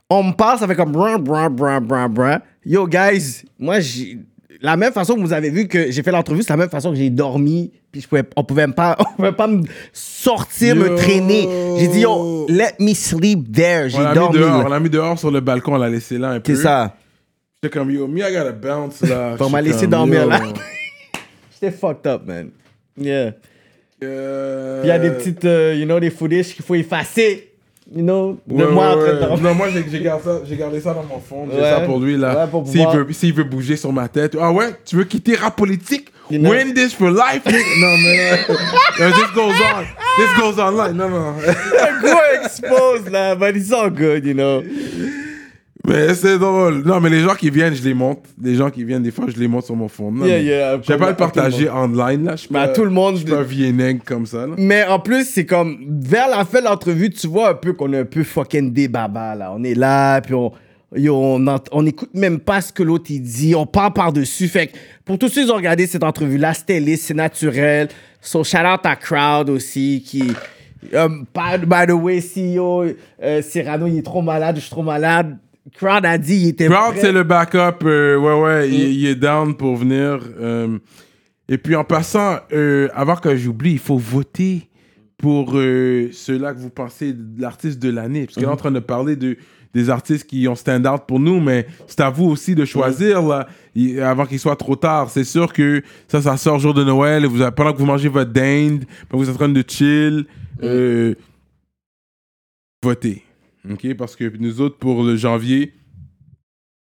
On 0.09 0.23
me 0.23 0.33
parle, 0.33 0.59
ça 0.59 0.67
fait 0.67 0.75
comme 0.75 0.91
bran, 0.91 1.17
bran, 1.19 1.49
bran, 1.49 1.79
bran, 1.79 2.09
bran. 2.09 2.39
Yo, 2.65 2.85
guys, 2.85 3.43
moi, 3.57 3.79
j'ai. 3.79 4.17
La 4.63 4.77
même 4.77 4.93
façon 4.93 5.15
que 5.15 5.19
vous 5.19 5.33
avez 5.33 5.49
vu 5.49 5.67
que 5.67 5.91
j'ai 5.91 6.01
fait 6.03 6.11
l'entrevue, 6.11 6.41
c'est 6.41 6.49
la 6.53 6.57
même 6.57 6.69
façon 6.69 6.91
que 6.91 6.95
j'ai 6.95 7.09
dormi. 7.09 7.71
Puis 7.91 7.99
je 8.01 8.07
pouvais, 8.07 8.23
on 8.37 8.43
pouvait 8.45 8.67
pas, 8.69 8.95
on 8.99 9.03
pouvait 9.17 9.33
pas 9.33 9.45
me 9.47 9.63
sortir, 9.91 10.75
me 10.77 10.95
traîner. 10.95 11.47
J'ai 11.79 11.87
dit, 11.89 11.99
yo, 11.99 12.47
let 12.49 12.71
me 12.79 12.93
sleep 12.93 13.51
there. 13.51 13.89
J'ai 13.89 13.97
On 13.97 14.01
l'a 14.01 14.09
mis 14.11 14.15
dormi. 14.15 14.37
dehors, 14.39 14.57
là. 14.59 14.63
on 14.65 14.69
l'a 14.69 14.79
mis 14.79 14.89
dehors 14.89 15.19
sur 15.19 15.31
le 15.31 15.41
balcon, 15.41 15.73
on 15.73 15.77
l'a 15.77 15.89
laissé 15.89 16.17
là 16.17 16.29
un 16.29 16.39
peu. 16.39 16.55
C'est 16.55 16.61
ça. 16.61 16.95
J'étais 17.61 17.77
comme 17.77 17.91
Yo, 17.91 18.07
me, 18.07 18.19
I 18.19 18.33
gotta 18.33 18.51
bounce 18.53 19.01
là. 19.01 19.35
On 19.39 19.49
m'a 19.49 19.61
laissé 19.61 19.85
dormir, 19.87 20.23
yo. 20.23 20.29
là. 20.29 20.41
J'étais 21.53 21.71
fucked 21.75 22.07
up, 22.07 22.23
man. 22.25 22.49
Yeah. 22.97 23.33
Euh, 24.03 24.81
Puis 24.81 24.87
il 24.87 24.89
y 24.89 24.91
a 24.91 24.99
des 24.99 25.11
petites, 25.11 25.45
euh, 25.45 25.73
you 25.75 25.85
know, 25.85 25.99
des 25.99 26.09
footage 26.09 26.53
qu'il 26.55 26.63
faut 26.65 26.75
effacer. 26.75 27.52
You 27.91 28.01
know, 28.01 28.37
de 28.47 28.53
ouais, 28.63 28.71
moi 28.71 28.91
en 28.95 28.97
ouais, 28.97 29.17
train 29.19 29.35
de. 29.35 29.41
Non, 29.41 29.53
moi 29.55 29.67
j'ai 29.69 29.99
gardé, 29.99 30.23
ça- 30.23 30.55
gardé 30.55 30.79
ça 30.79 30.93
dans 30.93 31.03
mon 31.03 31.19
fond. 31.19 31.47
J'ai 31.51 31.59
Ouais. 31.59 31.69
ça 31.69 31.81
pour 31.81 31.99
lui 31.99 32.15
là. 32.17 32.47
S'il 32.65 32.83
pouvoir- 32.85 32.95
veut, 32.95 33.07
veut 33.33 33.43
bouger 33.43 33.75
sur 33.75 33.91
ma 33.91 34.07
tête. 34.07 34.37
Ah 34.39 34.51
ouais, 34.53 34.67
tu 34.85 34.95
veux 34.95 35.03
quitter 35.03 35.35
rap 35.35 35.55
politique? 35.57 36.07
You 36.31 36.39
know. 36.39 36.51
Win 36.51 36.73
this 36.73 36.93
for 36.93 37.09
life? 37.11 37.43
non, 37.45 37.97
mais. 38.01 38.39
No, 38.99 39.11
this 39.11 39.31
goes 39.35 39.53
on. 39.53 39.83
This 40.17 40.33
goes 40.39 40.59
online. 40.59 40.93
Non, 40.95 41.09
non. 41.09 41.33
Go 42.01 42.17
expose 42.41 43.09
là, 43.11 43.35
but 43.35 43.55
it's 43.57 43.71
all 43.73 43.89
good, 43.89 44.25
you 44.25 44.33
know. 44.33 44.63
Mais 45.85 46.13
c'est 46.13 46.37
drôle. 46.39 46.81
Non, 46.85 47.01
mais 47.01 47.09
les 47.09 47.19
gens 47.19 47.35
qui 47.35 47.49
viennent, 47.49 47.75
je 47.75 47.83
les 47.83 47.93
monte. 47.93 48.19
Les 48.41 48.55
gens 48.55 48.69
qui 48.69 48.85
viennent, 48.85 49.03
des 49.03 49.11
fois, 49.11 49.25
je 49.27 49.37
les 49.37 49.49
monte 49.49 49.65
sur 49.65 49.75
mon 49.75 49.89
fond. 49.89 50.11
Non, 50.11 50.25
Yeah, 50.25 50.37
mais 50.37 50.43
yeah, 50.45 50.79
Je 50.81 50.87
vais 50.93 50.97
pas 50.97 51.07
le 51.07 51.11
tout 51.11 51.17
partager 51.17 51.69
online, 51.69 52.23
là. 52.23 52.35
Je 52.37 52.41
suis 52.41 52.49
Mais 52.51 52.59
à 52.59 52.67
pas- 52.67 52.73
tout 52.73 52.85
le 52.85 52.89
monde, 52.89 53.15
Je 53.15 53.21
suis 53.25 53.73
pas 53.73 53.93
comme 54.05 54.25
ça, 54.25 54.47
là. 54.47 54.53
Mais 54.57 54.85
en 54.85 54.99
plus, 54.99 55.25
c'est 55.27 55.45
comme, 55.45 55.77
vers 56.01 56.29
la 56.29 56.45
fin 56.45 56.59
de 56.61 56.65
l'entrevue, 56.65 57.09
tu 57.09 57.27
vois 57.27 57.49
un 57.49 57.53
peu 57.55 57.73
qu'on 57.73 57.91
est 57.91 57.99
un 57.99 58.05
peu 58.05 58.23
fucking 58.23 58.71
des 58.71 58.87
babas, 58.87 59.35
là. 59.35 59.53
On 59.53 59.61
est 59.65 59.73
là, 59.73 60.21
puis 60.21 60.33
on, 60.33 60.53
yo, 60.95 61.15
on, 61.17 61.45
ent- 61.47 61.59
on 61.73 61.85
écoute 61.85 62.11
même 62.13 62.39
pas 62.39 62.61
ce 62.61 62.71
que 62.71 62.81
l'autre 62.83 63.07
il 63.09 63.21
dit, 63.21 63.53
on 63.53 63.65
parle 63.65 63.91
par-dessus. 63.91 64.47
Fait 64.47 64.67
que 64.67 64.73
pour 65.03 65.19
tous 65.19 65.27
ceux 65.27 65.43
qui 65.43 65.51
ont 65.51 65.55
regardé 65.55 65.85
cette 65.85 66.03
entrevue-là, 66.03 66.53
c'était 66.53 66.79
lisse, 66.79 67.01
c'est 67.07 67.13
naturel. 67.13 67.89
So, 68.21 68.45
shout 68.45 68.59
out 68.59 68.85
à 68.85 68.95
Crowd 68.95 69.49
aussi, 69.49 70.01
qui. 70.07 70.23
Um, 70.93 71.25
by, 71.35 71.65
by 71.65 71.87
the 71.87 71.91
way, 71.93 72.21
CEO, 72.21 72.85
euh, 73.21 73.41
Cyrano, 73.41 73.87
il 73.87 73.97
est 73.97 74.01
trop 74.01 74.21
malade, 74.21 74.55
je 74.55 74.61
suis 74.61 74.69
trop 74.69 74.83
malade. 74.83 75.37
Crowd 75.77 76.05
a 76.05 76.17
dit, 76.17 76.35
il 76.41 76.47
était. 76.49 76.67
Crowd, 76.67 76.95
c'est 76.97 77.11
le 77.11 77.23
backup. 77.23 77.85
euh, 77.85 78.17
ouais, 78.17 78.41
ouais, 78.41 78.67
Mm. 78.67 78.73
il, 78.73 78.93
il 78.99 79.05
est 79.07 79.15
down 79.15 79.55
pour 79.55 79.75
venir. 79.77 80.19
euh, 80.39 80.77
et 81.49 81.57
puis, 81.57 81.75
en 81.75 81.83
passant, 81.83 82.37
euh, 82.51 82.89
avant 82.93 83.15
que 83.15 83.35
j'oublie, 83.35 83.73
il 83.73 83.79
faut 83.79 83.97
voter 83.97 84.69
pour 85.17 85.53
euh, 85.55 86.09
ceux-là 86.11 86.53
que 86.53 86.59
vous 86.59 86.69
pensez 86.69 87.13
de 87.13 87.41
l'artiste 87.41 87.79
de 87.79 87.89
l'année. 87.89 88.25
Parce 88.25 88.35
qu'on 88.35 88.41
est 88.41 88.45
Mm-hmm. 88.45 88.49
en 88.51 88.55
train 88.57 88.71
de 88.71 88.79
parler 88.79 89.15
de, 89.15 89.37
des 89.73 89.89
artistes 89.89 90.25
qui 90.27 90.47
ont 90.47 90.55
stand 90.55 90.85
out 90.85 91.03
pour 91.07 91.19
nous, 91.19 91.39
mais 91.39 91.65
c'est 91.87 92.01
à 92.01 92.09
vous 92.09 92.25
aussi 92.25 92.55
de 92.55 92.65
choisir, 92.65 93.21
là, 93.21 93.47
y- 93.75 93.99
avant 93.99 94.25
qu'il 94.25 94.39
soit 94.39 94.55
trop 94.57 94.75
tard. 94.75 95.09
C'est 95.09 95.23
sûr 95.23 95.51
que 95.53 95.81
ça, 96.09 96.21
ça 96.21 96.35
sort 96.37 96.59
jour 96.59 96.73
de 96.73 96.83
Noël, 96.83 97.23
et 97.23 97.27
vous, 97.27 97.39
pendant 97.55 97.71
que 97.73 97.77
vous 97.77 97.85
mangez 97.85 98.09
votre 98.09 98.31
dinde, 98.31 98.83
pendant 99.09 99.23
que 99.23 99.25
vous 99.25 99.29
êtes 99.29 99.35
en 99.35 99.45
train 99.45 99.49
de 99.49 99.63
chill, 99.67 100.25
euh, 100.61 101.15
votez. 102.83 103.23
OK? 103.71 103.93
Parce 103.95 104.15
que 104.15 104.31
nous 104.39 104.61
autres, 104.61 104.77
pour 104.77 105.03
le 105.03 105.15
janvier, 105.15 105.73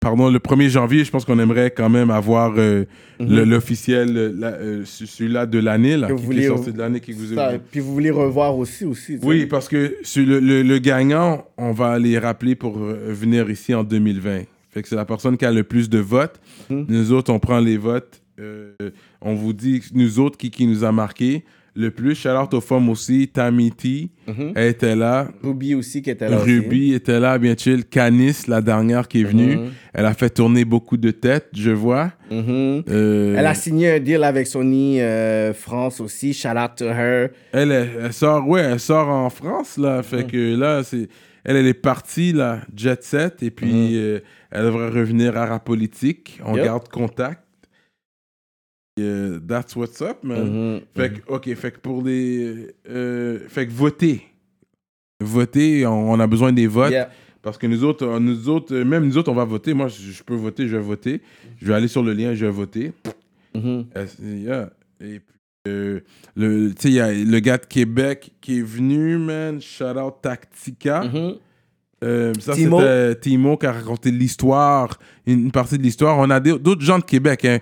pardon, 0.02 0.30
le 0.30 0.40
1er 0.40 0.70
janvier, 0.70 1.04
je 1.04 1.12
pense 1.12 1.26
qu'on 1.26 1.40
aimerait 1.40 1.72
quand 1.72 1.90
même 1.90 2.12
avoir 2.12 2.54
euh, 2.58 2.86
le- 3.20 3.44
l'officiel, 3.44 4.16
euh, 4.18 4.32
euh, 4.44 4.82
ce- 4.86 5.06
celui-là 5.06 5.46
de 5.46 5.58
l'année, 5.60 5.98
là, 5.98 6.08
Que 6.08 6.14
qui 6.14 6.40
est 6.40 6.48
sorti 6.48 6.72
de 6.74 6.78
l'année, 6.78 7.00
qui 7.00 7.12
vous 7.14 7.34
Ça, 7.34 7.54
puis 7.72 7.80
vous 7.80 7.94
voulez 7.94 8.12
revoir 8.12 8.56
aussi, 8.58 8.86
aussi. 8.86 9.18
sais. 9.18 9.26
Oui, 9.26 9.46
parce 9.46 9.68
que 9.68 9.96
sur 10.04 10.26
le, 10.26 10.40
le- 10.40 10.62
le 10.64 10.78
gagnant, 10.80 11.46
on 11.58 11.72
va 11.72 11.98
les 11.98 12.20
rappeler 12.20 12.56
pour 12.56 12.78
venir 12.78 13.50
ici 13.50 13.74
en 13.74 13.84
2020. 13.84 14.44
Fait 14.70 14.82
que 14.82 14.90
c'est 14.90 14.96
la 14.98 15.06
personne 15.06 15.38
qui 15.38 15.46
a 15.46 15.52
le 15.52 15.64
plus 15.64 15.90
de 15.90 16.00
votes. 16.00 16.40
Mhm. 16.70 16.86
Nous 16.90 17.12
autres, 17.14 17.32
on 17.32 17.40
prend 17.40 17.60
les 17.60 17.78
votes. 17.78 18.22
euh, 18.38 18.74
on 19.22 19.34
vous 19.34 19.54
dit, 19.54 19.82
nous 19.94 20.20
autres, 20.20 20.38
qui, 20.38 20.52
qui 20.52 20.68
nous 20.68 20.84
a 20.84 20.92
marqué 20.92 21.46
le 21.76 21.92
plus. 21.92 22.16
Shout 22.16 22.30
out 22.30 22.54
aux 22.54 22.62
femmes 22.62 22.90
aussi. 22.90 23.28
Tammy 23.28 23.72
T, 23.72 24.10
Mhm. 24.28 24.54
elle 24.56 24.68
était 24.70 24.96
là. 24.96 25.28
Ruby 25.44 25.76
aussi 25.76 26.02
qui 26.02 26.10
était 26.10 26.30
là. 26.30 26.38
aussi. 26.42 26.46
Ruby 26.60 26.94
était 26.94 27.20
là, 27.20 27.38
bien 27.38 27.56
chill. 27.58 27.86
Canis, 27.86 28.44
la 28.48 28.62
dernière 28.62 29.08
qui 29.08 29.22
est 29.22 29.26
venue. 29.26 29.58
Mhm. 29.58 29.70
Elle 29.94 30.06
a 30.06 30.14
fait 30.14 30.30
tourner 30.30 30.66
beaucoup 30.66 30.98
de 30.98 31.12
têtes, 31.12 31.50
je 31.54 31.72
vois. 31.72 32.12
Mhm. 32.32 32.84
Euh, 32.90 33.36
Elle 33.38 33.46
a 33.46 33.54
signé 33.54 33.92
un 33.92 34.00
deal 34.00 34.24
avec 34.24 34.48
Sony 34.48 35.00
euh, 35.02 35.54
France 35.54 36.00
aussi. 36.02 36.34
Shout 36.34 36.50
out 36.58 36.72
to 36.78 36.86
her. 36.86 37.30
Elle, 37.52 37.72
elle, 37.72 37.90
elle 38.06 38.14
sort, 38.14 38.48
ouais, 38.48 38.62
elle 38.62 38.80
sort 38.80 39.10
en 39.10 39.30
France, 39.30 39.78
là. 39.78 40.02
Fait 40.04 40.26
que 40.26 40.56
là, 40.56 40.84
c'est, 40.84 41.08
elle, 41.44 41.58
elle 41.58 41.68
est 41.68 41.74
partie, 41.74 42.34
là, 42.34 42.62
jet 42.76 43.04
set, 43.04 43.44
et 43.44 43.52
puis 43.52 43.98
euh, 43.98 44.20
elle 44.52 44.64
devrait 44.64 44.90
revenir 44.90 45.38
à 45.38 45.46
Rapolitique. 45.46 46.40
On 46.46 46.56
Yep. 46.56 46.66
garde 46.66 46.90
contact. 46.90 47.42
That's 48.98 49.76
what's 49.76 50.00
up, 50.02 50.24
man. 50.24 50.46
Mhm. 50.46 50.82
Fait 50.96 51.14
que, 51.14 51.22
ok, 51.32 51.54
fait 51.56 51.72
que 51.72 51.80
pour 51.80 52.02
les. 52.02 52.68
euh, 52.90 53.40
fait 53.50 53.68
que 53.68 53.72
voter. 53.74 54.22
Voter, 55.22 55.86
on, 55.86 56.12
on 56.12 56.20
a 56.20 56.28
besoin 56.28 56.54
des 56.54 56.68
votes. 56.68 56.92
Yeah. 56.92 57.10
Parce 57.42 57.58
que 57.58 57.68
nous 57.68 57.84
autres, 57.84 58.06
euh, 58.06 58.20
nous 58.20 58.48
autres, 58.50 58.74
euh, 58.74 58.86
même 58.86 59.06
nous 59.06 59.18
autres, 59.18 59.30
on 59.32 59.36
va 59.36 59.44
voter. 59.46 59.74
Moi, 59.74 59.88
je, 59.90 60.12
je 60.12 60.24
peux 60.24 60.36
voter, 60.36 60.68
je 60.68 60.78
vais 60.78 60.82
voter. 60.84 61.22
Je 61.62 61.68
vais 61.68 61.74
aller 61.74 61.88
sur 61.90 62.04
le 62.04 62.14
lien, 62.14 62.34
je 62.34 62.46
vais 62.46 62.52
voter. 62.52 62.94
Mhm. 63.54 63.86
Euh, 63.98 64.06
yeah. 64.22 64.70
Et 65.02 65.20
puis, 65.20 65.36
euh, 65.68 66.00
le, 66.38 66.70
tu 66.74 66.82
sais, 66.84 66.90
il 66.90 66.94
y 66.96 67.00
a 67.02 67.12
le 67.14 67.40
gars 67.40 67.58
de 67.58 67.66
Québec 67.66 68.32
qui 68.40 68.60
est 68.60 68.66
venu, 68.66 69.18
man. 69.18 69.60
Shout 69.62 69.98
out 69.98 70.16
Tactica. 70.22 71.04
Euh, 72.06 72.34
ça, 72.40 72.54
Timo. 72.54 72.80
c'était 72.80 73.16
Timo 73.20 73.58
qui 73.58 73.66
a 73.66 73.72
raconté 73.72 74.12
l'histoire, 74.12 75.00
une, 75.26 75.52
partie 75.52 75.78
de 75.78 75.84
l'histoire. 75.84 76.18
On 76.20 76.30
a 76.30 76.40
d'autres 76.40 76.82
gens 76.82 77.00
de 77.00 77.04
Québec. 77.04 77.44
hein. 77.46 77.58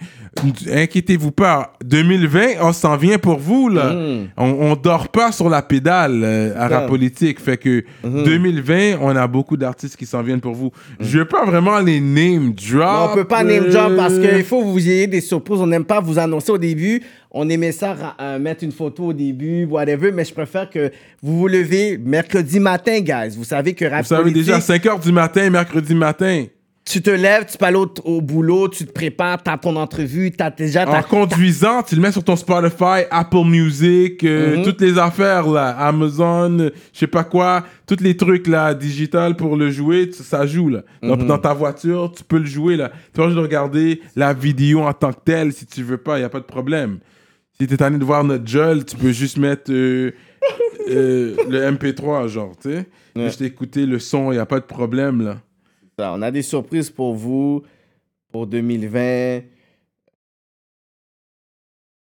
Inquiétez-vous 0.72 1.32
pas. 1.32 1.74
2020, 1.84 2.62
on 2.62 2.74
s'en 2.74 2.98
vient 2.98 3.18
pour 3.18 3.40
vous, 3.40 3.70
là. 3.70 3.94
Mhm. 3.94 4.28
On, 4.38 4.46
on 4.72 4.76
dort 4.76 5.08
pas 5.10 5.32
sur 5.32 5.50
la 5.50 5.62
pédale 5.62 6.22
euh, 6.24 6.54
à 6.58 6.68
rap 6.68 6.88
politique. 6.88 7.40
Fait 7.40 7.58
que 7.58 7.84
Mhm. 8.04 8.24
2020, 8.24 8.98
on 9.02 9.16
a 9.16 9.28
beaucoup 9.28 9.58
d'artistes 9.58 9.96
qui 9.96 10.06
s'en 10.06 10.22
viennent 10.22 10.42
pour 10.42 10.54
vous. 10.56 10.72
Je 11.00 11.20
veux 11.20 11.26
pas 11.26 11.46
vraiment 11.46 11.80
les 11.80 12.00
name 12.00 12.54
drop. 12.54 12.82
Non, 12.82 13.08
on 13.12 13.16
peut 13.16 13.24
pas 13.26 13.44
name 13.44 13.70
drop 13.70 13.96
parce 13.96 14.14
euh, 14.16 14.36
qu'il 14.36 14.44
faut 14.44 14.62
que 14.62 14.68
vous 14.68 14.90
ayez 14.90 15.08
des 15.08 15.22
surprises. 15.22 15.60
On 15.62 15.68
n'aime 15.68 15.86
pas 15.86 16.00
vous 16.02 16.20
annoncer 16.20 16.52
au 16.52 16.58
début. 16.58 17.02
On 17.36 17.50
aimait 17.50 17.72
ça 17.72 18.16
euh, 18.22 18.38
mettre 18.38 18.64
une 18.64 18.72
photo 18.72 19.06
au 19.06 19.14
début, 19.14 19.66
whatever, 19.66 20.12
mais 20.12 20.24
je 20.24 20.34
préfère 20.34 20.70
que 20.70 20.92
vous 21.24 21.40
vous 21.40 21.48
levez 21.48 21.98
mercredi 21.98 22.60
matin, 22.60 23.00
guys. 23.00 23.36
Vous 23.36 23.44
savez 23.44 23.74
que 23.74 23.86
rap 23.86 24.04
Vous 24.04 24.10
savez 24.10 24.32
déjà, 24.32 24.62
5 24.62 24.84
h 24.84 25.02
du 25.04 25.12
matin, 25.12 25.50
mercredi 25.50 25.96
matin. 25.96 26.46
tu 26.86 27.02
te 27.02 27.10
lèves, 27.10 27.46
tu 27.50 27.58
peux 27.58 27.66
aller 27.66 27.78
au, 27.78 27.92
au 28.04 28.22
boulot, 28.22 28.68
tu 28.70 28.86
te 28.86 28.92
prépares, 28.92 29.42
t'as 29.42 29.58
ton 29.58 29.76
entrevue, 29.78 30.30
t'as 30.32 30.52
déjà 30.52 30.84
En 30.88 30.92
ta... 30.92 31.02
conduisant, 31.02 31.82
tu 31.82 31.96
le 31.96 32.02
mets 32.02 32.12
sur 32.12 32.24
ton 32.24 32.36
Spotify, 32.36 33.06
Apple 33.10 33.46
Music, 33.46 34.24
euh, 34.26 34.58
Mhm. 34.58 34.64
toutes 34.66 34.82
les 34.82 34.98
affaires 35.00 35.48
là, 35.48 35.70
Amazon, 35.70 36.60
euh, 36.60 36.70
je 36.94 37.00
sais 37.00 37.08
pas 37.08 37.24
quoi, 37.24 37.64
tous 37.88 37.98
les 38.02 38.16
trucs 38.16 38.46
là, 38.48 38.74
digital 38.76 39.36
pour 39.38 39.56
le 39.58 39.72
jouer, 39.72 40.10
tu- 40.10 40.22
ça 40.22 40.46
joue 40.46 40.70
là. 40.70 40.82
Dans, 41.02 41.18
Mhm. 41.18 41.26
dans 41.26 41.38
ta 41.40 41.54
voiture, 41.54 42.12
tu 42.16 42.24
peux 42.24 42.38
le 42.38 42.46
jouer 42.46 42.76
là. 42.76 42.90
Tu 42.90 43.12
peux 43.22 43.26
juste 43.28 43.40
regarder 43.40 44.02
la 44.16 44.34
vidéo 44.34 44.82
en 44.82 44.94
tant 44.94 45.14
que 45.14 45.22
telle 45.26 45.52
si 45.54 45.66
tu 45.66 45.82
veux 45.84 45.98
pas, 45.98 46.20
y 46.20 46.24
a 46.24 46.30
pas 46.30 46.40
de 46.42 46.46
problème. 46.46 47.00
Si 47.60 47.68
t'es 47.68 47.78
tanné 47.78 47.98
de 47.98 48.04
voir 48.04 48.24
notre 48.24 48.48
Joel, 48.48 48.84
tu 48.86 48.96
peux 48.96 49.12
juste 49.12 49.38
mettre 49.38 49.72
euh, 49.72 50.12
euh, 50.90 51.36
le 51.50 51.72
MP3 51.72 52.28
genre, 52.28 52.56
tu 52.58 52.70
sais. 52.72 52.86
Ouais. 53.16 53.26
Juste 53.26 53.42
écouter 53.42 53.86
le 53.86 54.00
son, 54.00 54.32
y 54.32 54.38
a 54.40 54.46
pas 54.46 54.60
de 54.60 54.66
problème 54.66 55.22
là. 55.22 55.42
Ça, 56.00 56.14
On 56.14 56.22
a 56.24 56.32
des 56.32 56.42
surprises 56.42 56.90
pour 56.90 57.14
vous 57.14 57.62
pour 58.32 58.48
2020. 58.48 59.42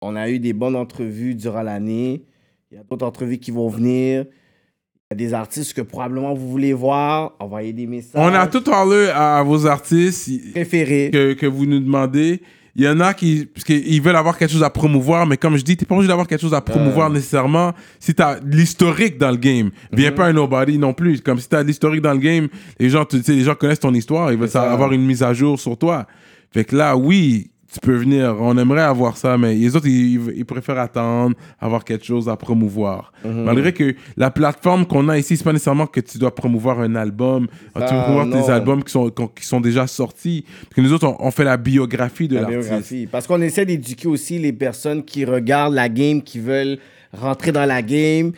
On 0.02 0.16
a 0.16 0.30
eu 0.30 0.40
des 0.40 0.54
bonnes 0.54 0.76
entrevues 0.76 1.36
durant 1.36 1.62
l'année. 1.62 2.26
Il 2.72 2.78
y 2.78 2.80
a 2.80 2.84
d'autres 2.84 3.06
entrevues 3.06 3.38
qui 3.38 3.52
vont 3.52 3.70
venir. 3.70 4.26
Il 4.26 5.12
y 5.12 5.14
a 5.14 5.16
des 5.16 5.34
artistes 5.36 5.74
que 5.74 5.82
probablement 5.82 6.34
vous 6.34 6.50
voulez 6.50 6.74
voir. 6.74 7.36
Envoyez 7.40 7.74
des 7.74 7.86
messages. 7.86 8.14
On 8.22 8.34
a 8.34 8.48
tout 8.48 8.62
parlé 8.64 9.08
à, 9.14 9.38
à 9.38 9.44
vos 9.44 9.68
artistes. 9.68 10.52
préférés. 10.52 11.12
que, 11.12 11.34
que 11.34 11.46
vous 11.46 11.66
nous 11.68 11.80
demandez. 11.80 12.42
Il 12.78 12.84
y 12.84 12.90
en 12.90 13.00
a 13.00 13.14
qui 13.14 13.46
parce 13.46 13.64
qu'ils 13.64 14.02
veulent 14.02 14.18
avoir 14.18 14.38
quelque 14.38 14.52
chose 14.52 14.64
à 14.64 14.70
promouvoir, 14.70 15.26
mais 15.26 15.38
comme 15.38 15.56
je 15.56 15.64
dis, 15.64 15.78
t'es 15.78 15.86
pas 15.86 15.96
obligé 15.96 16.10
d'avoir 16.10 16.28
quelque 16.28 16.42
chose 16.42 16.54
à 16.54 16.60
promouvoir 16.60 17.10
nécessairement 17.10 17.74
si 18.00 18.14
t'as 18.14 18.40
de 18.40 18.56
l'historique 18.56 19.18
dans 19.18 19.32
le 19.32 19.38
game. 19.38 19.72
Viens 19.94 20.12
pas 20.12 20.26
un 20.26 20.34
nobody 20.34 20.78
non 20.78 20.94
plus. 20.94 21.22
Comme 21.22 21.40
si 21.40 21.48
t'as 21.48 21.64
de 21.64 21.68
l'historique 21.68 22.02
dans 22.02 22.12
le 22.12 22.20
game, 22.20 22.50
les 22.78 22.90
gens, 22.90 23.06
tu 23.06 23.24
sais, 23.24 23.32
les 23.32 23.44
gens 23.44 23.56
connaissent 23.56 23.80
ton 23.80 23.94
histoire, 23.94 24.32
ils 24.34 24.38
veulent 24.38 24.50
ça. 24.50 24.70
avoir 24.70 24.92
une 24.92 25.06
mise 25.06 25.24
à 25.24 25.34
jour 25.34 25.58
sur 25.58 25.78
toi. 25.78 26.06
Fait 26.52 26.66
que 26.66 26.76
là, 26.76 26.98
oui, 26.98 27.52
tu 27.72 27.80
peux 27.82 27.96
venir. 27.96 28.36
On 28.40 28.58
aimerait 28.58 28.84
avoir 28.84 29.18
ça, 29.18 29.38
mais 29.38 29.54
les 29.56 29.76
autres, 29.76 29.88
ils, 29.88 30.32
ils 30.38 30.46
préfèrent 30.46 30.78
attendre, 30.80 31.36
avoir 31.60 31.84
quelque 31.84 32.06
chose 32.06 32.30
à 32.30 32.38
promouvoir. 32.38 33.12
Malgré 33.26 33.74
que 33.74 33.96
la 34.16 34.32
plateforme 34.32 34.86
qu'on 34.86 35.10
a 35.10 35.18
ici, 35.18 35.36
c'est 35.36 35.44
pas 35.44 35.52
nécessairement 35.52 35.88
que 35.88 36.00
tu 36.00 36.18
dois 36.18 36.34
promouvoir 36.34 36.80
un 36.80 36.96
album. 36.96 37.48
tu 37.48 37.54
peux 37.74 37.82
Ah, 37.84 37.86
promouvoir 38.04 38.26
non. 38.28 38.42
tes 38.44 38.50
albums 38.52 38.84
qui 38.84 38.92
sont, 38.92 39.10
qui 39.10 39.46
sont 39.46 39.60
déjà 39.62 39.88
sortis. 39.88 40.46
Parce 40.64 40.76
que 40.76 40.82
nous 40.82 40.94
autres, 40.94 41.08
on, 41.08 41.18
on 41.20 41.32
fait 41.32 41.44
la 41.44 41.58
biographie 41.58 42.28
de 42.28 42.36
La 42.36 42.50
l'artiste. 42.50 43.10
Parce 43.12 43.28
qu'on 43.28 43.42
essaie 43.42 43.66
d'éduquer 43.66 44.08
aussi 44.08 44.40
les 44.40 44.54
personnes 44.54 45.04
qui 45.04 45.26
regardent 45.26 45.74
la 45.74 45.90
game, 45.90 46.22
qui 46.22 46.40
veulent 46.40 46.78
rentrer 47.14 47.52
dans 47.52 47.66
la 47.66 47.82
game 47.82 48.32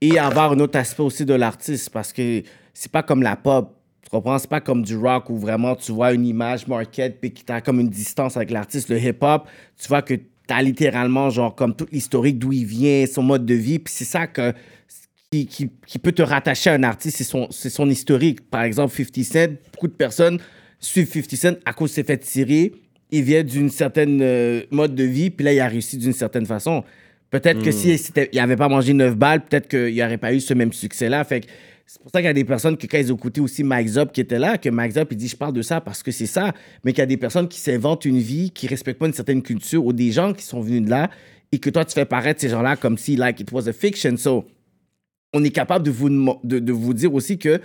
et 0.00 0.18
avoir 0.18 0.52
un 0.52 0.58
autre 0.60 0.78
aspect 0.78 1.02
aussi 1.02 1.24
de 1.24 1.34
l'artiste. 1.34 1.90
Parce 1.90 2.12
que 2.12 2.42
c'est 2.74 2.90
pas 2.90 3.02
comme 3.02 3.22
la 3.22 3.36
pop. 3.36 3.76
Tu 4.10 4.16
comprends? 4.16 4.38
C'est 4.38 4.50
pas 4.50 4.60
comme 4.60 4.82
du 4.82 4.96
rock 4.96 5.30
où 5.30 5.36
vraiment 5.36 5.76
tu 5.76 5.92
vois 5.92 6.12
une 6.12 6.26
image 6.26 6.66
market 6.66 7.20
puis 7.20 7.30
qui 7.30 7.44
t'a 7.44 7.60
comme 7.60 7.78
une 7.78 7.88
distance 7.88 8.36
avec 8.36 8.50
l'artiste. 8.50 8.88
Le 8.88 8.98
hip-hop, 8.98 9.46
tu 9.80 9.86
vois 9.86 10.02
que 10.02 10.14
t'as 10.48 10.62
littéralement 10.62 11.30
genre 11.30 11.54
comme 11.54 11.76
tout 11.76 11.86
l'historique 11.92 12.36
d'où 12.36 12.52
il 12.52 12.64
vient, 12.64 13.06
son 13.06 13.22
mode 13.22 13.46
de 13.46 13.54
vie. 13.54 13.78
Puis 13.78 13.94
c'est 13.96 14.04
ça 14.04 14.26
que 14.26 14.52
qui, 15.30 15.46
qui, 15.46 15.70
qui 15.86 15.98
peut 16.00 16.10
te 16.10 16.22
rattacher 16.22 16.70
à 16.70 16.72
un 16.72 16.82
artiste, 16.82 17.18
c'est 17.18 17.24
son, 17.24 17.46
c'est 17.52 17.70
son 17.70 17.88
historique. 17.88 18.50
Par 18.50 18.62
exemple, 18.62 18.92
50 18.92 19.24
Cent, 19.24 19.52
beaucoup 19.72 19.86
de 19.86 19.92
personnes 19.92 20.40
suivent 20.80 21.12
50 21.12 21.36
Cent 21.36 21.54
à 21.64 21.72
cause 21.72 21.90
qu'il 21.90 22.02
s'est 22.02 22.06
fait 22.06 22.18
tirer. 22.18 22.72
Il 23.12 23.22
vient 23.22 23.44
d'une 23.44 23.70
certaine 23.70 24.20
euh, 24.22 24.62
mode 24.72 24.96
de 24.96 25.04
vie, 25.04 25.30
puis 25.30 25.44
là, 25.44 25.52
il 25.52 25.60
a 25.60 25.68
réussi 25.68 25.98
d'une 25.98 26.12
certaine 26.12 26.46
façon. 26.46 26.82
Peut-être 27.30 27.62
que 27.62 27.70
s'il 27.70 27.96
n'avait 28.34 28.56
pas 28.56 28.68
mangé 28.68 28.92
9 28.92 29.14
balles, 29.14 29.44
peut-être 29.44 29.68
qu'il 29.68 29.94
n'aurait 29.94 30.18
pas 30.18 30.34
eu 30.34 30.40
ce 30.40 30.52
même 30.52 30.72
succès-là. 30.72 31.22
Fait 31.22 31.42
que 31.42 31.46
c'est 31.92 32.00
pour 32.00 32.12
ça 32.12 32.20
qu'il 32.20 32.26
y 32.26 32.30
a 32.30 32.32
des 32.32 32.44
personnes 32.44 32.76
que 32.76 32.86
quand 32.86 32.98
ils 32.98 33.12
ont 33.12 33.16
écouté 33.16 33.40
aussi 33.40 33.64
Mike 33.64 33.88
Zop 33.88 34.12
qui 34.12 34.20
était 34.20 34.38
là, 34.38 34.58
que 34.58 34.68
Mike 34.68 34.92
Zop, 34.92 35.08
il 35.10 35.16
dit, 35.16 35.26
je 35.26 35.34
parle 35.34 35.52
de 35.52 35.60
ça 35.60 35.80
parce 35.80 36.04
que 36.04 36.12
c'est 36.12 36.26
ça. 36.26 36.52
Mais 36.84 36.92
qu'il 36.92 37.00
y 37.00 37.02
a 37.02 37.06
des 37.06 37.16
personnes 37.16 37.48
qui 37.48 37.58
s'inventent 37.58 38.04
une 38.04 38.20
vie, 38.20 38.52
qui 38.52 38.68
respectent 38.68 39.00
pas 39.00 39.08
une 39.08 39.12
certaine 39.12 39.42
culture, 39.42 39.84
ou 39.84 39.92
des 39.92 40.12
gens 40.12 40.32
qui 40.32 40.44
sont 40.44 40.60
venus 40.60 40.82
de 40.82 40.90
là, 40.90 41.10
et 41.50 41.58
que 41.58 41.68
toi, 41.68 41.84
tu 41.84 41.92
fais 41.92 42.04
paraître 42.04 42.40
ces 42.40 42.48
gens-là 42.48 42.76
comme 42.76 42.96
si, 42.96 43.16
like, 43.16 43.40
it 43.40 43.50
was 43.50 43.68
a 43.68 43.72
fiction. 43.72 44.16
So, 44.16 44.44
on 45.32 45.42
est 45.42 45.50
capable 45.50 45.84
de 45.84 45.90
vous, 45.90 46.08
de, 46.44 46.60
de 46.60 46.72
vous 46.72 46.94
dire 46.94 47.12
aussi 47.12 47.38
que 47.38 47.60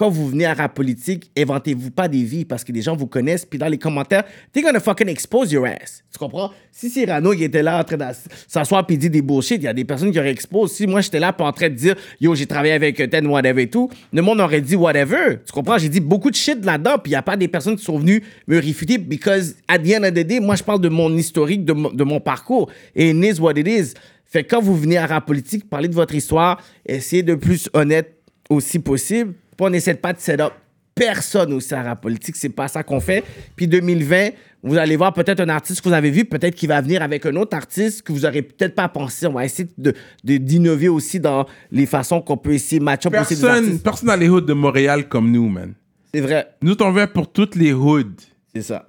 quand 0.00 0.08
vous 0.08 0.28
venez 0.28 0.46
à 0.46 0.54
rap 0.54 0.74
politique, 0.74 1.30
inventez-vous 1.36 1.90
pas 1.90 2.08
des 2.08 2.22
vies 2.22 2.46
parce 2.46 2.64
que 2.64 2.72
les 2.72 2.80
gens 2.80 2.96
vous 2.96 3.06
connaissent. 3.06 3.44
Puis 3.44 3.58
dans 3.58 3.68
les 3.68 3.76
commentaires, 3.76 4.24
t'es 4.50 4.62
gonna 4.62 4.80
fucking 4.80 5.08
expose 5.10 5.52
your 5.52 5.66
ass. 5.66 6.02
Tu 6.10 6.18
comprends? 6.18 6.52
Si 6.72 6.88
Cyrano 6.88 7.32
qui 7.32 7.44
était 7.44 7.62
là 7.62 7.78
en 7.78 7.84
train 7.84 7.98
de 7.98 8.04
s'asseoir 8.48 8.86
puis 8.86 8.96
dire 8.96 9.10
des 9.10 9.20
bullshit, 9.20 9.60
il 9.60 9.64
y 9.64 9.68
a 9.68 9.74
des 9.74 9.84
personnes 9.84 10.10
qui 10.10 10.18
auraient 10.18 10.30
exposé. 10.30 10.74
Si 10.74 10.86
moi 10.86 11.02
j'étais 11.02 11.20
là 11.20 11.34
pas 11.34 11.44
en 11.44 11.52
train 11.52 11.68
de 11.68 11.74
dire 11.74 11.96
yo, 12.18 12.34
j'ai 12.34 12.46
travaillé 12.46 12.72
avec 12.72 12.96
Ten, 13.10 13.26
whatever 13.26 13.60
et 13.60 13.68
tout, 13.68 13.90
le 14.10 14.22
monde 14.22 14.40
aurait 14.40 14.62
dit 14.62 14.74
whatever. 14.74 15.36
Tu 15.44 15.52
comprends? 15.52 15.76
J'ai 15.76 15.90
dit 15.90 16.00
beaucoup 16.00 16.30
de 16.30 16.34
shit 16.36 16.64
là-dedans, 16.64 16.96
puis 16.96 17.10
il 17.10 17.12
y 17.12 17.16
a 17.16 17.22
pas 17.22 17.36
des 17.36 17.48
personnes 17.48 17.76
qui 17.76 17.84
sont 17.84 17.98
venues 17.98 18.22
me 18.46 18.58
réfuter 18.58 18.96
because 18.96 19.54
at 19.68 19.80
the 19.80 19.92
end 19.98 20.04
of 20.04 20.14
the 20.14 20.26
day, 20.26 20.40
moi 20.40 20.56
je 20.56 20.62
parle 20.62 20.80
de 20.80 20.88
mon 20.88 21.14
historique, 21.14 21.66
de, 21.66 21.74
mon- 21.74 22.20
parcours. 22.20 22.70
Et 22.96 23.10
it 23.10 23.16
is 23.22 23.38
what 23.38 23.52
it 23.58 23.68
is. 23.68 23.92
Fait 24.24 24.44
quand 24.44 24.62
vous 24.62 24.76
venez 24.78 24.96
à 24.96 25.04
rap 25.04 25.26
politique, 25.26 25.68
parlez 25.68 25.88
de 25.88 25.94
votre 25.94 26.14
histoire, 26.14 26.58
essayez 26.86 27.22
de 27.22 27.34
plus 27.34 27.68
honnête 27.74 28.14
aussi 28.48 28.78
possible. 28.78 29.34
On 29.66 29.70
n'essaie 29.70 29.94
pas 29.94 30.12
de 30.12 30.18
set 30.20 30.40
up 30.40 30.52
personne 30.94 31.52
aussi 31.54 31.72
à 31.74 31.82
rap 31.82 32.02
politique. 32.02 32.36
C'est 32.36 32.48
pas 32.50 32.68
ça 32.68 32.82
qu'on 32.82 33.00
fait. 33.00 33.24
Puis 33.56 33.66
2020, 33.66 34.30
vous 34.62 34.76
allez 34.76 34.96
voir 34.96 35.14
peut-être 35.14 35.40
un 35.40 35.48
artiste 35.48 35.80
que 35.80 35.88
vous 35.88 35.94
avez 35.94 36.10
vu, 36.10 36.24
peut-être 36.26 36.54
qu'il 36.54 36.68
va 36.68 36.80
venir 36.82 37.00
avec 37.02 37.24
un 37.24 37.34
autre 37.36 37.56
artiste 37.56 38.02
que 38.02 38.12
vous 38.12 38.26
aurez 38.26 38.42
peut-être 38.42 38.74
pas 38.74 38.88
pensé. 38.88 39.26
On 39.26 39.32
va 39.32 39.44
essayer 39.46 39.68
de 39.78 39.94
de- 40.24 40.36
d'innover 40.36 40.88
aussi 40.88 41.18
dans 41.20 41.46
les 41.70 41.86
façons 41.86 42.20
qu'on 42.20 42.36
peut 42.36 42.52
essayer 42.52 42.78
de 42.80 42.84
match 42.84 43.06
up 43.06 43.12
Personne, 43.12 43.78
personne 43.78 44.08
dans 44.08 44.16
les 44.16 44.28
hoods 44.28 44.42
de 44.42 44.52
Montréal 44.52 45.08
comme 45.08 45.30
nous, 45.30 45.48
man. 45.48 45.72
C'est 46.12 46.20
vrai. 46.20 46.48
Nous, 46.60 46.76
on 46.82 46.90
veut 46.92 47.06
pour 47.06 47.30
toutes 47.32 47.54
les 47.54 47.72
hoods. 47.72 48.16
C'est 48.54 48.62
ça. 48.62 48.84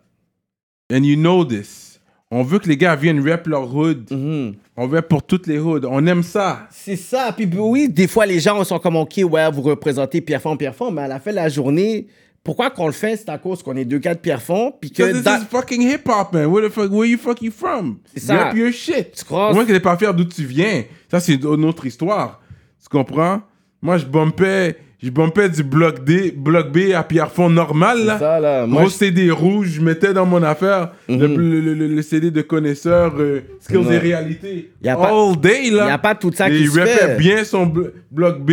And 0.91 1.03
you 1.03 1.15
know 1.15 1.45
this. 1.45 1.90
On 2.33 2.43
veut 2.43 2.59
que 2.59 2.69
les 2.69 2.77
gars 2.77 2.95
viennent 2.95 3.27
rap 3.29 3.45
leur 3.45 3.75
hood. 3.75 4.09
Mhm. 4.09 4.55
On 4.77 4.87
veut 4.87 5.01
pour 5.01 5.21
toutes 5.21 5.47
les 5.47 5.59
hoods. 5.59 5.85
On 5.87 6.07
aime 6.07 6.23
ça. 6.23 6.67
C'est 6.71 6.95
ça. 6.95 7.33
Puis 7.35 7.45
oui, 7.53 7.89
des 7.89 8.07
fois, 8.07 8.25
les 8.25 8.39
gens 8.39 8.63
sont 8.63 8.79
comme, 8.79 8.95
OK, 8.95 9.19
ouais, 9.29 9.51
vous 9.51 9.61
représentez 9.61 10.21
Pierrefonds, 10.21 10.55
Pierrefonds, 10.55 10.91
mais 10.91 11.01
à 11.01 11.07
la 11.09 11.19
fin 11.19 11.31
de 11.31 11.35
la 11.35 11.49
journée, 11.49 12.07
pourquoi 12.41 12.69
qu'on 12.69 12.87
le 12.87 12.93
fait? 12.93 13.17
C'est 13.17 13.29
à 13.29 13.37
cause 13.37 13.61
qu'on 13.61 13.75
est 13.75 13.83
deux 13.83 13.99
gars 13.99 14.15
de 14.15 14.19
Pierrefonds, 14.19 14.73
puis 14.79 14.91
que... 14.91 15.03
This 15.11 15.43
is 15.43 15.45
fucking 15.49 15.81
hip 15.81 16.07
hop, 16.07 16.33
man. 16.33 16.45
Where 16.45 16.67
the 16.67 16.71
fuck, 16.71 16.89
where 16.89 17.05
you 17.05 17.17
fuck 17.17 17.41
you 17.41 17.51
from? 17.51 17.97
C'est 18.13 18.21
ça. 18.21 18.45
Rap 18.45 18.55
your 18.55 18.71
shit. 18.71 19.11
Tu 19.11 19.25
crois? 19.25 19.53
Moi, 19.53 19.65
que 19.65 19.77
pas 19.77 19.97
fier 19.97 20.13
d'où 20.13 20.23
tu 20.23 20.45
viens. 20.45 20.85
Ça, 21.09 21.19
c'est 21.19 21.35
une 21.35 21.65
autre 21.65 21.85
histoire. 21.85 22.39
Tu 22.81 22.87
comprends? 22.89 23.41
Moi, 23.81 23.97
je 23.97 24.05
bumpais, 24.05 24.77
je 25.03 25.09
bumpais 25.09 25.49
du 25.49 25.63
bloc 25.63 26.03
D, 26.03 26.31
bloc 26.35 26.71
B 26.71 26.91
à 26.95 27.03
Pierrefonds 27.03 27.49
normal, 27.49 28.05
là. 28.05 28.19
ça, 28.19 28.39
là. 28.39 28.67
Moi, 28.67 28.81
Gros 28.81 28.89
je- 28.89 28.95
CD 28.95 29.31
rouge, 29.31 29.69
je 29.75 29.81
mettais 29.81 30.13
dans 30.13 30.25
mon 30.25 30.43
affaire 30.43 30.91
le, 31.09 31.25
le- 31.27 31.73
le- 31.73 31.87
le 31.87 32.01
CD 32.03 32.29
de 32.29 32.41
connaisseur, 32.41 33.13
euh, 33.17 33.41
skills 33.59 33.91
et 33.91 33.97
réalité. 33.97 34.71
Y 34.83 34.89
a 34.89 34.95
pas- 34.95 35.09
All 35.11 35.35
day, 35.39 35.71
là. 35.71 35.87
y 35.87 35.91
a 35.91 35.97
pas 35.97 36.13
tout 36.15 36.31
ça 36.31 36.49
Et 36.49 36.51
qui 36.51 36.61
il 36.61 36.69
se 36.69 36.79
fait. 36.85 37.17
bien 37.17 37.43
son 37.43 37.65
blo- 37.65 37.91
bloc 38.11 38.39
B, 38.41 38.51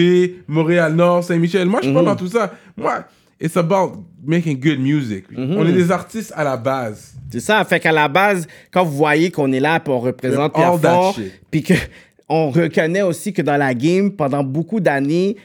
Montréal-Nord, 0.48 1.24
Saint-Michel. 1.24 1.66
Moi, 1.68 1.80
je 1.82 1.86
suis 1.86 1.94
pas 1.94 2.00
Mhm. 2.00 2.06
dans 2.06 2.16
tout 2.16 2.28
ça. 2.28 2.52
Moi, 2.76 3.04
it's 3.40 3.56
about 3.56 4.04
making 4.26 4.58
good 4.58 4.78
music. 4.80 5.24
Mhm. 5.30 5.54
On 5.58 5.66
est 5.66 5.72
des 5.72 5.90
artistes 5.90 6.32
à 6.34 6.44
la 6.44 6.56
base. 6.56 7.14
C'est 7.30 7.40
ça. 7.40 7.62
Fait 7.64 7.78
qu'à 7.78 7.92
la 7.92 8.08
base, 8.08 8.46
quand 8.72 8.84
vous 8.84 8.96
voyez 8.96 9.30
qu'on 9.30 9.52
est 9.52 9.60
là, 9.60 9.78
puis 9.80 9.92
on 9.92 10.00
représente 10.00 10.54
Pierrefonds, 10.54 11.14
puis 11.50 11.62
que 11.62 11.74
on 12.30 12.50
reconnaît 12.50 13.02
aussi 13.02 13.32
que 13.34 13.42
dans 13.42 13.56
la 13.58 13.74
game, 13.74 14.10
pendant 14.12 14.42
beaucoup 14.42 14.80
d'années, 14.80 15.36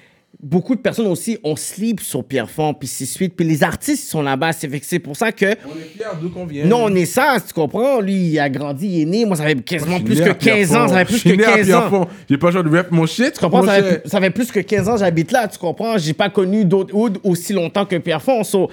beaucoup 0.43 0.75
de 0.75 0.81
personnes 0.81 1.07
aussi 1.07 1.37
ont 1.43 1.55
sleep 1.55 2.01
sur 2.01 2.23
Pierrefonds, 2.23 2.73
puis 2.73 2.87
c'est 2.87 3.05
suite. 3.05 3.33
Puis 3.35 3.47
les 3.47 3.63
artistes 3.63 4.09
sont 4.09 4.21
là-bas. 4.21 4.51
C'est 4.51 4.67
fait 4.67 4.79
que 4.79 4.85
c'est 4.85 4.99
pour 4.99 5.15
ça 5.15 5.31
que... 5.31 5.45
On 5.45 5.79
est 5.79 5.83
fiers 5.95 6.05
d'où 6.21 6.29
qu'on 6.29 6.45
vient. 6.45 6.65
Non, 6.65 6.83
on 6.83 6.95
est 6.95 7.05
ça, 7.05 7.37
tu 7.45 7.53
comprends? 7.53 8.01
Lui, 8.01 8.13
il 8.13 8.39
a 8.39 8.49
grandi, 8.49 8.87
il 8.87 9.01
est 9.01 9.05
né. 9.05 9.25
Moi, 9.25 9.37
ça 9.37 9.45
fait 9.45 9.55
quasiment 9.55 10.01
plus 10.01 10.19
que 10.19 10.29
à 10.29 10.33
15 10.33 10.75
ans. 10.75 10.87
Ça 10.89 10.99
fait 10.99 11.05
plus 11.05 11.23
que 11.23 11.29
né 11.29 11.45
à 11.45 11.55
15 11.55 11.71
ans. 11.71 12.07
J'ai 12.29 12.37
pas 12.37 12.47
le 12.47 12.53
choix 12.53 12.63
de 12.63 12.69
rap 12.69 12.91
mon 12.91 13.05
shit. 13.05 13.33
Tu 13.33 13.39
comprends? 13.39 13.63
Ça 13.63 13.81
fait, 13.81 14.01
ça 14.05 14.19
fait 14.19 14.31
plus 14.31 14.51
que 14.51 14.59
15 14.59 14.89
ans 14.89 14.97
j'habite 14.97 15.31
là, 15.31 15.47
tu 15.47 15.57
comprends? 15.57 15.97
J'ai 15.97 16.13
pas 16.13 16.29
connu 16.29 16.65
d'autres 16.65 16.93
hoods 16.93 17.19
aussi 17.23 17.53
longtemps 17.53 17.85
que 17.85 17.95
Pierrefonds. 17.95 18.43
So, 18.43 18.69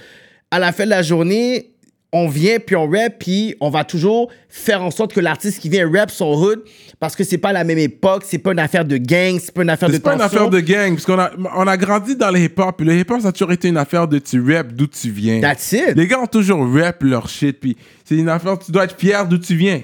à 0.51 0.59
la 0.59 0.73
fin 0.73 0.85
de 0.85 0.91
la 0.91 1.03
journée, 1.03 1.71
on 2.13 2.29
vient, 2.29 2.59
puis 2.59 2.75
on 2.75 2.89
rap, 2.91 3.19
puis 3.21 3.55
on 3.61 3.71
va 3.71 3.85
toujours 3.85 4.31
faire 4.49 4.83
en 4.83 4.91
sorte 4.91 5.13
que 5.13 5.21
l'artiste 5.21 5.61
qui 5.61 5.69
vient 5.69 5.89
rap 5.89 6.11
son 6.11 6.35
hood, 6.35 6.61
parce 6.99 7.15
que 7.15 7.23
c'est 7.23 7.39
pas 7.39 7.53
la 7.53 7.63
même 7.63 7.79
époque, 7.79 8.25
c'est 8.27 8.39
pas 8.39 8.51
une 8.53 8.59
affaire 8.59 8.85
de 8.85 8.97
gang, 8.97 9.39
c'est 9.39 9.55
pas 9.55 9.63
une 9.63 9.71
affaire 9.71 9.89
de 9.89 9.95
C'est 9.95 10.03
pas 10.03 10.15
une 10.15 10.21
affaire 10.21 10.51
de 10.51 10.59
gang, 10.61 10.95
parce 10.95 11.07
qu'on 11.07 11.19
a, 11.21 11.31
on 11.57 11.67
a 11.69 11.77
grandi 11.77 12.17
dans 12.17 12.31
le 12.33 12.41
hip-hop, 12.41 12.77
puis 12.77 12.85
le 12.87 12.99
hip-hop, 12.99 13.21
ça 13.21 13.29
a 13.29 13.33
toujours 13.33 13.53
été 13.53 13.69
une 13.69 13.77
affaire 13.77 14.09
de 14.09 14.19
tu 14.19 14.41
rap 14.53 14.73
d'où 14.73 14.87
tu 14.89 15.11
viens. 15.11 15.41
That's 15.41 15.71
it. 15.73 15.95
Les 15.95 16.07
gars 16.09 16.21
ont 16.21 16.27
toujours 16.27 16.67
rap 16.75 17.03
leur 17.05 17.29
shit, 17.29 17.61
puis 17.61 17.77
c'est 18.05 18.17
une 18.17 18.29
affaire, 18.29 18.59
tu 18.59 18.73
dois 18.73 18.85
être 18.85 18.99
fier 18.99 19.27
d'où 19.29 19.39
tu 19.39 19.55
viens. 19.55 19.81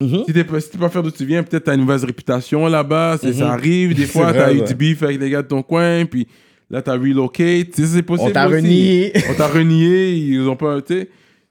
Mhm. 0.00 0.22
Si 0.28 0.32
t'es 0.32 0.44
pas, 0.44 0.60
si 0.60 0.70
t'es 0.70 0.78
pas 0.78 0.88
fier 0.90 1.02
d'où 1.02 1.10
tu 1.10 1.24
viens, 1.24 1.42
peut-être 1.42 1.64
t'as 1.64 1.74
une 1.74 1.80
mauvaise 1.80 2.04
réputation 2.04 2.68
là-bas, 2.68 3.18
c'est- 3.20 3.32
ça 3.32 3.50
arrive, 3.50 3.94
des 3.94 4.06
fois 4.06 4.32
t'as 4.32 4.52
eu 4.52 4.62
du 4.62 4.74
beef 4.74 5.02
avec 5.02 5.20
les 5.20 5.28
gars 5.28 5.42
de 5.42 5.48
ton 5.48 5.62
coin, 5.64 6.04
puis 6.04 6.28
là 6.70 6.82
t'as 6.82 6.92
relocate, 6.92 7.68
c'est 7.74 8.02
possible 8.02 8.28
On 8.30 8.32
t'a 8.32 8.46
renié. 8.46 9.12
On 9.28 9.34
t'a 9.34 9.48
renié, 9.48 10.12
ils 10.12 10.48
ont 10.48 10.54
pas. 10.54 10.78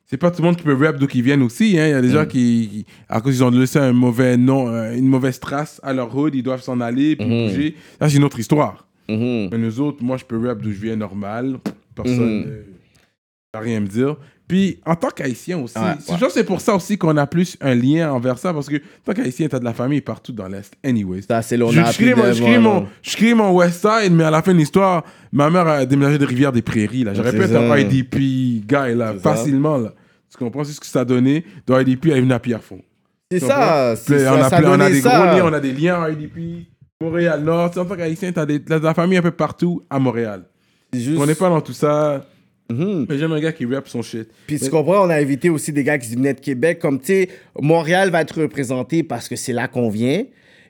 C'est 0.09 0.17
pas 0.17 0.31
tout 0.31 0.41
le 0.41 0.47
monde 0.47 0.55
qui 0.55 0.63
peut 0.63 0.73
rap 0.73 0.97
d'où 0.97 1.07
ils 1.13 1.21
viennent 1.21 1.41
aussi. 1.43 1.77
Hein. 1.77 1.87
Il 1.87 1.91
y 1.91 1.93
a 1.93 2.01
des 2.01 2.09
gens 2.09 2.23
Mm. 2.23 2.27
qui, 2.27 2.69
qui- 2.71 2.85
à 3.09 3.19
cause 3.19 3.35
ils 3.37 3.43
ont 3.43 3.49
laissé 3.49 3.77
un 3.79 3.91
mauvais 3.91 4.37
nom, 4.37 4.69
euh, 4.69 4.95
une 4.95 5.07
mauvaise 5.07 5.37
trace 5.39 5.81
à 5.83 5.91
leur 5.93 6.15
hood, 6.15 6.33
ils 6.33 6.43
doivent 6.43 6.61
s'en 6.61 6.79
aller 6.79 7.15
puis 7.17 7.27
Mm-hmm. 7.27 7.49
bouger. 7.49 7.75
Ça, 7.99 8.09
c'est 8.09 8.15
une 8.17 8.23
autre 8.23 8.39
histoire. 8.39 8.87
Mhm. 9.09 9.49
Mais 9.51 9.57
nous 9.57 9.79
autres, 9.81 10.01
moi, 10.03 10.15
je 10.17 10.23
peux 10.25 10.37
rap 10.47 10.61
d'où 10.61 10.71
je 10.71 10.79
viens 10.81 10.95
normal. 10.95 11.57
Personne 11.93 12.39
Mhm. 12.39 12.45
ne 12.45 12.63
va 13.53 13.59
rien 13.59 13.79
me 13.81 13.87
dire. 13.87 14.15
Puis, 14.47 14.79
en 14.85 14.95
tant 14.95 15.09
qu'haïtien 15.09 15.57
aussi, 15.59 15.77
Ouais, 15.77 15.83
c'est- 15.99 16.09
ouais. 16.11 16.17
je 16.17 16.23
pense 16.23 16.33
que 16.33 16.39
c'est 16.39 16.45
pour 16.45 16.61
ça 16.61 16.73
aussi 16.73 16.97
qu'on 16.97 17.17
a 17.17 17.27
plus 17.27 17.57
un 17.59 17.75
lien 17.75 18.11
envers 18.13 18.37
ça, 18.37 18.53
parce 18.53 18.67
que 18.69 18.77
tant 19.03 19.13
qu'haïtien, 19.13 19.47
t'as 19.49 19.59
de 19.59 19.65
la 19.65 19.73
famille 19.73 19.99
partout 19.99 20.31
dans 20.31 20.47
l'Est. 20.47 20.73
Anyways. 20.85 21.23
Ça, 21.23 21.41
c'est 21.41 21.57
l'on 21.57 21.69
je 21.69 21.81
a 21.81 21.91
crée 21.91 22.11
appris 22.11 22.21
mon, 22.21 22.27
de- 22.29 22.33
je 22.33 22.41
crée 22.41 22.57
mon, 22.59 22.87
je 23.01 23.15
crée 23.17 23.33
mon 23.33 23.51
West 23.51 23.81
Side, 23.81 24.13
mais 24.13 24.23
à 24.23 24.31
la 24.31 24.41
fin 24.41 24.53
de 24.53 24.57
l'histoire, 24.59 25.03
ma 25.33 25.49
mère 25.49 25.67
a 25.67 25.85
déménagé 25.85 26.17
de 26.17 26.25
Rivière-des-Prairies. 26.25 27.03
Là. 27.03 27.13
J'aurais 27.13 27.31
pu 27.33 27.41
être 27.41 27.55
un 27.55 27.77
IDP 27.77 28.15
guy, 28.65 28.95
là, 28.95 29.13
C'est 29.17 29.23
ça. 29.23 29.35
facilement. 29.35 29.77
Là. 29.77 29.93
Tu 30.31 30.37
comprends? 30.37 30.63
Ce 30.63 30.79
que 30.79 30.85
ça 30.85 31.01
a 31.01 31.05
donné? 31.05 31.43
De 31.67 31.81
IDP, 31.81 32.05
elle 32.11 32.17
est 32.17 32.21
venue 32.21 32.33
à 32.33 32.39
Pierrefonds. 32.39 32.81
C'est 33.29 33.39
ça, 33.39 33.95
c'est 33.97 34.19
ça, 34.19 34.33
on, 34.33 34.41
a, 34.41 34.49
ça 34.49 34.57
plein- 34.59 34.69
on 34.69 34.73
a 34.75 34.77
donnait 34.77 34.91
des 34.91 35.01
gros 35.01 35.09
liens, 35.09 35.43
on 35.45 35.53
a 35.53 35.59
des 35.59 35.73
liens 35.73 36.03
à 36.03 36.09
IDP, 36.09 36.67
Montréal-Nord. 37.01 37.69
Tu 37.71 37.73
sais, 37.75 37.79
En 37.81 37.85
tant 37.85 37.95
qu'haïtien, 37.97 38.31
t'as 38.31 38.45
des- 38.45 38.61
t'as 38.61 38.79
de 38.79 38.83
la 38.85 38.93
famille 38.93 39.17
un 39.17 39.21
peu 39.21 39.31
partout 39.31 39.83
à 39.89 39.99
Montréal. 39.99 40.43
Juste- 40.93 41.19
On 41.19 41.25
n'est 41.25 41.35
pas 41.35 41.49
dans 41.49 41.59
tout 41.61 41.73
ça. 41.73 42.25
Mhm. 42.69 43.05
Mais 43.09 43.17
j'aime 43.17 43.31
un 43.31 43.39
gars 43.39 43.51
qui 43.51 43.65
rap 43.65 43.87
son 43.87 44.01
shit. 44.01 44.27
Puis 44.45 44.59
tu 44.59 44.69
comprends, 44.69 45.05
on 45.05 45.09
a 45.09 45.15
invité 45.15 45.49
aussi 45.49 45.71
des 45.71 45.83
gars 45.83 45.97
qui 45.97 46.15
venaient 46.15 46.33
de 46.33 46.39
Québec. 46.39 46.79
Comme 46.79 46.99
tu 46.99 47.05
sais, 47.07 47.29
Montréal 47.59 48.09
va 48.09 48.21
être 48.21 48.41
représenté 48.41 49.03
parce 49.03 49.29
que 49.29 49.35
c'est 49.35 49.53
là 49.53 49.67
qu'on 49.67 49.89
vient. 49.89 50.23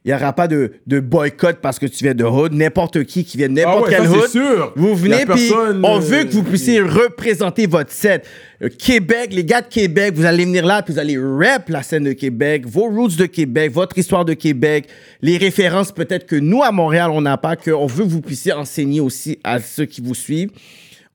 Il 0.05 0.11
n'y 0.11 0.13
aura 0.13 0.31
pas 0.31 0.47
de, 0.47 0.71
de 0.85 1.01
boycott 1.01 1.57
parce 1.61 1.79
que 1.79 1.85
tu 1.85 2.03
viens 2.05 2.13
de 2.13 2.23
Hood. 2.23 2.53
N'importe 2.53 3.03
qui 3.03 3.25
qui 3.25 3.35
vient 3.35 3.49
de 3.49 3.59
Ah 3.59 3.65
n'importe 3.65 3.87
ouais, 3.89 3.95
quel 3.97 4.05
ça, 4.05 4.11
Hood. 4.11 4.21
c'est 4.21 4.31
sûr. 4.39 4.73
Vous 4.77 4.95
venez, 4.95 5.25
puis 5.25 5.51
on 5.51 5.97
euh, 5.97 5.99
veut 5.99 6.23
que 6.23 6.31
vous 6.31 6.43
puissiez 6.43 6.79
représenter 6.79 7.67
votre 7.67 7.91
set. 7.91 8.25
Euh, 8.61 8.69
Québec, 8.69 9.33
les 9.33 9.43
gars 9.43 9.61
de 9.61 9.67
Québec, 9.67 10.13
vous 10.15 10.23
allez 10.23 10.45
venir 10.45 10.65
là, 10.65 10.81
puis 10.81 10.93
vous 10.93 10.99
allez 10.99 11.17
rap 11.17 11.67
la 11.67 11.83
scène 11.83 12.05
de 12.05 12.13
Québec, 12.13 12.65
vos 12.65 12.85
roots 12.85 13.17
de 13.17 13.25
Québec, 13.25 13.71
votre 13.73 13.97
histoire 13.97 14.23
de 14.23 14.33
Québec, 14.33 14.87
les 15.21 15.35
références 15.35 15.91
peut-être 15.91 16.25
que 16.25 16.37
nous, 16.37 16.63
à 16.63 16.71
Montréal, 16.71 17.09
on 17.11 17.19
n'a 17.19 17.35
pas, 17.35 17.57
qu'on 17.57 17.87
veut 17.87 18.05
que 18.05 18.09
vous 18.09 18.21
puissiez 18.21 18.53
enseigner 18.53 19.01
aussi 19.01 19.39
à 19.43 19.59
ceux 19.59 19.85
qui 19.85 19.99
vous 19.99 20.15
suivent. 20.15 20.51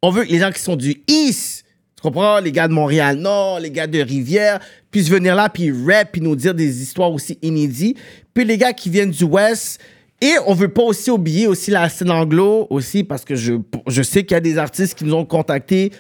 On 0.03 0.11
veut 0.11 0.24
que 0.24 0.30
les 0.30 0.38
gens 0.38 0.50
qui 0.50 0.61
sont 0.61 0.76
du 0.76 0.96
East, 1.09 1.64
tu 1.96 2.03
comprends, 2.03 2.40
les 2.40 2.50
gars 2.53 2.66
de 2.68 2.72
Montréal-Nord, 2.72 3.61
les 3.61 3.70
gars 3.70 3.86
de 3.86 4.00
Rivière, 4.00 4.59
puissent 4.90 5.09
venir 5.11 5.34
là, 5.34 5.48
puis 5.48 5.70
rap, 5.70 6.11
puis 6.12 6.20
nous 6.20 6.34
dire 6.36 6.55
des 6.55 6.82
histoires 6.82 7.12
aussi 7.12 7.38
inédites. 7.42 7.96
Puis 8.34 8.44
les 8.44 8.59
gars 8.59 8.72
qui 8.72 8.90
viennent 8.90 9.11
du 9.12 9.24
West, 9.24 9.80
et 10.20 10.32
on 10.46 10.55
veut 10.55 10.68
pas 10.68 10.82
aussi 10.82 11.11
oublier 11.11 11.46
aussi 11.46 11.70
la 11.70 11.88
scène 11.88 12.11
anglo 12.11 12.66
aussi, 12.70 13.05
parce 13.05 13.24
que 13.24 13.34
je, 13.36 13.55
je 13.86 14.03
sais 14.03 14.24
qu'il 14.24 14.34
y 14.34 14.38
a 14.38 14.40
des 14.40 14.59
artistes 14.59 14.96
qui 14.96 15.05
nous 15.05 15.14
ont 15.14 15.24
contactés, 15.24 15.92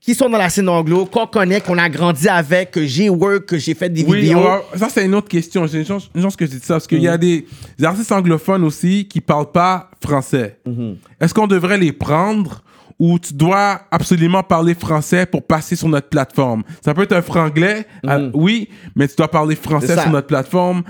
qui 0.00 0.14
sont 0.14 0.28
dans 0.28 0.38
la 0.38 0.50
scène 0.50 0.68
anglo, 0.68 1.06
qu'on 1.06 1.26
connaît, 1.26 1.60
qu'on 1.60 1.78
a 1.78 1.88
grandi 1.88 2.28
avec, 2.28 2.70
que 2.72 2.84
j'ai 2.86 3.08
work, 3.08 3.46
que 3.46 3.58
j'ai 3.58 3.74
fait 3.74 3.88
des 3.88 4.04
Oui, 4.04 4.20
vidéos. 4.20 4.40
ça 4.76 4.88
c'est 4.90 5.04
une 5.04 5.14
autre 5.14 5.28
question. 5.28 5.66
C'est 5.66 5.78
une 5.78 5.86
chance, 5.86 6.10
une 6.14 6.22
chance 6.22 6.36
que 6.36 6.44
je 6.46 6.50
dis 6.52 6.58
ça 6.60 6.74
parce 6.74 6.86
qu'il 6.86 7.02
y 7.02 7.06
Mm. 7.06 7.10
a 7.10 7.18
des, 7.18 7.46
des 7.78 7.84
artistes 7.84 8.12
anglophones 8.12 8.62
aussi 8.64 9.06
qui 9.08 9.20
parlent 9.20 9.50
pas 9.50 9.90
français. 10.04 10.58
Mm-hmm. 10.68 10.96
Est-ce 11.20 11.34
qu'on 11.34 11.46
devrait 11.48 11.78
les 11.78 11.92
prendre? 11.92 12.62
Ou 12.98 13.18
tu 13.18 13.34
dois 13.34 13.80
absolument 13.90 14.42
parler 14.42 14.74
français 14.74 15.26
pour 15.26 15.42
passer 15.46 15.76
sur 15.76 15.88
notre 15.88 16.08
plateforme 16.08 16.62
Ça 16.84 16.94
peut 16.94 17.02
être 17.02 17.12
un 17.12 17.22
franglais, 17.22 17.86
ah, 18.06 18.18
oui, 18.32 18.68
mais 18.94 19.06
tu 19.08 19.16
dois 19.16 19.28
parler 19.28 19.54
Mm-hmm. 19.54 19.62
Français 19.62 19.94
ça. 19.94 20.02
sur 20.02 20.10
notre 20.10 20.26
plateforme. 20.28 20.82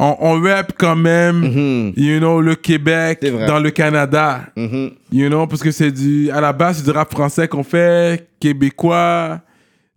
On, 0.00 0.16
on 0.20 0.40
rap 0.40 0.72
quand 0.78 0.94
même, 0.94 1.92
you 1.96 2.18
know, 2.20 2.40
le 2.40 2.54
Québec 2.54 3.18
Mm-hmm. 3.22 3.46
Dans 3.46 3.58
le 3.58 3.70
Canada. 3.70 4.42
Mhm. 4.56 4.90
You 5.10 5.28
know, 5.28 5.46
parce 5.48 5.62
que 5.62 5.72
c'est 5.72 5.90
du. 5.90 6.30
À 6.30 6.40
la 6.40 6.52
base, 6.52 6.76
c'est 6.78 6.84
du 6.84 6.90
rap 6.90 7.10
français 7.10 7.48
qu'on 7.48 7.64
fait, 7.64 8.28
québécois. 8.38 9.40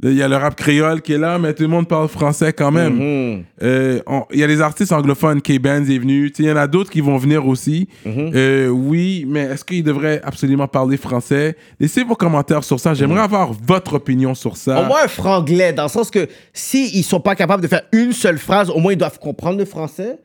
Il 0.03 0.13
y 0.13 0.23
a 0.23 0.27
le 0.27 0.35
rap 0.35 0.55
créole 0.55 1.01
qui 1.01 1.13
est 1.13 1.17
là, 1.17 1.37
mais 1.37 1.53
tout 1.53 1.63
le 1.63 1.69
monde 1.69 1.87
parle 1.87 2.07
français 2.07 2.53
quand 2.53 2.71
même. 2.71 2.95
Mhm. 2.95 3.43
Euh, 3.61 3.99
Il 4.31 4.39
y 4.39 4.43
a 4.43 4.47
des 4.47 4.61
artistes 4.61 4.91
anglophones, 4.91 5.41
K-Benz 5.41 5.89
est 5.89 5.99
venu. 5.99 6.31
Il 6.39 6.45
y 6.45 6.51
en 6.51 6.55
a 6.57 6.67
d'autres 6.67 6.89
qui 6.89 7.01
vont 7.01 7.17
venir 7.17 7.45
aussi. 7.47 7.87
Mhm. 8.05 8.31
Euh, 8.33 8.67
oui, 8.69 9.25
mais 9.27 9.41
est-ce 9.41 9.63
qu'ils 9.63 9.83
devraient 9.83 10.21
absolument 10.23 10.67
parler 10.67 10.97
français? 10.97 11.55
Laissez 11.79 12.03
vos 12.03 12.15
commentaires 12.15 12.63
sur 12.63 12.79
ça. 12.79 12.93
J'aimerais 12.93 13.21
avoir 13.21 13.53
votre 13.53 13.93
opinion 13.95 14.33
sur 14.33 14.57
ça. 14.57 14.81
Au 14.81 14.85
moins 14.85 15.03
un 15.05 15.07
franglais, 15.07 15.73
dans 15.73 15.83
le 15.83 15.89
sens 15.89 16.09
que 16.09 16.27
s'ils 16.53 16.95
ils 16.95 17.03
sont 17.03 17.19
pas 17.19 17.35
capables 17.35 17.61
de 17.61 17.67
faire 17.67 17.83
une 17.91 18.11
seule 18.11 18.37
phrase, 18.37 18.69
au 18.69 18.79
moins 18.79 18.93
ils 18.93 18.97
doivent 18.97 19.19
comprendre 19.19 19.57
le 19.57 19.65
français. 19.65 20.17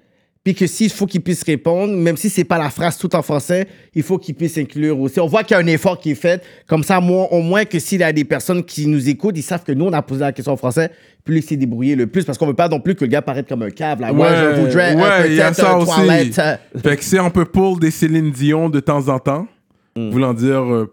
Puis 0.47 0.55
que 0.55 0.69
s'il 0.69 0.91
faut 0.91 1.07
qu'il 1.07 1.23
puisse 1.23 1.43
répondre, 1.43 1.93
même 1.93 2.17
si 2.17 2.31
c'est 2.31 2.45
pas 2.45 2.57
la 2.57 2.71
phrase 2.71 2.97
tout 2.99 3.13
en 3.17 3.23
français, 3.23 3.67
il 3.97 4.05
faut 4.05 4.17
qu'il 4.17 4.37
puisse 4.37 4.57
inclure 4.59 5.01
aussi. 5.01 5.19
On 5.19 5.27
voit 5.27 5.43
qu'il 5.43 5.57
y 5.57 5.61
a 5.61 5.63
un 5.65 5.67
effort 5.67 5.99
qui 5.99 6.13
est 6.13 6.15
fait. 6.15 6.41
Comme 6.69 6.85
ça, 6.85 7.01
moi, 7.01 7.27
au 7.33 7.41
moins 7.43 7.65
que 7.65 7.81
s'il 7.81 7.99
y 7.99 8.05
a 8.05 8.13
des 8.13 8.23
personnes 8.23 8.63
qui 8.63 8.87
nous 8.87 9.09
écoutent, 9.09 9.37
ils 9.37 9.43
savent 9.43 9.65
que 9.65 9.73
nous, 9.73 9.87
on 9.87 9.93
a 9.93 10.03
posé 10.03 10.21
la 10.21 10.31
question 10.31 10.53
en 10.53 10.57
français, 10.57 10.93
puis 11.25 11.39
il 11.39 11.43
s'est 11.43 11.57
débrouillé 11.57 11.97
le 11.97 12.07
plus. 12.07 12.25
Parce 12.25 12.39
qu'on 12.39 12.47
veut 12.47 12.55
pas 12.55 12.69
non 12.69 12.79
plus 12.79 12.95
que 12.95 13.05
le 13.05 13.11
gars 13.11 13.23
paraisse 13.23 13.47
comme 13.49 13.63
un 13.63 13.71
cave. 13.71 14.01
Là. 14.01 14.13
Ouais, 14.13 14.29
je 14.55 14.61
voudrais 14.61 14.95
ouais, 14.95 15.31
il 15.31 15.35
y 15.35 15.41
a 15.41 15.53
ça 15.53 15.73
un 15.73 15.79
aussi. 15.79 15.93
toilette. 15.97 16.39
euh, 16.39 16.57
Fait 16.81 16.97
que 16.97 17.03
si 17.03 17.19
on 17.19 17.31
peut 17.31 17.47
pull 17.47 17.81
des 17.81 17.91
Céline 17.91 18.31
Dion 18.31 18.69
de 18.69 18.79
temps 18.79 19.09
en 19.09 19.19
temps, 19.19 19.49
Mm. 19.97 20.11
voulant 20.11 20.33
dire 20.33 20.63
euh, 20.63 20.93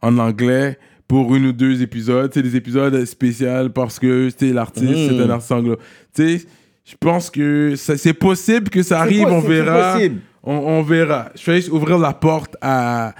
en 0.00 0.16
anglais, 0.16 0.78
pour 1.06 1.34
une 1.34 1.44
ou 1.48 1.52
deux 1.52 1.82
épisodes, 1.82 2.30
c'est 2.32 2.42
des 2.42 2.56
épisodes 2.56 3.04
spéciaux 3.04 3.68
parce 3.74 3.98
que 3.98 4.30
c'est 4.34 4.52
l'artiste, 4.54 4.86
Mm. 4.88 5.08
c'est 5.10 5.22
un 5.24 5.28
artiste 5.30 5.52
anglo. 5.52 5.76
Tu 6.14 6.38
sais, 6.38 6.46
je 6.84 6.94
pense 7.00 7.30
que 7.30 7.74
c'est 7.76 8.12
possible 8.14 8.68
que 8.70 8.82
ça 8.82 9.00
arrive, 9.00 9.26
on 9.26 9.40
possible, 9.40 9.52
verra. 9.54 9.92
possible. 9.94 10.20
On, 10.42 10.52
on 10.52 10.82
verra. 10.82 11.30
Je 11.34 11.50
vais 11.50 11.56
juste 11.56 11.70
ouvrir 11.70 11.98
la 11.98 12.12
porte 12.12 12.56
à. 12.60 13.14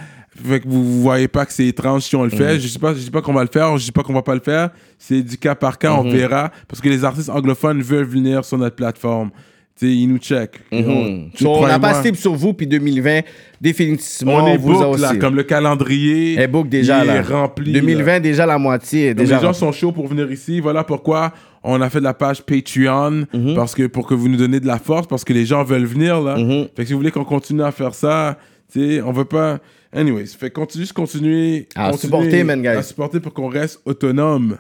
Fait 0.45 0.59
que 0.61 0.67
vous, 0.69 0.83
vous 0.85 1.01
voyez 1.03 1.29
pas 1.29 1.47
que 1.47 1.53
c'est 1.53 1.67
étrange 1.67 2.03
si 2.03 2.17
on 2.17 2.25
le 2.25 2.29
Mm. 2.29 2.37
fait. 2.37 2.61
Je 2.61 2.67
sais 2.69 2.79
pas, 2.81 2.93
je 2.93 2.99
sais 2.99 3.11
pas 3.11 3.23
qu'on 3.23 3.33
va 3.33 3.43
le 3.43 3.49
faire, 3.51 3.79
je 3.79 3.87
sais 3.87 3.93
pas 3.93 4.03
qu'on 4.03 4.13
va 4.13 4.23
pas 4.23 4.35
le 4.35 4.41
faire. 4.41 4.71
C'est 4.99 5.23
du 5.23 5.39
cas 5.39 5.55
par 5.55 5.79
cas, 5.79 5.93
on 5.93 6.11
verra. 6.11 6.51
Parce 6.69 6.81
que 6.83 6.89
les 6.89 7.05
artistes 7.05 7.31
anglophones 7.31 7.81
veulent 7.83 8.05
venir 8.05 8.45
sur 8.45 8.59
notre 8.59 8.75
plateforme. 8.77 9.31
Tu 9.79 9.87
sais, 9.87 9.93
ils 9.93 10.07
nous 10.07 10.19
checkent. 10.19 10.61
Mhm. 10.71 11.31
So, 11.35 11.49
on 11.57 11.67
n'a 11.67 11.81
pas 11.81 11.95
slip 12.01 12.15
sur 12.15 12.33
vous, 12.35 12.53
puis 12.55 12.67
2020, 12.67 13.23
définitivement, 13.61 14.37
On 14.37 14.47
est 14.47 14.57
vous 14.57 14.71
a 14.81 14.85
book, 14.85 14.93
aussi. 14.95 15.03
là, 15.03 15.17
comme 15.17 15.35
le 15.35 15.43
calendrier 15.43 16.39
est 16.41 16.47
book 16.47 16.69
déjà, 16.69 17.03
il 17.03 17.09
là. 17.09 17.17
est 17.17 17.21
rempli. 17.23 17.73
2020, 17.73 18.07
là. 18.07 18.21
déjà 18.21 18.47
la 18.47 18.59
moitié. 18.59 19.07
est 19.07 19.15
Donc, 19.15 19.25
déjà 19.25 19.37
les 19.37 19.41
gens 19.43 19.47
rempli. 19.49 19.59
sont 19.61 19.73
chauds 19.73 19.91
pour 19.93 20.07
venir 20.07 20.31
ici. 20.31 20.61
Voilà 20.61 20.85
pourquoi 20.85 21.33
on 21.65 21.81
a 21.81 21.91
fait 21.91 21.99
de 21.99 22.05
la 22.05 22.15
page 22.15 22.43
Patreon 22.43 23.27
Mhm. 23.33 23.55
parce 23.57 23.75
que 23.75 23.87
pour 23.89 24.07
que 24.07 24.15
vous 24.15 24.29
nous 24.29 24.37
donnez 24.37 24.61
de 24.61 24.67
la 24.67 24.79
force, 24.79 25.07
parce 25.09 25.25
que 25.25 25.33
les 25.33 25.45
gens 25.47 25.65
veulent 25.65 25.87
venir 25.87 26.21
là. 26.21 26.37
Fait 26.77 26.83
que 26.83 26.85
si 26.85 26.93
vous 26.93 26.99
voulez 27.01 27.11
qu'on 27.11 27.25
continue 27.25 27.63
à 27.63 27.73
faire 27.73 27.95
ça, 27.95 28.39
tu 28.73 28.81
sais, 28.81 29.03
on 29.03 29.11
veut 29.13 29.25
pas. 29.25 29.59
Anyways, 29.93 30.27
fait 30.39 30.51
continue, 30.51 30.83
juste 30.83 30.93
continuer 30.93 31.67
À 31.75 31.91
continuer 31.91 32.01
supporter, 32.01 32.45
man, 32.45 32.61
guys. 32.63 32.69
à 32.69 32.83
supporter 32.83 33.19
pour 33.21 33.33
qu'on 33.33 33.49
reste 33.49 33.81
autonome. 33.85 34.57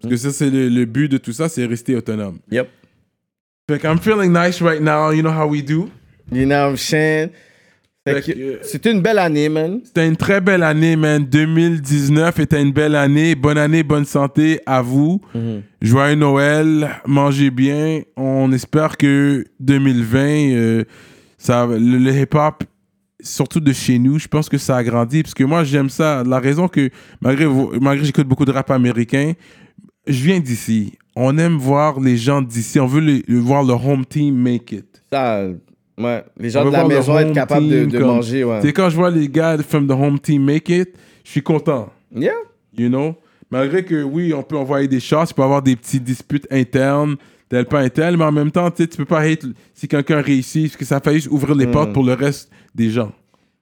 Parce 0.00 0.10
que 0.12 0.16
ça, 0.18 0.30
c'est 0.32 0.50
le, 0.50 0.68
le 0.68 0.84
but 0.84 1.10
de 1.10 1.18
tout 1.18 1.32
ça, 1.32 1.48
c'est 1.48 1.64
rester 1.66 1.94
autonome. 1.96 2.38
Yep. 2.50 2.68
Fait 3.70 3.84
I'm 3.84 3.98
feeling 3.98 4.32
nice 4.32 4.60
right 4.60 4.82
now. 4.82 5.10
You 5.10 5.22
know 5.22 5.30
how 5.32 5.46
we 5.46 5.62
do. 5.62 5.88
You 6.32 6.46
know 6.46 6.64
what 6.64 6.70
I'm 6.70 6.76
saying? 6.76 7.30
C'était 8.62 8.90
une 8.90 9.00
belle 9.00 9.18
année, 9.20 9.48
man. 9.48 9.80
C'était 9.84 10.08
une 10.08 10.16
très 10.16 10.40
belle 10.40 10.64
année, 10.64 10.96
man. 10.96 11.24
2019 11.24 12.40
était 12.40 12.60
une 12.60 12.72
belle 12.72 12.96
année. 12.96 13.36
Bonne 13.36 13.58
année, 13.58 13.84
bonne 13.84 14.04
santé 14.04 14.60
à 14.66 14.82
vous. 14.82 15.20
Joyeux 15.80 16.16
Noël, 16.16 17.00
mangez 17.06 17.52
bien. 17.52 18.00
On 18.16 18.50
espère 18.50 18.96
que 18.96 19.44
2020, 19.60 20.18
euh, 20.18 20.84
ça, 21.38 21.64
le, 21.66 21.78
le 21.98 22.12
hip-hop, 22.12 22.64
surtout 23.20 23.60
de 23.60 23.72
chez 23.72 24.00
nous, 24.00 24.18
je 24.18 24.26
pense 24.26 24.48
que 24.48 24.58
ça 24.58 24.78
a 24.78 24.82
grandi. 24.82 25.22
Parce 25.22 25.34
que 25.34 25.44
moi, 25.44 25.62
j'aime 25.62 25.88
ça. 25.88 26.24
La 26.26 26.40
raison 26.40 26.66
que, 26.66 26.90
malgré, 27.20 27.46
malgré 27.80 28.04
j'écoute 28.04 28.26
beaucoup 28.26 28.44
de 28.44 28.50
rap 28.52 28.68
américain, 28.72 29.34
je 30.08 30.24
viens 30.24 30.40
d'ici. 30.40 30.98
On 31.14 31.36
aime 31.38 31.56
voir 31.56 32.00
les 32.00 32.16
gens 32.16 32.40
d'ici. 32.42 32.80
On 32.80 32.86
veut 32.86 33.00
les- 33.00 33.22
voir 33.28 33.62
le 33.64 33.72
home 33.74 34.04
team 34.06 34.34
make 34.36 34.72
it. 34.72 35.02
Ça, 35.12 35.44
ouais. 35.98 36.24
Les 36.38 36.50
gens 36.50 36.64
de 36.64 36.70
la 36.70 36.86
maison 36.86 37.18
être 37.18 37.32
capables 37.34 37.68
de, 37.68 37.80
team 37.82 37.90
de 37.90 37.98
comme- 37.98 38.06
manger, 38.08 38.44
ouais. 38.44 38.60
C'est 38.62 38.72
quand 38.72 38.88
je 38.88 38.96
vois 38.96 39.10
les 39.10 39.28
gars 39.28 39.58
from 39.58 39.86
the 39.86 39.92
home 39.92 40.18
team 40.18 40.42
make 40.44 40.68
it, 40.70 40.88
je 41.24 41.30
suis 41.30 41.42
content. 41.42 41.90
Yeah. 42.14 42.32
You 42.76 42.88
know? 42.88 43.14
Malgré 43.50 43.84
que 43.84 44.02
oui, 44.02 44.32
on 44.32 44.42
peut 44.42 44.56
envoyer 44.56 44.88
des 44.88 45.00
shots, 45.00 45.26
peut 45.36 45.42
y 45.42 45.44
avoir 45.44 45.60
des 45.62 45.76
petites 45.76 46.02
disputes 46.04 46.46
internes, 46.50 47.16
tel 47.50 47.66
pas 47.66 47.88
tel, 47.90 48.16
mais 48.16 48.24
en 48.24 48.32
même 48.32 48.50
temps, 48.50 48.70
tu 48.70 48.88
tu 48.88 48.96
peux 48.96 49.04
pas 49.04 49.20
hate 49.20 49.44
si 49.74 49.86
quelqu'un 49.86 50.22
réussit, 50.22 50.68
parce 50.68 50.76
que 50.78 50.84
ça 50.86 51.00
fait 51.00 51.12
juste 51.14 51.28
ouvrir 51.30 51.54
les 51.54 51.66
portes 51.66 51.92
pour 51.92 52.04
le 52.04 52.14
reste 52.14 52.50
des 52.74 52.88
gens. 52.88 53.12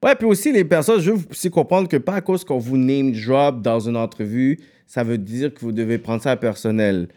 Ouais, 0.05 0.15
puis 0.15 0.27
aussi, 0.27 0.53
les 0.53 0.65
personnes, 0.65 1.01
je 1.01 1.11
veux 1.11 1.17
vous 1.17 1.27
aussi 1.31 1.51
comprendre 1.51 1.89
que 1.89 1.97
pas 1.97 2.15
à 2.15 2.21
cause 2.21 2.45
qu'on 2.45 2.59
vous 2.59 2.77
name 2.77 3.11
drop 3.13 3.61
dans 3.61 3.81
une 3.81 3.97
entrevue, 3.97 4.61
ça 4.87 5.03
veut 5.03 5.19
dire 5.19 5.53
que 5.53 5.61
vous 5.61 5.73
devez 5.73 5.99
prendre 5.99 6.23
ça 6.23 6.37
personnel. 6.37 7.09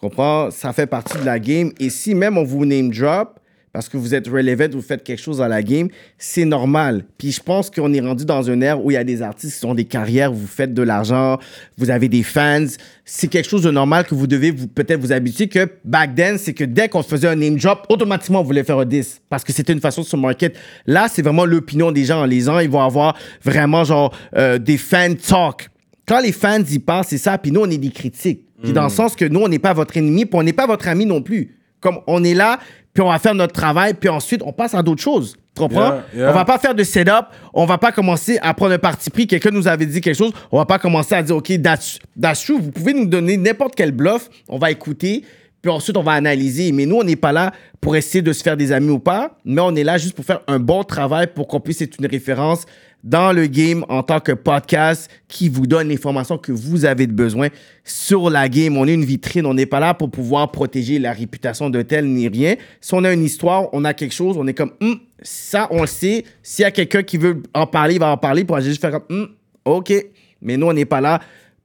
Comprends? 0.00 0.50
Ça 0.50 0.72
fait 0.72 0.86
partie 0.86 1.18
de 1.18 1.24
la 1.24 1.38
game. 1.38 1.72
Et 1.78 1.90
si 1.90 2.14
même 2.14 2.38
on 2.38 2.44
vous 2.44 2.64
name 2.64 2.90
drop, 2.90 3.40
parce 3.72 3.88
que 3.88 3.96
vous 3.96 4.14
êtes 4.14 4.26
relevant, 4.26 4.66
vous 4.72 4.82
faites 4.82 5.04
quelque 5.04 5.20
chose 5.20 5.38
dans 5.38 5.46
la 5.46 5.62
game, 5.62 5.88
c'est 6.18 6.44
normal. 6.44 7.04
Puis 7.18 7.32
je 7.32 7.40
pense 7.40 7.70
qu'on 7.70 7.92
est 7.92 8.00
rendu 8.00 8.24
dans 8.24 8.42
une 8.42 8.62
ère 8.62 8.84
où 8.84 8.90
il 8.90 8.94
y 8.94 8.96
a 8.96 9.04
des 9.04 9.22
artistes 9.22 9.60
qui 9.60 9.66
ont 9.66 9.74
des 9.74 9.84
carrières, 9.84 10.32
vous 10.32 10.46
faites 10.46 10.74
de 10.74 10.82
l'argent, 10.82 11.38
vous 11.78 11.90
avez 11.90 12.08
des 12.08 12.22
fans. 12.22 12.66
C'est 13.04 13.28
quelque 13.28 13.48
chose 13.48 13.62
de 13.62 13.70
normal 13.70 14.06
que 14.06 14.14
vous 14.14 14.26
devez 14.26 14.50
vous, 14.50 14.66
peut-être 14.66 15.00
vous 15.00 15.12
habituer 15.12 15.48
que 15.48 15.70
back 15.84 16.14
then, 16.16 16.36
c'est 16.38 16.54
que 16.54 16.64
dès 16.64 16.88
qu'on 16.88 17.02
faisait 17.02 17.28
un 17.28 17.36
name 17.36 17.56
drop, 17.56 17.86
automatiquement 17.88 18.40
on 18.40 18.44
voulait 18.44 18.64
faire 18.64 18.78
un 18.78 18.84
10 18.84 19.22
parce 19.28 19.44
que 19.44 19.52
c'était 19.52 19.72
une 19.72 19.80
façon 19.80 20.02
de 20.02 20.06
se 20.06 20.16
market. 20.16 20.56
Là, 20.86 21.06
c'est 21.08 21.22
vraiment 21.22 21.44
l'opinion 21.44 21.92
des 21.92 22.04
gens 22.04 22.22
en 22.22 22.26
lisant. 22.26 22.58
Ils 22.58 22.70
vont 22.70 22.82
avoir 22.82 23.16
vraiment 23.44 23.84
genre 23.84 24.12
euh, 24.36 24.58
des 24.58 24.78
fan 24.78 25.14
talk. 25.16 25.68
Quand 26.06 26.20
les 26.20 26.32
fans 26.32 26.58
y 26.68 26.80
parlent, 26.80 27.04
c'est 27.06 27.18
ça. 27.18 27.38
Puis 27.38 27.52
nous, 27.52 27.60
on 27.60 27.70
est 27.70 27.78
des 27.78 27.90
critiques. 27.90 28.49
Puis 28.62 28.72
dans 28.72 28.84
le 28.84 28.90
sens 28.90 29.16
que 29.16 29.24
nous, 29.24 29.40
on 29.40 29.48
n'est 29.48 29.58
pas 29.58 29.72
votre 29.72 29.96
ennemi, 29.96 30.26
puis 30.26 30.38
on 30.38 30.42
n'est 30.42 30.52
pas 30.52 30.66
votre 30.66 30.88
ami 30.88 31.06
non 31.06 31.22
plus. 31.22 31.56
Comme 31.80 32.00
on 32.06 32.22
est 32.24 32.34
là, 32.34 32.58
puis 32.92 33.02
on 33.02 33.08
va 33.08 33.18
faire 33.18 33.34
notre 33.34 33.54
travail, 33.54 33.94
puis 33.94 34.08
ensuite, 34.08 34.42
on 34.44 34.52
passe 34.52 34.74
à 34.74 34.82
d'autres 34.82 35.02
choses. 35.02 35.36
Tu 35.54 35.62
comprends? 35.62 35.90
Yeah, 35.90 36.04
yeah. 36.14 36.30
On 36.30 36.34
va 36.34 36.44
pas 36.44 36.58
faire 36.58 36.74
de 36.74 36.84
setup, 36.84 37.26
on 37.54 37.64
va 37.64 37.78
pas 37.78 37.92
commencer 37.92 38.38
à 38.42 38.52
prendre 38.52 38.72
un 38.72 38.78
parti 38.78 39.10
pris. 39.10 39.26
Quelqu'un 39.26 39.50
nous 39.50 39.66
avait 39.66 39.86
dit 39.86 40.00
quelque 40.00 40.16
chose, 40.16 40.32
on 40.52 40.58
va 40.58 40.66
pas 40.66 40.78
commencer 40.78 41.14
à 41.14 41.22
dire, 41.22 41.36
OK, 41.36 41.50
that's, 41.62 41.98
that's 42.20 42.44
true. 42.44 42.60
Vous 42.60 42.70
pouvez 42.70 42.92
nous 42.92 43.06
donner 43.06 43.36
n'importe 43.36 43.74
quel 43.74 43.92
bluff, 43.92 44.28
on 44.48 44.58
va 44.58 44.70
écouter, 44.70 45.24
puis 45.62 45.70
ensuite, 45.70 45.96
on 45.96 46.02
va 46.02 46.12
analyser. 46.12 46.72
Mais 46.72 46.86
nous, 46.86 46.96
on 46.96 47.04
n'est 47.04 47.16
pas 47.16 47.32
là 47.32 47.52
pour 47.80 47.96
essayer 47.96 48.22
de 48.22 48.32
se 48.32 48.42
faire 48.42 48.56
des 48.56 48.72
amis 48.72 48.90
ou 48.90 48.98
pas, 48.98 49.36
mais 49.44 49.60
on 49.60 49.74
est 49.74 49.84
là 49.84 49.98
juste 49.98 50.14
pour 50.14 50.24
faire 50.24 50.40
un 50.46 50.58
bon 50.58 50.84
travail 50.84 51.28
pour 51.34 51.48
qu'on 51.48 51.60
puisse 51.60 51.80
être 51.82 51.96
une 51.98 52.06
référence 52.06 52.66
dans 53.02 53.32
le 53.32 53.46
game 53.46 53.84
en 53.88 54.02
tant 54.02 54.20
que 54.20 54.32
podcast 54.32 55.10
qui 55.28 55.48
vous 55.48 55.66
donne 55.66 55.88
l'information 55.88 56.38
que 56.38 56.52
vous 56.52 56.84
avez 56.84 57.06
besoin 57.06 57.48
sur 57.84 58.30
la 58.30 58.48
game. 58.48 58.76
On 58.76 58.86
est 58.86 58.94
une 58.94 59.04
vitrine, 59.04 59.46
on 59.46 59.54
n'est 59.54 59.66
pas 59.66 59.80
là 59.80 59.94
pour 59.94 60.10
pouvoir 60.10 60.50
protéger 60.50 60.98
la 60.98 61.12
réputation 61.12 61.70
de 61.70 61.82
tel 61.82 62.06
ni 62.06 62.28
rien. 62.28 62.56
Si 62.80 62.94
on 62.94 63.04
a 63.04 63.12
une 63.12 63.24
histoire, 63.24 63.68
on 63.72 63.84
a 63.84 63.94
quelque 63.94 64.14
chose, 64.14 64.36
on 64.38 64.46
est 64.46 64.54
comme, 64.54 64.72
Hum, 64.80 64.98
ça, 65.22 65.68
on 65.70 65.82
le 65.82 65.86
sait. 65.86 66.24
S'il 66.42 66.62
y 66.62 66.66
a 66.66 66.70
quelqu'un 66.70 67.02
qui 67.02 67.18
veut 67.18 67.42
en 67.54 67.66
parler, 67.66 67.94
il 67.94 68.00
va 68.00 68.10
en 68.12 68.16
parler 68.16 68.44
pour 68.44 68.60
juste 68.60 68.80
faire 68.80 68.90
comme, 68.92 69.04
Hum, 69.10 69.28
OK. 69.64 69.92
Mais 70.42 70.56
nous, 70.56 70.66
on 70.66 70.72
n'est 70.72 70.84
pas 70.86 71.00
là 71.00 71.20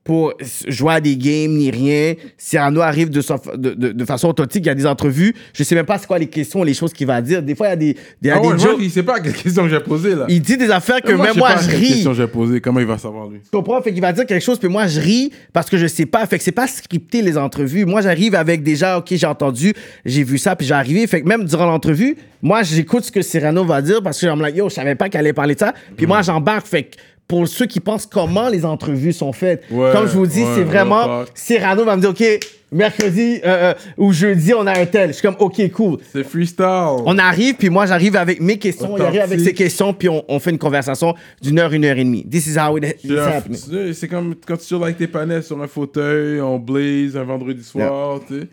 pour 0.06 0.36
jouer 0.68 0.94
à 0.94 1.02
des 1.02 1.18
games 1.18 1.52
ni 1.52 1.72
rien. 1.72 2.14
Cyrano 2.38 2.80
arrive 2.82 3.10
de, 3.10 3.22
de, 3.58 3.74
de- 3.74 3.92
de 3.92 4.06
façon 4.06 4.30
authentique, 4.30 4.64
il 4.64 4.68
y 4.68 4.70
a 4.70 4.76
des 4.76 4.86
entrevues. 4.86 5.34
Je 5.52 5.64
sais 5.64 5.74
même 5.74 5.86
pas 5.88 5.98
c'est 5.98 6.06
quoi 6.06 6.20
les 6.20 6.28
questions, 6.28 6.64
les 6.64 6.76
choses 6.76 6.94
qu'il 6.94 7.08
va 7.08 7.20
dire. 7.24 7.42
Des 7.42 7.56
fois, 7.56 7.68
il 7.68 7.70
y 7.72 7.74
a 7.74 7.76
des, 7.76 7.96
Ah 8.32 8.40
des 8.40 8.48
ouais, 8.48 8.58
jokes. 8.60 8.72
moi, 8.74 8.76
il 8.82 8.92
sait 8.92 9.02
pas 9.02 9.20
quelle 9.20 9.34
question 9.34 9.64
que 9.64 9.70
j'ai 9.70 9.80
posée, 9.80 10.14
là. 10.14 10.26
Il 10.30 10.42
dit 10.42 10.58
des 10.58 10.70
affaires 10.70 11.02
que 11.02 11.12
même 11.12 11.36
moi, 11.36 11.50
pas 11.56 11.62
je 11.62 11.72
ris. 11.76 11.88
question 11.88 12.14
j'ai 12.14 12.28
posée. 12.28 12.62
Comment 12.62 12.80
il 12.82 12.86
va 12.86 13.00
savoir, 13.00 13.28
lui? 13.28 13.40
Tu 13.44 13.50
comprends? 13.52 13.82
Fait 13.82 13.92
qu'il 13.92 14.02
va 14.02 14.14
dire 14.14 14.28
quelque 14.28 14.44
chose, 14.44 14.60
puis 14.60 14.70
moi, 14.70 14.86
je 14.86 15.02
ris 15.02 15.32
parce 15.52 15.72
que 15.72 15.78
je 15.78 15.88
sais 15.88 16.06
pas. 16.06 16.24
Fait 16.28 16.38
que 16.38 16.44
c'est 16.44 16.52
pas 16.52 16.68
scripté, 16.68 17.24
les 17.24 17.36
entrevues. 17.36 17.86
Moi, 17.86 18.02
j'arrive 18.02 18.36
avec 18.36 18.62
déjà, 18.62 19.00
OK, 19.00 19.08
j'ai 19.12 19.26
entendu, 19.26 19.74
j'ai 20.06 20.24
vu 20.24 20.38
ça, 20.38 20.56
puis 20.56 20.68
j'ai 20.68 20.76
arrivé. 20.76 21.08
Fait 21.08 21.24
que 21.24 21.28
même 21.28 21.46
durant 21.46 21.66
l'entrevue, 21.66 22.16
moi, 22.44 22.62
j'écoute 22.62 23.06
ce 23.06 23.12
que 23.12 23.24
Cyrano 23.24 23.66
va 23.66 23.82
dire 23.82 24.04
parce 24.04 24.22
que 24.22 24.28
je 24.28 24.32
me 24.32 24.42
like, 24.44 24.56
yo, 24.56 24.70
je 24.70 24.76
savais 24.76 24.94
pas 24.94 25.10
qu'elle 25.10 25.22
allait 25.22 25.34
parler 25.34 25.56
de 25.56 25.60
ça. 25.62 25.74
Puis 25.98 26.06
moi, 26.06 26.22
j'embarque. 26.22 26.68
Fait 26.68 26.84
que 26.84 26.96
pour 27.28 27.48
ceux 27.48 27.66
qui 27.66 27.80
pensent 27.80 28.06
comment 28.06 28.50
les 28.50 28.66
entrevues 28.66 29.14
sont 29.14 29.34
faites, 29.34 29.64
Ouais, 29.72 29.92
comme 29.92 30.08
je 30.08 30.14
vous 30.14 30.28
dis, 30.28 30.44
ouais, 30.44 30.52
c'est 30.56 30.64
vraiment, 30.64 31.22
ouais. 31.22 31.26
Cyrano 31.34 31.84
va 31.84 31.96
me 31.96 32.02
dire, 32.02 32.12
OK, 32.12 32.24
mercredi 32.72 33.40
euh, 33.44 33.72
euh, 33.72 33.74
ou 33.98 34.12
jeudi, 34.14 34.54
on 34.54 34.68
a 34.68 34.78
un 34.78 34.86
tel. 34.86 35.10
Je 35.10 35.14
suis 35.14 35.22
comme, 35.22 35.38
OK, 35.40 35.72
cool. 35.72 35.98
C'est 36.12 36.24
freestyle. 36.24 37.02
On 37.06 37.18
arrive, 37.18 37.56
puis 37.56 37.70
moi, 37.70 37.86
j'arrive 37.88 38.16
avec 38.16 38.40
mes 38.42 38.60
questions, 38.60 38.96
il 38.98 39.02
arrive 39.02 39.22
avec 39.22 39.40
ses 39.40 39.54
questions, 39.54 39.94
puis 39.94 40.10
on, 40.10 40.24
on 40.28 40.40
fait 40.40 40.52
une 40.52 40.60
conversation 40.60 41.16
d'une 41.42 41.58
heure, 41.60 41.74
une 41.74 41.86
heure 41.86 41.98
et 41.98 42.04
demie. 42.04 42.28
This 42.28 42.48
is 42.48 42.60
how 42.60 42.78
it, 42.78 42.86
happening. 43.18 43.94
c'est 43.94 44.08
comme 44.08 44.36
quand 44.46 44.58
tu 44.58 44.66
sur 44.66 44.84
avec 44.84 44.98
tes 44.98 45.08
panels 45.08 45.44
sur 45.44 45.60
un 45.62 45.68
fauteuil, 45.68 46.40
on 46.42 46.60
blaze 46.60 47.18
un 47.18 47.24
vendredi 47.24 47.64
soir, 47.64 48.20
tu 48.28 48.42
sais. 48.42 48.48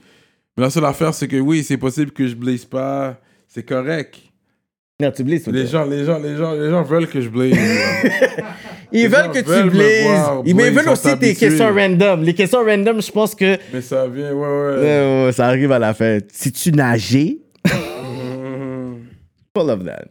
Mais 0.57 0.65
la 0.65 0.71
seule 0.71 0.85
affaire, 0.85 1.15
c'est 1.15 1.29
que 1.29 1.37
oui, 1.39 1.63
c'est 1.63 1.79
possible 1.79 2.11
que 2.11 2.27
je 2.27 2.35
blaze 2.35 2.65
pas. 2.65 3.19
C'est 3.49 3.63
correct. 3.63 4.19
Tu 5.11 5.25
blesses, 5.25 5.47
Les 5.49 5.67
gens, 5.67 5.85
les 5.85 6.05
gens, 6.05 6.19
les 6.19 6.37
gens, 6.37 6.53
les 6.53 6.71
gens 6.71 6.83
veulent 6.83 7.09
que 7.09 7.21
je 7.21 7.29
blaze. 7.29 7.53
Ils 8.93 9.09
veulent 9.09 9.31
que 9.33 9.39
tu 9.39 9.71
blazes. 9.71 10.43
Ils 10.45 10.55
mais 10.55 10.69
ils 10.69 10.75
veulent 10.75 10.89
aussi 10.91 11.19
tes 11.19 11.35
questions 11.35 11.75
random. 11.75 12.23
Les 12.23 12.35
questions 12.35 12.63
random, 12.63 13.01
je 13.01 13.11
pense 13.11 13.35
que 13.35 13.57
Mais 13.73 13.81
ça 13.81 14.07
vient, 14.07 14.33
ouais, 14.33 14.39
ouais. 14.39 14.47
euh, 14.47 15.33
ça 15.33 15.47
arrive 15.47 15.73
à 15.73 15.79
la 15.79 15.95
fin. 15.95 16.19
Si 16.31 16.53
tu 16.53 16.71
Mhm. 16.73 17.39
full 19.57 19.71
of 19.71 19.85
that. 19.85 20.05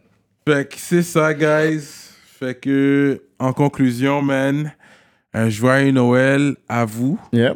Fait 0.47 0.67
que 0.67 0.75
c'est 0.77 1.03
ça, 1.03 1.33
guys. 1.33 1.81
Fait 2.39 2.59
que, 2.59 3.21
en 3.37 3.53
conclusion, 3.53 4.21
man, 4.23 4.71
un 5.33 5.49
joyeux 5.49 5.91
Noël 5.91 6.55
à 6.67 6.85
vous. 6.85 7.19
Euh, 7.35 7.53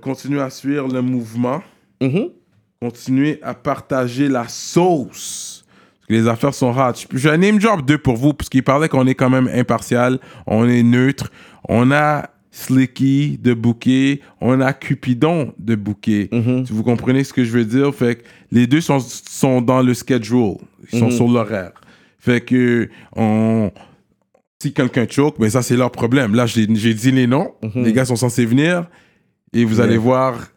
Continuez 0.00 0.40
à 0.42 0.50
suivre 0.50 0.86
le 0.92 1.02
mouvement. 1.02 1.60
Mhm. 2.00 2.28
Continuez 2.80 3.40
à 3.42 3.54
partager 3.54 4.28
la 4.28 4.46
sauce. 4.48 5.49
Les 6.10 6.28
affaires 6.28 6.52
sont 6.54 6.70
hot. 6.76 6.92
Je- 7.14 7.28
un 7.28 7.36
name 7.38 7.58
drop 7.58 7.86
2 7.86 7.98
pour 7.98 8.16
vous, 8.16 8.32
parce 8.34 8.48
qu'il 8.48 8.62
parlait 8.62 8.88
qu'on 8.88 9.06
est 9.06 9.14
quand 9.14 9.30
même 9.30 9.48
impartial, 9.54 10.18
on 10.46 10.68
est 10.68 10.82
neutre. 10.82 11.30
On 11.68 11.90
a 11.92 12.28
Slicky 12.52 13.38
de 13.40 13.54
booker, 13.54 14.20
on 14.40 14.60
a 14.60 14.72
Cupidon 14.72 15.54
de 15.58 15.76
booker. 15.76 16.28
Mhm. 16.32 16.66
Si 16.66 16.72
vous 16.72 16.82
comprenez 16.82 17.22
ce 17.22 17.32
que 17.32 17.44
je 17.44 17.52
veux 17.52 17.64
dire, 17.64 17.94
fait 17.94 18.16
que 18.16 18.22
les 18.50 18.66
deux 18.66 18.80
sont, 18.80 18.98
sont 19.00 19.60
dans 19.62 19.82
le 19.82 19.94
schedule, 19.94 20.56
ils 20.92 20.98
sont 20.98 21.06
Mhm. 21.06 21.12
sur 21.12 21.28
l'horaire. 21.28 21.72
Fait 22.18 22.40
que 22.40 22.88
on, 23.14 23.70
si 24.60 24.72
quelqu'un 24.72 25.06
choke, 25.08 25.38
ben 25.38 25.48
ça 25.48 25.62
c'est 25.62 25.76
leur 25.76 25.92
problème. 25.92 26.34
Là 26.34 26.46
j'ai 26.46 26.66
dit 26.66 27.12
les 27.12 27.28
noms, 27.28 27.52
Mhm. 27.62 27.84
les 27.84 27.92
gars 27.92 28.04
sont 28.04 28.16
censés 28.16 28.44
venir 28.44 28.86
et 29.54 29.64
vous 29.64 29.80
allez 29.80 29.96
voir 29.96 30.48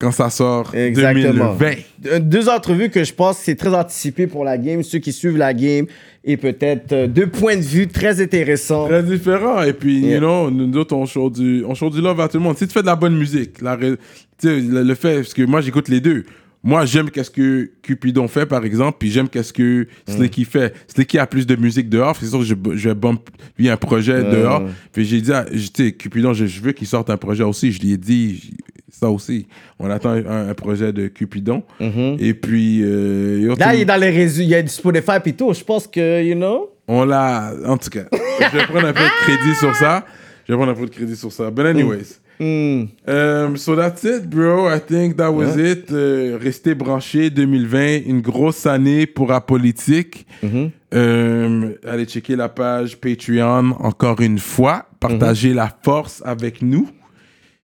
quand 0.00 0.12
ça 0.12 0.30
sort 0.30 0.74
Exactement. 0.74 1.54
2020. 1.56 2.20
Deux- 2.20 2.48
entrevues 2.48 2.88
que 2.88 3.02
je 3.02 3.12
pense 3.12 3.38
c'est 3.38 3.56
très 3.56 3.74
anticipé 3.74 4.26
pour 4.28 4.44
la 4.44 4.56
game, 4.56 4.82
ceux 4.84 5.00
qui 5.00 5.12
suivent 5.12 5.36
la 5.36 5.52
game, 5.52 5.86
et 6.24 6.36
peut-être 6.36 6.92
euh, 6.92 7.06
deux 7.08 7.26
points 7.26 7.56
de 7.56 7.62
vue 7.62 7.88
très 7.88 8.20
intéressants. 8.22 8.86
Très 8.86 9.02
différent. 9.02 9.62
Et 9.62 9.72
puis, 9.72 9.98
Yeah. 10.00 10.14
you 10.14 10.18
know, 10.20 10.50
nous 10.50 10.76
autres, 10.78 10.94
on 10.94 11.04
show 11.06 11.30
du, 11.30 11.64
on 11.66 11.74
show 11.74 11.90
du 11.90 12.00
love 12.00 12.20
à 12.20 12.28
tout 12.28 12.36
le 12.38 12.44
monde. 12.44 12.56
Si 12.56 12.66
tu 12.66 12.72
fais 12.72 12.82
de 12.82 12.86
la 12.86 12.94
bonne 12.96 13.16
musique, 13.18 13.60
la, 13.60 13.76
le, 13.76 13.98
le 14.44 14.94
fait, 14.94 15.16
parce 15.16 15.34
que 15.34 15.42
moi, 15.42 15.60
j'écoute 15.60 15.88
les 15.88 16.00
deux. 16.00 16.24
Moi, 16.62 16.84
j'aime 16.86 17.08
qu'est-ce 17.10 17.30
que 17.30 17.70
Cupidon 17.82 18.26
fait, 18.28 18.44
par 18.44 18.64
exemple, 18.64 18.96
puis 18.98 19.10
j'aime 19.10 19.28
qu'est-ce 19.28 19.52
que 19.52 19.86
Slicky 20.08 20.44
fait. 20.44 20.74
Slicky 20.88 21.16
a 21.18 21.26
plus 21.26 21.46
de 21.46 21.54
musique 21.56 21.88
dehors, 21.88 22.16
c'est 22.16 22.26
sûr 22.26 22.40
que 22.40 22.44
je, 22.44 22.54
je 22.74 22.88
vais 22.88 22.94
bump 22.96 23.30
lui 23.58 23.68
un 23.68 23.76
projet 23.76 24.22
dehors. 24.24 24.62
Puis 24.92 25.04
j'ai 25.04 25.20
dit, 25.20 25.32
à- 25.32 25.46
j- 25.52 25.70
tu 25.70 25.84
sais, 25.86 25.92
Cupidon, 25.92 26.32
je, 26.34 26.46
je 26.46 26.60
veux 26.60 26.72
qu'il 26.72 26.86
sorte 26.88 27.10
un 27.10 27.16
projet 27.16 27.44
aussi. 27.44 27.70
Je 27.72 27.80
lui 27.80 27.92
ai 27.92 27.96
dit 27.96 28.50
ça 28.90 29.10
aussi. 29.10 29.46
On 29.78 29.90
attend 29.90 30.10
un, 30.10 30.48
un 30.48 30.54
projet 30.54 30.92
de 30.92 31.08
Cupidon. 31.08 31.62
Et 31.80 32.34
puis, 32.34 32.82
euh, 32.82 33.40
yo, 33.40 33.54
Là, 33.56 33.74
il 33.74 33.82
est 33.82 33.84
dans 33.84 34.00
les 34.00 34.10
réseaux, 34.10 34.42
il 34.42 34.48
y 34.48 34.54
a 34.54 34.62
du 34.62 34.68
Spotify 34.68 35.18
et 35.24 35.32
tout. 35.32 35.52
Je 35.52 35.64
pense 35.64 35.86
que, 35.86 36.22
you 36.22 36.34
know? 36.34 36.70
on 36.88 37.04
l'a. 37.04 37.52
En 37.66 37.76
tout 37.76 37.90
cas, 37.90 38.04
je 38.12 38.56
vais 38.56 38.64
prendre 38.64 38.86
un 38.88 38.92
peu 38.92 39.02
de 39.02 39.22
crédit 39.22 39.54
sur 39.56 39.74
ça. 39.76 40.04
Je 40.46 40.52
vais 40.52 40.56
prendre 40.56 40.72
un 40.72 40.74
peu 40.74 40.86
de 40.86 40.90
crédit 40.90 41.16
sur 41.16 41.30
ça. 41.30 41.50
But, 41.50 41.66
anyways. 41.66 42.18
Hmm. 42.40 42.84
Um, 43.06 43.56
so 43.56 43.74
that's 43.74 44.04
it, 44.04 44.30
bro. 44.30 44.68
I 44.68 44.78
think 44.78 45.16
that 45.16 45.32
was 45.32 45.56
it. 45.56 45.90
Euh, 45.90 46.38
restez 46.40 46.74
branchés 46.76 47.30
2020, 47.30 48.06
une 48.06 48.20
grosse 48.20 48.64
année 48.64 49.06
pour 49.06 49.28
la 49.28 49.40
politique. 49.40 50.24
Mm-hmm. 50.44 50.70
Um, 50.94 51.74
allez 51.84 52.04
checker 52.06 52.36
la 52.36 52.48
page 52.48 52.96
Patreon 52.96 53.72
encore 53.80 54.20
une 54.20 54.38
fois. 54.38 54.86
Partagez 55.00 55.52
la 55.52 55.68
force 55.82 56.22
avec 56.24 56.62
nous. 56.62 56.88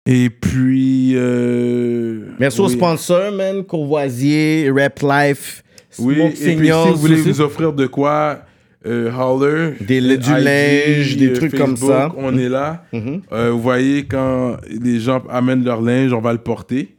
Et 0.07 0.31
puis. 0.31 1.13
euh, 1.15 2.25
Merci 2.39 2.61
aux 2.61 2.69
sponsors, 2.69 3.33
man. 3.33 3.63
Courvoisier, 3.65 4.71
Rap 4.75 5.01
Life, 5.03 5.63
Oui, 5.99 6.15
Smoke 6.17 6.33
et 6.41 6.57
puis 6.57 6.67
si 6.67 6.73
vous 6.73 6.97
voulez 6.97 7.23
nous 7.25 7.41
offrir 7.41 7.73
de 7.73 7.87
quoi, 7.87 8.41
euh, 8.87 9.11
Holler. 9.13 9.75
Des- 9.81 10.01
euh, 10.01 10.17
du 10.17 10.31
linge, 10.31 11.17
des 11.17 11.33
trucs 11.35 11.55
comme 11.57 11.77
ça. 11.77 12.09
Mm-hmm. 12.09 12.13
On 12.17 12.39
est 12.39 12.49
là. 12.49 12.85
Euh, 13.33 13.51
vous 13.51 13.61
voyez, 13.61 14.05
quand 14.07 14.57
les 14.71 15.01
gens 15.01 15.23
amènent 15.29 15.65
leur 15.65 15.83
linge, 15.83 16.13
on 16.13 16.21
va 16.21 16.33
le 16.33 16.39
porter. 16.39 16.95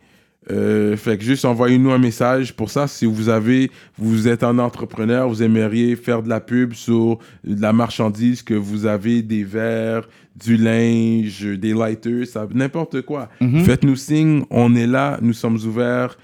Euh, 0.50 0.98
fait 0.98 1.20
que 1.20 1.24
juste 1.24 1.46
envoyez-nous 1.46 1.92
un 1.92 2.00
message 2.00 2.56
pour 2.56 2.72
ça. 2.72 2.88
Si 2.88 3.06
vous 3.06 3.30
avez, 3.30 3.70
vous 4.00 4.28
êtes 4.28 4.44
un 4.44 4.58
entrepreneur, 4.58 5.30
vous 5.30 5.44
aimeriez 5.44 5.96
faire 5.96 6.24
de 6.24 6.30
la 6.30 6.39
pub 6.39 6.74
sur 6.74 7.20
de 7.44 7.62
la 7.62 7.74
marchandise, 7.74 8.42
que 8.42 8.56
vous 8.56 8.88
avez 8.88 9.22
des 9.22 9.44
verres, 9.44 10.08
du 10.36 10.58
linge, 10.58 11.44
des 11.46 11.74
lighters, 11.74 12.26
ça- 12.26 12.48
n'importe 12.54 13.02
quoi. 13.02 13.30
Mm-hmm. 13.39 13.64
Faites-nous 13.64 13.96
signe, 13.96 14.44
on 14.50 14.74
est 14.76 14.88
là, 14.88 15.20
nous 15.22 15.34
sommes 15.34 15.58
ouverts. 15.58 16.18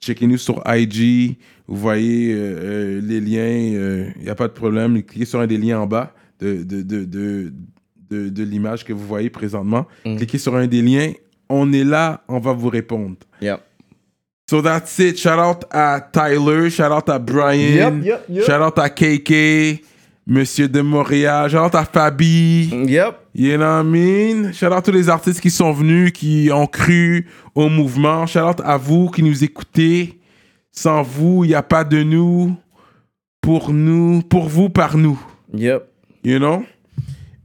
Checkez-nous 0.00 0.38
sur 0.38 0.62
IG. 0.66 1.36
Vous 1.66 1.76
voyez 1.76 2.32
euh, 2.32 2.38
euh, 2.38 3.00
les 3.04 3.20
liens, 3.20 4.12
il 4.16 4.22
n'y 4.22 4.30
a 4.30 4.34
pas 4.34 4.48
de 4.48 4.52
problème. 4.54 5.02
Cliquez 5.02 5.26
sur 5.26 5.40
un 5.40 5.46
des 5.46 5.58
liens 5.58 5.80
en 5.80 5.86
bas 5.86 6.14
de, 6.40 6.62
de, 6.62 6.80
de, 6.82 7.04
de, 7.04 7.52
de, 8.10 8.28
de 8.30 8.42
l'image 8.44 8.84
que 8.84 8.92
vous 8.94 9.06
voyez 9.06 9.28
présentement. 9.28 9.86
Mm. 10.06 10.16
Cliquez 10.16 10.38
sur 10.38 10.56
un 10.56 10.66
des 10.66 10.80
liens. 10.80 11.12
On 11.48 11.72
est 11.72 11.84
là, 11.84 12.22
on 12.28 12.38
va 12.38 12.52
vous 12.52 12.68
répondre. 12.68 13.16
Yep. 13.40 13.60
So 14.48 14.62
that's 14.62 14.98
it. 14.98 15.18
Shout 15.18 15.38
out 15.38 15.64
à 15.70 16.00
Tyler, 16.00 16.70
shout 16.70 16.90
out 16.90 17.08
à 17.08 17.18
Brian, 17.18 18.00
Yep, 18.00 18.04
yep, 18.04 18.24
yep. 18.30 18.44
shout 18.44 18.62
out 18.62 18.78
à 18.78 18.88
KK, 18.88 19.82
Monsieur 20.26 20.68
de 20.68 20.80
Montréal, 20.80 21.50
shout 21.50 21.58
out 21.58 21.74
à 21.74 21.84
Fabi. 21.84 22.70
Yep. 22.86 23.14
You 23.34 23.56
know 23.56 23.64
what 23.66 23.80
I 23.80 23.84
mean? 23.84 24.52
Shout 24.52 24.66
out 24.66 24.72
à 24.78 24.82
tous 24.82 24.90
les 24.92 25.08
artistes 25.08 25.40
qui 25.40 25.50
sont 25.50 25.72
venus, 25.72 26.12
qui 26.12 26.50
ont 26.52 26.66
cru 26.66 27.26
au 27.54 27.68
mouvement. 27.68 28.26
Shout 28.26 28.40
out 28.40 28.60
à 28.64 28.76
vous 28.76 29.10
qui 29.10 29.22
nous 29.22 29.44
écoutez. 29.44 30.18
Sans 30.72 31.02
vous, 31.02 31.44
il 31.44 31.48
n'y 31.48 31.54
a 31.54 31.62
pas 31.62 31.84
de 31.84 32.02
nous. 32.02 32.54
Pour 33.40 33.72
nous, 33.72 34.22
pour 34.22 34.48
vous, 34.48 34.68
par 34.68 34.96
nous. 34.96 35.18
Yep. 35.54 35.84
You 36.24 36.38
know? 36.38 36.64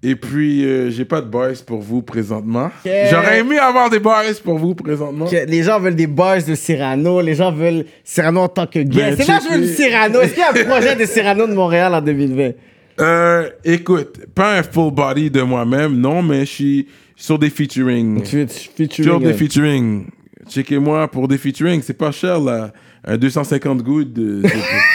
Et 0.06 0.18
puis, 0.18 0.66
euh, 0.66 0.90
j'ai 0.90 1.06
pas 1.06 1.22
de 1.22 1.28
boys 1.28 1.54
pour 1.66 1.82
vous 1.82 2.02
présentement. 2.02 2.70
J'aurais 2.84 3.40
aimé 3.40 3.58
avoir 3.58 3.90
des 3.90 4.00
boys 4.00 4.24
pour 4.44 4.58
vous 4.58 4.76
présentement. 4.76 5.28
Les 5.48 5.64
gens 5.64 5.80
veulent 5.80 5.96
des 5.96 6.08
bars 6.08 6.44
de 6.44 6.56
Cyrano, 6.56 7.22
les 7.22 7.36
gens 7.36 7.54
veulent 7.54 7.86
Cyrano 8.04 8.42
en 8.42 8.50
tant 8.50 8.68
que 8.68 8.80
Ben, 8.80 8.90
guest. 8.90 9.22
C'est 9.22 9.28
là 9.28 9.40
que 9.40 9.46
je 9.46 9.54
veux 9.56 9.62
du. 9.62 9.74
Cyrano. 9.74 10.20
Est-ce 10.20 10.34
qu'il 10.34 10.44
y 10.44 10.46
a 10.46 10.50
un 10.50 10.70
projet 10.70 10.96
de 10.98 11.06
Cyrano 11.06 11.48
de 11.48 11.54
Montréal 11.54 11.94
en 11.96 12.02
2020? 12.02 12.52
Euh, 13.00 13.50
écoute, 13.64 14.20
pas 14.36 14.58
un 14.58 14.64
full 14.64 14.92
body 14.92 15.32
de 15.32 15.42
moi-même, 15.42 15.96
non, 15.96 16.22
mais 16.22 16.42
je 16.42 16.52
suis 16.52 16.88
sur 17.16 17.40
des 17.40 17.50
featuring. 17.50 18.22
Tu 18.24 18.38
veux 18.38 18.48
featuring? 18.48 19.04
Sur 19.08 19.20
des 19.20 19.28
euh, 19.28 19.34
featuring. 19.34 20.06
Checkez-moi 20.50 21.08
pour 21.08 21.28
des 21.28 21.38
featuring, 21.38 21.82
c'est 21.82 21.98
pas 21.98 22.12
cher 22.12 22.40
là. 22.40 22.72
Un 23.06 23.18
250 23.18 23.82
good, 23.84 24.18
euh, 24.18 24.44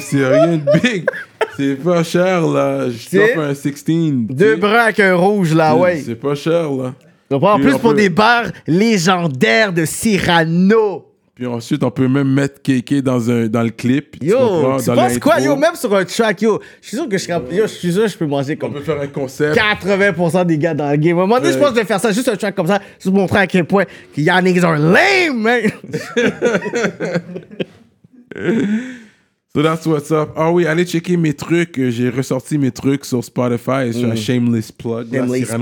c'est- 0.00 0.26
rien 0.26 0.56
de 0.58 0.80
big. 0.80 1.06
C'est 1.56 1.74
pas 1.76 2.02
cher 2.02 2.46
là. 2.48 2.88
Je 2.90 3.16
tape 3.18 3.38
un 3.38 3.54
16. 3.54 3.84
Deux 4.30 4.56
bruns 4.56 4.72
avec 4.84 5.00
un 5.00 5.14
rouge, 5.14 5.54
là, 5.54 5.74
ouais. 5.76 6.02
C'est 6.04 6.14
pas 6.16 6.34
cher 6.34 6.70
là. 6.70 6.94
Donc, 7.30 7.42
en 7.42 7.54
Puis 7.56 7.64
plus, 7.64 7.74
on 7.74 7.78
pour 7.78 7.90
peut- 7.90 7.96
des 7.96 8.08
bars 8.10 8.46
légendaires 8.66 9.72
de 9.72 9.84
Cyrano. 9.84 11.06
Puis 11.34 11.46
ensuite, 11.46 11.82
on 11.82 11.90
peut 11.90 12.06
même 12.06 12.28
mettre 12.32 12.62
KK 12.62 13.02
dans, 13.02 13.28
un, 13.28 13.46
dans 13.48 13.62
le 13.62 13.70
clip. 13.70 14.20
tu 14.20 14.26
Yo, 14.28 14.38
comprends, 14.38 14.76
tu 14.78 14.86
dans 14.86 14.94
penses 14.94 15.18
quoi, 15.18 15.34
l'intro. 15.36 15.50
yo, 15.54 15.56
même 15.56 15.74
sur 15.74 15.92
un 15.96 16.04
track, 16.04 16.42
yo, 16.42 16.60
je 16.80 16.86
suis 16.88 16.96
sûr 16.96 17.08
que 17.08 17.18
je 17.18 17.24
serais- 17.24 17.42
yo, 17.50 17.62
je 17.62 17.72
suis 17.72 17.92
sûr 17.92 18.02
que 18.04 18.08
je 18.08 18.16
peux 18.18 18.26
manger 18.26 18.52
On 18.56 18.60
comme 18.60 18.74
peut 18.74 18.80
faire 18.82 19.00
un 19.00 19.06
concept. 19.08 19.56
80% 19.56 20.44
des 20.44 20.58
gars 20.58 20.74
dans 20.74 20.88
le 20.90 20.96
game. 20.96 21.18
À 21.18 21.22
un 21.22 21.26
moment 21.26 21.40
donné, 21.40 21.52
je 21.52 21.58
pense 21.58 21.72
de 21.74 21.80
faire 21.82 21.98
ça, 21.98 22.12
juste 22.12 22.28
un 22.28 22.36
track 22.36 22.54
comme 22.54 22.68
ça, 22.68 22.78
juste 23.00 23.10
pour 23.10 23.14
montrer 23.14 23.38
à 23.38 23.46
quel 23.48 23.64
point 23.64 23.84
que 24.14 24.20
y'all 24.20 24.44
niggas 24.44 24.62
are 24.64 24.78
lame, 24.78 25.36
man. 25.40 25.62
So 29.56 29.62
that's 29.62 29.86
what's 29.86 30.10
up. 30.10 30.30
Ah 30.36 30.50
oui, 30.50 30.66
allez 30.66 30.84
checker 30.84 31.16
mes 31.16 31.32
trucs. 31.34 31.80
J'ai 31.90 32.10
ressorti 32.10 32.58
mes 32.58 32.72
trucs 32.72 33.04
sur 33.04 33.22
Spotify. 33.22 33.86
Je 33.88 33.92
suis 33.92 34.04
un 34.04 34.16
shameless 34.16 34.72
plug. 34.72 35.12
là, 35.12 35.22
Mm. 35.22 35.28
Shameless 35.28 35.40
de 35.40 35.56
plug. 35.56 35.60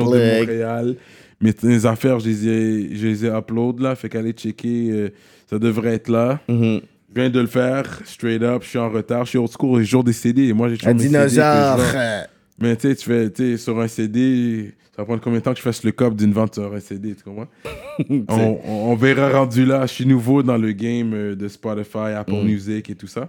Montréal. 0.49 0.97
Mes, 1.41 1.53
mes 1.63 1.85
affaires, 1.87 2.19
je 2.21 2.29
les 2.29 2.49
ai, 2.49 2.97
je 2.97 3.07
les 3.07 3.27
ai 3.27 3.29
upload 3.29 3.81
là. 3.81 3.95
Fait 3.95 4.09
qu'allez 4.09 4.33
checker. 4.33 4.89
euh, 4.93 5.09
ça 5.51 5.59
devrait 5.59 5.95
être 5.95 6.09
là. 6.09 6.41
Mm-hmm. 6.49 6.81
Je 7.15 7.21
viens 7.21 7.29
de 7.29 7.41
le 7.41 7.47
faire, 7.47 8.01
straight 8.07 8.43
up. 8.43 8.63
Je 8.63 8.69
suis 8.69 8.79
en 8.79 8.89
retard. 8.89 9.25
Je 9.27 9.31
suis 9.31 9.39
au 9.39 9.47
secours. 9.47 9.79
Les 9.79 9.85
jours 9.85 10.03
des 10.05 10.15
CD. 10.15 10.45
Et 10.49 10.53
moi, 10.55 10.71
j'ai 10.71 10.79
toujours 10.79 10.93
Un 10.93 10.95
mes 10.95 11.01
dinosaure. 11.03 11.79
Mais 12.59 12.77
tu 12.77 12.89
sais, 12.89 12.97
tu 12.97 13.05
fais, 13.05 13.57
sur 13.59 13.79
un 13.79 13.89
CD, 13.89 14.73
ça 14.97 15.03
va 15.03 15.05
prendre 15.05 15.21
combien 15.21 15.41
de 15.41 15.45
temps 15.45 15.53
que 15.53 15.59
je 15.59 15.63
fasse 15.63 15.85
le 15.85 15.93
cop 15.93 16.15
d'une 16.17 16.33
vente 16.33 16.55
sur 16.55 16.73
un 16.73 16.81
CD, 16.81 17.15
tu 17.15 17.23
comprends? 17.25 17.49
on, 18.09 18.25
on- 18.29 18.59
on 18.93 18.95
verra 18.95 19.29
rendu 19.31 19.67
là. 19.67 19.85
Je 19.85 19.93
suis 19.93 20.07
nouveau 20.07 20.43
dans 20.43 20.57
le 20.57 20.73
game 20.73 21.13
euh, 21.13 21.35
de 21.35 21.49
Spotify, 21.49 22.15
Apple 22.17 22.33
Mm. 22.33 22.45
Music 22.45 22.89
et 22.89 22.95
tout 22.95 23.07
ça. 23.07 23.29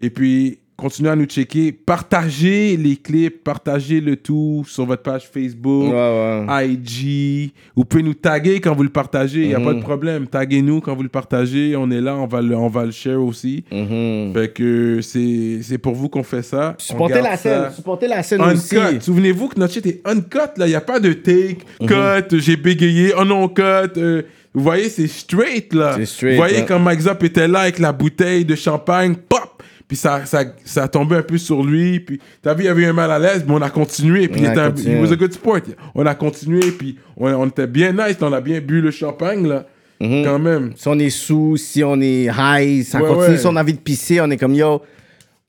Et 0.00 0.10
puis, 0.10 0.58
continuez 0.76 1.10
à 1.10 1.16
nous 1.16 1.24
checker. 1.24 1.72
Partagez 1.72 2.76
les 2.76 2.94
clips, 2.96 3.42
partagez 3.42 4.00
le 4.00 4.14
tout 4.14 4.64
sur 4.68 4.86
votre 4.86 5.02
page 5.02 5.28
Facebook. 5.28 5.92
Ouais, 5.92 6.46
ouais. 6.48 6.68
IG. 6.68 7.50
Vous 7.74 7.84
pouvez 7.84 8.04
nous 8.04 8.14
taguer 8.14 8.60
quand 8.60 8.76
vous 8.76 8.84
le 8.84 8.88
partagez, 8.88 9.42
il 9.42 9.48
n'y 9.48 9.54
a 9.54 9.60
pas 9.60 9.74
de 9.74 9.80
problème. 9.80 10.28
Taguez-nous 10.28 10.80
quand 10.80 10.94
vous 10.94 11.02
le 11.02 11.08
partagez, 11.08 11.74
on 11.76 11.90
est 11.90 12.00
là, 12.00 12.14
on 12.14 12.28
va 12.28 12.40
le, 12.40 12.54
on 12.56 12.68
va 12.68 12.84
le 12.84 12.92
share 12.92 13.20
aussi. 13.20 13.64
Mhm. 13.72 14.32
Fait 14.34 14.52
que 14.54 15.00
c'est 15.02 15.78
pour 15.78 15.94
vous 15.94 16.08
qu'on 16.08 16.22
fait 16.22 16.42
ça. 16.42 16.76
Supportez 16.78 17.20
la 17.22 17.36
scène, 17.36 17.70
supportez 17.74 18.06
la 18.06 18.22
scène 18.22 18.40
aussi. 18.42 18.76
Souvenez-vous 19.00 19.48
que 19.48 19.58
notre 19.58 19.74
shit 19.74 19.86
est 19.86 20.00
uncut, 20.04 20.38
là. 20.58 20.66
Il 20.66 20.70
n'y 20.70 20.74
a 20.76 20.80
pas 20.80 21.00
de 21.00 21.12
take, 21.12 21.58
Mhm. 21.80 21.88
cut, 21.88 22.38
j'ai 22.38 22.56
bégayé, 22.56 23.12
oh 23.18 23.24
non, 23.24 23.48
cut. 23.48 23.62
euh, 23.96 24.22
vous 24.54 24.62
voyez, 24.62 24.88
c'est 24.88 25.08
straight, 25.08 25.74
là. 25.74 25.96
Straight, 26.04 26.32
Vous 26.34 26.36
voyez, 26.36 26.64
quand 26.64 26.78
Mike 26.78 27.00
Zop 27.00 27.22
était 27.24 27.48
là 27.48 27.60
avec 27.60 27.80
la 27.80 27.92
bouteille 27.92 28.44
de 28.44 28.54
champagne, 28.54 29.14
pop! 29.28 29.40
Puis 29.88 29.96
ça, 29.96 30.26
ça, 30.26 30.44
ça 30.64 30.86
tombait 30.86 31.16
un 31.16 31.22
peu 31.22 31.38
sur 31.38 31.64
lui. 31.64 31.98
Puis 32.00 32.20
t'as 32.42 32.52
vu, 32.54 32.64
il 32.64 32.66
y 32.66 32.68
avait 32.68 32.82
eu 32.82 32.86
un 32.86 32.92
mal 32.92 33.10
à 33.10 33.18
l'aise, 33.18 33.42
mais 33.48 33.54
on 33.54 33.62
a 33.62 33.70
continué. 33.70 34.28
Puis 34.28 34.40
On 34.42 34.44
il 34.44 34.46
a 34.48 34.50
était 34.52 34.60
un, 34.60 34.70
continué. 34.70 34.96
he 34.98 35.00
was 35.00 35.12
a 35.12 35.16
good 35.16 35.32
sport. 35.32 35.60
On 35.94 36.04
a 36.06 36.14
continué, 36.14 36.60
puis 36.72 36.98
on, 37.16 37.26
on 37.32 37.46
était 37.46 37.66
bien 37.66 37.92
nice. 37.92 38.16
On 38.20 38.32
a 38.32 38.40
bien 38.42 38.60
bu 38.60 38.80
le 38.82 38.90
champagne, 38.90 39.46
là. 39.48 39.64
Mhm. 40.00 40.24
Quand 40.24 40.38
même. 40.38 40.72
Si 40.76 40.86
on 40.86 40.98
est 40.98 41.10
sous, 41.10 41.56
si 41.56 41.82
on 41.82 42.00
est 42.00 42.28
high, 42.38 42.84
ça 42.84 43.00
Ouais, 43.02 43.08
continue. 43.08 43.30
ouais. 43.32 43.38
Si 43.38 43.46
on 43.46 43.56
a 43.56 43.62
envie 43.62 43.72
de 43.72 43.78
pisser, 43.80 44.20
on 44.20 44.30
est 44.30 44.36
comme 44.36 44.54
yo. 44.54 44.82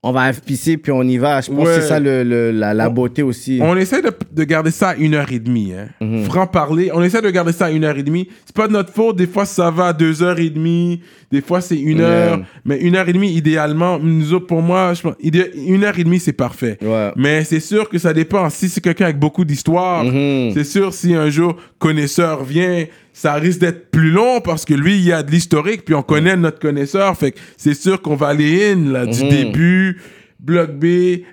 On 0.02 0.14
va 0.14 0.32
FPC 0.32 0.78
puis 0.78 0.94
on 0.94 1.04
y 1.04 1.18
va. 1.18 1.42
Je 1.42 1.48
pense 1.52 1.58
Ouais. 1.60 1.66
que 1.76 1.82
c'est 1.82 1.88
ça 1.88 2.00
le, 2.00 2.24
le- 2.24 2.52
la, 2.52 2.74
la 2.74 2.90
beauté 2.90 3.22
aussi. 3.22 3.60
On 3.62 3.76
essaie 3.76 4.02
de, 4.02 4.12
de 4.32 4.44
garder 4.46 4.72
ça 4.72 4.90
à 4.90 4.96
une 4.96 5.14
heure 5.14 5.30
et 5.32 5.40
demie. 5.40 5.74
Hein. 5.74 5.90
Mhm. 6.00 6.24
Franc 6.24 6.48
parler, 6.48 6.90
on 6.94 7.04
essaie 7.04 7.22
de 7.22 7.30
garder 7.30 7.52
ça 7.52 7.66
à 7.66 7.72
une 7.72 7.84
heure 7.84 7.98
et 7.98 8.04
demie. 8.04 8.30
C'est 8.46 8.56
pas 8.56 8.68
de 8.68 8.74
notre 8.74 8.94
faute. 8.94 9.18
Des 9.18 9.28
fois, 9.28 9.46
ça 9.46 9.70
va 9.72 9.88
à 9.88 9.94
deux 9.94 10.24
heures 10.24 10.40
et 10.40 10.50
demie. 10.50 11.02
Des 11.32 11.42
fois, 11.42 11.60
c'est 11.60 11.78
une 11.78 12.00
heure. 12.00 12.40
Mais 12.64 12.78
une 12.80 12.96
heure 12.96 13.10
et 13.10 13.14
demie, 13.14 13.34
idéalement, 13.34 14.00
nous 14.00 14.34
autres, 14.34 14.48
pour 14.48 14.62
moi, 14.62 14.94
je 14.94 15.02
pense, 15.02 15.16
une 15.22 15.84
heure 15.84 16.00
et 16.00 16.04
demie, 16.06 16.20
c'est 16.20 16.32
parfait. 16.34 16.78
Ouais. 16.82 17.12
Mais 17.18 17.44
c'est 17.44 17.60
sûr 17.60 17.90
que 17.90 17.98
ça 17.98 18.14
dépend. 18.14 18.50
Si 18.50 18.70
c'est 18.70 18.82
quelqu'un 18.82 19.06
avec 19.06 19.20
beaucoup 19.20 19.44
d'histoire, 19.44 20.06
Mhm. 20.06 20.52
c'est 20.54 20.64
sûr, 20.64 20.94
si 20.94 21.14
un 21.14 21.30
jour 21.30 21.56
connaisseur 21.78 22.44
vient, 22.46 22.86
ça 23.20 23.34
risque 23.34 23.60
d'être 23.60 23.91
plus 23.91 24.12
long 24.12 24.40
parce 24.40 24.64
que 24.64 24.74
lui, 24.74 24.96
il 24.96 25.04
y 25.04 25.12
a 25.12 25.24
de 25.24 25.30
l'historique, 25.32 25.84
puis 25.84 25.94
on 25.94 26.02
connaît 26.04 26.38
notre 26.38 26.60
connaisseur. 26.60 27.18
Fait 27.18 27.32
que 27.34 27.40
c'est 27.58 27.74
sûr 27.74 28.02
qu'on 28.02 28.16
va 28.16 28.28
aller 28.28 28.72
in, 28.72 28.91
là, 28.94 29.06
du 29.06 29.24
Mhm. 29.24 29.30
début, 29.30 30.02
bloc 30.40 30.72
B 30.72 30.86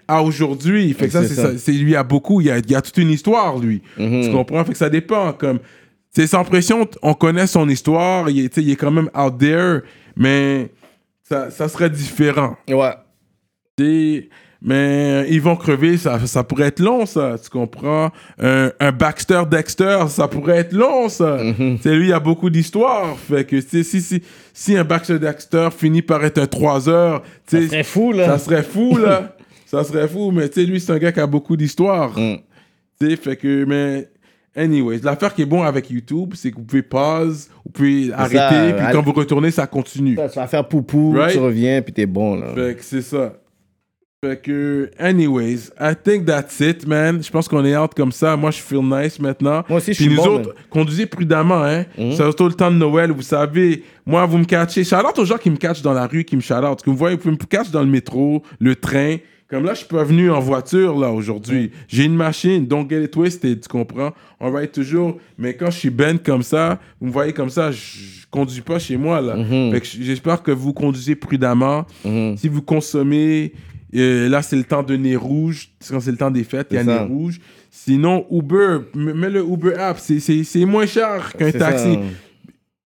à 0.08 0.20
aujourd'hui. 0.22 0.92
Fait 0.94 1.06
que 1.06 1.12
ça, 1.12 1.22
C'est 1.24 1.34
ça. 1.58 1.72
lui, 1.72 1.78
il 1.82 1.88
y 1.90 1.94
a 1.94 2.02
beaucoup, 2.02 2.40
il 2.40 2.48
y 2.48 2.50
a, 2.50 2.58
il 2.58 2.68
y 2.68 2.74
a 2.74 2.82
toute 2.82 2.96
une 2.98 3.10
histoire, 3.10 3.56
lui. 3.58 3.82
Mhm. 3.98 4.22
Tu 4.24 4.32
comprends? 4.32 4.64
Fait 4.64 4.72
que 4.72 4.78
ça 4.78 4.90
dépend. 4.90 5.32
Comme, 5.32 5.60
c'est 6.10 6.26
sans 6.26 6.42
pression, 6.44 6.88
on 7.02 7.14
connaît 7.14 7.46
son 7.46 7.68
histoire, 7.68 8.28
il 8.30 8.50
il 8.56 8.70
est 8.70 8.76
quand 8.76 8.90
même 8.90 9.08
out 9.16 9.38
there, 9.38 9.82
mais 10.16 10.72
ça, 11.22 11.50
ça 11.52 11.68
serait 11.68 11.90
différent. 11.90 12.56
Ouais. 12.68 12.94
T'sais, 13.76 14.28
mais 14.66 15.26
ils 15.30 15.40
vont 15.40 15.54
crever, 15.54 15.96
ça, 15.96 16.26
ça 16.26 16.42
pourrait 16.42 16.66
être 16.66 16.80
long, 16.80 17.06
ça, 17.06 17.36
tu 17.40 17.48
comprends? 17.48 18.10
Un, 18.38 18.72
un 18.80 18.90
Baxter 18.90 19.42
Dexter, 19.48 20.00
ça 20.08 20.26
pourrait 20.26 20.58
être 20.58 20.72
long, 20.72 21.08
ça. 21.08 21.38
C'est 21.82 21.94
lui, 21.94 22.08
il 22.08 22.12
a 22.12 22.18
beaucoup 22.18 22.50
d'histoires. 22.50 23.16
Fait 23.16 23.44
que, 23.44 23.60
si, 23.60 23.84
si, 23.84 24.22
si 24.52 24.76
un 24.76 24.82
Baxter 24.82 25.20
Dexter 25.20 25.68
finit 25.70 26.02
par 26.02 26.24
être 26.24 26.38
un 26.38 26.46
3 26.48 26.88
heures, 26.88 27.22
Ça 27.46 27.60
serait 27.62 27.84
fou, 27.84 28.10
là. 28.12 28.26
ça 28.26 28.38
serait 28.38 28.64
fou, 28.64 28.96
là. 28.98 29.36
ça 29.66 29.84
serait 29.84 30.08
fou, 30.08 30.32
mais 30.32 30.48
tu 30.48 30.60
sais, 30.60 30.66
lui, 30.66 30.80
c'est 30.80 30.90
un 30.90 30.98
gars 30.98 31.12
qui 31.12 31.20
a 31.20 31.28
beaucoup 31.28 31.56
d'histoires. 31.56 32.18
Mm. 32.18 32.38
Tu 33.00 33.10
sais, 33.10 33.16
fait 33.16 33.36
que, 33.36 33.64
mais. 33.64 34.08
Anyways, 34.58 35.00
l'affaire 35.04 35.34
qui 35.34 35.42
est 35.42 35.46
bon 35.46 35.62
avec 35.62 35.90
YouTube, 35.90 36.32
c'est 36.34 36.50
que 36.50 36.56
vous 36.56 36.62
pouvez 36.64 36.80
pause, 36.82 37.50
vous 37.62 37.70
pouvez 37.72 38.10
arrêter, 38.14 38.36
ça, 38.38 38.72
puis 38.74 38.86
euh, 38.86 38.90
quand 38.90 39.02
vous 39.02 39.12
retournez, 39.12 39.50
ça 39.50 39.66
continue. 39.66 40.16
Tu 40.16 40.38
vas 40.38 40.46
faire 40.46 40.66
poupou, 40.66 41.12
Right? 41.12 41.34
tu 41.34 41.38
reviens, 41.38 41.82
puis 41.82 41.92
t'es 41.92 42.06
bon, 42.06 42.36
là. 42.36 42.46
Fait 42.54 42.74
que 42.74 42.82
c'est 42.82 43.02
ça. 43.02 43.34
Fait 44.24 44.40
que, 44.40 44.90
anyways, 44.98 45.70
I 45.78 45.92
think 45.94 46.24
that's 46.24 46.58
it, 46.60 46.86
man. 46.86 47.22
Je 47.22 47.30
pense 47.30 47.46
qu'on 47.48 47.62
est 47.66 47.76
out 47.76 47.92
comme 47.94 48.12
ça. 48.12 48.34
Moi, 48.34 48.50
je 48.50 48.60
feel 48.62 48.80
nice 48.82 49.20
maintenant. 49.20 49.62
Moi 49.68 49.76
aussi, 49.76 49.92
je 49.92 49.98
Puis 49.98 50.06
suis 50.06 50.14
nous 50.14 50.22
bon, 50.22 50.36
autres, 50.36 50.54
conduisez 50.70 51.04
prudemment, 51.04 51.62
hein. 51.62 51.84
Mhm. 51.98 52.12
C'est 52.12 52.22
surtout 52.22 52.46
le 52.46 52.54
temps 52.54 52.70
de 52.70 52.76
Noël, 52.76 53.10
vous 53.12 53.20
savez. 53.20 53.84
Moi, 54.06 54.24
vous 54.24 54.38
me 54.38 54.46
catchez. 54.46 54.84
Shout-out 54.84 55.18
aux 55.18 55.24
gens 55.26 55.36
qui 55.36 55.50
me 55.50 55.56
catchent 55.56 55.82
dans 55.82 55.92
la 55.92 56.06
rue, 56.06 56.24
qui 56.24 56.34
me 56.34 56.40
shout-out. 56.40 56.80
Que 56.82 56.88
vous 56.88 56.96
voyez, 56.96 57.16
vous 57.16 57.22
pouvez 57.22 57.32
me 57.32 57.44
catcher 57.46 57.70
dans 57.70 57.82
le 57.82 57.90
métro, 57.90 58.42
le 58.58 58.74
train. 58.74 59.16
Comme 59.48 59.64
là, 59.64 59.74
je 59.74 59.80
suis 59.80 59.86
pas 59.86 60.02
venu 60.02 60.30
en 60.30 60.40
voiture, 60.40 60.98
là, 60.98 61.10
aujourd'hui. 61.10 61.70
J'ai 61.86 62.04
une 62.04 62.16
machine, 62.16 62.66
don't 62.66 62.88
get 62.88 63.04
it 63.04 63.10
twisted, 63.10 63.60
tu 63.60 63.68
comprends? 63.68 64.12
On 64.40 64.50
ride 64.50 64.72
toujours. 64.72 65.18
Mais 65.36 65.54
quand 65.54 65.70
je 65.70 65.78
suis 65.78 65.90
ben 65.90 66.18
comme 66.18 66.42
ça, 66.42 66.80
vous 67.00 67.08
me 67.08 67.12
voyez 67.12 67.34
comme 67.34 67.50
ça, 67.50 67.70
je 67.70 68.24
conduis 68.30 68.62
pas 68.62 68.78
chez 68.78 68.96
moi, 68.96 69.20
là. 69.20 69.36
Mhm. 69.36 69.78
J'espère 70.00 70.42
que 70.42 70.52
vous 70.52 70.72
conduisez 70.72 71.14
prudemment. 71.14 71.84
Mhm. 72.02 72.38
Si 72.38 72.48
vous 72.48 72.62
consommez, 72.62 73.52
euh, 73.94 74.28
là, 74.28 74.42
c'est 74.42 74.56
le 74.56 74.64
temps 74.64 74.82
de 74.82 74.96
nez 74.96 75.16
rouge. 75.16 75.68
Quand 75.88 76.00
c'est 76.00 76.10
le 76.10 76.16
temps 76.16 76.30
des 76.30 76.44
fêtes, 76.44 76.68
il 76.70 76.76
y 76.76 76.78
a 76.78 76.84
nez 76.84 76.98
rouge. 76.98 77.40
Sinon, 77.70 78.26
Uber, 78.30 78.78
mets 78.94 79.30
le 79.30 79.40
Uber 79.44 79.74
app. 79.74 79.98
C'est- 79.98 80.64
moins 80.64 80.86
cher 80.86 81.32
qu'un 81.38 81.50
taxi. 81.52 81.94
ça. 81.94 82.00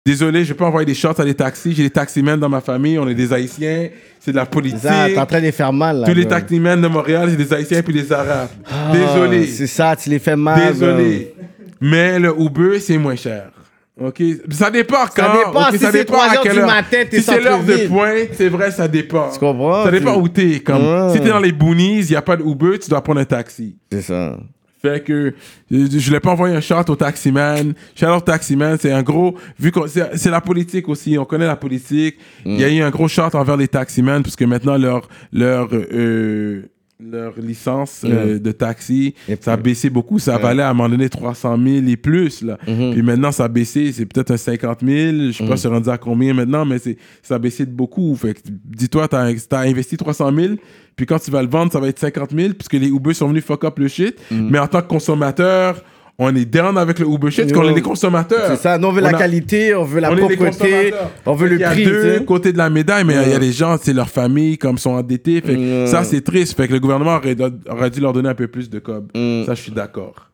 Désolé, 0.06 0.44
je 0.44 0.52
pas 0.54 0.66
envoyer 0.66 0.86
des 0.86 0.94
shots 0.94 1.18
à 1.18 1.24
des 1.24 1.34
taxis. 1.34 1.72
J'ai 1.74 1.84
des 1.84 1.90
taximens 1.90 2.38
dans 2.38 2.50
ma 2.50 2.60
famille. 2.60 3.00
On 3.00 3.08
est 3.08 3.16
des 3.16 3.32
Haïtiens. 3.32 3.88
C'est 4.20 4.32
de 4.32 4.36
la 4.36 4.46
politique. 4.46 4.82
T'es 4.82 5.18
en 5.18 5.26
train 5.26 5.40
de 5.40 5.46
les 5.46 5.52
faire 5.54 5.72
mal, 5.72 6.02
là. 6.02 6.08
Tous 6.08 6.14
les 6.14 6.28
taximens 6.28 6.76
de 6.76 6.88
Montréal, 6.88 7.30
c'est 7.30 7.38
des 7.38 7.54
Haïtiens 7.54 7.82
puis 7.82 7.94
des 7.94 8.12
Arabes. 8.12 8.50
Ah, 8.70 8.92
Désolé. 8.92 9.48
C'est 9.48 9.68
ça, 9.68 9.96
tu 9.96 10.10
les 10.10 10.20
fais 10.20 10.36
mal. 10.36 10.74
Désolé. 10.74 11.34
Mais 11.80 12.20
le 12.20 12.34
Uber, 12.38 12.82
c'est 12.82 12.98
moins 12.98 13.16
cher. 13.16 13.52
OK? 14.02 14.24
Ça 14.52 14.72
dépend 14.72 15.06
quand. 15.16 15.24
Ça 15.24 15.34
dépend. 15.46 15.62
ok, 15.62 15.72
Si 15.74 15.78
ça 15.78 15.92
c'est 15.92 15.98
dépend 16.00 16.14
3 16.14 16.26
à 16.26 16.36
heures 16.36 16.42
quelle 16.42 16.54
du 16.54 16.60
heure. 16.60 16.66
matin, 16.68 16.98
t'es 17.10 17.18
Si 17.18 17.24
c'est 17.24 17.40
l'heure 17.42 17.64
de 17.64 17.88
pointe, 17.88 18.30
c'est 18.34 18.50
vrai, 18.50 18.72
ça 18.72 18.88
dépend. 18.88 19.30
Tu 19.32 19.40
comprends? 19.40 19.84
Ça 19.84 19.92
dépend 19.92 20.16
où 20.20 20.28
t'es. 20.28 20.60
Comme, 20.62 20.82
Ouais. 20.84 21.14
Si 21.14 21.20
t'es 21.22 21.30
dans 21.30 21.40
les 21.40 21.52
boonies, 21.52 22.00
il 22.00 22.10
n'y 22.10 22.16
a 22.16 22.22
pas 22.24 22.36
de 22.36 22.44
Uber, 22.44 22.80
tu 22.80 22.90
dois 22.90 23.02
prendre 23.04 23.20
un 23.22 23.26
taxi. 23.26 23.78
C'est 23.92 24.02
ça. 24.02 24.38
Fait 24.82 25.02
que 25.02 25.34
je 25.72 26.06
voulais 26.08 26.20
pas 26.20 26.32
envoyer 26.32 26.56
un 26.58 26.60
shot 26.60 26.82
au 26.90 26.96
taximan. 26.98 27.74
Shout 27.96 28.06
out 28.08 28.26
taximan, 28.26 28.78
c'est 28.78 28.92
un 28.92 29.02
gros 29.02 29.36
vu 29.58 29.72
que 29.72 29.80
c'est 29.88 30.30
la 30.30 30.42
politique 30.42 30.90
aussi, 30.90 31.18
on 31.18 31.24
connaît 31.24 31.48
la 31.48 31.56
politique. 31.56 32.18
Il 32.46 32.60
y 32.60 32.66
a 32.66 32.70
eu 32.70 32.82
un 32.82 32.90
gros 32.90 33.08
shot 33.08 33.30
envers 33.34 33.56
les 33.56 33.70
taximans 33.70 34.22
parce 34.22 34.36
que 34.36 34.44
maintenant 34.44 34.78
leur 34.78 35.08
leur 35.32 35.70
euh, 35.72 36.64
leur 37.12 37.34
licence 37.40 38.02
euh, 38.06 38.40
de 38.40 38.52
taxi, 38.52 39.14
Et 39.28 39.38
ça 39.40 39.54
a 39.54 39.58
baissé 39.58 39.90
beaucoup. 39.90 40.20
Ça 40.20 40.38
valait 40.38 40.64
à 40.64 40.70
un 40.70 40.74
moment 40.74 40.90
donné 40.90 41.10
300 41.10 41.58
000 41.64 41.88
et 41.88 41.98
plus. 41.98 42.42
Là. 42.42 42.58
Mhm. 42.68 42.92
Puis 42.94 43.02
maintenant, 43.02 43.32
ça 43.32 43.46
a 43.46 43.48
baissé. 43.48 43.92
C'est 43.92 44.06
peut-être 44.06 44.32
un 44.32 44.38
50 44.38 44.80
000. 44.82 44.92
Je 44.92 45.32
sais 45.32 45.46
pas 45.46 45.56
si 45.58 45.64
c'est 45.64 45.68
rendu 45.68 45.90
à 45.90 45.98
combien 45.98 46.34
maintenant, 46.34 46.66
mais 46.66 46.80
c'est, 46.80 46.98
ça 47.22 47.36
a 47.36 47.40
baissé 47.40 47.66
de 47.66 47.72
beaucoup. 47.72 48.16
Fait 48.16 48.36
dis-toi, 48.46 49.08
t'as, 49.08 49.32
as 49.52 49.60
investi 49.60 49.98
300 49.98 50.32
000. 50.36 50.54
Puis 50.96 51.06
quand 51.06 51.20
tu 51.20 51.32
vas 51.32 51.42
le 51.42 51.50
vendre, 51.50 51.72
ça 51.72 51.80
va 51.80 51.88
être 51.88 52.00
50 52.00 52.32
000 52.32 52.54
puisque 52.54 52.74
les 52.74 52.88
Uber 52.88 53.14
sont 53.14 53.28
venus 53.28 53.44
fuck 53.44 53.64
up 53.64 53.80
le 53.80 53.88
shit. 53.88 54.16
Mhm. 54.32 54.50
Mais 54.50 54.60
en 54.60 54.68
tant 54.68 54.82
que 54.82 54.88
consommateur, 54.88 55.84
on 56.20 56.36
est 56.36 56.46
down 56.46 56.78
avec 56.78 57.00
le 57.00 57.08
Uber 57.08 57.32
shit 57.32 57.46
parce 57.46 57.54
qu'on 57.54 57.66
Ouais. 57.66 57.72
est 57.72 57.76
des 57.76 57.82
consommateurs. 57.82 58.46
C'est 58.50 58.56
ça. 58.58 58.78
Nous, 58.78 58.88
on 58.88 58.92
veut 58.92 59.02
On 59.02 59.10
la 59.10 59.10
a- 59.18 59.20
qualité, 59.20 59.74
on 59.76 59.84
veut 59.84 60.00
la 60.00 60.12
on 60.12 60.16
propreté, 60.16 60.94
on 61.26 61.34
veut 61.34 61.48
le 61.48 61.56
qu'il 61.56 61.62
y 61.62 61.64
a 61.66 61.72
prix. 61.72 61.86
deux 61.86 62.20
côtés 62.22 62.54
de 62.54 62.58
la 62.58 62.70
médaille, 62.70 63.04
mais 63.04 63.14
il 63.14 63.16
y 63.16 63.20
a- 63.20 63.24
il 63.24 63.30
y 63.30 63.32
a 63.32 63.36
Ouais. 63.36 63.40
des 63.40 63.52
gens, 63.52 63.78
c'est 63.82 63.94
leur 63.94 64.10
famille, 64.10 64.58
comme 64.58 64.78
sont 64.78 64.92
endettés. 64.92 65.42
Fait 65.42 65.56
Ouais. 65.56 65.88
ça, 65.88 66.04
c'est 66.04 66.22
triste. 66.22 66.56
Fait 66.56 66.68
que 66.68 66.74
le 66.74 66.80
gouvernement 66.80 67.16
aurait, 67.16 67.36
aurait 67.70 67.90
dû 67.90 68.00
leur 68.00 68.14
donner 68.14 68.30
un 68.30 68.36
peu 68.36 68.48
plus 68.48 68.70
de 68.70 68.80
cob. 68.80 69.08
Mm. 69.16 69.46
Ça, 69.46 69.56
je 69.56 69.62
suis 69.62 69.72
d'accord. 69.72 70.30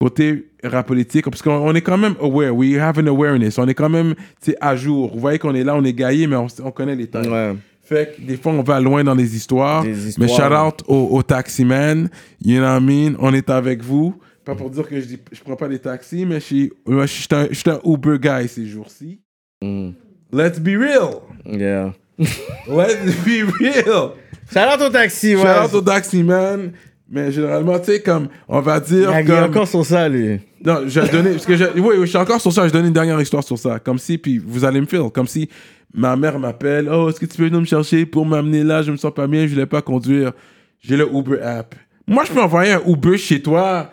Côté 0.00 0.46
rap 0.64 0.88
politique, 0.88 1.24
parce 1.26 1.40
qu'on 1.42 1.52
on 1.52 1.74
est 1.76 1.80
quand 1.80 1.96
même 1.96 2.16
aware, 2.20 2.52
we 2.56 2.76
have 2.76 2.98
an 2.98 3.06
awareness. 3.06 3.56
On 3.58 3.68
est 3.68 3.74
quand 3.74 3.88
même 3.88 4.14
à 4.60 4.74
jour. 4.74 5.12
Vous 5.14 5.20
voyez 5.20 5.38
qu'on 5.38 5.54
est 5.54 5.62
là, 5.62 5.76
on 5.76 5.84
est 5.84 5.92
gaillé, 5.92 6.26
mais 6.26 6.34
on, 6.34 6.48
on 6.64 6.70
connaît 6.72 6.96
les 6.96 7.06
temps. 7.06 7.22
Ouais. 7.22 7.54
Fait 7.84 8.16
que 8.16 8.22
des 8.26 8.36
fois, 8.36 8.50
on 8.52 8.62
va 8.62 8.80
loin 8.80 9.04
dans 9.04 9.14
les 9.14 9.36
histoires. 9.36 9.84
Des 9.84 9.94
mais 10.18 10.26
shout 10.26 10.42
out 10.42 10.82
au, 10.88 11.08
au 11.12 11.22
taximan. 11.22 12.08
You 12.44 12.58
know 12.58 12.66
what 12.66 12.78
I 12.78 12.82
mean? 12.82 13.14
On 13.20 13.32
est 13.32 13.48
avec 13.48 13.82
vous. 13.84 14.14
Pas 14.44 14.54
pour 14.54 14.70
dire 14.70 14.88
que 14.88 15.00
je, 15.00 15.06
dis, 15.06 15.18
je 15.30 15.40
prends 15.40 15.56
pas 15.56 15.68
les 15.68 15.78
taxis, 15.78 16.26
mais 16.26 16.36
je 16.36 16.44
suis 16.44 16.72
je 16.86 17.06
suis 17.06 17.28
un, 17.30 17.46
je 17.50 17.54
suis 17.54 17.70
un 17.70 17.80
Uber 17.84 18.18
guy 18.18 18.48
ces 18.48 18.66
jours-ci. 18.66 19.20
Mm. 19.62 19.90
Let's 20.32 20.58
be 20.58 20.76
real. 20.76 21.20
Yeah. 21.46 21.92
Let's 22.18 23.14
be 23.24 23.44
real. 23.60 24.12
Shout 24.52 24.68
out 24.68 24.80
au 24.80 24.90
taxi, 24.90 25.36
ouais. 25.36 25.42
Shout 25.42 25.64
out 25.64 25.74
au 25.74 25.80
taximan. 25.82 26.72
Mais 27.08 27.30
généralement, 27.30 27.78
tu 27.78 27.92
sais, 27.92 28.00
comme, 28.00 28.28
on 28.48 28.60
va 28.60 28.80
dire 28.80 29.10
il 29.10 29.14
a 29.14 29.22
comme... 29.22 29.50
encore 29.50 29.68
sur 29.68 29.84
ça, 29.84 30.08
lui. 30.08 30.40
Non, 30.64 30.84
je 30.86 30.98
vais 30.98 31.08
donner. 31.08 31.32
Parce 31.32 31.44
que 31.44 31.56
je, 31.56 31.64
oui, 31.74 31.80
oui, 31.80 31.96
je 32.00 32.06
suis 32.06 32.16
encore 32.16 32.40
sur 32.40 32.52
ça. 32.52 32.66
Je 32.66 32.72
donne 32.72 32.86
une 32.86 32.92
dernière 32.92 33.20
histoire 33.20 33.44
sur 33.44 33.58
ça. 33.58 33.78
Comme 33.78 33.98
si, 33.98 34.16
puis 34.16 34.38
vous 34.38 34.64
allez 34.64 34.80
me 34.80 34.86
faire. 34.86 35.12
Comme 35.12 35.26
si 35.26 35.48
ma 35.92 36.16
mère 36.16 36.38
m'appelle. 36.38 36.88
Oh, 36.90 37.10
est-ce 37.10 37.20
que 37.20 37.26
tu 37.26 37.36
peux 37.36 37.44
venir 37.44 37.60
me 37.60 37.66
chercher 37.66 38.06
pour 38.06 38.24
m'amener 38.24 38.64
là? 38.64 38.82
Je 38.82 38.90
me 38.90 38.96
sens 38.96 39.12
pas 39.12 39.26
bien, 39.26 39.46
je 39.46 39.52
voulais 39.52 39.66
pas 39.66 39.82
conduire. 39.82 40.32
J'ai 40.80 40.96
le 40.96 41.06
Uber 41.12 41.40
app. 41.42 41.74
Moi, 42.06 42.24
je 42.24 42.32
peux 42.32 42.40
envoyer 42.40 42.72
un 42.72 42.82
Uber 42.86 43.18
chez 43.18 43.42
toi, 43.42 43.92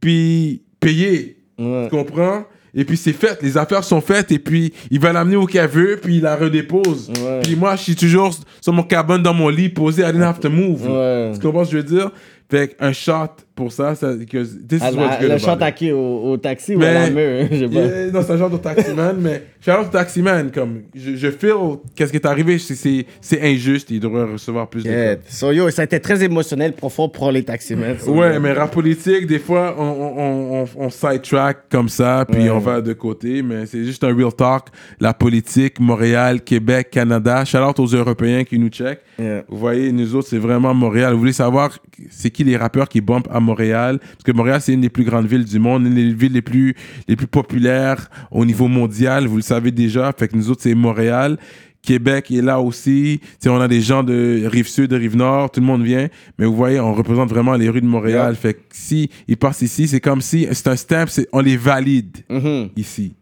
puis 0.00 0.62
payer. 0.78 1.36
Ouais. 1.58 1.88
Tu 1.90 1.96
comprends? 1.96 2.44
Et 2.72 2.84
puis 2.84 2.96
c'est 2.96 3.12
fait, 3.12 3.42
les 3.42 3.58
affaires 3.58 3.82
sont 3.82 4.00
faites, 4.00 4.30
et 4.30 4.38
puis 4.38 4.72
il 4.90 5.00
va 5.00 5.12
l'amener 5.12 5.36
au 5.36 5.46
qu'il 5.46 5.60
veut, 5.62 5.98
puis 6.00 6.16
il 6.16 6.22
la 6.22 6.36
redépose. 6.36 7.10
Ouais. 7.20 7.40
Puis 7.42 7.56
moi, 7.56 7.74
je 7.74 7.82
suis 7.82 7.96
toujours 7.96 8.32
sur 8.60 8.72
mon 8.72 8.84
cabane 8.84 9.22
dans 9.22 9.34
mon 9.34 9.48
lit, 9.48 9.68
posé, 9.68 10.02
I 10.02 10.06
didn't 10.12 10.22
have 10.22 10.40
to 10.40 10.50
move. 10.50 10.88
Ouais. 10.88 11.32
Tu 11.34 11.40
comprends 11.40 11.64
ce 11.64 11.70
que 11.70 11.78
je 11.78 11.82
veux 11.82 11.88
dire? 11.88 12.12
Fait 12.48 12.68
qu'un 12.68 12.92
shot 12.92 13.36
pour 13.60 13.72
ça, 13.72 13.94
ça 13.94 14.12
que 14.28 14.38
this 14.42 14.82
is 14.82 14.96
good 14.96 15.28
le 15.30 15.38
chant 15.38 15.56
taqué 15.56 15.92
au, 15.92 16.30
au 16.32 16.36
taxi 16.36 16.74
ou 16.74 16.78
Mais- 16.78 16.86
à 16.86 16.92
la 16.94 17.10
main, 17.10 17.48
je 17.50 17.56
sais 17.58 17.68
pas. 17.68 17.80
Yeah, 17.80 18.10
non, 18.12 18.22
c'est 18.26 18.32
un 18.32 18.36
genre 18.38 18.50
de 18.50 18.56
taximan, 18.56 19.16
mais 19.20 19.42
shout 19.64 19.70
out 19.72 19.90
taximan, 19.90 20.50
comme, 20.50 20.82
je, 20.94 21.16
je 21.16 21.30
feel 21.30 21.54
qu'est-ce 21.94 22.10
qui 22.10 22.16
est 22.16 22.26
arrivé, 22.26 22.58
c'est- 22.58 23.06
injuste, 23.42 23.90
il 23.90 24.00
devrait 24.00 24.24
recevoir 24.32 24.68
plus 24.68 24.82
de 24.84 24.88
Yeah. 24.90 25.16
codes. 25.16 25.24
So, 25.28 25.52
yo, 25.52 25.70
ça 25.70 25.82
a 25.82 25.84
été 25.84 26.00
très 26.00 26.22
émotionnel, 26.24 26.72
profond 26.72 27.08
pour 27.08 27.30
les 27.30 27.42
taximens. 27.42 27.96
Ouais, 28.06 28.38
mais 28.40 28.52
rap 28.52 28.70
politique, 28.72 29.26
des 29.26 29.38
fois, 29.38 29.74
on, 29.78 29.82
on, 29.84 30.62
on, 30.62 30.66
on 30.86 30.90
sidetrack 30.90 31.68
comme 31.70 31.88
ça, 31.88 32.24
puis 32.30 32.44
Ouais. 32.44 32.50
on 32.50 32.58
va 32.58 32.80
de 32.80 32.92
côté, 32.94 33.42
mais 33.42 33.66
c'est 33.66 33.84
juste 33.84 34.02
un 34.04 34.14
real 34.14 34.32
talk. 34.32 34.66
La 35.00 35.12
politique, 35.14 35.78
Montréal, 35.80 36.40
Québec, 36.42 36.88
Canada, 36.90 37.44
shout 37.44 37.58
out 37.58 37.78
aux 37.78 37.86
Européens 37.86 38.44
qui 38.44 38.58
nous 38.58 38.68
check. 38.68 39.00
Yeah. 39.18 39.44
Vous 39.48 39.58
voyez, 39.58 39.92
nous 39.92 40.14
autres, 40.14 40.28
c'est 40.28 40.38
vraiment 40.38 40.72
Montréal. 40.74 41.12
Vous 41.12 41.18
voulez 41.18 41.32
savoir 41.32 41.78
c'est 42.10 42.30
qui 42.30 42.44
les 42.44 42.56
rappeurs 42.56 42.88
qui 42.88 43.00
bumpent 43.02 43.28
à 43.30 43.38
Montréal? 43.40 43.49
Parce 43.54 44.22
que 44.24 44.32
Montréal, 44.32 44.60
c'est 44.60 44.72
une 44.72 44.80
des 44.80 44.88
plus 44.88 45.04
grandes 45.04 45.26
villes 45.26 45.44
du 45.44 45.58
monde, 45.58 45.86
une 45.86 45.94
des 45.94 46.12
villes 46.12 46.32
les 46.32 46.42
plus, 46.42 46.74
les 47.08 47.16
plus 47.16 47.26
populaires 47.26 48.08
au 48.30 48.44
niveau 48.44 48.68
mondial. 48.68 49.26
Vous 49.26 49.36
le 49.36 49.42
savez 49.42 49.70
déjà. 49.70 50.12
Fait 50.16 50.28
que 50.28 50.36
nous 50.36 50.50
autres, 50.50 50.62
c'est 50.62 50.74
Montréal. 50.74 51.38
Québec 51.82 52.30
est 52.30 52.42
là 52.42 52.60
aussi. 52.60 53.20
Tu 53.22 53.28
sais, 53.40 53.48
on 53.48 53.58
a 53.60 53.66
des 53.68 53.80
gens 53.80 54.02
de 54.02 54.42
rive 54.46 54.68
sud, 54.68 54.90
de 54.90 54.96
rive 54.96 55.16
nord, 55.16 55.50
tout 55.50 55.60
le 55.60 55.66
monde 55.66 55.82
vient. 55.82 56.08
Mais 56.38 56.44
vous 56.44 56.54
voyez, 56.54 56.78
on 56.78 56.92
représente 56.92 57.30
vraiment 57.30 57.54
les 57.54 57.70
rues 57.70 57.80
de 57.80 57.86
Montréal. 57.86 58.36
Fait 58.36 58.52
que 58.54 58.60
si 58.70 59.08
ils 59.28 59.36
passent 59.38 59.62
ici, 59.62 59.88
c'est 59.88 60.00
comme 60.00 60.20
si 60.20 60.46
c'est 60.52 60.68
un 60.68 60.76
stamp, 60.76 61.06
c'est, 61.08 61.26
on 61.32 61.40
les 61.40 61.56
valide 61.56 62.18
Mhm. 62.28 62.68
ici. 62.76 63.14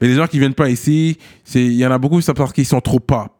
Mais 0.00 0.08
les 0.08 0.14
gens 0.14 0.26
qui 0.26 0.38
viennent 0.40 0.54
pas 0.54 0.70
ici, 0.70 1.18
c'est 1.44 1.64
il 1.64 1.74
y 1.74 1.86
en 1.86 1.90
a 1.92 1.98
beaucoup, 1.98 2.20
c'est 2.20 2.34
parce 2.34 2.52
qu'ils 2.52 2.66
sont 2.66 2.80
trop 2.80 2.98
pop. 2.98 3.39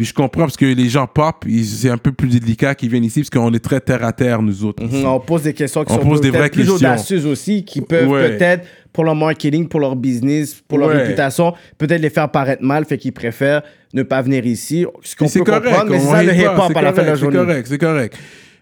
Puis 0.00 0.06
je 0.06 0.14
comprends 0.14 0.44
parce 0.44 0.56
que 0.56 0.64
les 0.64 0.88
gens 0.88 1.06
pop, 1.06 1.44
c'est 1.62 1.90
un 1.90 1.98
peu 1.98 2.10
plus 2.10 2.28
délicat 2.40 2.74
qu'ils 2.74 2.88
viennent 2.88 3.04
ici 3.04 3.20
parce 3.20 3.28
qu'on 3.28 3.52
est 3.52 3.58
très 3.62 3.80
terre 3.82 4.02
à 4.02 4.14
terre, 4.14 4.40
nous 4.40 4.64
autres. 4.64 4.82
Mhm, 4.82 5.04
On 5.04 5.20
pose 5.20 5.42
des 5.42 5.52
questions 5.52 5.84
qui 5.84 5.92
On 5.92 5.96
sont 6.00 6.08
pose 6.08 6.22
des 6.22 6.30
vraies 6.30 6.48
plus 6.48 6.60
questions. 6.62 6.76
audacieuses 6.76 7.26
aussi, 7.26 7.66
qui 7.66 7.82
peuvent 7.82 8.08
Ouais. 8.08 8.30
peut-être, 8.30 8.66
pour 8.94 9.04
leur 9.04 9.14
marketing, 9.14 9.68
pour 9.68 9.78
leur 9.78 9.94
business, 9.96 10.54
pour 10.66 10.78
leur 10.78 10.88
Ouais. 10.88 11.02
réputation, 11.02 11.52
peut-être 11.76 12.00
les 12.00 12.08
faire 12.08 12.30
paraître 12.30 12.62
mal, 12.62 12.86
fait 12.86 12.96
qu'ils 12.96 13.12
préfèrent 13.12 13.60
ne 13.92 14.02
pas 14.02 14.22
venir 14.22 14.46
ici. 14.46 14.86
Ce 15.02 15.14
qu'on 15.14 15.28
peut 15.28 15.40
correct. 15.44 15.64
comprendre, 15.66 15.90
mais 15.90 16.00
c'est 16.00 16.06
ça 16.06 16.22
le 16.22 16.34
hip-hop 16.34 16.74
à 16.74 16.80
la 16.80 16.92
fin 16.94 17.02
de 17.02 17.06
la 17.06 17.14
journée. 17.16 17.36
C'est 17.38 17.44
correct, 17.44 17.66
c'est 17.68 17.78
correct. 17.78 18.18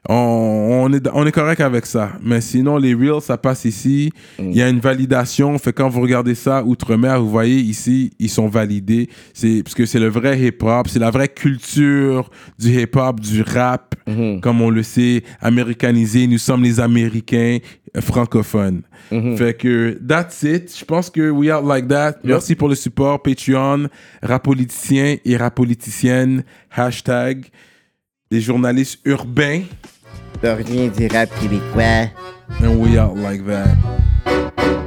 On, 0.08 0.86
on 0.86 0.92
est, 0.92 1.08
on 1.12 1.26
est 1.26 1.32
correct 1.32 1.60
avec 1.60 1.86
ça. 1.86 2.12
Mais 2.22 2.40
sinon, 2.40 2.76
les 2.76 2.94
reels, 2.94 3.20
ça 3.20 3.36
passe 3.36 3.64
ici. 3.64 4.10
Mm. 4.38 4.50
Il 4.50 4.56
y 4.56 4.62
a 4.62 4.68
une 4.68 4.80
validation. 4.80 5.58
Fait 5.58 5.72
quand 5.72 5.88
vous 5.88 6.00
regardez 6.00 6.34
ça 6.34 6.64
outre-mer, 6.64 7.20
vous 7.20 7.30
voyez 7.30 7.56
ici, 7.56 8.10
ils 8.18 8.30
sont 8.30 8.48
validés. 8.48 9.08
C'est 9.34 9.62
parce 9.62 9.74
que 9.74 9.86
c'est 9.86 10.00
le 10.00 10.08
vrai 10.08 10.38
hip-hop, 10.40 10.88
c'est 10.88 10.98
la 10.98 11.10
vraie 11.10 11.28
culture 11.28 12.30
du 12.58 12.80
hip-hop, 12.80 13.20
du 13.20 13.42
rap, 13.42 13.94
Mm-hmm. 14.08 14.40
comme 14.40 14.62
on 14.62 14.70
le 14.70 14.82
sait, 14.82 15.22
américanisé. 15.38 16.26
Nous 16.26 16.38
sommes 16.38 16.62
les 16.62 16.80
Américains 16.80 17.58
francophones. 18.00 18.80
Mm-hmm. 19.12 19.36
Fait 19.36 19.54
que 19.54 19.98
that's 20.06 20.42
it. 20.42 20.74
Je 20.74 20.84
pense 20.84 21.10
que 21.10 21.30
we 21.30 21.50
are 21.50 21.62
like 21.62 21.88
that. 21.88 22.14
Merci 22.24 22.54
pour 22.54 22.68
le 22.70 22.74
support. 22.74 23.22
Patreon, 23.22 23.88
rapoliticiens 24.22 25.16
et 25.24 25.36
rapoliticiennes, 25.36 26.42
hashtag 26.70 27.46
des 28.30 28.40
journalistes 28.40 29.00
urbains. 29.04 29.62
De 30.42 30.48
rien 30.48 30.88
du 30.88 31.06
rap 31.08 31.28
québécois. 31.40 32.10
And 32.60 32.80
we 32.80 32.96
are 32.96 33.14
like 33.14 33.44
that. 33.46 34.77